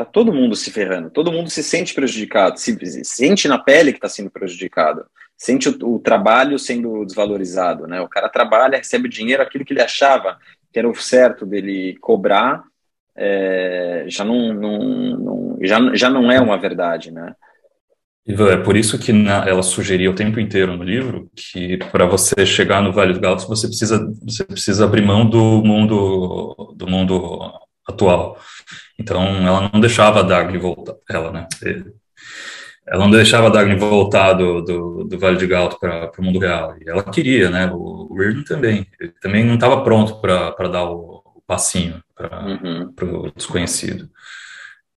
Tá 0.00 0.04
todo 0.06 0.32
mundo 0.32 0.56
se 0.56 0.70
ferrando, 0.70 1.10
todo 1.10 1.30
mundo 1.30 1.50
se 1.50 1.62
sente 1.62 1.92
prejudicado, 1.92 2.58
se, 2.58 2.74
se 2.86 3.04
sente 3.04 3.46
na 3.46 3.58
pele 3.58 3.92
que 3.92 3.98
está 3.98 4.08
sendo 4.08 4.30
prejudicado, 4.30 5.04
sente 5.36 5.68
o, 5.68 5.96
o, 5.96 5.98
trabalho 5.98 6.58
sendo 6.58 7.04
desvalorizado, 7.04 7.86
né? 7.86 8.00
O 8.00 8.08
cara 8.08 8.30
trabalha, 8.30 8.78
recebe 8.78 9.08
o 9.08 9.10
dinheiro, 9.10 9.42
aquilo 9.42 9.62
que 9.62 9.74
ele 9.74 9.82
achava 9.82 10.38
que 10.72 10.78
era 10.78 10.88
o 10.88 10.94
certo 10.94 11.44
dele 11.44 11.98
cobrar, 12.00 12.64
é, 13.14 14.06
já 14.08 14.24
não, 14.24 14.54
não, 14.54 14.78
não, 14.78 15.58
já, 15.60 15.94
já 15.94 16.08
não 16.08 16.32
é 16.32 16.40
uma 16.40 16.56
verdade, 16.56 17.10
né? 17.10 17.34
É 18.26 18.56
por 18.56 18.78
isso 18.78 18.98
que 18.98 19.12
na, 19.12 19.46
ela 19.46 19.62
sugeria 19.62 20.10
o 20.10 20.14
tempo 20.14 20.40
inteiro 20.40 20.78
no 20.78 20.84
livro 20.84 21.30
que 21.36 21.76
para 21.76 22.06
você 22.06 22.46
chegar 22.46 22.80
no 22.80 22.92
Vale 22.92 23.12
do 23.12 23.20
Gatos 23.20 23.44
você 23.44 23.66
precisa 23.66 24.10
você 24.22 24.44
precisa 24.44 24.84
abrir 24.84 25.02
mão 25.02 25.28
do 25.28 25.62
mundo 25.62 26.74
do 26.76 26.86
mundo 26.86 27.52
atual. 27.90 28.38
Então, 28.98 29.22
ela 29.46 29.70
não 29.72 29.80
deixava 29.80 30.20
a 30.20 30.22
Dagny 30.22 30.58
voltar, 30.58 30.94
ela, 31.08 31.30
né? 31.32 31.46
Ela 32.86 33.04
não 33.04 33.10
deixava 33.10 33.46
a 33.46 33.50
Dagny 33.50 33.76
voltar 33.76 34.32
do, 34.32 34.62
do, 34.62 35.04
do 35.04 35.18
Vale 35.18 35.36
de 35.36 35.46
Galto 35.46 35.78
para 35.78 36.10
o 36.18 36.22
mundo 36.22 36.38
real. 36.38 36.76
E 36.80 36.88
ela 36.88 37.04
queria, 37.04 37.48
né? 37.48 37.70
O, 37.72 38.08
o 38.10 38.44
também. 38.44 38.86
Ele 38.98 39.12
também 39.20 39.44
não 39.44 39.54
estava 39.54 39.82
pronto 39.84 40.20
para 40.20 40.68
dar 40.68 40.84
o, 40.90 41.22
o 41.36 41.42
passinho 41.46 42.02
para 42.14 42.44
uhum. 42.44 42.92
o 43.00 43.32
desconhecido. 43.32 44.10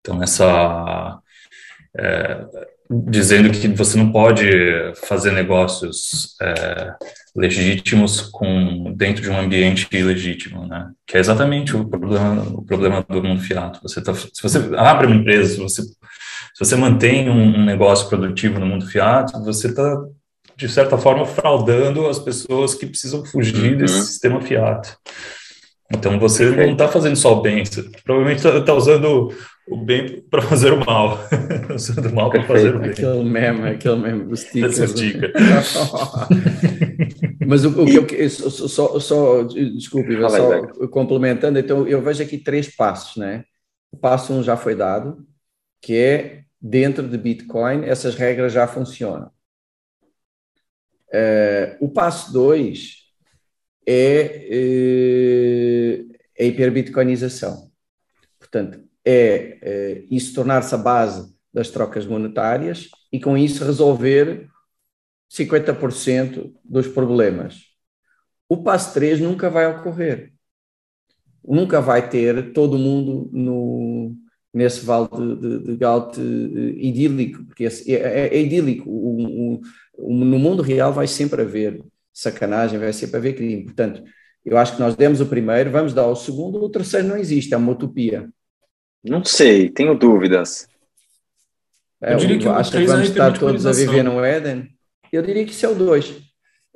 Então, 0.01 0.22
essa. 0.22 1.20
É, 1.97 2.45
dizendo 3.07 3.51
que 3.51 3.68
você 3.68 3.97
não 3.97 4.12
pode 4.12 4.47
fazer 5.07 5.32
negócios 5.32 6.36
é, 6.40 6.95
legítimos 7.34 8.20
com 8.20 8.93
dentro 8.95 9.22
de 9.22 9.30
um 9.30 9.38
ambiente 9.38 9.88
ilegítimo, 9.90 10.66
né? 10.66 10.90
Que 11.07 11.16
é 11.16 11.20
exatamente 11.20 11.76
o 11.76 11.88
problema, 11.88 12.43
o 12.43 12.62
problema 12.62 13.05
do 13.09 13.22
mundo 13.22 13.43
fiato. 13.43 13.80
Você 13.82 14.03
tá, 14.03 14.14
se 14.14 14.43
você 14.43 14.59
abre 14.76 15.07
uma 15.07 15.16
empresa, 15.16 15.55
se 15.55 15.61
você, 15.61 15.82
se 15.82 16.59
você 16.59 16.76
mantém 16.76 17.30
um, 17.30 17.64
negócio 17.64 18.09
produtivo 18.09 18.61
no 18.61 18.66
mundo 18.66 18.86
fiato, 18.86 19.43
você 19.45 19.68
está 19.68 19.97
de 20.57 20.68
certa 20.68 20.99
forma 20.99 21.24
fraudando 21.24 22.07
as 22.07 22.18
pessoas 22.18 22.74
que 22.74 22.86
precisam 22.86 23.24
fugir 23.24 23.72
uhum. 23.72 23.78
desse 23.78 24.07
sistema 24.07 24.40
fiato. 24.40 24.97
Então 25.90 26.18
você 26.18 26.51
não 26.51 26.72
está 26.72 26.88
fazendo 26.88 27.16
só 27.16 27.38
o 27.38 27.43
bem, 27.43 27.64
você 27.64 27.82
provavelmente 28.05 28.38
está 28.38 28.61
tá 28.61 28.74
usando 28.74 29.32
o 29.69 29.77
bem 29.77 30.21
para 30.23 30.43
fazer 30.43 30.73
o 30.73 30.85
mal, 30.85 31.19
usando 31.75 32.07
o 32.11 32.15
mal 32.15 32.31
para 32.31 32.45
fazer 32.45 32.75
o 32.75 32.81
bem. 32.81 32.91
Aquele 32.91 33.25
meme, 33.25 33.69
aquele 33.71 33.97
meme 33.97 34.37
sticker. 34.37 34.69
Essa 34.69 34.87
dica. 34.87 35.33
Mas 37.47 37.65
o, 37.65 37.83
o 37.83 38.07
que 38.07 38.15
eu 38.15 38.31
só, 38.31 38.69
só, 38.69 39.01
só 39.01 39.43
desculpe, 39.45 40.17
Fala 40.17 40.31
só 40.31 40.53
aí, 40.53 40.89
complementando, 40.89 41.59
então 41.59 41.87
eu 41.87 42.03
vejo 42.03 42.23
aqui 42.23 42.39
três 42.39 42.75
passos, 42.75 43.17
né? 43.17 43.45
O 43.91 43.97
passo 43.97 44.33
um 44.33 44.43
já 44.43 44.57
foi 44.57 44.75
dado, 44.75 45.27
que 45.81 45.97
é 45.97 46.43
dentro 46.61 47.09
de 47.09 47.19
Bitcoin 47.19 47.85
essas 47.85 48.15
regras 48.15 48.53
já 48.53 48.67
funcionam. 48.67 49.31
Uh, 51.09 51.85
o 51.85 51.91
passo 51.91 52.33
dois 52.33 53.03
é, 53.87 54.49
uh, 54.51 56.13
a 56.41 56.45
hiperbitcoinização. 56.45 57.71
Portanto, 58.39 58.83
é, 59.05 59.59
é 59.62 60.05
isso 60.11 60.34
tornar-se 60.34 60.74
a 60.74 60.78
base 60.78 61.34
das 61.53 61.70
trocas 61.70 62.07
monetárias 62.07 62.88
e 63.12 63.20
com 63.20 63.36
isso 63.36 63.64
resolver 63.64 64.48
50% 65.30 66.53
dos 66.64 66.86
problemas. 66.88 67.72
O 68.48 68.62
passo 68.62 68.92
3 68.94 69.20
nunca 69.20 69.48
vai 69.48 69.66
ocorrer. 69.66 70.32
Nunca 71.44 71.80
vai 71.80 72.09
ter 72.09 72.53
todo 72.53 72.78
mundo 72.78 73.28
no, 73.32 74.14
nesse 74.53 74.84
vale 74.84 75.09
de, 75.09 75.36
de, 75.36 75.59
de 75.64 75.76
Gaut 75.76 76.20
idílico, 76.20 77.44
porque 77.44 77.64
é, 77.64 77.68
é, 77.92 78.28
é 78.28 78.40
idílico. 78.40 78.88
O, 78.88 79.61
o, 79.94 80.14
no 80.14 80.38
mundo 80.38 80.62
real 80.62 80.92
vai 80.92 81.07
sempre 81.07 81.42
haver 81.42 81.82
sacanagem, 82.12 82.78
vai 82.78 82.92
sempre 82.92 83.16
haver 83.16 83.34
crime. 83.34 83.64
Portanto, 83.64 84.03
eu 84.44 84.59
acho 84.59 84.74
que 84.74 84.80
nós 84.80 84.94
demos 84.94 85.20
o 85.20 85.26
primeiro, 85.26 85.70
vamos 85.70 85.94
dar 85.94 86.07
o 86.07 86.16
segundo, 86.16 86.62
o 86.62 86.70
terceiro 86.70 87.09
não 87.09 87.16
existe, 87.16 87.55
é 87.55 87.57
uma 87.57 87.72
utopia. 87.72 88.28
Não 89.05 89.24
sei, 89.24 89.68
tenho 89.68 89.98
dúvidas. 89.98 90.68
É, 92.00 92.14
eu 92.14 92.18
diria 92.18 92.38
que 92.38 92.48
acho 92.48 92.72
que 92.72 92.84
vamos 92.84 93.09
estar 93.09 93.38
todos 93.38 93.66
a 93.66 93.72
viver 93.72 94.03
no 94.03 94.24
Éden. 94.24 94.68
Eu 95.12 95.22
diria 95.22 95.44
que 95.44 95.53
isso 95.53 95.66
é 95.66 95.68
o 95.68 95.74
2. 95.74 96.20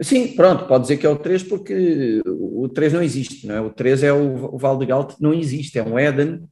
Sim, 0.01 0.29
pronto, 0.35 0.67
pode 0.67 0.83
dizer 0.83 0.99
que 0.99 1.07
é 1.07 1.09
o 1.09 1.17
3 1.17 1.43
porque 1.45 2.21
o 2.27 2.69
3 2.69 2.93
não 2.93 3.03
existe, 3.03 3.47
não 3.47 3.55
é? 3.55 3.61
O 3.61 3.71
3 3.71 4.03
é 4.03 4.13
o, 4.13 4.55
o 4.55 4.59
Val 4.59 4.79
de 4.79 4.85
Galt, 4.85 5.15
não 5.19 5.33
existe, 5.33 5.79
é 5.79 5.83
um 5.83 5.99
Éden, 5.99 6.43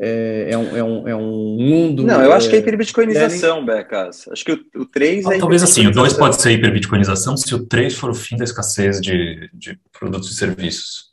é, 0.00 0.48
é, 0.50 0.58
um, 0.58 0.76
é, 0.76 0.82
um, 0.82 1.08
é 1.08 1.14
um 1.14 1.56
mundo. 1.58 2.02
Não, 2.02 2.22
eu 2.22 2.32
acho 2.32 2.48
que 2.48 2.56
é 2.56 2.58
hiperbitcoinização, 2.60 3.64
Becas. 3.64 4.26
Acho 4.28 4.44
que 4.44 4.52
o, 4.52 4.82
o 4.82 4.86
3 4.86 5.26
é. 5.26 5.38
Talvez 5.38 5.62
assim, 5.62 5.86
o 5.86 5.92
2 5.92 6.14
pode 6.14 6.40
ser 6.40 6.52
hiperbitcoinização 6.52 7.36
se 7.36 7.54
o 7.54 7.66
3 7.66 7.94
for 7.94 8.10
o 8.10 8.14
fim 8.14 8.36
da 8.36 8.44
escassez 8.44 9.00
de, 9.00 9.50
de 9.52 9.78
produtos 9.92 10.32
e 10.32 10.34
serviços. 10.34 11.11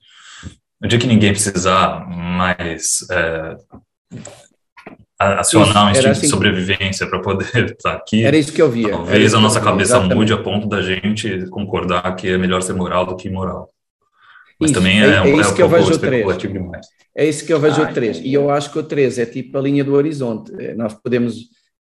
No 0.82 0.88
dia 0.88 1.00
que 1.00 1.08
ninguém 1.08 1.32
precisar 1.32 2.08
mais 2.08 3.06
é, 3.12 3.58
acionar 5.20 5.88
um 5.88 5.92
instinto 5.92 6.10
assim, 6.10 6.22
de 6.22 6.28
sobrevivência 6.30 7.08
para 7.08 7.20
poder 7.20 7.72
estar 7.72 7.94
aqui. 7.98 8.24
Era 8.24 8.38
isso 8.38 8.54
que 8.54 8.62
eu 8.62 8.72
via. 8.72 8.90
Talvez 8.90 9.34
a 9.34 9.40
nossa 9.40 9.60
cabeça 9.60 9.94
exatamente. 9.94 10.16
mude 10.16 10.34
a 10.34 10.38
ponto 10.38 10.68
da 10.68 10.82
gente 10.82 11.48
concordar 11.48 12.16
que 12.16 12.30
é 12.30 12.38
melhor 12.38 12.62
ser 12.62 12.74
moral 12.74 13.06
do 13.06 13.16
que 13.16 13.28
imoral. 13.28 13.70
Mas 14.60 14.72
isso, 14.72 14.80
também 14.80 15.02
é, 15.02 15.06
é, 15.06 15.18
é, 15.18 15.36
isso 15.36 15.50
é 15.50 15.52
um 15.52 15.56
que 15.56 15.62
eu 15.62 15.70
vejo 15.70 15.92
especulativo 15.92 16.54
demais. 16.54 16.88
É 17.16 17.26
isso 17.26 17.46
que 17.46 17.54
eu 17.54 17.60
vejo 17.60 17.82
ah, 17.82 17.90
o 17.90 17.94
3. 17.94 18.20
E 18.20 18.34
eu 18.34 18.50
acho 18.50 18.72
que 18.72 18.80
o 18.80 18.84
3 18.84 19.20
é 19.20 19.26
tipo 19.26 19.58
a 19.58 19.62
linha 19.62 19.84
do 19.84 19.94
horizonte. 19.94 20.54
É, 20.58 20.74
nós 20.74 20.94
podemos 20.94 21.36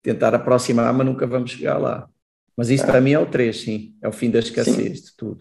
tentar 0.01 0.33
aproximar, 0.33 0.93
mas 0.93 1.05
nunca 1.05 1.25
vamos 1.25 1.51
chegar 1.51 1.77
lá. 1.77 2.07
Mas 2.55 2.69
isso 2.69 2.85
para 2.85 3.01
mim 3.01 3.11
é 3.11 3.19
o 3.19 3.25
3, 3.25 3.61
sim. 3.61 3.93
É 4.01 4.07
o 4.07 4.11
fim 4.11 4.29
da 4.29 4.39
escassez 4.39 4.99
sim. 4.99 5.05
de 5.05 5.15
tudo. 5.17 5.39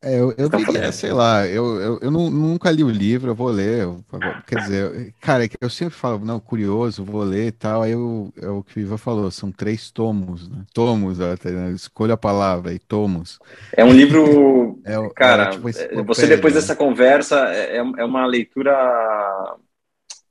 É, 0.00 0.20
eu, 0.20 0.32
eu 0.38 0.48
diria, 0.48 0.92
sei 0.92 1.12
lá, 1.12 1.44
eu, 1.44 1.80
eu, 1.80 1.98
eu 2.00 2.10
nunca 2.10 2.70
li 2.70 2.84
o 2.84 2.90
livro, 2.90 3.30
eu 3.30 3.34
vou 3.34 3.48
ler. 3.48 3.82
Eu, 3.82 4.04
quer 4.46 4.60
dizer, 4.60 5.12
cara, 5.20 5.44
é 5.44 5.48
eu 5.60 5.68
sempre 5.68 5.94
falo, 5.94 6.24
não, 6.24 6.38
curioso, 6.38 7.04
vou 7.04 7.24
ler 7.24 7.48
e 7.48 7.52
tal. 7.52 7.82
Aí 7.82 7.90
eu, 7.90 8.32
é 8.40 8.48
o 8.48 8.62
que 8.62 8.78
o 8.78 8.80
Iva 8.80 8.96
falou, 8.96 9.28
são 9.32 9.50
três 9.50 9.90
tomos, 9.90 10.48
né? 10.48 10.64
Tomos, 10.72 11.20
até, 11.20 11.50
né? 11.50 11.72
escolha 11.72 12.14
a 12.14 12.18
palavra 12.18 12.70
aí, 12.70 12.78
tomos. 12.78 13.40
É 13.76 13.84
um 13.84 13.92
livro, 13.92 14.80
é, 14.84 14.94
é 14.94 15.10
cara, 15.10 15.44
é, 15.44 15.50
tipo, 15.50 16.04
você 16.04 16.26
depois 16.28 16.54
né? 16.54 16.60
dessa 16.60 16.76
conversa, 16.76 17.48
é, 17.48 17.78
é, 17.78 17.78
é 17.78 18.04
uma 18.04 18.24
leitura, 18.24 18.72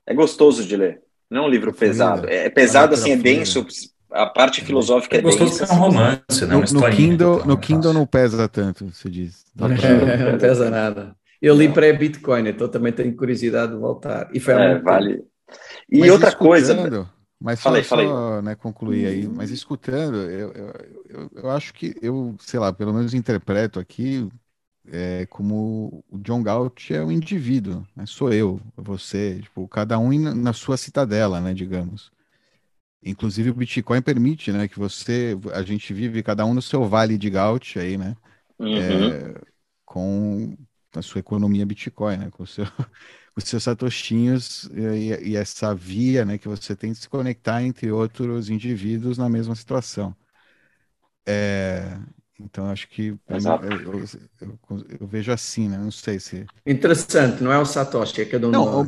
é 0.06 0.14
gostoso 0.14 0.64
de 0.64 0.76
ler. 0.76 1.02
Não 1.30 1.44
é 1.44 1.46
um 1.46 1.50
livro 1.50 1.74
pesado. 1.74 2.26
É 2.26 2.48
pesado, 2.48 2.94
assim, 2.94 3.12
é 3.12 3.16
denso, 3.16 3.66
a 4.10 4.26
parte 4.26 4.64
filosófica 4.64 5.16
é, 5.16 5.18
é 5.18 5.22
gostoso 5.22 5.64
é 5.64 5.72
um 5.72 5.78
romance, 5.78 6.46
né? 6.46 6.54
No, 6.54 6.60
no 6.60 6.90
Kindle, 6.90 7.46
no 7.46 7.58
Kindle 7.58 7.92
não 7.92 8.06
pesa 8.06 8.48
tanto, 8.48 8.86
você 8.86 9.08
diz. 9.10 9.44
Não, 9.54 9.66
é, 9.68 10.16
não 10.32 10.38
pesa 10.38 10.70
nada. 10.70 11.14
Eu 11.40 11.54
li 11.54 11.68
pré-Bitcoin, 11.68 12.48
então 12.48 12.68
também 12.68 12.92
tenho 12.92 13.14
curiosidade 13.14 13.72
de 13.72 13.78
voltar. 13.78 14.28
E 14.32 14.40
foi 14.40 14.54
é, 14.54 14.78
vale. 14.78 15.24
E 15.90 16.00
mas 16.00 16.10
outra 16.10 16.34
coisa. 16.34 17.08
Mas 17.40 17.60
falei, 17.60 17.84
só, 17.84 17.96
só 17.96 18.42
né, 18.42 18.56
concluir 18.56 19.06
aí, 19.06 19.28
mas 19.28 19.52
escutando, 19.52 20.16
eu, 20.16 20.52
eu, 20.52 20.74
eu, 21.08 21.30
eu, 21.36 21.50
acho 21.50 21.72
que 21.72 21.94
eu, 22.02 22.34
sei 22.40 22.58
lá, 22.58 22.72
pelo 22.72 22.92
menos 22.92 23.14
interpreto 23.14 23.78
aqui 23.78 24.28
é, 24.90 25.24
como 25.26 26.04
o 26.10 26.18
John 26.18 26.42
Galt 26.42 26.90
é 26.90 27.00
um 27.02 27.12
indivíduo, 27.12 27.86
né? 27.94 28.06
sou 28.06 28.32
eu, 28.32 28.60
você, 28.76 29.38
tipo, 29.40 29.68
cada 29.68 29.98
um 30.00 30.10
na 30.34 30.52
sua 30.52 30.76
citadela, 30.76 31.40
né, 31.40 31.54
digamos. 31.54 32.10
Inclusive 33.02 33.50
o 33.50 33.54
Bitcoin 33.54 34.02
permite, 34.02 34.50
né, 34.50 34.66
que 34.66 34.78
você, 34.78 35.38
a 35.54 35.62
gente 35.62 35.92
vive 35.94 36.22
cada 36.22 36.44
um 36.44 36.52
no 36.52 36.60
seu 36.60 36.84
vale 36.88 37.16
de 37.16 37.30
Gaut 37.30 37.78
aí, 37.78 37.96
né, 37.96 38.16
uhum. 38.58 38.76
é, 38.76 39.34
com 39.84 40.56
a 40.94 41.02
sua 41.02 41.20
economia 41.20 41.64
Bitcoin, 41.64 42.16
né, 42.16 42.30
com, 42.30 42.44
seu, 42.44 42.64
com 42.76 43.36
os 43.36 43.44
seus 43.44 43.62
satoshinhos 43.62 44.68
e, 44.74 45.30
e, 45.30 45.36
essa 45.36 45.72
via, 45.74 46.24
né, 46.24 46.38
que 46.38 46.48
você 46.48 46.74
tem 46.74 46.90
de 46.92 46.98
se 46.98 47.08
conectar 47.08 47.62
entre 47.62 47.90
outros 47.90 48.50
indivíduos 48.50 49.16
na 49.16 49.28
mesma 49.28 49.54
situação. 49.54 50.14
É, 51.24 51.96
então 52.40 52.66
acho 52.66 52.88
que 52.88 53.08
eu, 53.08 53.18
eu, 53.28 54.04
eu, 54.40 54.86
eu, 55.00 55.06
vejo 55.06 55.30
assim, 55.30 55.68
né, 55.68 55.78
não 55.78 55.90
sei 55.92 56.18
se... 56.18 56.46
Interessante, 56.66 57.42
não 57.44 57.52
é 57.52 57.58
o 57.58 57.64
Satoshi, 57.64 58.22
é 58.22 58.24
cada 58.24 58.48
um 58.48 58.50
não, 58.50 58.86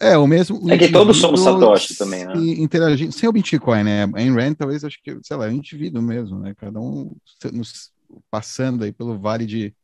é, 0.00 0.16
o 0.16 0.26
mesmo. 0.26 0.70
É 0.70 0.78
que 0.78 0.90
todos 0.90 1.16
somos 1.18 1.40
Satoshi 1.40 1.96
também, 1.96 2.24
né? 2.24 2.34
Interagindo, 2.36 3.12
sem 3.12 3.28
o 3.28 3.32
Bitcoin, 3.32 3.82
né? 3.84 4.04
Em 4.16 4.32
Rand, 4.32 4.54
talvez, 4.54 4.84
acho 4.84 5.02
que, 5.02 5.18
sei 5.22 5.36
lá, 5.36 5.46
é 5.46 5.50
um 5.50 5.54
indivíduo 5.54 6.02
mesmo, 6.02 6.38
né? 6.38 6.54
Cada 6.56 6.80
um 6.80 7.14
nos, 7.52 7.92
passando 8.30 8.84
aí 8.84 8.92
pelo 8.92 9.18
vale 9.18 9.46
de. 9.46 9.74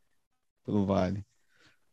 pelo 0.64 0.86
vale. 0.86 1.22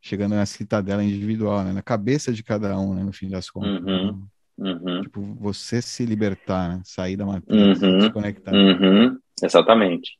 Chegando 0.00 0.34
na 0.34 0.46
citadela 0.46 1.02
individual, 1.02 1.62
né? 1.62 1.72
Na 1.72 1.82
cabeça 1.82 2.32
de 2.32 2.42
cada 2.42 2.78
um, 2.78 2.94
né? 2.94 3.04
No 3.04 3.12
fim 3.12 3.28
das 3.28 3.48
contas. 3.48 3.82
Uhum, 3.82 4.26
uhum. 4.58 5.02
Tipo, 5.02 5.34
você 5.40 5.80
se 5.80 6.04
libertar, 6.04 6.68
né? 6.68 6.82
Sair 6.84 7.16
da 7.16 7.26
matriz, 7.26 7.80
uhum, 7.80 8.00
se 8.00 8.10
conectar. 8.10 8.52
Uhum. 8.52 9.18
Exatamente. 9.42 10.18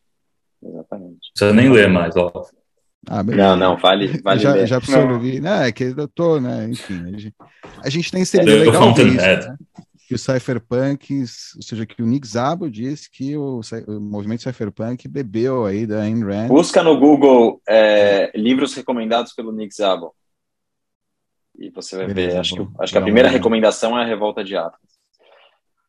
Exatamente. 0.62 1.30
Você 1.34 1.52
nem 1.52 1.70
lê 1.70 1.86
mais, 1.88 2.16
ó. 2.16 2.32
Ah, 3.08 3.22
não, 3.22 3.56
não, 3.56 3.76
vale, 3.76 4.06
vale 4.22 4.40
já, 4.40 4.64
já 4.64 4.76
absorvi. 4.76 5.40
Não. 5.40 5.50
não, 5.50 5.62
é 5.64 5.72
que 5.72 5.84
eu 5.84 6.08
tô, 6.08 6.40
né? 6.40 6.68
Enfim, 6.70 7.02
a 7.02 7.18
gente, 7.18 7.34
a 7.84 7.90
gente 7.90 8.10
tem 8.10 8.22
inserido 8.22 8.50
é, 8.50 8.54
legal 8.56 8.90
isso, 8.92 9.04
né? 9.04 9.56
que 10.12 10.14
o 10.14 10.18
Cypherpunk, 10.18 11.20
ou 11.20 11.62
seja, 11.62 11.86
que 11.86 12.02
o 12.02 12.06
Nick 12.06 12.26
Zabo 12.26 12.70
disse 12.70 13.10
que 13.10 13.34
o, 13.34 13.60
o 13.86 14.00
movimento 14.00 14.42
Cypherpunk 14.42 15.08
bebeu 15.08 15.64
aí 15.64 15.86
da 15.86 16.02
Ayn 16.02 16.22
Rand. 16.22 16.48
Busca 16.48 16.82
no 16.82 16.98
Google 16.98 17.62
é, 17.66 18.30
livros 18.34 18.74
recomendados 18.74 19.32
pelo 19.32 19.52
Nick 19.52 19.74
Zabo. 19.74 20.14
E 21.58 21.70
você 21.70 21.96
vai 21.96 22.06
Beleza, 22.08 22.34
ver. 22.34 22.40
Acho 22.40 22.56
que, 22.56 22.68
acho 22.78 22.92
que 22.92 22.98
a 22.98 23.02
primeira 23.02 23.28
recomendação 23.28 23.98
é 23.98 24.02
a 24.02 24.06
Revolta 24.06 24.44
de 24.44 24.54
Atlas. 24.54 24.92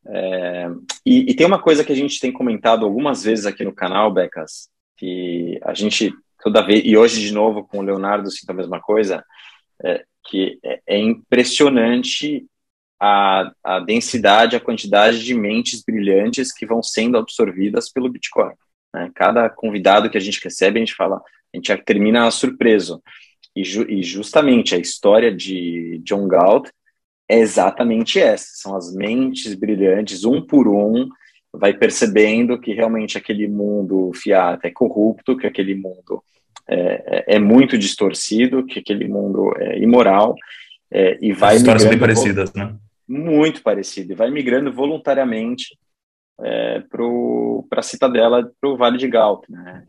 É, 0.06 0.70
e, 1.06 1.32
e, 1.32 1.34
tem 1.34 1.46
uma 1.48 1.62
coisa 1.62 1.84
que 1.84 1.92
a 1.92 1.96
gente 1.96 2.20
tem 2.20 2.32
comentado 2.32 2.86
algumas 2.86 3.24
vezes 3.24 3.46
aqui 3.46 3.64
no 3.64 3.74
canal, 3.74 4.12
Becas, 4.12 4.70
que 4.98 5.60
a 5.64 5.74
gente 5.74 6.14
toda 6.44 6.62
vez, 6.62 6.84
e 6.84 6.98
hoje 6.98 7.22
de 7.22 7.34
novo 7.34 7.64
com 7.64 7.80
o 7.80 7.82
Leonardo 7.82 8.30
sinto 8.30 8.50
a 8.50 8.54
mesma 8.54 8.82
coisa, 8.82 9.24
é, 9.84 10.04
que 10.26 10.60
é, 10.64 10.82
é 10.86 11.00
impressionante 11.00 12.46
a, 13.00 13.52
a 13.64 13.80
densidade, 13.80 14.56
a 14.56 14.60
quantidade 14.60 15.24
de 15.24 15.34
mentes 15.34 15.82
brilhantes 15.82 16.54
que 16.54 16.66
vão 16.66 16.84
sendo 16.84 17.18
absorvidas 17.18 17.90
pelo 17.90 18.10
Bitcoin. 18.10 18.54
Né? 18.94 19.10
Cada 19.16 19.50
convidado 19.50 20.10
que 20.10 20.18
a 20.18 20.22
gente 20.22 20.44
recebe, 20.44 20.80
a 20.80 20.86
gente 20.86 20.96
fala, 20.96 21.18
a 21.18 21.58
gente 21.58 21.76
termina 21.84 22.30
surpreso. 22.30 23.02
E, 23.56 23.64
ju, 23.64 23.86
e 23.90 24.02
justamente 24.04 24.76
a 24.76 24.80
história 24.80 25.34
de 25.34 26.02
John 26.04 26.28
Galt 26.28 26.70
é 27.30 27.40
exatamente 27.40 28.20
essa: 28.20 28.48
são 28.54 28.76
as 28.76 28.94
mentes 28.94 29.54
brilhantes, 29.54 30.26
um 30.26 30.42
por 30.42 30.68
um, 30.68 31.08
vai 31.54 31.74
percebendo 31.74 32.60
que 32.60 32.74
realmente 32.74 33.18
aquele 33.18 33.48
mundo 33.48 34.12
fiat 34.16 34.66
é 34.66 34.72
corrupto, 34.72 35.38
que 35.38 35.46
aquele 35.46 35.76
mundo 35.76 36.24
é, 36.68 37.26
é, 37.28 37.36
é 37.36 37.40
muito 37.40 37.78
distorcido, 37.78 38.66
que 38.66 38.80
aquele 38.80 39.08
mundo 39.08 39.54
é 39.58 39.78
imoral 39.80 40.36
é, 40.92 41.18
e 41.22 41.32
vai 41.32 41.56
As 41.56 41.62
histórias 41.62 41.86
bem 41.86 42.00
parecidas, 42.00 42.54
né? 42.54 42.76
Muito 43.08 43.62
parecido, 43.62 44.14
e 44.14 44.16
vai 44.16 44.32
migrando 44.32 44.72
voluntariamente 44.72 45.78
é, 46.42 46.82
para 47.70 47.80
a 47.80 47.84
citadela, 47.84 48.50
para 48.60 48.70
o 48.70 48.78
Vale 48.78 48.98
de 48.98 49.08
Galt, 49.08 49.44
né? 49.50 49.84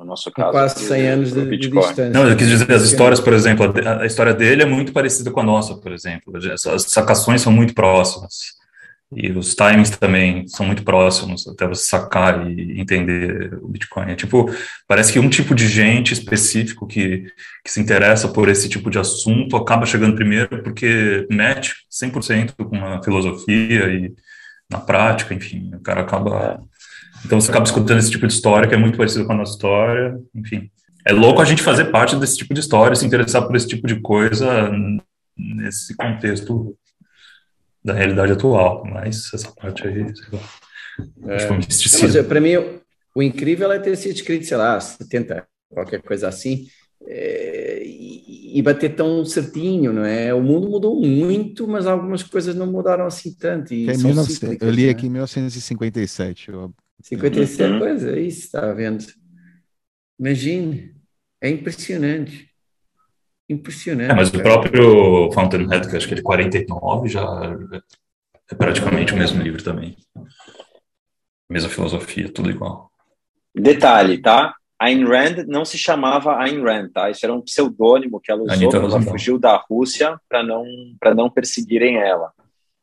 no 0.00 0.04
nosso 0.04 0.30
caso. 0.30 0.52
Quase 0.52 0.84
100 0.86 1.08
anos 1.08 1.32
de, 1.32 1.44
de, 1.44 1.68
distância. 1.68 2.10
Não, 2.10 2.26
eu 2.26 2.36
quis 2.36 2.48
dizer, 2.48 2.72
as 2.72 2.82
histórias, 2.82 3.20
por 3.20 3.32
exemplo, 3.32 3.66
a, 3.84 4.02
a, 4.02 4.06
história 4.06 4.32
dele 4.32 4.62
é 4.62 4.66
muito 4.66 4.92
parecida 4.92 5.30
com 5.30 5.40
a 5.40 5.44
nossa, 5.44 5.76
por 5.76 5.92
exemplo. 5.92 6.32
As 6.36 6.84
sacações 6.84 7.42
são 7.42 7.52
muito 7.52 7.74
próximas. 7.74 8.59
E 9.12 9.32
os 9.32 9.56
timings 9.56 9.90
também 9.90 10.46
são 10.46 10.64
muito 10.64 10.84
próximos 10.84 11.46
até 11.48 11.66
você 11.66 11.84
sacar 11.84 12.48
e 12.48 12.80
entender 12.80 13.52
o 13.60 13.66
Bitcoin. 13.66 14.12
É 14.12 14.14
tipo, 14.14 14.48
parece 14.86 15.12
que 15.12 15.18
um 15.18 15.28
tipo 15.28 15.52
de 15.52 15.66
gente 15.66 16.12
específico 16.12 16.86
que, 16.86 17.26
que 17.64 17.72
se 17.72 17.80
interessa 17.80 18.28
por 18.28 18.48
esse 18.48 18.68
tipo 18.68 18.88
de 18.88 19.00
assunto 19.00 19.56
acaba 19.56 19.84
chegando 19.84 20.14
primeiro 20.14 20.62
porque 20.62 21.26
mete 21.28 21.74
100% 21.90 22.54
com 22.56 22.76
uma 22.76 23.02
filosofia 23.02 23.92
e 23.92 24.14
na 24.70 24.78
prática, 24.78 25.34
enfim, 25.34 25.72
o 25.74 25.80
cara 25.80 26.02
acaba. 26.02 26.62
Então 27.26 27.40
você 27.40 27.50
acaba 27.50 27.66
escutando 27.66 27.98
esse 27.98 28.12
tipo 28.12 28.28
de 28.28 28.32
história 28.32 28.68
que 28.68 28.74
é 28.74 28.78
muito 28.78 28.96
parecido 28.96 29.26
com 29.26 29.32
a 29.32 29.36
nossa 29.36 29.52
história, 29.52 30.16
enfim. 30.32 30.70
É 31.04 31.12
louco 31.12 31.42
a 31.42 31.44
gente 31.44 31.62
fazer 31.62 31.86
parte 31.86 32.14
desse 32.14 32.36
tipo 32.36 32.54
de 32.54 32.60
história, 32.60 32.94
se 32.94 33.04
interessar 33.04 33.44
por 33.44 33.56
esse 33.56 33.66
tipo 33.66 33.88
de 33.88 33.98
coisa 34.00 34.70
nesse 35.36 35.96
contexto 35.96 36.76
da 37.84 37.94
realidade 37.94 38.32
atual, 38.32 38.84
mas 38.84 39.32
essa 39.32 39.50
parte 39.52 39.86
aí, 39.86 40.14
sei 40.14 40.28
lá. 40.32 42.18
É, 42.18 42.22
para 42.22 42.40
mim, 42.40 42.52
o 43.14 43.22
incrível 43.22 43.72
é 43.72 43.78
ter 43.78 43.96
sido 43.96 44.14
escrito, 44.14 44.44
sei 44.44 44.56
lá, 44.56 44.78
70, 44.78 45.46
qualquer 45.70 46.02
coisa 46.02 46.28
assim, 46.28 46.66
é, 47.06 47.82
e, 47.84 48.58
e, 48.58 48.62
bater 48.62 48.94
tão 48.94 49.24
certinho, 49.24 49.92
não 49.92 50.04
é? 50.04 50.34
O 50.34 50.42
mundo 50.42 50.68
mudou 50.68 51.00
muito, 51.00 51.66
mas 51.66 51.86
algumas 51.86 52.22
coisas 52.22 52.54
não 52.54 52.66
mudaram 52.66 53.06
assim 53.06 53.32
tanto. 53.34 53.72
E 53.72 53.88
é 53.88 53.92
19, 53.92 54.58
eu 54.60 54.70
li 54.70 54.88
aqui 54.88 55.06
em 55.06 55.10
1957. 55.10 56.50
Eu... 56.50 56.74
57, 57.02 57.62
uhum. 57.62 57.78
pois 57.78 58.04
é 58.04 58.20
isso, 58.20 58.40
está 58.40 58.72
vendo? 58.74 59.04
Imagine, 60.18 60.94
é 61.40 61.48
impressionante. 61.48 62.49
Impressionante. 63.50 64.12
É, 64.12 64.14
mas 64.14 64.30
cara. 64.30 64.40
o 64.40 64.42
próprio 64.44 65.32
Fountainhead, 65.32 65.88
que 65.88 65.96
acho 65.96 66.06
que 66.06 66.14
é 66.14 66.22
49, 66.22 67.08
já 67.08 67.58
é 68.50 68.54
praticamente 68.54 69.12
o 69.12 69.16
mesmo 69.16 69.42
livro 69.42 69.62
também. 69.62 69.96
Mesma 71.50 71.68
filosofia, 71.68 72.32
tudo 72.32 72.48
igual. 72.48 72.90
Detalhe, 73.52 74.18
tá? 74.18 74.54
Ayn 74.78 75.04
Rand 75.04 75.44
não 75.48 75.64
se 75.64 75.76
chamava 75.76 76.36
Ayn 76.38 76.62
Rand, 76.62 76.90
tá? 76.94 77.10
Isso 77.10 77.26
era 77.26 77.34
um 77.34 77.42
pseudônimo 77.42 78.20
que 78.20 78.30
ela 78.30 78.42
usou 78.42 78.70
quando 78.70 78.86
ela 78.86 79.02
fugiu 79.02 79.38
da 79.38 79.56
Rússia 79.56 80.16
para 80.28 80.44
não 80.44 80.64
para 80.98 81.12
não 81.12 81.28
perseguirem 81.28 81.96
ela. 81.96 82.32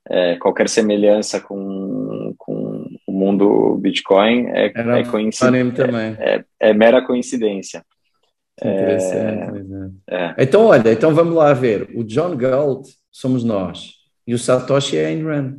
É, 0.10 0.35
qualquer 0.35 0.69
semelhança 0.69 1.39
com, 1.39 2.34
com 2.38 2.85
o 3.06 3.11
mundo 3.11 3.77
Bitcoin 3.77 4.48
é, 4.48 4.65
é 4.68 5.03
coincidência. 5.06 5.84
É, 6.19 6.35
é, 6.35 6.45
é, 6.69 6.73
mera 6.73 7.02
coincidência. 7.06 7.84
Interessante. 8.59 9.65
É, 10.09 10.15
é. 10.15 10.35
Então, 10.39 10.65
olha, 10.65 10.91
então 10.91 11.13
vamos 11.13 11.35
lá 11.35 11.53
ver. 11.53 11.89
O 11.95 12.03
John 12.03 12.35
Galt 12.35 12.88
somos 13.11 13.43
nós 13.43 13.93
e 14.25 14.34
o 14.34 14.39
Satoshi 14.39 14.97
é 14.97 15.07
Ayn 15.07 15.23
Rand. 15.23 15.53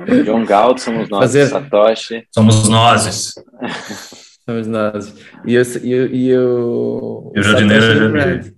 O 0.00 0.22
John 0.24 0.44
Galt 0.44 0.78
somos 0.78 1.08
nós, 1.08 1.20
Fazer... 1.20 1.46
Satoshi. 1.46 2.26
Somos 2.30 2.68
nós. 2.68 3.34
somos 4.46 4.66
nós. 4.66 5.14
E, 5.46 5.54
eu, 5.54 5.62
e, 5.82 5.92
eu, 5.92 6.06
e, 6.14 6.28
eu, 6.28 7.32
e 7.34 7.40
o 7.40 7.42
jardineiro 7.42 8.18
é 8.18 8.52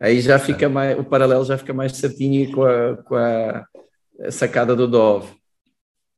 Aí 0.00 0.20
já 0.20 0.38
fica 0.38 0.68
mais, 0.68 0.98
o 0.98 1.04
paralelo 1.04 1.44
já 1.44 1.56
fica 1.56 1.72
mais 1.72 1.96
certinho 1.96 2.52
com 2.52 2.64
a, 2.64 2.96
com 2.96 3.16
a 3.16 3.64
sacada 4.30 4.76
do 4.76 4.86
Dove. 4.86 5.28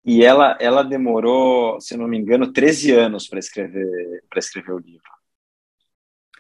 E 0.07 0.25
ela, 0.25 0.57
ela 0.61 0.85
demorou, 0.85 1.81
se 1.81 1.97
não 1.97 2.07
me 2.07 2.17
engano, 2.17 2.53
13 2.53 2.93
anos 2.93 3.27
para 3.27 3.41
escrever, 3.41 4.23
para 4.31 4.39
escrever 4.39 4.73
o 4.73 4.79
livro. 4.79 5.11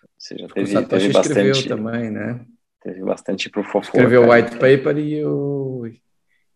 Ou 0.02 0.08
seja, 0.16 0.46
teve, 0.46 0.78
o 0.78 0.86
teve 0.86 1.12
bastante. 1.12 1.68
também, 1.68 2.08
né? 2.08 2.46
Teve 2.80 3.02
bastante 3.02 3.50
pro 3.50 3.64
fofo. 3.64 3.86
Escreveu 3.86 4.22
o 4.22 4.32
white 4.32 4.52
paper 4.52 4.96
e, 4.98 5.24
o, 5.24 5.90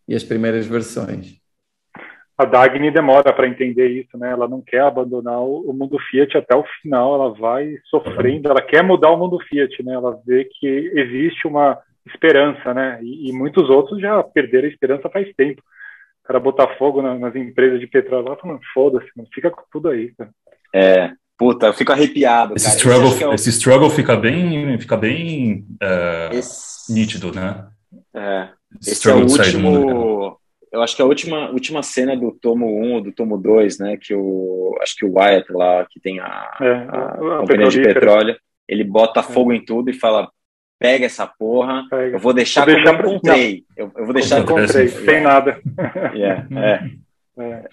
e 0.07 0.15
as 0.15 0.23
primeiras 0.23 0.67
versões. 0.67 1.41
A 2.39 2.45
Dagny 2.45 2.93
demora 2.93 3.33
para 3.33 3.49
entender 3.49 3.89
isso, 3.89 4.17
né? 4.17 4.31
Ela 4.31 4.47
não 4.47 4.63
quer 4.63 4.83
abandonar 4.83 5.41
o, 5.41 5.73
mundo 5.73 5.99
Fiat 5.99 6.39
até 6.39 6.55
o 6.55 6.65
final, 6.81 7.17
ela 7.17 7.35
vai 7.35 7.75
sofrendo, 7.87 8.49
ela 8.49 8.63
quer 8.63 8.85
mudar 8.85 9.11
o 9.11 9.19
mundo 9.19 9.37
Fiat, 9.49 9.83
né? 9.83 9.95
Ela 9.95 10.17
vê 10.25 10.45
que 10.45 10.93
existe 10.95 11.49
uma 11.49 11.77
esperança, 12.07 12.73
né? 12.73 13.01
E, 13.03 13.29
e 13.29 13.33
muitos 13.33 13.69
outros 13.69 14.01
já 14.01 14.23
perderam 14.23 14.69
a 14.69 14.71
esperança 14.71 15.11
faz 15.11 15.29
tempo 15.35 15.61
cara 16.31 16.39
botar 16.39 16.77
fogo 16.77 17.03
na, 17.03 17.19
nas 17.19 17.35
empresas 17.35 17.81
de 17.81 17.89
petróleo 17.89 18.29
lá, 18.29 18.37
falando, 18.37 18.61
foda-se, 18.73 19.11
fica 19.35 19.51
com 19.51 19.63
tudo 19.73 19.89
aí, 19.89 20.13
cara. 20.17 20.31
É, 20.73 21.11
puta, 21.37 21.67
eu 21.67 21.75
fico 21.75 21.91
arrepiado. 21.91 22.55
Esse, 22.55 22.69
Struggle, 22.77 23.21
é 23.21 23.27
o... 23.27 23.35
esse 23.35 23.51
struggle 23.51 23.91
fica 23.91 24.17
bem, 24.17 24.79
fica 24.79 24.97
bem 24.97 25.67
uh, 25.83 26.33
esse... 26.33 26.93
nítido, 26.93 27.33
né? 27.35 27.67
É. 28.15 28.49
Esse 28.81 29.11
é 29.11 29.13
o 29.13 29.23
último. 29.23 29.71
Mundo, 29.71 30.37
eu 30.73 30.81
acho 30.81 30.95
que 30.95 31.03
a 31.03 31.05
última, 31.05 31.51
última 31.51 31.83
cena 31.83 32.17
do 32.17 32.31
tomo 32.31 32.81
1 32.81 32.95
ou 32.95 33.01
do 33.01 33.11
tomo 33.11 33.37
2, 33.37 33.81
né? 33.81 33.99
Que 34.01 34.15
o. 34.15 34.79
Acho 34.81 34.95
que 34.95 35.05
o 35.05 35.15
Wyatt 35.15 35.53
lá, 35.53 35.85
que 35.91 35.99
tem 35.99 36.21
a, 36.21 36.57
é, 36.61 36.73
a, 36.89 37.05
a 37.07 37.39
companhia 37.41 37.69
de 37.69 37.83
petróleo, 37.83 38.37
ele 38.69 38.85
bota 38.85 39.19
é. 39.19 39.23
fogo 39.25 39.53
em 39.53 39.65
tudo 39.65 39.91
e 39.91 39.95
fala: 39.95 40.31
pega 40.81 41.05
essa 41.05 41.27
porra, 41.27 41.87
pega. 41.91 42.17
eu 42.17 42.19
vou 42.19 42.33
deixar, 42.33 42.65
vou 42.65 42.75
deixar 42.75 42.97
como 42.97 43.11
eu 43.11 43.17
encontrei. 43.17 43.65
Eu, 43.77 43.93
eu, 43.95 44.05
vou 44.07 44.15
deixar 44.15 44.45
como 44.45 44.59
encontrei, 44.59 44.89
sem 44.89 45.21
nada. 45.21 45.61
Yeah, 46.17 46.47
é. 46.57 46.91
é. 47.43 47.65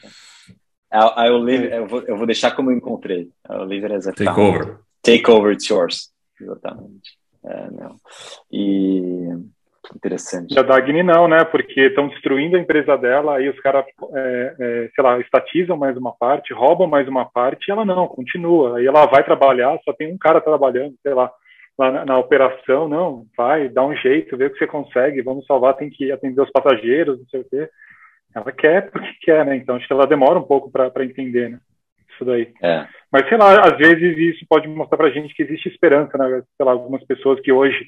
I, 0.93 1.29
will 1.29 1.39
leave, 1.39 1.71
eu, 1.71 1.87
vou, 1.87 2.01
eu 2.03 2.17
vou 2.17 2.25
deixar 2.25 2.51
como 2.51 2.69
eu 2.69 2.77
encontrei. 2.77 3.29
I'll 3.49 3.65
leave 3.65 3.85
it 3.85 3.95
as 3.95 4.07
a 4.07 4.11
Take 4.11 4.39
over. 4.39 4.79
Take 5.01 5.31
over, 5.31 5.53
it's 5.53 5.67
yours. 5.69 6.11
Exatamente. 6.39 7.17
É, 7.45 7.71
não. 7.71 7.95
E 8.51 9.29
interessante. 9.95 10.53
E 10.53 10.59
a 10.59 10.63
Dagny 10.63 11.01
não, 11.01 11.27
né? 11.29 11.45
Porque 11.45 11.81
estão 11.81 12.09
destruindo 12.09 12.57
a 12.57 12.59
empresa 12.59 12.97
dela, 12.97 13.37
aí 13.37 13.47
os 13.47 13.59
caras, 13.61 13.85
é, 14.13 14.55
é, 14.59 14.89
sei 14.93 15.03
lá, 15.03 15.19
estatizam 15.19 15.77
mais 15.77 15.95
uma 15.95 16.11
parte, 16.13 16.53
roubam 16.53 16.87
mais 16.87 17.07
uma 17.07 17.25
parte, 17.25 17.67
e 17.67 17.71
ela 17.71 17.85
não, 17.85 18.07
continua. 18.07 18.77
Aí 18.77 18.85
ela 18.85 19.05
vai 19.05 19.23
trabalhar, 19.23 19.79
só 19.85 19.93
tem 19.93 20.13
um 20.13 20.17
cara 20.17 20.41
trabalhando, 20.41 20.93
sei 21.01 21.13
lá, 21.13 21.31
lá 21.77 21.91
na, 21.91 22.05
na, 22.05 22.17
operação, 22.17 22.87
não, 22.87 23.25
vai, 23.35 23.69
dá 23.69 23.85
um 23.85 23.95
jeito, 23.95 24.35
vê 24.35 24.45
o 24.45 24.49
que 24.51 24.57
você 24.57 24.67
consegue, 24.67 25.21
vamos 25.21 25.45
salvar, 25.45 25.75
tem 25.75 25.89
que 25.89 26.11
atender 26.11 26.41
os 26.41 26.51
passageiros, 26.51 27.19
não 27.19 27.25
sei 27.27 27.41
o 27.41 27.49
quê. 27.49 27.69
Ela 28.35 28.51
quer 28.51 28.91
porque 28.91 29.13
quer, 29.21 29.45
né? 29.45 29.55
Então 29.55 29.75
acho 29.75 29.87
que 29.87 29.93
ela 29.93 30.05
demora 30.05 30.37
um 30.37 30.43
pouco 30.43 30.71
para 30.71 31.03
entender, 31.03 31.49
né? 31.49 31.59
Isso 32.13 32.25
daí. 32.25 32.51
É. 32.61 32.87
Mas 33.11 33.27
sei 33.29 33.37
lá, 33.37 33.61
às 33.61 33.77
vezes 33.77 34.17
isso 34.17 34.45
pode 34.49 34.67
mostrar 34.67 34.97
para 34.97 35.07
a 35.07 35.11
gente 35.11 35.33
que 35.33 35.43
existe 35.43 35.69
esperança, 35.69 36.17
né? 36.17 36.43
Sei 36.55 36.65
lá, 36.65 36.71
algumas 36.71 37.03
pessoas 37.05 37.39
que 37.41 37.51
hoje 37.51 37.87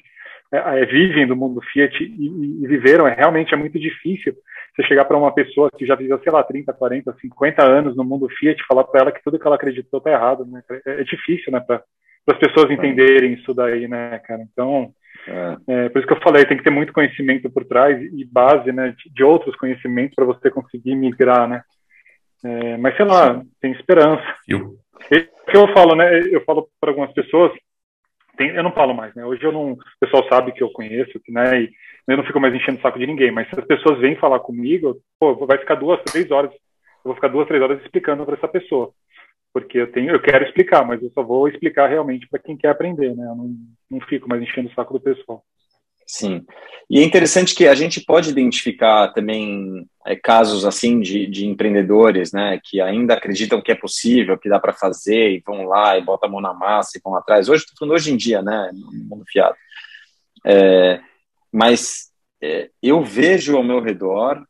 é, 0.52 0.82
é, 0.82 0.86
vivem 0.86 1.26
do 1.26 1.36
mundo 1.36 1.60
Fiat 1.72 2.02
e, 2.02 2.64
e, 2.64 2.66
viveram, 2.66 3.06
é, 3.06 3.14
realmente 3.14 3.54
é 3.54 3.56
muito 3.56 3.78
difícil 3.78 4.34
você 4.74 4.82
chegar 4.84 5.04
para 5.04 5.16
uma 5.16 5.32
pessoa 5.32 5.70
que 5.70 5.86
já 5.86 5.94
viveu, 5.94 6.18
sei 6.20 6.32
lá, 6.32 6.42
30, 6.42 6.72
40, 6.72 7.16
50 7.20 7.62
anos 7.62 7.96
no 7.96 8.04
mundo 8.04 8.28
Fiat 8.28 8.60
e 8.60 8.66
falar 8.66 8.84
para 8.84 9.00
ela 9.02 9.12
que 9.12 9.22
tudo 9.22 9.38
que 9.38 9.46
ela 9.46 9.56
acreditou 9.56 9.98
está 9.98 10.10
errado, 10.10 10.44
né? 10.46 10.62
É, 10.86 11.00
é 11.00 11.04
difícil, 11.04 11.52
né? 11.52 11.60
Pra, 11.60 11.82
para 12.24 12.36
as 12.36 12.40
pessoas 12.40 12.70
entenderem 12.70 13.34
isso 13.34 13.52
daí, 13.54 13.88
né, 13.88 14.18
cara? 14.20 14.42
Então, 14.42 14.92
é. 15.28 15.56
É, 15.84 15.88
por 15.88 15.98
isso 15.98 16.06
que 16.06 16.14
eu 16.14 16.22
falei, 16.22 16.44
tem 16.44 16.56
que 16.56 16.64
ter 16.64 16.70
muito 16.70 16.92
conhecimento 16.92 17.50
por 17.50 17.64
trás 17.64 18.00
e 18.00 18.24
base, 18.24 18.72
né, 18.72 18.94
de, 19.12 19.24
outros 19.24 19.54
conhecimentos 19.56 20.14
para 20.14 20.24
você 20.24 20.50
conseguir 20.50 20.94
migrar, 20.94 21.48
né? 21.48 21.62
É, 22.44 22.76
mas 22.78 22.96
sei 22.96 23.04
lá, 23.04 23.34
Sim. 23.34 23.50
tem 23.60 23.72
esperança. 23.72 24.24
Eu. 24.48 24.76
É 25.10 25.20
que 25.20 25.56
eu 25.56 25.66
falo, 25.74 25.94
né? 25.94 26.20
Eu 26.30 26.42
falo 26.44 26.68
para 26.80 26.90
algumas 26.90 27.12
pessoas, 27.12 27.52
tem, 28.36 28.50
eu 28.50 28.62
não 28.62 28.72
falo 28.72 28.94
mais, 28.94 29.14
né? 29.14 29.24
Hoje 29.24 29.42
eu 29.42 29.52
não, 29.52 29.72
o 29.72 29.78
pessoal 29.98 30.26
sabe 30.28 30.52
que 30.52 30.62
eu 30.62 30.70
conheço, 30.70 31.20
né? 31.28 31.62
E 31.62 31.70
eu 32.08 32.16
não 32.16 32.24
fico 32.24 32.40
mais 32.40 32.54
enchendo 32.54 32.78
o 32.78 32.82
saco 32.82 32.98
de 32.98 33.06
ninguém. 33.06 33.30
Mas 33.30 33.48
se 33.48 33.58
as 33.58 33.66
pessoas 33.66 33.98
vêm 33.98 34.16
falar 34.16 34.40
comigo, 34.40 34.96
pô, 35.18 35.34
vai 35.46 35.58
ficar 35.58 35.74
duas, 35.74 36.00
três 36.04 36.30
horas, 36.30 36.50
eu 36.52 36.58
vou 37.04 37.14
ficar 37.14 37.28
duas, 37.28 37.46
três 37.46 37.62
horas 37.62 37.80
explicando 37.82 38.24
para 38.24 38.36
essa 38.36 38.48
pessoa 38.48 38.92
porque 39.52 39.78
eu 39.78 39.90
tenho, 39.90 40.10
eu 40.10 40.20
quero 40.20 40.44
explicar, 40.44 40.84
mas 40.84 41.02
eu 41.02 41.10
só 41.10 41.22
vou 41.22 41.48
explicar 41.48 41.88
realmente 41.88 42.28
para 42.28 42.38
quem 42.38 42.56
quer 42.56 42.68
aprender, 42.68 43.14
né? 43.16 43.24
Eu 43.24 43.34
não, 43.34 43.56
não 43.90 44.00
fico 44.02 44.28
mais 44.28 44.42
enchendo 44.42 44.68
o 44.68 44.74
saco 44.74 44.94
do 44.94 45.00
pessoal. 45.00 45.44
Sim. 46.06 46.44
E 46.88 46.98
é 46.98 47.04
interessante 47.04 47.54
que 47.54 47.68
a 47.68 47.74
gente 47.74 48.00
pode 48.00 48.30
identificar 48.30 49.12
também 49.12 49.88
é, 50.04 50.16
casos 50.16 50.64
assim 50.64 50.98
de, 50.98 51.24
de 51.28 51.46
empreendedores, 51.46 52.32
né, 52.32 52.58
que 52.64 52.80
ainda 52.80 53.14
acreditam 53.14 53.62
que 53.62 53.70
é 53.70 53.76
possível, 53.76 54.36
que 54.36 54.48
dá 54.48 54.58
para 54.58 54.72
fazer 54.72 55.30
e 55.30 55.42
vão 55.46 55.62
lá 55.66 55.96
e 55.96 56.02
botam 56.02 56.28
a 56.28 56.32
mão 56.32 56.40
na 56.40 56.52
massa 56.52 56.98
e 56.98 57.00
vão 57.00 57.14
atrás. 57.14 57.48
Hoje, 57.48 57.64
hoje 57.80 58.12
em 58.12 58.16
dia, 58.16 58.42
né, 58.42 58.72
no 58.72 58.92
mundo 59.04 59.24
fiado. 59.28 59.54
É, 60.44 61.00
mas 61.52 62.10
é, 62.42 62.70
eu 62.82 63.04
vejo 63.04 63.56
ao 63.56 63.62
meu 63.62 63.80
redor 63.80 64.44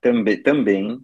também, 0.00 0.40
também 0.40 1.00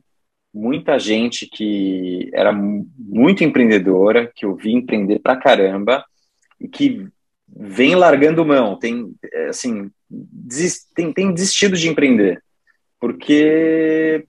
muita 0.57 0.99
gente 0.99 1.47
que 1.47 2.31
era 2.33 2.51
muito 2.51 3.45
empreendedora, 3.45 4.33
que 4.35 4.47
eu 4.47 4.57
vi 4.57 4.73
empreender 4.73 5.19
pra 5.19 5.37
caramba, 5.37 6.03
e 6.59 6.67
que 6.67 7.07
vem 7.47 7.95
largando 7.95 8.45
mão, 8.45 8.79
tem, 8.79 9.15
é, 9.23 9.49
assim, 9.49 9.91
desist, 10.09 10.87
tem, 10.95 11.13
tem 11.13 11.33
desistido 11.33 11.77
de 11.77 11.89
empreender, 11.89 12.43
porque 12.99 14.27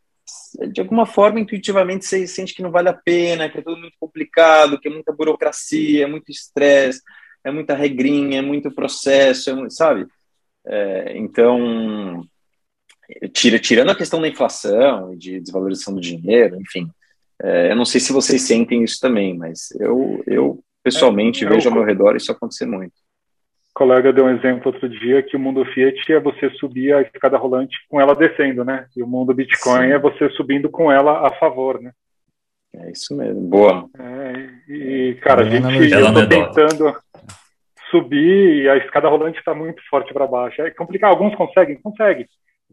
de 0.69 0.81
alguma 0.81 1.05
forma, 1.05 1.39
intuitivamente, 1.39 2.05
você 2.05 2.27
sente 2.27 2.53
que 2.53 2.61
não 2.61 2.71
vale 2.71 2.89
a 2.89 2.93
pena, 2.93 3.49
que 3.49 3.59
é 3.59 3.61
tudo 3.61 3.77
muito 3.77 3.95
complicado, 3.97 4.77
que 4.77 4.89
é 4.89 4.91
muita 4.91 5.13
burocracia, 5.13 6.03
é 6.03 6.07
muito 6.07 6.29
estresse, 6.29 7.01
é 7.41 7.49
muita 7.49 7.73
regrinha, 7.73 8.39
é 8.39 8.41
muito 8.41 8.69
processo, 8.69 9.49
é 9.49 9.69
sabe? 9.69 10.05
É, 10.65 11.17
então, 11.17 12.27
tira, 13.33 13.59
tirando 13.59 13.89
a 13.89 13.95
questão 13.95 14.21
da 14.21 14.27
inflação 14.27 15.13
e 15.13 15.17
de 15.17 15.39
desvalorização 15.39 15.93
do 15.93 16.01
dinheiro, 16.01 16.59
enfim, 16.59 16.89
é, 17.41 17.71
eu 17.71 17.75
não 17.75 17.85
sei 17.85 18.01
se 18.01 18.11
vocês 18.11 18.41
sentem 18.41 18.83
isso 18.83 18.99
também, 18.99 19.37
mas 19.37 19.71
eu, 19.79 20.23
eu 20.25 20.59
pessoalmente 20.83 21.45
é, 21.45 21.49
vejo 21.49 21.69
ao 21.69 21.75
meu 21.75 21.83
redor 21.83 22.15
isso 22.15 22.31
acontecer 22.31 22.65
muito. 22.65 22.95
O 23.71 23.73
colega 23.77 24.11
deu 24.11 24.25
um 24.25 24.35
exemplo 24.35 24.71
outro 24.73 24.89
dia 24.89 25.21
que 25.21 25.35
o 25.35 25.39
mundo 25.39 25.63
Fiat 25.65 26.11
é 26.11 26.19
você 26.19 26.49
subir 26.51 26.93
a 26.93 27.01
escada 27.01 27.37
rolante 27.37 27.77
com 27.87 28.01
ela 28.01 28.15
descendo, 28.15 28.65
né? 28.65 28.87
E 28.95 29.03
o 29.03 29.07
mundo 29.07 29.35
Bitcoin 29.35 29.87
Sim. 29.87 29.93
é 29.93 29.99
você 29.99 30.29
subindo 30.31 30.67
com 30.67 30.91
ela 30.91 31.27
a 31.27 31.31
favor, 31.35 31.79
né? 31.79 31.91
É 32.75 32.91
isso 32.91 33.15
mesmo, 33.15 33.41
boa. 33.41 33.87
É, 33.99 34.49
e, 34.67 35.15
cara, 35.21 35.41
a 35.41 35.49
gente 35.49 35.91
eu 35.91 36.13
tô 36.13 36.27
tentando 36.27 36.95
subir 37.91 38.63
e 38.63 38.69
a 38.69 38.77
escada 38.77 39.07
rolante 39.07 39.37
está 39.37 39.53
muito 39.53 39.81
forte 39.89 40.11
para 40.11 40.27
baixo. 40.27 40.61
É 40.61 40.71
complicado, 40.71 41.11
alguns 41.11 41.35
conseguem, 41.35 41.79
conseguem 41.79 42.27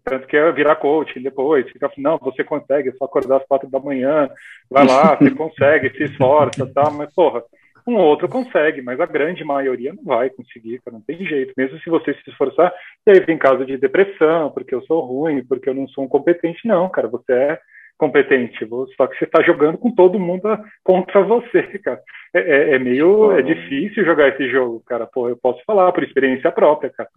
tanto 0.05 0.26
que 0.26 0.36
é 0.36 0.52
virar 0.52 0.76
coach 0.76 1.18
depois, 1.18 1.68
fica 1.70 1.90
não, 1.97 2.18
você 2.18 2.44
consegue, 2.44 2.90
é 2.90 2.93
só 2.93 3.06
acordar 3.06 3.39
às 3.39 3.47
quatro 3.47 3.70
da 3.70 3.81
manhã, 3.81 4.28
vai 4.70 4.86
lá, 4.86 5.16
você 5.16 5.31
consegue, 5.32 5.90
se 5.97 6.05
esforça, 6.05 6.66
tá, 6.72 6.90
mas 6.90 7.12
porra, 7.14 7.43
Um 7.86 7.97
outro 7.97 8.28
consegue, 8.28 8.81
mas 8.81 9.01
a 9.01 9.06
grande 9.06 9.44
maioria 9.44 9.93
não 9.93 10.05
vai 10.05 10.31
conseguir, 10.31 10.81
cara, 10.82 10.97
não 10.97 11.02
tem 11.02 11.24
jeito. 11.26 11.52
Mesmo 11.56 11.78
se 11.81 11.90
você 11.90 12.14
se 12.14 12.31
esforçar, 12.31 12.72
e 13.06 13.10
aí 13.10 13.20
vem 13.20 13.36
caso 13.36 13.64
de 13.66 13.76
depressão, 13.76 14.51
porque 14.51 14.74
eu 14.74 14.82
sou 14.82 15.01
ruim, 15.05 15.44
porque 15.44 15.68
eu 15.68 15.74
não 15.74 15.86
sou 15.89 16.05
um 16.05 16.09
competente. 16.09 16.66
Não, 16.66 16.89
cara, 16.89 17.09
você 17.09 17.32
é 17.32 17.60
competente, 17.98 18.66
só 18.97 19.06
que 19.06 19.16
você 19.16 19.24
está 19.24 19.43
jogando 19.43 19.78
com 19.78 19.94
todo 19.94 20.18
mundo 20.18 20.59
contra 20.82 21.22
você, 21.22 21.62
cara. 21.78 22.01
É, 22.35 22.40
é, 22.40 22.74
é 22.74 22.78
meio 22.78 23.32
é 23.32 23.43
difícil 23.43 24.05
jogar 24.05 24.28
esse 24.28 24.48
jogo, 24.48 24.82
cara. 24.86 25.06
Pô, 25.06 25.28
eu 25.28 25.36
posso 25.36 25.62
falar 25.64 25.93
por 25.93 26.02
experiência 26.02 26.51
própria, 26.51 26.90
cara. 26.90 27.09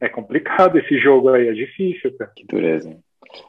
É 0.00 0.08
complicado 0.08 0.78
esse 0.78 0.98
jogo 0.98 1.30
aí, 1.30 1.48
é 1.48 1.52
difícil, 1.52 2.16
cara. 2.16 2.30
Que 2.36 2.46
dureza. 2.46 2.96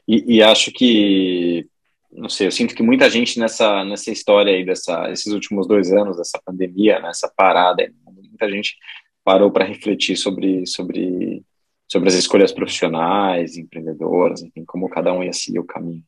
E, 0.07 0.37
e 0.37 0.43
acho 0.43 0.71
que, 0.71 1.67
não 2.11 2.29
sei, 2.29 2.47
eu 2.47 2.51
sinto 2.51 2.75
que 2.75 2.83
muita 2.83 3.09
gente 3.09 3.39
nessa, 3.39 3.83
nessa 3.83 4.11
história 4.11 4.53
aí, 4.53 4.65
dessa, 4.65 5.11
esses 5.11 5.31
últimos 5.31 5.67
dois 5.67 5.91
anos, 5.91 6.17
dessa 6.17 6.39
pandemia, 6.43 6.99
nessa 6.99 7.31
parada, 7.35 7.89
muita 8.05 8.49
gente 8.49 8.75
parou 9.23 9.51
para 9.51 9.65
refletir 9.65 10.15
sobre, 10.15 10.65
sobre, 10.65 11.43
sobre 11.87 12.07
as 12.07 12.15
escolhas 12.15 12.51
profissionais, 12.51 13.57
empreendedoras, 13.57 14.41
enfim, 14.41 14.63
como 14.65 14.89
cada 14.89 15.13
um 15.13 15.23
ia 15.23 15.33
seguir 15.33 15.59
o 15.59 15.65
caminho. 15.65 16.03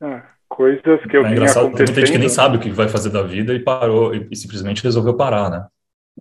É, 0.00 0.22
coisas 0.48 1.00
que 1.10 1.16
eu 1.16 1.26
é 1.26 1.32
engraçado, 1.32 1.66
acontecendo... 1.66 1.86
Tem 1.86 1.94
muita 1.94 2.00
gente 2.00 2.12
que 2.12 2.18
nem 2.18 2.28
sabe 2.28 2.56
o 2.56 2.60
que 2.60 2.70
vai 2.70 2.88
fazer 2.88 3.10
da 3.10 3.22
vida 3.22 3.52
e 3.52 3.58
parou, 3.58 4.14
e, 4.14 4.28
e 4.30 4.36
simplesmente 4.36 4.82
resolveu 4.82 5.16
parar, 5.16 5.50
né? 5.50 5.66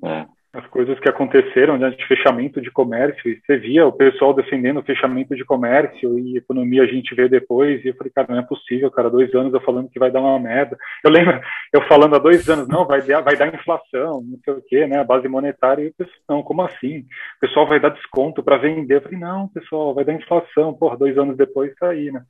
É. 0.04 0.33
As 0.54 0.66
coisas 0.68 1.00
que 1.00 1.10
aconteceram 1.10 1.80
diante 1.80 1.98
de 1.98 2.08
fechamento 2.08 2.62
de 2.62 2.70
comércio, 2.70 3.28
e 3.28 3.42
você 3.42 3.58
via 3.58 3.88
o 3.88 3.92
pessoal 3.92 4.36
defendendo 4.36 4.80
o 4.80 4.84
fechamento 4.84 5.36
de 5.36 5.44
comércio 5.44 6.20
e 6.20 6.38
economia 6.38 6.84
a 6.84 6.86
gente 6.86 7.16
vê 7.16 7.28
depois, 7.28 7.84
e 7.84 7.88
eu 7.88 7.96
falei, 7.96 8.14
cara, 8.14 8.28
não 8.30 8.38
é 8.38 8.44
possível, 8.44 8.92
cara, 8.92 9.10
dois 9.10 9.34
anos 9.34 9.52
eu 9.52 9.62
falando 9.62 9.90
que 9.90 9.98
vai 9.98 10.12
dar 10.12 10.22
uma 10.22 10.40
merda. 10.40 10.78
Eu 11.04 11.10
lembro 11.10 11.42
eu 11.74 11.82
falando 11.88 12.16
há 12.16 12.20
dois 12.20 12.48
anos, 12.48 12.68
não, 12.68 12.86
vai 12.86 13.02
dar, 13.02 13.22
vai 13.22 13.36
dar 13.36 13.52
inflação, 13.54 14.22
não 14.22 14.38
sei 14.46 14.54
o 14.54 14.62
quê, 14.62 14.86
né, 14.86 15.00
a 15.00 15.04
base 15.04 15.28
monetária, 15.28 15.84
e 15.84 15.88
o 15.88 15.94
pessoal, 15.96 16.22
não, 16.30 16.44
como 16.44 16.62
assim? 16.62 17.00
O 17.00 17.40
pessoal 17.42 17.68
vai 17.68 17.80
dar 17.80 17.90
desconto 17.90 18.44
para 18.44 18.58
vender. 18.58 18.98
Eu 18.98 19.02
falei, 19.02 19.18
não, 19.18 19.48
pessoal, 19.48 19.96
vai 19.96 20.06
dar 20.06 20.14
inflação, 20.14 20.74
porra, 20.76 20.98
dois 20.98 21.18
anos 21.18 21.36
depois 21.36 21.74
tá 21.76 21.90
aí, 21.90 22.12
né? 22.12 22.22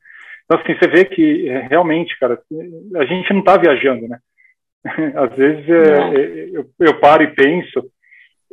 Então, 0.45 0.59
assim, 0.59 0.77
você 0.77 0.87
vê 0.87 1.05
que 1.05 1.49
é, 1.49 1.67
realmente, 1.67 2.17
cara, 2.19 2.39
a 2.95 3.05
gente 3.05 3.31
não 3.33 3.39
está 3.39 3.57
viajando, 3.57 4.07
né? 4.07 4.17
Às 5.15 5.35
vezes 5.35 5.69
é, 5.69 6.49
eu, 6.53 6.69
eu, 6.79 6.99
paro 6.99 7.23
e 7.23 7.33
penso, 7.33 7.83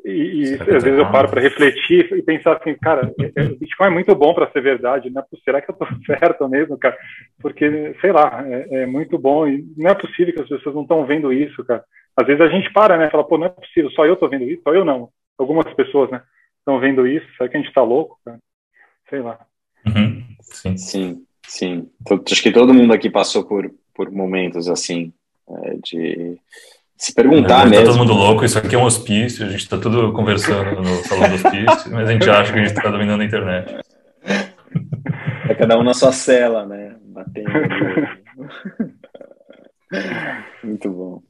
e, 0.05 0.43
e 0.43 0.55
às 0.55 0.82
vezes 0.82 0.98
eu 0.98 1.10
paro 1.10 1.28
para 1.28 1.40
refletir 1.40 2.12
e 2.12 2.22
pensar 2.22 2.56
assim, 2.56 2.74
cara, 2.74 3.12
é, 3.36 3.43
o 3.44 3.56
Bitcoin 3.56 3.89
é 3.89 3.90
muito 3.90 4.14
bom 4.14 4.35
para 4.35 4.51
ser 4.51 4.60
verdade, 4.60 5.10
né? 5.10 5.22
Será 5.44 5.60
que 5.60 5.70
eu 5.70 5.72
estou 5.72 5.89
certo 6.06 6.48
mesmo, 6.48 6.78
cara? 6.78 6.97
Porque, 7.40 7.94
sei 8.01 8.12
lá, 8.12 8.44
é, 8.47 8.82
é, 8.82 8.86
muito 8.86 9.18
bom 9.18 9.47
e 9.47 9.64
não 9.77 9.90
é 9.90 9.94
possível 9.94 10.35
que 10.35 10.43
as 10.43 10.48
pessoas 10.48 10.74
não 10.74 10.82
estão 10.82 11.05
vendo 11.06 11.32
isso, 11.32 11.64
cara. 11.64 11.85
Às 12.16 12.27
vezes 12.27 12.40
a 12.40 12.48
gente 12.48 12.72
para, 12.72 12.97
né? 12.97 13.10
Fala, 13.10 13.24
pô, 13.24 13.39
não 13.39 13.47
é 13.47 13.51
possível, 13.51 13.90
só 13.90 14.05
eu 14.05 14.14
estou 14.14 14.28
vendo 14.28 14.44
isso, 14.44 14.62
só 14.62 14.74
eu 14.74 14.85
não. 14.85 15.09
Algumas 15.39 15.72
pessoas, 15.74 16.10
né? 16.10 16.22
Estão 16.59 16.78
vendo 16.78 17.06
isso, 17.06 17.27
será 17.36 17.48
que 17.48 17.56
a 17.56 17.60
gente 17.60 17.68
está 17.68 17.82
louco, 17.82 18.18
cara? 18.24 18.39
Sei 19.09 19.20
lá. 19.20 19.39
Uhum. 19.86 20.24
Sim. 20.40 20.77
Sim. 20.77 21.27
Sim, 21.51 21.90
acho 22.31 22.43
que 22.44 22.52
todo 22.52 22.72
mundo 22.72 22.94
aqui 22.94 23.10
passou 23.10 23.44
por, 23.44 23.68
por 23.93 24.09
momentos 24.09 24.68
assim, 24.68 25.12
é, 25.48 25.74
de 25.82 26.39
se 27.01 27.14
perguntar 27.14 27.66
é, 27.66 27.70
mesmo. 27.70 27.86
Tá 27.86 27.90
todo 27.93 27.98
mundo 27.98 28.12
louco, 28.12 28.44
isso 28.44 28.59
aqui 28.59 28.74
é 28.74 28.78
um 28.78 28.85
hospício, 28.85 29.47
a 29.47 29.48
gente 29.48 29.62
está 29.62 29.78
tudo 29.78 30.12
conversando 30.12 30.82
no 30.82 30.97
salão 31.05 31.31
do 31.31 31.35
hospício, 31.35 31.90
mas 31.90 32.06
a 32.06 32.12
gente 32.12 32.28
acha 32.28 32.52
que 32.52 32.59
a 32.59 32.62
gente 32.62 32.77
está 32.77 32.90
dominando 32.90 33.22
a 33.22 33.24
internet. 33.24 33.74
É 35.48 35.55
cada 35.55 35.78
um 35.78 35.82
na 35.82 35.94
sua 35.94 36.12
cela, 36.12 36.66
né? 36.66 36.94
Batendo. 37.06 37.51
Muito 40.62 40.90
bom. 40.90 41.22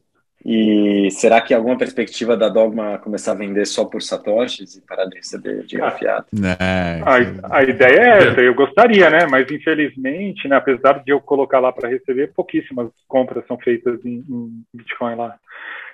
E 0.44 1.08
será 1.12 1.40
que 1.40 1.54
alguma 1.54 1.78
perspectiva 1.78 2.36
da 2.36 2.48
Dogma 2.48 2.98
começar 2.98 3.32
a 3.32 3.36
vender 3.36 3.66
só 3.66 3.84
por 3.84 4.02
satoshis 4.02 4.74
e 4.74 4.80
parar 4.80 5.04
de 5.04 5.18
receber 5.18 5.64
de 5.64 5.76
fiado? 5.98 6.26
É, 6.58 7.00
a, 7.04 7.58
a, 7.58 7.62
ideia 7.62 8.00
é 8.00 8.28
essa, 8.28 8.40
eu 8.40 8.54
gostaria, 8.54 9.08
né? 9.10 9.26
Mas 9.30 9.48
infelizmente, 9.50 10.48
né, 10.48 10.56
apesar 10.56 11.04
de 11.04 11.12
eu 11.12 11.20
colocar 11.20 11.60
lá 11.60 11.70
para 11.70 11.90
receber, 11.90 12.32
pouquíssimas 12.34 12.90
compras 13.06 13.46
são 13.46 13.58
feitas 13.58 14.04
em, 14.04 14.24
em 14.28 14.64
Bitcoin 14.74 15.14
lá. 15.14 15.36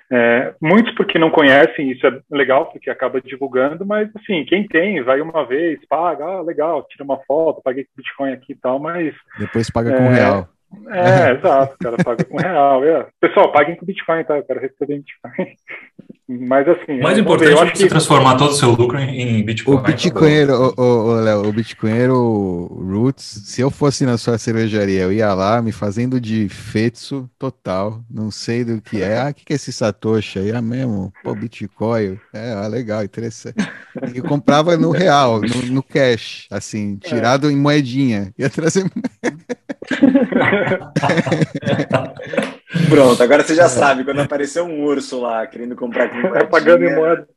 É, 0.09 0.53
muitos 0.61 0.93
porque 0.95 1.19
não 1.19 1.29
conhecem, 1.29 1.91
isso 1.91 2.07
é 2.07 2.19
legal, 2.31 2.67
porque 2.67 2.89
acaba 2.89 3.19
divulgando, 3.19 3.85
mas 3.85 4.09
assim, 4.15 4.45
quem 4.45 4.65
tem, 4.65 5.03
vai 5.03 5.19
uma 5.19 5.45
vez, 5.45 5.79
paga, 5.87 6.23
ah, 6.23 6.41
legal, 6.41 6.85
tira 6.87 7.03
uma 7.03 7.19
foto, 7.27 7.61
paguei 7.61 7.83
com 7.83 7.91
Bitcoin 7.97 8.31
aqui 8.31 8.53
e 8.53 8.55
tal, 8.55 8.79
mas. 8.79 9.13
Depois 9.37 9.69
paga 9.69 9.95
com 9.95 10.03
é, 10.03 10.13
real. 10.13 10.47
É, 10.89 11.31
exato, 11.35 11.75
o 11.75 11.77
cara 11.77 11.97
paga 11.97 12.23
com 12.23 12.37
real. 12.37 12.85
É. 12.85 13.07
Pessoal, 13.19 13.51
paguem 13.51 13.75
com 13.75 13.85
Bitcoin, 13.85 14.23
tá? 14.23 14.37
Eu 14.37 14.43
quero 14.43 14.61
receber 14.61 14.97
Bitcoin. 14.97 15.55
Mas 16.29 16.67
assim. 16.67 16.99
O 16.99 17.03
mais 17.03 17.17
importante 17.17 17.47
ver, 17.47 17.53
é 17.53 17.65
você 17.65 17.83
que... 17.83 17.87
transformar 17.87 18.35
todo 18.35 18.51
o 18.51 18.53
seu 18.53 18.71
lucro 18.71 18.99
em 18.99 19.41
Bitcoin. 19.45 19.75
O 19.75 19.79
Bitcoinheiro, 19.79 20.53
o, 20.53 20.81
o, 20.81 20.83
o, 20.83 21.13
Léo, 21.21 21.47
o 21.47 21.53
Bitcoinheiro 21.53 22.65
Roots, 22.65 23.43
se 23.45 23.61
eu 23.61 23.71
fosse 23.71 24.05
na 24.05 24.17
sua 24.17 24.37
cervejaria, 24.37 25.03
eu 25.03 25.13
ia 25.13 25.33
lá 25.33 25.61
me 25.61 25.71
fazendo 25.71 26.19
de 26.19 26.49
fetso 26.49 27.29
total, 27.39 28.01
não 28.11 28.29
sei 28.29 28.65
do 28.65 28.81
que 28.81 29.01
é. 29.01 29.21
Ah, 29.21 29.29
o 29.29 29.33
que, 29.33 29.45
que 29.45 29.53
é 29.53 29.55
esse 29.55 29.71
Satoshi 29.71 30.39
aí? 30.39 30.51
Ah, 30.51 30.61
mesmo? 30.61 31.13
Pô, 31.23 31.33
Bitcoin. 31.33 32.19
É, 32.33 32.51
ah, 32.51 32.67
legal, 32.67 33.05
interessante. 33.05 33.65
E 34.13 34.21
comprava 34.21 34.75
no 34.75 34.91
real, 34.91 35.39
no, 35.39 35.71
no 35.71 35.81
cash, 35.81 36.45
assim, 36.51 36.99
é. 37.05 37.07
tirado 37.07 37.49
é. 37.49 37.53
em 37.53 37.55
moedinha. 37.55 38.33
Ia 38.37 38.49
trazer. 38.49 38.83
Pronto, 42.89 43.21
agora 43.23 43.43
você 43.43 43.55
já 43.55 43.65
é. 43.65 43.69
sabe, 43.69 44.03
quando 44.03 44.19
apareceu 44.19 44.65
um 44.65 44.83
urso 44.83 45.21
lá 45.21 45.47
querendo 45.47 45.75
comprar 45.75 46.09
com 46.09 46.35
é, 46.35 46.45
pagando 46.45 46.83
em 46.83 46.95
moeda. 46.95 47.27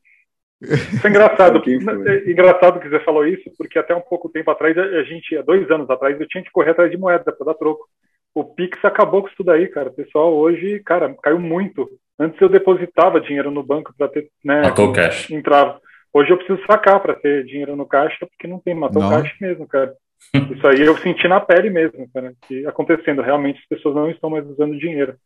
Isso 0.61 1.07
é 1.07 1.11
engraçado. 1.11 1.63
é 1.67 2.31
engraçado 2.31 2.81
que 2.81 2.89
você 2.89 3.01
falou 3.01 3.27
isso, 3.27 3.51
porque 3.57 3.79
até 3.79 3.95
um 3.95 4.01
pouco 4.01 4.29
tempo 4.29 4.51
atrás, 4.51 4.77
a 4.77 5.03
gente, 5.05 5.37
há 5.37 5.43
dois 5.43 5.71
anos 5.71 5.89
atrás, 5.89 6.21
eu 6.21 6.29
tinha 6.29 6.45
que 6.45 6.51
correr 6.51 6.73
atrás 6.73 6.91
de 6.91 6.99
moeda 6.99 7.33
para 7.33 7.47
dar 7.47 7.55
troco. 7.55 7.89
O 8.35 8.45
Pix 8.45 8.79
acabou 8.85 9.23
com 9.23 9.29
isso 9.29 9.43
daí, 9.43 9.67
cara. 9.69 9.89
O 9.89 9.95
pessoal 9.95 10.35
hoje, 10.35 10.81
cara, 10.85 11.15
caiu 11.23 11.41
muito. 11.41 11.89
Antes 12.19 12.41
eu 12.41 12.49
depositava 12.49 13.21
dinheiro 13.21 13.51
no 13.51 13.63
banco 13.63 13.95
para 13.97 14.09
ter, 14.09 14.29
né? 14.45 14.63
Matou 14.63 14.91
o 14.91 14.93
cash. 14.93 15.31
Entrava. 15.31 15.81
Hoje 16.13 16.31
eu 16.31 16.37
preciso 16.37 16.61
sacar 16.67 17.01
para 17.01 17.15
ter 17.15 17.45
dinheiro 17.45 17.75
no 17.75 17.87
caixa, 17.87 18.27
porque 18.27 18.47
não 18.47 18.59
tem, 18.59 18.75
matou 18.75 19.03
o 19.03 19.09
caixa 19.09 19.35
mesmo, 19.41 19.67
cara. 19.67 19.95
Isso 20.55 20.67
aí 20.67 20.81
eu 20.81 20.97
senti 20.99 21.27
na 21.27 21.41
pele 21.41 21.71
mesmo, 21.71 22.09
cara, 22.13 22.33
que 22.47 22.67
acontecendo. 22.67 23.23
Realmente 23.23 23.61
as 23.61 23.67
pessoas 23.67 23.95
não 23.95 24.11
estão 24.11 24.31
mais 24.31 24.47
usando 24.47 24.79
dinheiro. 24.79 25.17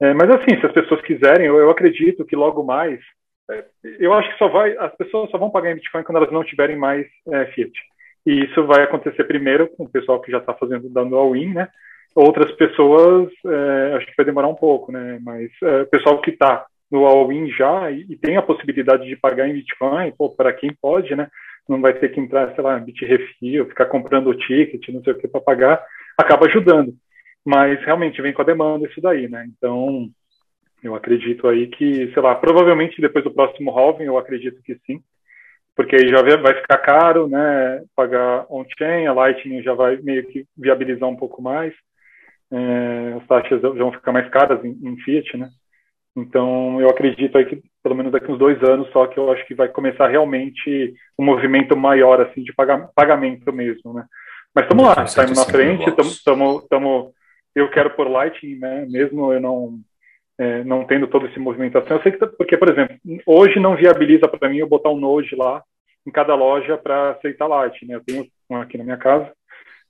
É, 0.00 0.12
mas 0.14 0.30
assim, 0.30 0.58
se 0.60 0.66
as 0.66 0.72
pessoas 0.72 1.00
quiserem, 1.02 1.46
eu, 1.46 1.56
eu 1.56 1.70
acredito 1.70 2.24
que 2.24 2.36
logo 2.36 2.62
mais, 2.62 3.00
é, 3.50 3.64
eu 3.98 4.12
acho 4.12 4.30
que 4.30 4.38
só 4.38 4.48
vai, 4.48 4.76
as 4.76 4.94
pessoas 4.96 5.30
só 5.30 5.38
vão 5.38 5.50
pagar 5.50 5.70
em 5.70 5.74
Bitcoin 5.74 6.02
quando 6.02 6.18
elas 6.18 6.32
não 6.32 6.44
tiverem 6.44 6.76
mais 6.76 7.06
é, 7.28 7.46
Fiat. 7.46 7.72
E 8.26 8.44
isso 8.44 8.66
vai 8.66 8.82
acontecer 8.82 9.24
primeiro 9.24 9.68
com 9.68 9.84
o 9.84 9.88
pessoal 9.88 10.20
que 10.20 10.32
já 10.32 10.38
está 10.38 10.52
fazendo 10.52 10.88
dando 10.90 11.16
all-in, 11.16 11.54
né? 11.54 11.68
Outras 12.14 12.50
pessoas, 12.52 13.30
é, 13.46 13.94
acho 13.96 14.06
que 14.06 14.16
vai 14.16 14.26
demorar 14.26 14.48
um 14.48 14.54
pouco, 14.54 14.90
né? 14.90 15.18
Mas 15.22 15.50
é, 15.62 15.82
o 15.82 15.86
pessoal 15.86 16.20
que 16.20 16.30
está 16.30 16.66
no 16.90 17.04
all-in 17.04 17.48
já 17.50 17.90
e, 17.90 18.06
e, 18.08 18.16
tem 18.16 18.36
a 18.36 18.42
possibilidade 18.42 19.06
de 19.06 19.16
pagar 19.16 19.48
em 19.48 19.54
Bitcoin, 19.54 20.12
para 20.36 20.52
quem 20.52 20.72
pode, 20.80 21.14
né? 21.14 21.28
Não 21.68 21.80
vai 21.80 21.94
ter 21.94 22.10
que 22.10 22.20
entrar, 22.20 22.54
sei 22.54 22.62
lá, 22.62 22.78
Bitrefil, 22.78 23.66
ficar 23.66 23.86
comprando 23.86 24.28
o 24.28 24.34
ticket, 24.34 24.88
não 24.88 25.02
sei 25.02 25.12
o 25.12 25.18
que 25.18 25.28
para 25.28 25.40
pagar, 25.40 25.84
acaba 26.16 26.46
ajudando. 26.46 26.94
Mas 27.44 27.82
realmente 27.84 28.20
vem 28.20 28.32
com 28.32 28.42
a 28.42 28.44
demanda 28.44 28.86
isso 28.86 29.00
daí, 29.00 29.28
né? 29.28 29.46
Então, 29.56 30.08
eu 30.82 30.94
acredito 30.94 31.46
aí 31.48 31.68
que, 31.68 32.12
sei 32.12 32.22
lá, 32.22 32.34
provavelmente 32.34 33.00
depois 33.00 33.24
do 33.24 33.32
próximo 33.32 33.70
halving, 33.70 34.04
eu 34.04 34.18
acredito 34.18 34.62
que 34.62 34.76
sim, 34.86 35.00
porque 35.74 35.96
aí 35.96 36.08
já 36.08 36.22
vai 36.22 36.54
ficar 36.54 36.78
caro, 36.78 37.28
né? 37.28 37.82
Pagar 37.94 38.46
on-chain, 38.48 39.06
a 39.06 39.12
Lightning 39.12 39.62
já 39.62 39.74
vai 39.74 39.96
meio 39.98 40.26
que 40.26 40.46
viabilizar 40.56 41.08
um 41.08 41.16
pouco 41.16 41.42
mais, 41.42 41.74
é, 42.50 43.14
as 43.20 43.26
taxas 43.26 43.60
vão 43.60 43.92
ficar 43.92 44.12
mais 44.12 44.28
caras 44.30 44.64
em, 44.64 44.78
em 44.82 44.96
Fiat, 44.98 45.36
né? 45.36 45.50
Então, 46.16 46.80
eu 46.80 46.88
acredito 46.88 47.36
aí 47.36 47.44
que 47.44 47.62
pelo 47.86 47.94
menos 47.94 48.10
daqui 48.10 48.32
uns 48.32 48.38
dois 48.38 48.60
anos 48.64 48.90
só 48.90 49.06
que 49.06 49.16
eu 49.16 49.30
acho 49.30 49.46
que 49.46 49.54
vai 49.54 49.68
começar 49.68 50.08
realmente 50.08 50.92
um 51.16 51.24
movimento 51.24 51.76
maior 51.76 52.20
assim 52.20 52.42
de 52.42 52.52
pagamento 52.52 53.52
mesmo, 53.52 53.94
né? 53.94 54.04
Mas 54.52 54.64
estamos 54.64 54.84
lá, 54.84 55.04
estamos 55.04 55.38
na 55.38 55.44
frente, 55.44 55.88
estamos, 55.88 57.12
eu 57.54 57.70
quero 57.70 57.90
por 57.90 58.08
Lightning, 58.08 58.58
né? 58.58 58.84
Mesmo 58.90 59.32
eu 59.32 59.40
não 59.40 59.78
é, 60.36 60.64
não 60.64 60.84
tendo 60.84 61.06
toda 61.06 61.28
essa 61.28 61.38
movimentação, 61.38 61.96
eu 61.96 62.02
sei 62.02 62.10
que 62.10 62.26
porque 62.26 62.56
por 62.56 62.68
exemplo, 62.68 62.96
hoje 63.24 63.60
não 63.60 63.76
viabiliza 63.76 64.26
para 64.26 64.48
mim 64.48 64.58
eu 64.58 64.68
botar 64.68 64.90
um 64.90 64.98
Node 64.98 65.36
lá 65.36 65.62
em 66.04 66.10
cada 66.10 66.34
loja 66.34 66.76
para 66.76 67.10
aceitar 67.10 67.46
Lightning, 67.46 67.92
né? 67.92 67.94
Eu 67.94 68.04
tenho 68.04 68.26
um 68.50 68.56
aqui 68.56 68.76
na 68.76 68.82
minha 68.82 68.96
casa, 68.96 69.30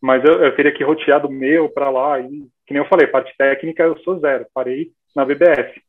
mas 0.02 0.22
eu, 0.22 0.34
eu 0.44 0.54
teria 0.54 0.72
que 0.72 0.84
rotear 0.84 1.22
do 1.22 1.30
meu 1.30 1.70
para 1.70 1.88
lá 1.88 2.20
e 2.20 2.28
que 2.66 2.74
nem 2.74 2.82
eu 2.82 2.88
falei, 2.90 3.06
parte 3.06 3.34
técnica 3.38 3.84
eu 3.84 3.96
sou 4.00 4.20
zero, 4.20 4.44
parei 4.52 4.90
na 5.14 5.24
BBS. 5.24 5.85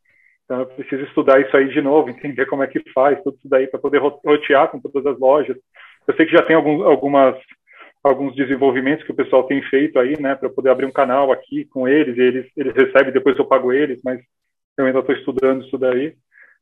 Então, 0.47 0.61
eu 0.61 0.65
preciso 0.65 1.03
estudar 1.03 1.41
isso 1.41 1.55
aí 1.57 1.67
de 1.67 1.81
novo, 1.81 2.09
entender 2.09 2.45
como 2.45 2.63
é 2.63 2.67
que 2.67 2.81
faz, 2.93 3.21
tudo 3.21 3.35
isso 3.35 3.49
daí, 3.49 3.67
para 3.67 3.81
poder 3.81 3.97
rotear 3.97 4.69
com 4.69 4.79
todas 4.79 5.05
as 5.05 5.19
lojas. 5.19 5.57
Eu 6.07 6.15
sei 6.15 6.25
que 6.25 6.31
já 6.31 6.41
tem 6.41 6.55
alguns, 6.55 6.85
algumas, 6.85 7.35
alguns 8.01 8.33
desenvolvimentos 8.33 9.05
que 9.05 9.11
o 9.11 9.15
pessoal 9.15 9.43
tem 9.43 9.61
feito 9.63 9.99
aí, 9.99 10.17
né, 10.17 10.35
para 10.35 10.49
poder 10.49 10.69
abrir 10.69 10.85
um 10.85 10.91
canal 10.91 11.33
aqui 11.33 11.65
com 11.65 11.85
eles, 11.85 12.17
e 12.17 12.21
eles, 12.21 12.51
eles 12.55 12.73
recebem, 12.73 13.11
depois 13.11 13.37
eu 13.37 13.43
pago 13.43 13.73
eles, 13.73 13.99
mas 14.05 14.21
eu 14.77 14.85
ainda 14.85 14.99
estou 14.99 15.13
estudando 15.13 15.65
isso 15.65 15.77
daí. 15.77 16.13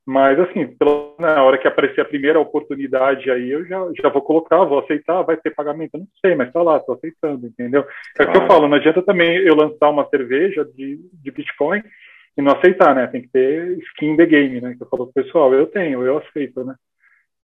Mas, 0.04 0.40
assim, 0.40 0.68
pela, 0.68 1.14
na 1.20 1.44
hora 1.44 1.58
que 1.60 1.68
aparecer 1.68 2.02
a 2.02 2.06
primeira 2.06 2.40
oportunidade 2.40 3.30
aí, 3.30 3.52
eu 3.52 3.66
já, 3.66 3.88
já 4.02 4.10
vou 4.10 4.22
colocar, 4.24 4.64
vou 4.64 4.80
aceitar, 4.80 5.22
vai 5.22 5.38
ter 5.38 5.54
pagamento, 5.54 5.96
não 5.98 6.08
sei, 6.24 6.34
mas 6.34 6.52
tá 6.52 6.62
lá, 6.64 6.80
tô 6.80 6.94
aceitando, 6.94 7.46
entendeu? 7.46 7.86
É 8.20 8.24
o 8.24 8.32
que 8.32 8.38
eu 8.38 8.48
falo, 8.48 8.68
não 8.68 8.78
adianta 8.78 9.04
também 9.04 9.38
eu 9.38 9.56
lançar 9.56 9.90
uma 9.90 10.08
cerveja 10.10 10.66
de, 10.76 11.00
de 11.14 11.32
Bitcoin 11.32 11.84
e 12.38 12.42
não 12.42 12.54
aceitar, 12.54 12.94
né? 12.94 13.08
Tem 13.08 13.22
que 13.22 13.30
ter 13.30 13.78
skin 13.80 14.12
in 14.12 14.18
the 14.18 14.26
game, 14.26 14.62
né? 14.62 14.76
Que 14.76 14.84
eu 14.84 14.88
falo 14.88 15.08
pro 15.08 15.24
pessoal, 15.24 15.54
eu 15.54 15.68
tenho, 15.68 16.04
eu 16.04 16.18
aceito, 16.18 16.64
né? 16.64 16.76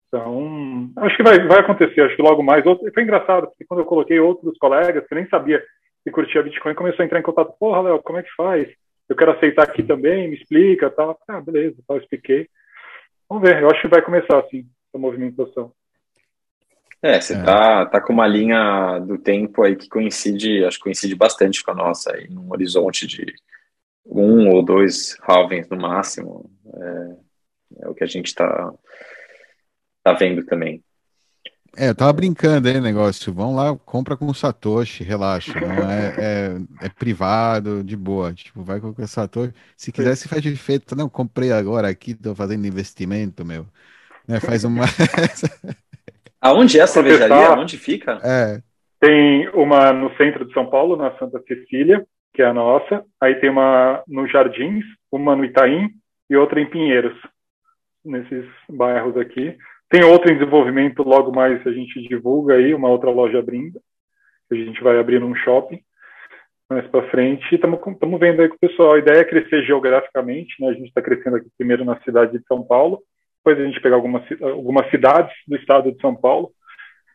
Então, 0.07 0.91
acho 0.97 1.15
que 1.15 1.23
vai, 1.23 1.39
vai 1.47 1.59
acontecer, 1.59 2.01
acho 2.01 2.15
que 2.15 2.21
logo 2.21 2.43
mais. 2.43 2.65
Outro, 2.65 2.91
foi 2.93 3.03
engraçado, 3.03 3.47
porque 3.47 3.63
quando 3.65 3.79
eu 3.79 3.85
coloquei 3.85 4.19
outros 4.19 4.57
colegas 4.57 5.07
que 5.07 5.15
nem 5.15 5.25
sabia 5.27 5.63
que 6.03 6.11
curtia 6.11 6.43
Bitcoin, 6.43 6.75
começou 6.75 7.03
a 7.03 7.05
entrar 7.05 7.19
em 7.19 7.23
contato, 7.23 7.55
porra, 7.57 7.81
Léo, 7.81 8.01
como 8.03 8.19
é 8.19 8.23
que 8.23 8.33
faz? 8.35 8.67
Eu 9.07 9.15
quero 9.15 9.31
aceitar 9.31 9.63
aqui 9.63 9.83
também, 9.83 10.27
me 10.27 10.35
explica, 10.35 10.89
tal. 10.89 11.17
Ah, 11.27 11.39
beleza, 11.39 11.77
tal, 11.87 11.97
expliquei. 11.97 12.49
Vamos 13.29 13.47
ver, 13.47 13.61
eu 13.61 13.69
acho 13.69 13.81
que 13.81 13.87
vai 13.87 14.01
começar 14.01 14.39
assim, 14.39 14.65
a 14.93 14.97
movimentação. 14.97 15.71
É, 17.01 17.19
você 17.19 17.33
é. 17.33 17.43
Tá, 17.43 17.85
tá 17.85 18.01
com 18.01 18.11
uma 18.13 18.27
linha 18.27 18.99
do 18.99 19.17
tempo 19.17 19.63
aí 19.63 19.75
que 19.75 19.87
coincide, 19.87 20.65
acho 20.65 20.77
que 20.77 20.83
coincide 20.83 21.15
bastante 21.15 21.63
com 21.63 21.71
a 21.71 21.75
nossa, 21.75 22.13
aí, 22.13 22.27
num 22.29 22.51
horizonte 22.51 23.07
de 23.07 23.25
um 24.05 24.49
ou 24.49 24.63
dois 24.63 25.17
halvings 25.21 25.69
no 25.69 25.77
máximo. 25.77 26.49
É, 26.73 27.85
é 27.85 27.89
o 27.89 27.93
que 27.93 28.03
a 28.03 28.07
gente 28.07 28.27
está 28.27 28.73
tá 30.03 30.13
vendo 30.13 30.45
também. 30.45 30.83
É, 31.77 31.89
eu 31.89 31.95
tava 31.95 32.11
brincando 32.11 32.67
aí, 32.67 32.81
negócio. 32.81 33.33
Vão 33.33 33.55
lá, 33.55 33.75
compra 33.85 34.17
com 34.17 34.25
o 34.25 34.33
Satoshi, 34.33 35.03
relaxa. 35.03 35.57
Não 35.59 35.89
é, 35.89 36.15
é, 36.17 36.85
é, 36.85 36.89
privado, 36.89 37.81
de 37.83 37.95
boa. 37.95 38.33
Tipo, 38.33 38.61
vai 38.61 38.81
com 38.81 38.89
o 38.89 39.07
Satoshi. 39.07 39.53
Se 39.77 39.91
quiser, 39.91 40.15
se 40.15 40.27
faz 40.27 40.41
de 40.41 40.53
feito. 40.55 40.95
Não, 40.95 41.07
comprei 41.07 41.51
agora 41.51 41.87
aqui, 41.87 42.13
tô 42.13 42.35
fazendo 42.35 42.67
investimento, 42.67 43.45
meu. 43.45 43.65
Né, 44.27 44.39
faz 44.39 44.65
uma. 44.65 44.83
Aonde 46.41 46.79
é 46.79 46.81
a 46.83 46.87
cervejaria? 46.87 47.53
Onde 47.53 47.77
fica? 47.77 48.19
É. 48.23 48.61
Tem 48.99 49.47
uma 49.49 49.93
no 49.93 50.15
centro 50.17 50.45
de 50.45 50.53
São 50.53 50.69
Paulo, 50.69 50.97
na 50.97 51.17
Santa 51.17 51.41
Cecília, 51.47 52.05
que 52.33 52.41
é 52.41 52.45
a 52.45 52.53
nossa. 52.53 53.03
Aí 53.19 53.35
tem 53.35 53.49
uma 53.49 54.03
no 54.07 54.27
Jardins, 54.27 54.85
uma 55.11 55.35
no 55.35 55.45
Itaim 55.45 55.89
e 56.29 56.35
outra 56.35 56.61
em 56.61 56.69
Pinheiros, 56.69 57.17
nesses 58.03 58.45
bairros 58.69 59.17
aqui. 59.17 59.57
Tem 59.89 60.03
outra 60.03 60.31
em 60.31 60.37
desenvolvimento, 60.37 61.03
logo 61.03 61.33
mais 61.33 61.65
a 61.67 61.71
gente 61.71 62.01
divulga 62.07 62.55
aí, 62.55 62.73
uma 62.73 62.89
outra 62.89 63.09
loja 63.09 63.39
abrindo. 63.39 63.79
A 64.51 64.55
gente 64.55 64.81
vai 64.81 64.99
abrir 64.99 65.19
num 65.19 65.35
shopping 65.35 65.79
mais 66.69 66.87
para 66.87 67.09
frente. 67.09 67.43
Estamos 67.53 67.79
vendo 68.19 68.41
aí 68.41 68.47
com 68.47 68.55
o 68.55 68.59
pessoal. 68.59 68.93
A 68.93 68.99
ideia 68.99 69.19
é 69.19 69.25
crescer 69.25 69.63
geograficamente, 69.63 70.55
né? 70.61 70.69
A 70.69 70.73
gente 70.73 70.87
está 70.87 71.01
crescendo 71.01 71.35
aqui 71.35 71.49
primeiro 71.57 71.83
na 71.83 71.99
cidade 72.01 72.37
de 72.37 72.45
São 72.47 72.63
Paulo, 72.63 73.01
depois 73.43 73.59
a 73.59 73.65
gente 73.65 73.81
pegar 73.81 73.95
algumas, 73.95 74.23
algumas 74.41 74.89
cidades 74.89 75.33
do 75.47 75.55
estado 75.57 75.91
de 75.91 75.99
São 75.99 76.15
Paulo, 76.15 76.51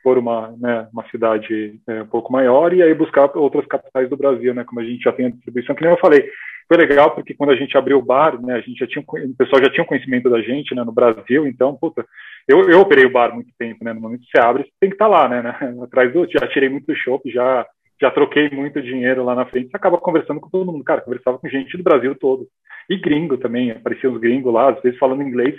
por 0.06 0.18
uma, 0.18 0.54
né, 0.60 0.86
uma 0.92 1.04
cidade 1.08 1.80
é, 1.84 2.02
um 2.02 2.06
pouco 2.06 2.32
maior, 2.32 2.72
e 2.72 2.80
aí 2.80 2.94
buscar 2.94 3.36
outras 3.36 3.66
capitais 3.66 4.08
do 4.08 4.16
Brasil, 4.16 4.54
né? 4.54 4.62
Como 4.62 4.80
a 4.80 4.84
gente 4.84 5.02
já 5.02 5.10
tem 5.10 5.26
a 5.26 5.30
distribuição, 5.30 5.74
que 5.74 5.82
nem 5.82 5.90
eu 5.90 5.98
falei, 5.98 6.30
foi 6.68 6.76
legal 6.76 7.10
porque 7.10 7.34
quando 7.34 7.50
a 7.50 7.56
gente 7.56 7.76
abriu 7.76 7.98
o 7.98 8.04
bar, 8.04 8.40
né, 8.40 8.54
a 8.54 8.60
gente 8.60 8.78
já 8.78 8.86
tinha, 8.86 9.04
o 9.04 9.36
pessoal 9.36 9.60
já 9.60 9.68
tinha 9.68 9.84
conhecimento 9.84 10.30
da 10.30 10.40
gente, 10.40 10.76
né, 10.76 10.84
no 10.84 10.92
Brasil, 10.92 11.44
então, 11.44 11.74
puta, 11.74 12.06
eu, 12.46 12.70
eu 12.70 12.78
operei 12.78 13.04
o 13.04 13.10
bar 13.10 13.34
muito 13.34 13.50
tempo, 13.58 13.84
né, 13.84 13.92
no 13.92 14.00
momento 14.00 14.20
que 14.20 14.30
você 14.30 14.38
abre, 14.38 14.62
você 14.62 14.70
tem 14.78 14.90
que 14.90 14.94
estar 14.94 15.06
tá 15.06 15.10
lá, 15.10 15.28
né, 15.28 15.42
né 15.42 15.74
atrás 15.82 16.12
do, 16.12 16.24
já 16.30 16.46
tirei 16.46 16.68
muito 16.68 16.94
chopp, 16.94 17.28
já, 17.28 17.66
já 18.00 18.08
troquei 18.08 18.48
muito 18.50 18.80
dinheiro 18.80 19.24
lá 19.24 19.34
na 19.34 19.46
frente, 19.46 19.72
você 19.72 19.76
acaba 19.76 19.98
conversando 19.98 20.38
com 20.38 20.48
todo 20.48 20.70
mundo, 20.70 20.84
cara, 20.84 21.00
conversava 21.00 21.36
com 21.36 21.48
gente 21.48 21.76
do 21.76 21.82
Brasil 21.82 22.14
todo, 22.14 22.46
e 22.88 22.96
gringo 22.96 23.36
também, 23.38 23.72
apareciam 23.72 24.12
os 24.12 24.20
gringos 24.20 24.54
lá, 24.54 24.70
às 24.70 24.80
vezes 24.80 25.00
falando 25.00 25.24
inglês, 25.24 25.56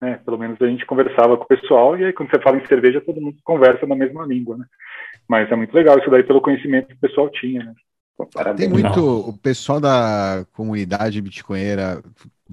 né, 0.00 0.20
pelo 0.24 0.38
menos 0.38 0.60
a 0.60 0.66
gente 0.66 0.86
conversava 0.86 1.36
com 1.36 1.44
o 1.44 1.48
pessoal, 1.48 1.98
e 1.98 2.04
aí 2.04 2.12
quando 2.12 2.30
você 2.30 2.40
fala 2.40 2.56
em 2.58 2.66
cerveja, 2.66 3.00
todo 3.00 3.20
mundo 3.20 3.36
conversa 3.44 3.86
na 3.86 3.94
mesma 3.94 4.24
língua, 4.24 4.56
né, 4.56 4.64
mas 5.28 5.50
é 5.50 5.56
muito 5.56 5.74
legal 5.74 5.98
isso 5.98 6.10
daí 6.10 6.22
pelo 6.22 6.40
conhecimento 6.40 6.88
que 6.88 6.94
o 6.94 7.00
pessoal 7.00 7.30
tinha, 7.30 7.64
né. 7.64 7.74
Tem 8.56 8.68
muito. 8.68 9.28
O 9.28 9.36
pessoal 9.36 9.78
da 9.78 10.46
comunidade 10.54 11.20
bitcoinheira 11.20 12.02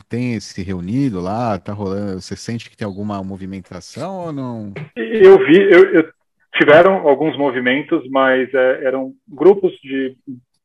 tem 0.09 0.37
se 0.39 0.61
reunido 0.61 1.21
lá? 1.21 1.57
Tá 1.57 1.71
rolando? 1.71 2.19
Você 2.19 2.35
sente 2.35 2.69
que 2.69 2.75
tem 2.75 2.85
alguma 2.85 3.23
movimentação 3.23 4.25
ou 4.25 4.33
não? 4.33 4.73
Eu 4.95 5.37
vi, 5.45 5.61
eu, 5.71 5.93
eu 5.93 6.13
tiveram 6.55 7.07
alguns 7.07 7.37
movimentos, 7.37 8.07
mas 8.09 8.53
é, 8.53 8.85
eram 8.85 9.13
grupos 9.27 9.71
de, 9.81 10.15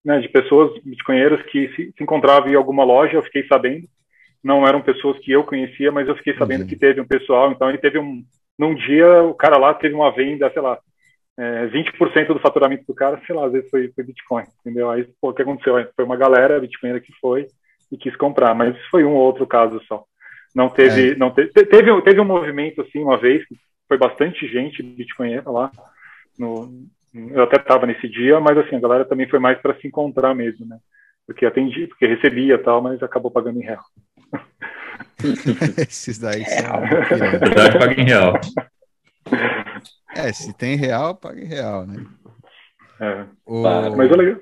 né, 0.05 0.21
de 0.21 0.29
pessoas 0.29 0.73
bitcoinheiras 0.83 1.43
que 1.47 1.69
se, 1.69 1.93
se, 1.97 2.03
encontravam 2.03 2.49
em 2.51 2.55
alguma 2.55 2.85
loja, 2.85 3.15
eu 3.15 3.23
fiquei 3.23 3.47
sabendo. 3.47 3.87
Não 4.43 4.67
eram 4.67 4.81
pessoas 4.81 5.19
que 5.19 5.33
eu 5.33 5.45
conhecia, 5.45 5.91
mas 5.91 6.09
eu 6.09 6.17
fiquei 6.17 6.35
sabendo 6.35 6.63
Entendi. 6.63 6.75
que 6.75 6.81
teve 6.81 7.01
um 7.01 7.07
pessoal. 7.07 7.51
Então, 7.53 7.69
ele 7.69 7.79
teve 7.79 7.99
um. 7.99 8.23
Num 8.59 8.75
dia, 8.75 9.23
o 9.23 9.35
cara 9.35 9.57
lá 9.57 9.73
teve 9.73 9.95
uma 9.95 10.11
venda, 10.11 10.51
sei 10.51 10.61
lá, 10.61 10.79
é, 11.39 11.69
20% 11.69 12.27
do 12.27 12.41
faturamento 12.41 12.85
do 12.87 12.95
cara, 12.95 13.21
sei 13.25 13.35
lá, 13.35 13.47
às 13.47 13.53
vezes 13.53 13.71
foi, 13.71 13.89
foi 13.95 14.03
Bitcoin, 14.03 14.43
entendeu? 14.61 14.91
Aí, 14.91 15.07
pô, 15.21 15.31
o 15.31 15.33
que 15.33 15.43
aconteceu? 15.43 15.75
Foi 15.95 16.05
uma 16.05 16.17
galera 16.17 16.59
Bitcoinera 16.59 17.01
que 17.01 17.13
foi 17.21 17.47
e 17.93 17.97
quis 17.97 18.17
comprar, 18.17 18.55
mas 18.57 18.77
foi 18.91 19.05
um 19.05 19.15
ou 19.15 19.23
outro 19.23 19.47
caso 19.47 19.81
só. 19.87 20.05
Não 20.53 20.69
teve, 20.69 21.13
é. 21.13 21.15
não 21.15 21.31
teve, 21.31 21.51
teve, 21.53 22.03
teve 22.03 22.21
um 22.21 22.25
movimento 22.25 22.81
assim 22.81 23.01
uma 23.01 23.17
vez, 23.17 23.47
que 23.47 23.55
foi 23.87 23.97
bastante 23.97 24.49
gente 24.49 24.83
Bitcoinera 24.83 25.49
lá, 25.49 25.71
no, 26.37 26.69
eu 27.15 27.43
até 27.45 27.57
estava 27.57 27.87
nesse 27.87 28.09
dia, 28.09 28.41
mas 28.41 28.59
assim, 28.59 28.77
a 28.77 28.81
galera 28.81 29.05
também 29.05 29.29
foi 29.29 29.39
mais 29.39 29.61
para 29.61 29.79
se 29.79 29.87
encontrar 29.87 30.35
mesmo, 30.35 30.67
né? 30.67 30.79
Porque 31.27 31.47
atendi, 31.47 31.87
porque 31.87 32.07
recebia 32.07 32.59
tal, 32.63 32.83
mas 32.83 33.03
acabou 33.03 33.31
pagando 33.31 33.61
em 33.61 33.65
real. 33.65 33.83
Esses 35.79 36.19
daí 36.19 36.45
são. 36.45 36.81
Verdade, 36.81 37.79
paga 37.79 38.01
em 38.01 38.05
real. 38.05 38.35
É, 40.17 40.33
se 40.33 40.57
tem 40.57 40.77
real, 40.77 41.15
paga 41.15 41.41
em 41.41 41.47
real, 41.47 41.87
né? 41.87 42.05
É, 43.01 43.27
o... 43.47 43.63
mas 43.97 44.11
é 44.11 44.17
legal. 44.17 44.41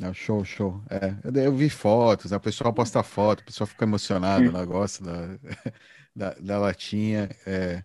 Não, 0.00 0.14
show, 0.14 0.42
show. 0.44 0.80
É, 0.90 1.44
eu 1.44 1.52
vi 1.52 1.68
fotos, 1.68 2.32
a 2.32 2.40
pessoa 2.40 2.72
posta 2.72 3.02
foto, 3.02 3.42
a 3.42 3.44
pessoa 3.44 3.66
fica 3.66 3.84
emocionada, 3.84 4.46
ela 4.46 4.64
gosta 4.64 5.04
da, 5.04 5.38
da, 6.16 6.34
da 6.40 6.58
latinha, 6.58 7.28
é, 7.46 7.82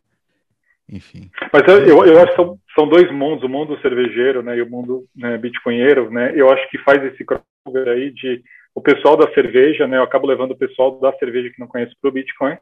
enfim. 0.89 1.29
Mas 1.51 1.63
eu, 1.67 2.05
eu 2.05 2.21
acho 2.21 2.31
que 2.31 2.35
são, 2.35 2.59
são 2.73 2.87
dois 2.87 3.11
mundos, 3.11 3.43
o 3.43 3.49
mundo 3.49 3.79
cervejeiro 3.81 4.41
né, 4.41 4.55
e 4.55 4.61
o 4.61 4.69
mundo 4.69 5.05
né, 5.13 5.37
bitcoinheiro, 5.37 6.09
né? 6.09 6.31
Eu 6.33 6.49
acho 6.49 6.69
que 6.69 6.77
faz 6.79 7.03
esse 7.03 7.25
crossover 7.25 7.87
aí 7.89 8.11
de 8.11 8.41
o 8.75 8.81
pessoal 8.81 9.15
da 9.15 9.33
cerveja, 9.33 9.87
né? 9.87 9.97
Eu 9.97 10.03
acabo 10.03 10.27
levando 10.27 10.51
o 10.51 10.57
pessoal 10.57 10.99
da 10.99 11.13
cerveja 11.13 11.49
que 11.49 11.59
não 11.59 11.67
conhece 11.67 11.93
para 11.99 12.09
o 12.09 12.11
Bitcoin, 12.11 12.57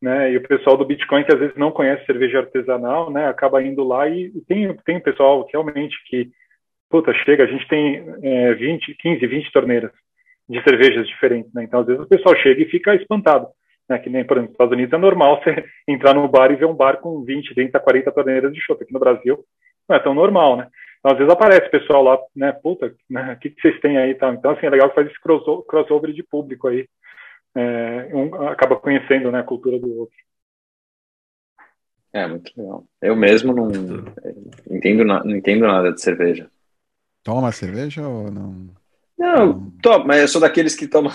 né? 0.00 0.32
E 0.32 0.36
o 0.36 0.42
pessoal 0.42 0.76
do 0.76 0.84
Bitcoin 0.84 1.24
que 1.24 1.34
às 1.34 1.40
vezes 1.40 1.56
não 1.56 1.72
conhece 1.72 2.06
cerveja 2.06 2.38
artesanal, 2.38 3.10
né? 3.10 3.26
Acaba 3.26 3.60
indo 3.60 3.82
lá 3.82 4.08
e, 4.08 4.26
e 4.26 4.40
tem 4.46 4.72
tem 4.86 5.00
pessoal 5.00 5.44
que 5.44 5.52
realmente 5.52 5.96
que 6.08 6.30
puta 6.88 7.12
chega, 7.12 7.44
a 7.44 7.46
gente 7.46 7.66
tem 7.68 8.02
é, 8.22 8.54
20, 8.54 8.94
15, 8.94 9.26
20 9.26 9.52
torneiras 9.52 9.90
de 10.48 10.62
cervejas 10.62 11.06
diferentes, 11.08 11.52
né? 11.52 11.64
Então 11.64 11.80
às 11.80 11.86
vezes 11.86 12.02
o 12.02 12.08
pessoal 12.08 12.36
chega 12.36 12.62
e 12.62 12.70
fica 12.70 12.94
espantado, 12.94 13.48
né? 13.90 13.98
Que 13.98 14.08
nem 14.08 14.24
por 14.24 14.36
exemplo, 14.36 14.50
nos 14.50 14.54
Estados 14.54 14.72
Unidos 14.72 14.92
é 14.92 14.98
normal 14.98 15.42
você 15.42 15.64
entrar 15.88 16.14
no 16.14 16.28
bar 16.28 16.52
e 16.52 16.56
ver 16.56 16.66
um 16.66 16.74
bar 16.74 16.98
com 16.98 17.24
20, 17.24 17.52
30, 17.52 17.80
40 17.80 18.12
torneiras 18.12 18.52
de 18.52 18.60
chopp. 18.60 18.84
Aqui 18.84 18.92
no 18.92 19.00
Brasil 19.00 19.44
não 19.88 19.96
é 19.96 19.98
tão 19.98 20.14
normal, 20.14 20.56
né? 20.56 20.68
Então, 20.98 21.12
às 21.12 21.18
vezes 21.18 21.32
aparece 21.32 21.70
pessoal 21.70 22.02
lá, 22.02 22.18
né? 22.34 22.52
Puta, 22.52 22.94
né? 23.08 23.34
O 23.34 23.38
que, 23.38 23.50
que 23.50 23.60
vocês 23.60 23.80
têm 23.80 23.96
aí, 23.96 24.14
tal? 24.14 24.34
Então 24.34 24.50
assim 24.50 24.66
é 24.66 24.70
legal 24.70 24.88
que 24.88 24.94
faz 24.94 25.06
esse 25.06 25.20
crossover 25.20 26.12
de 26.12 26.22
público 26.22 26.68
aí 26.68 26.88
é, 27.54 28.14
um 28.14 28.48
acaba 28.48 28.76
conhecendo 28.76 29.32
né, 29.32 29.40
a 29.40 29.44
cultura 29.44 29.78
do 29.78 29.92
outro. 29.98 30.16
É, 32.12 32.26
muito 32.26 32.52
legal. 32.56 32.84
Eu 33.02 33.16
mesmo 33.16 33.52
não 33.52 33.68
entendo, 34.70 35.04
não 35.04 35.36
entendo 35.36 35.66
nada 35.66 35.92
de 35.92 36.00
cerveja. 36.00 36.50
Toma 37.22 37.52
cerveja 37.52 38.06
ou 38.06 38.30
não? 38.30 38.68
Não, 39.18 39.70
tomo, 39.82 40.06
mas 40.06 40.20
eu 40.20 40.28
sou 40.28 40.40
daqueles 40.40 40.76
que 40.76 40.86
tomam 40.86 41.12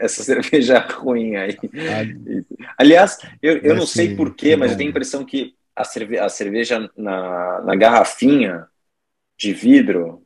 essa 0.00 0.24
cerveja 0.24 0.78
ruim 0.78 1.36
aí. 1.36 1.56
Ah, 1.62 2.74
Aliás, 2.78 3.18
eu, 3.42 3.58
eu 3.58 3.74
não 3.74 3.86
sei 3.86 4.16
porquê, 4.16 4.56
mas 4.56 4.72
eu 4.72 4.78
tenho 4.78 4.88
a 4.88 4.90
impressão 4.90 5.24
que 5.24 5.54
a, 5.76 5.84
cerve 5.84 6.18
a 6.18 6.28
cerveja 6.28 6.90
na, 6.96 7.60
na 7.60 7.76
garrafinha 7.76 8.66
de 9.40 9.54
vidro 9.54 10.22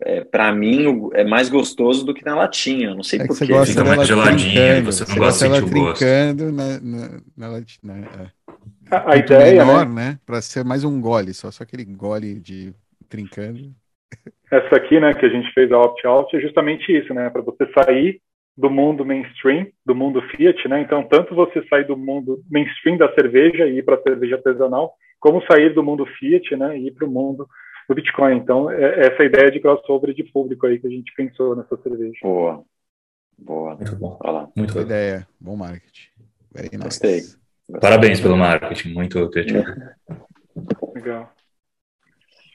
é, 0.00 0.22
para 0.22 0.52
mim 0.52 1.10
é 1.14 1.24
mais 1.24 1.48
gostoso 1.48 2.04
do 2.04 2.14
que 2.14 2.24
na 2.24 2.36
latinha. 2.36 2.94
Não 2.94 3.02
sei 3.02 3.20
é 3.20 3.26
porquê. 3.26 3.46
Fica 3.64 3.84
mais 3.84 4.06
geladinha, 4.06 4.82
você 4.82 5.04
não 5.04 5.14
você 5.14 5.18
gosta 5.18 5.48
de 5.48 5.54
sentir 5.56 5.74
o 5.74 5.82
gosto. 5.82 6.04
Na, 6.52 6.80
na, 6.80 7.20
na 7.36 7.48
latinha. 7.48 8.08
É. 8.20 8.54
A, 8.90 9.14
a 9.14 9.16
ideia, 9.16 9.64
menor, 9.64 9.88
né? 9.88 10.10
né? 10.10 10.18
Para 10.24 10.40
ser 10.40 10.64
mais 10.64 10.84
um 10.84 11.00
gole, 11.00 11.34
só, 11.34 11.50
só 11.50 11.64
aquele 11.64 11.84
gole 11.84 12.34
de 12.34 12.72
trincando. 13.08 13.72
Essa 14.50 14.76
aqui, 14.76 15.00
né, 15.00 15.12
que 15.12 15.26
a 15.26 15.28
gente 15.28 15.52
fez 15.52 15.72
a 15.72 15.78
opt-out 15.78 16.36
é 16.36 16.40
justamente 16.40 16.96
isso, 16.96 17.12
né? 17.12 17.28
Para 17.30 17.42
você 17.42 17.66
sair 17.72 18.20
do 18.56 18.70
mundo 18.70 19.04
mainstream, 19.04 19.66
do 19.84 19.94
mundo 19.94 20.22
Fiat, 20.30 20.68
né? 20.68 20.80
Então, 20.80 21.02
tanto 21.02 21.34
você 21.34 21.66
sair 21.68 21.84
do 21.84 21.96
mundo 21.96 22.40
mainstream 22.48 22.96
da 22.96 23.12
cerveja 23.12 23.66
e 23.66 23.78
ir 23.78 23.82
para 23.84 23.96
a 23.96 24.02
cerveja 24.02 24.36
artesanal, 24.36 24.94
como 25.18 25.44
sair 25.46 25.74
do 25.74 25.82
mundo 25.82 26.06
Fiat, 26.06 26.54
né, 26.56 26.78
e 26.78 26.86
ir 26.86 26.92
para 26.92 27.06
o 27.06 27.10
mundo 27.10 27.46
do 27.88 27.94
Bitcoin. 27.94 28.36
Então, 28.36 28.70
é 28.70 29.06
essa 29.06 29.22
ideia 29.22 29.50
de 29.50 29.60
crossover 29.60 30.14
de 30.14 30.24
público 30.24 30.66
aí 30.66 30.78
que 30.78 30.86
a 30.86 30.90
gente 30.90 31.12
pensou 31.14 31.54
nessa 31.56 31.76
cerveja. 31.82 32.18
Boa. 32.22 32.64
Boa. 33.38 33.74
Muito 33.76 33.96
bom. 33.96 34.18
Olá. 34.20 34.48
Muito 34.56 34.72
Boa 34.72 34.84
ideia. 34.84 35.28
Bom 35.38 35.56
marketing. 35.56 36.08
Very 36.52 36.70
nice. 36.72 36.84
Gostei. 36.84 37.22
Parabéns 37.80 38.20
pelo 38.20 38.36
marketing. 38.36 38.92
Muito 38.92 39.28
criativo. 39.30 39.64
Legal. 40.94 41.32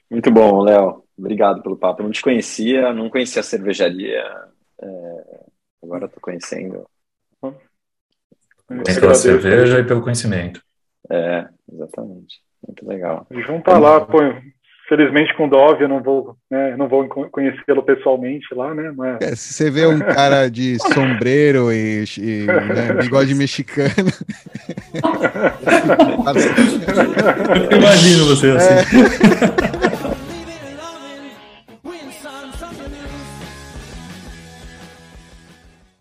Muito 0.09 0.31
bom, 0.31 0.61
Léo. 0.61 1.03
Obrigado 1.17 1.61
pelo 1.61 1.77
papo. 1.77 2.01
Eu 2.01 2.05
não 2.05 2.11
te 2.11 2.21
conhecia, 2.21 2.93
não 2.93 3.09
conhecia 3.09 3.41
a 3.41 3.43
cervejaria. 3.43 4.23
É... 4.81 5.45
Agora 5.83 6.05
estou 6.05 6.21
conhecendo. 6.21 6.87
Pela 8.99 9.15
cerveja 9.15 9.79
e 9.79 9.83
pelo 9.85 10.01
conhecimento. 10.01 10.63
É, 11.09 11.47
exatamente. 11.71 12.41
Muito 12.65 12.87
legal. 12.87 13.27
Junta 13.31 13.77
lá, 13.77 14.05
pô, 14.05 14.19
felizmente 14.91 15.33
com 15.37 15.45
o 15.45 15.49
Dove 15.49 15.85
eu 15.85 15.87
não 15.87 16.03
vou, 16.03 16.35
né, 16.49 16.75
não 16.75 16.89
vou 16.89 17.07
conhecê-lo 17.07 17.81
pessoalmente 17.81 18.53
lá, 18.53 18.75
né? 18.75 18.91
Mas... 18.93 19.21
É, 19.21 19.35
se 19.37 19.53
você 19.53 19.71
vê 19.71 19.87
um 19.87 19.99
cara 19.99 20.49
de 20.49 20.77
sombreiro 20.93 21.71
e, 21.71 22.03
e 22.17 22.45
né, 22.45 22.93
bigode 23.01 23.33
mexicano. 23.33 24.11
eu 27.71 27.77
imagino 27.77 28.25
você 28.25 28.51
assim. 28.51 28.73
É. 29.87 29.90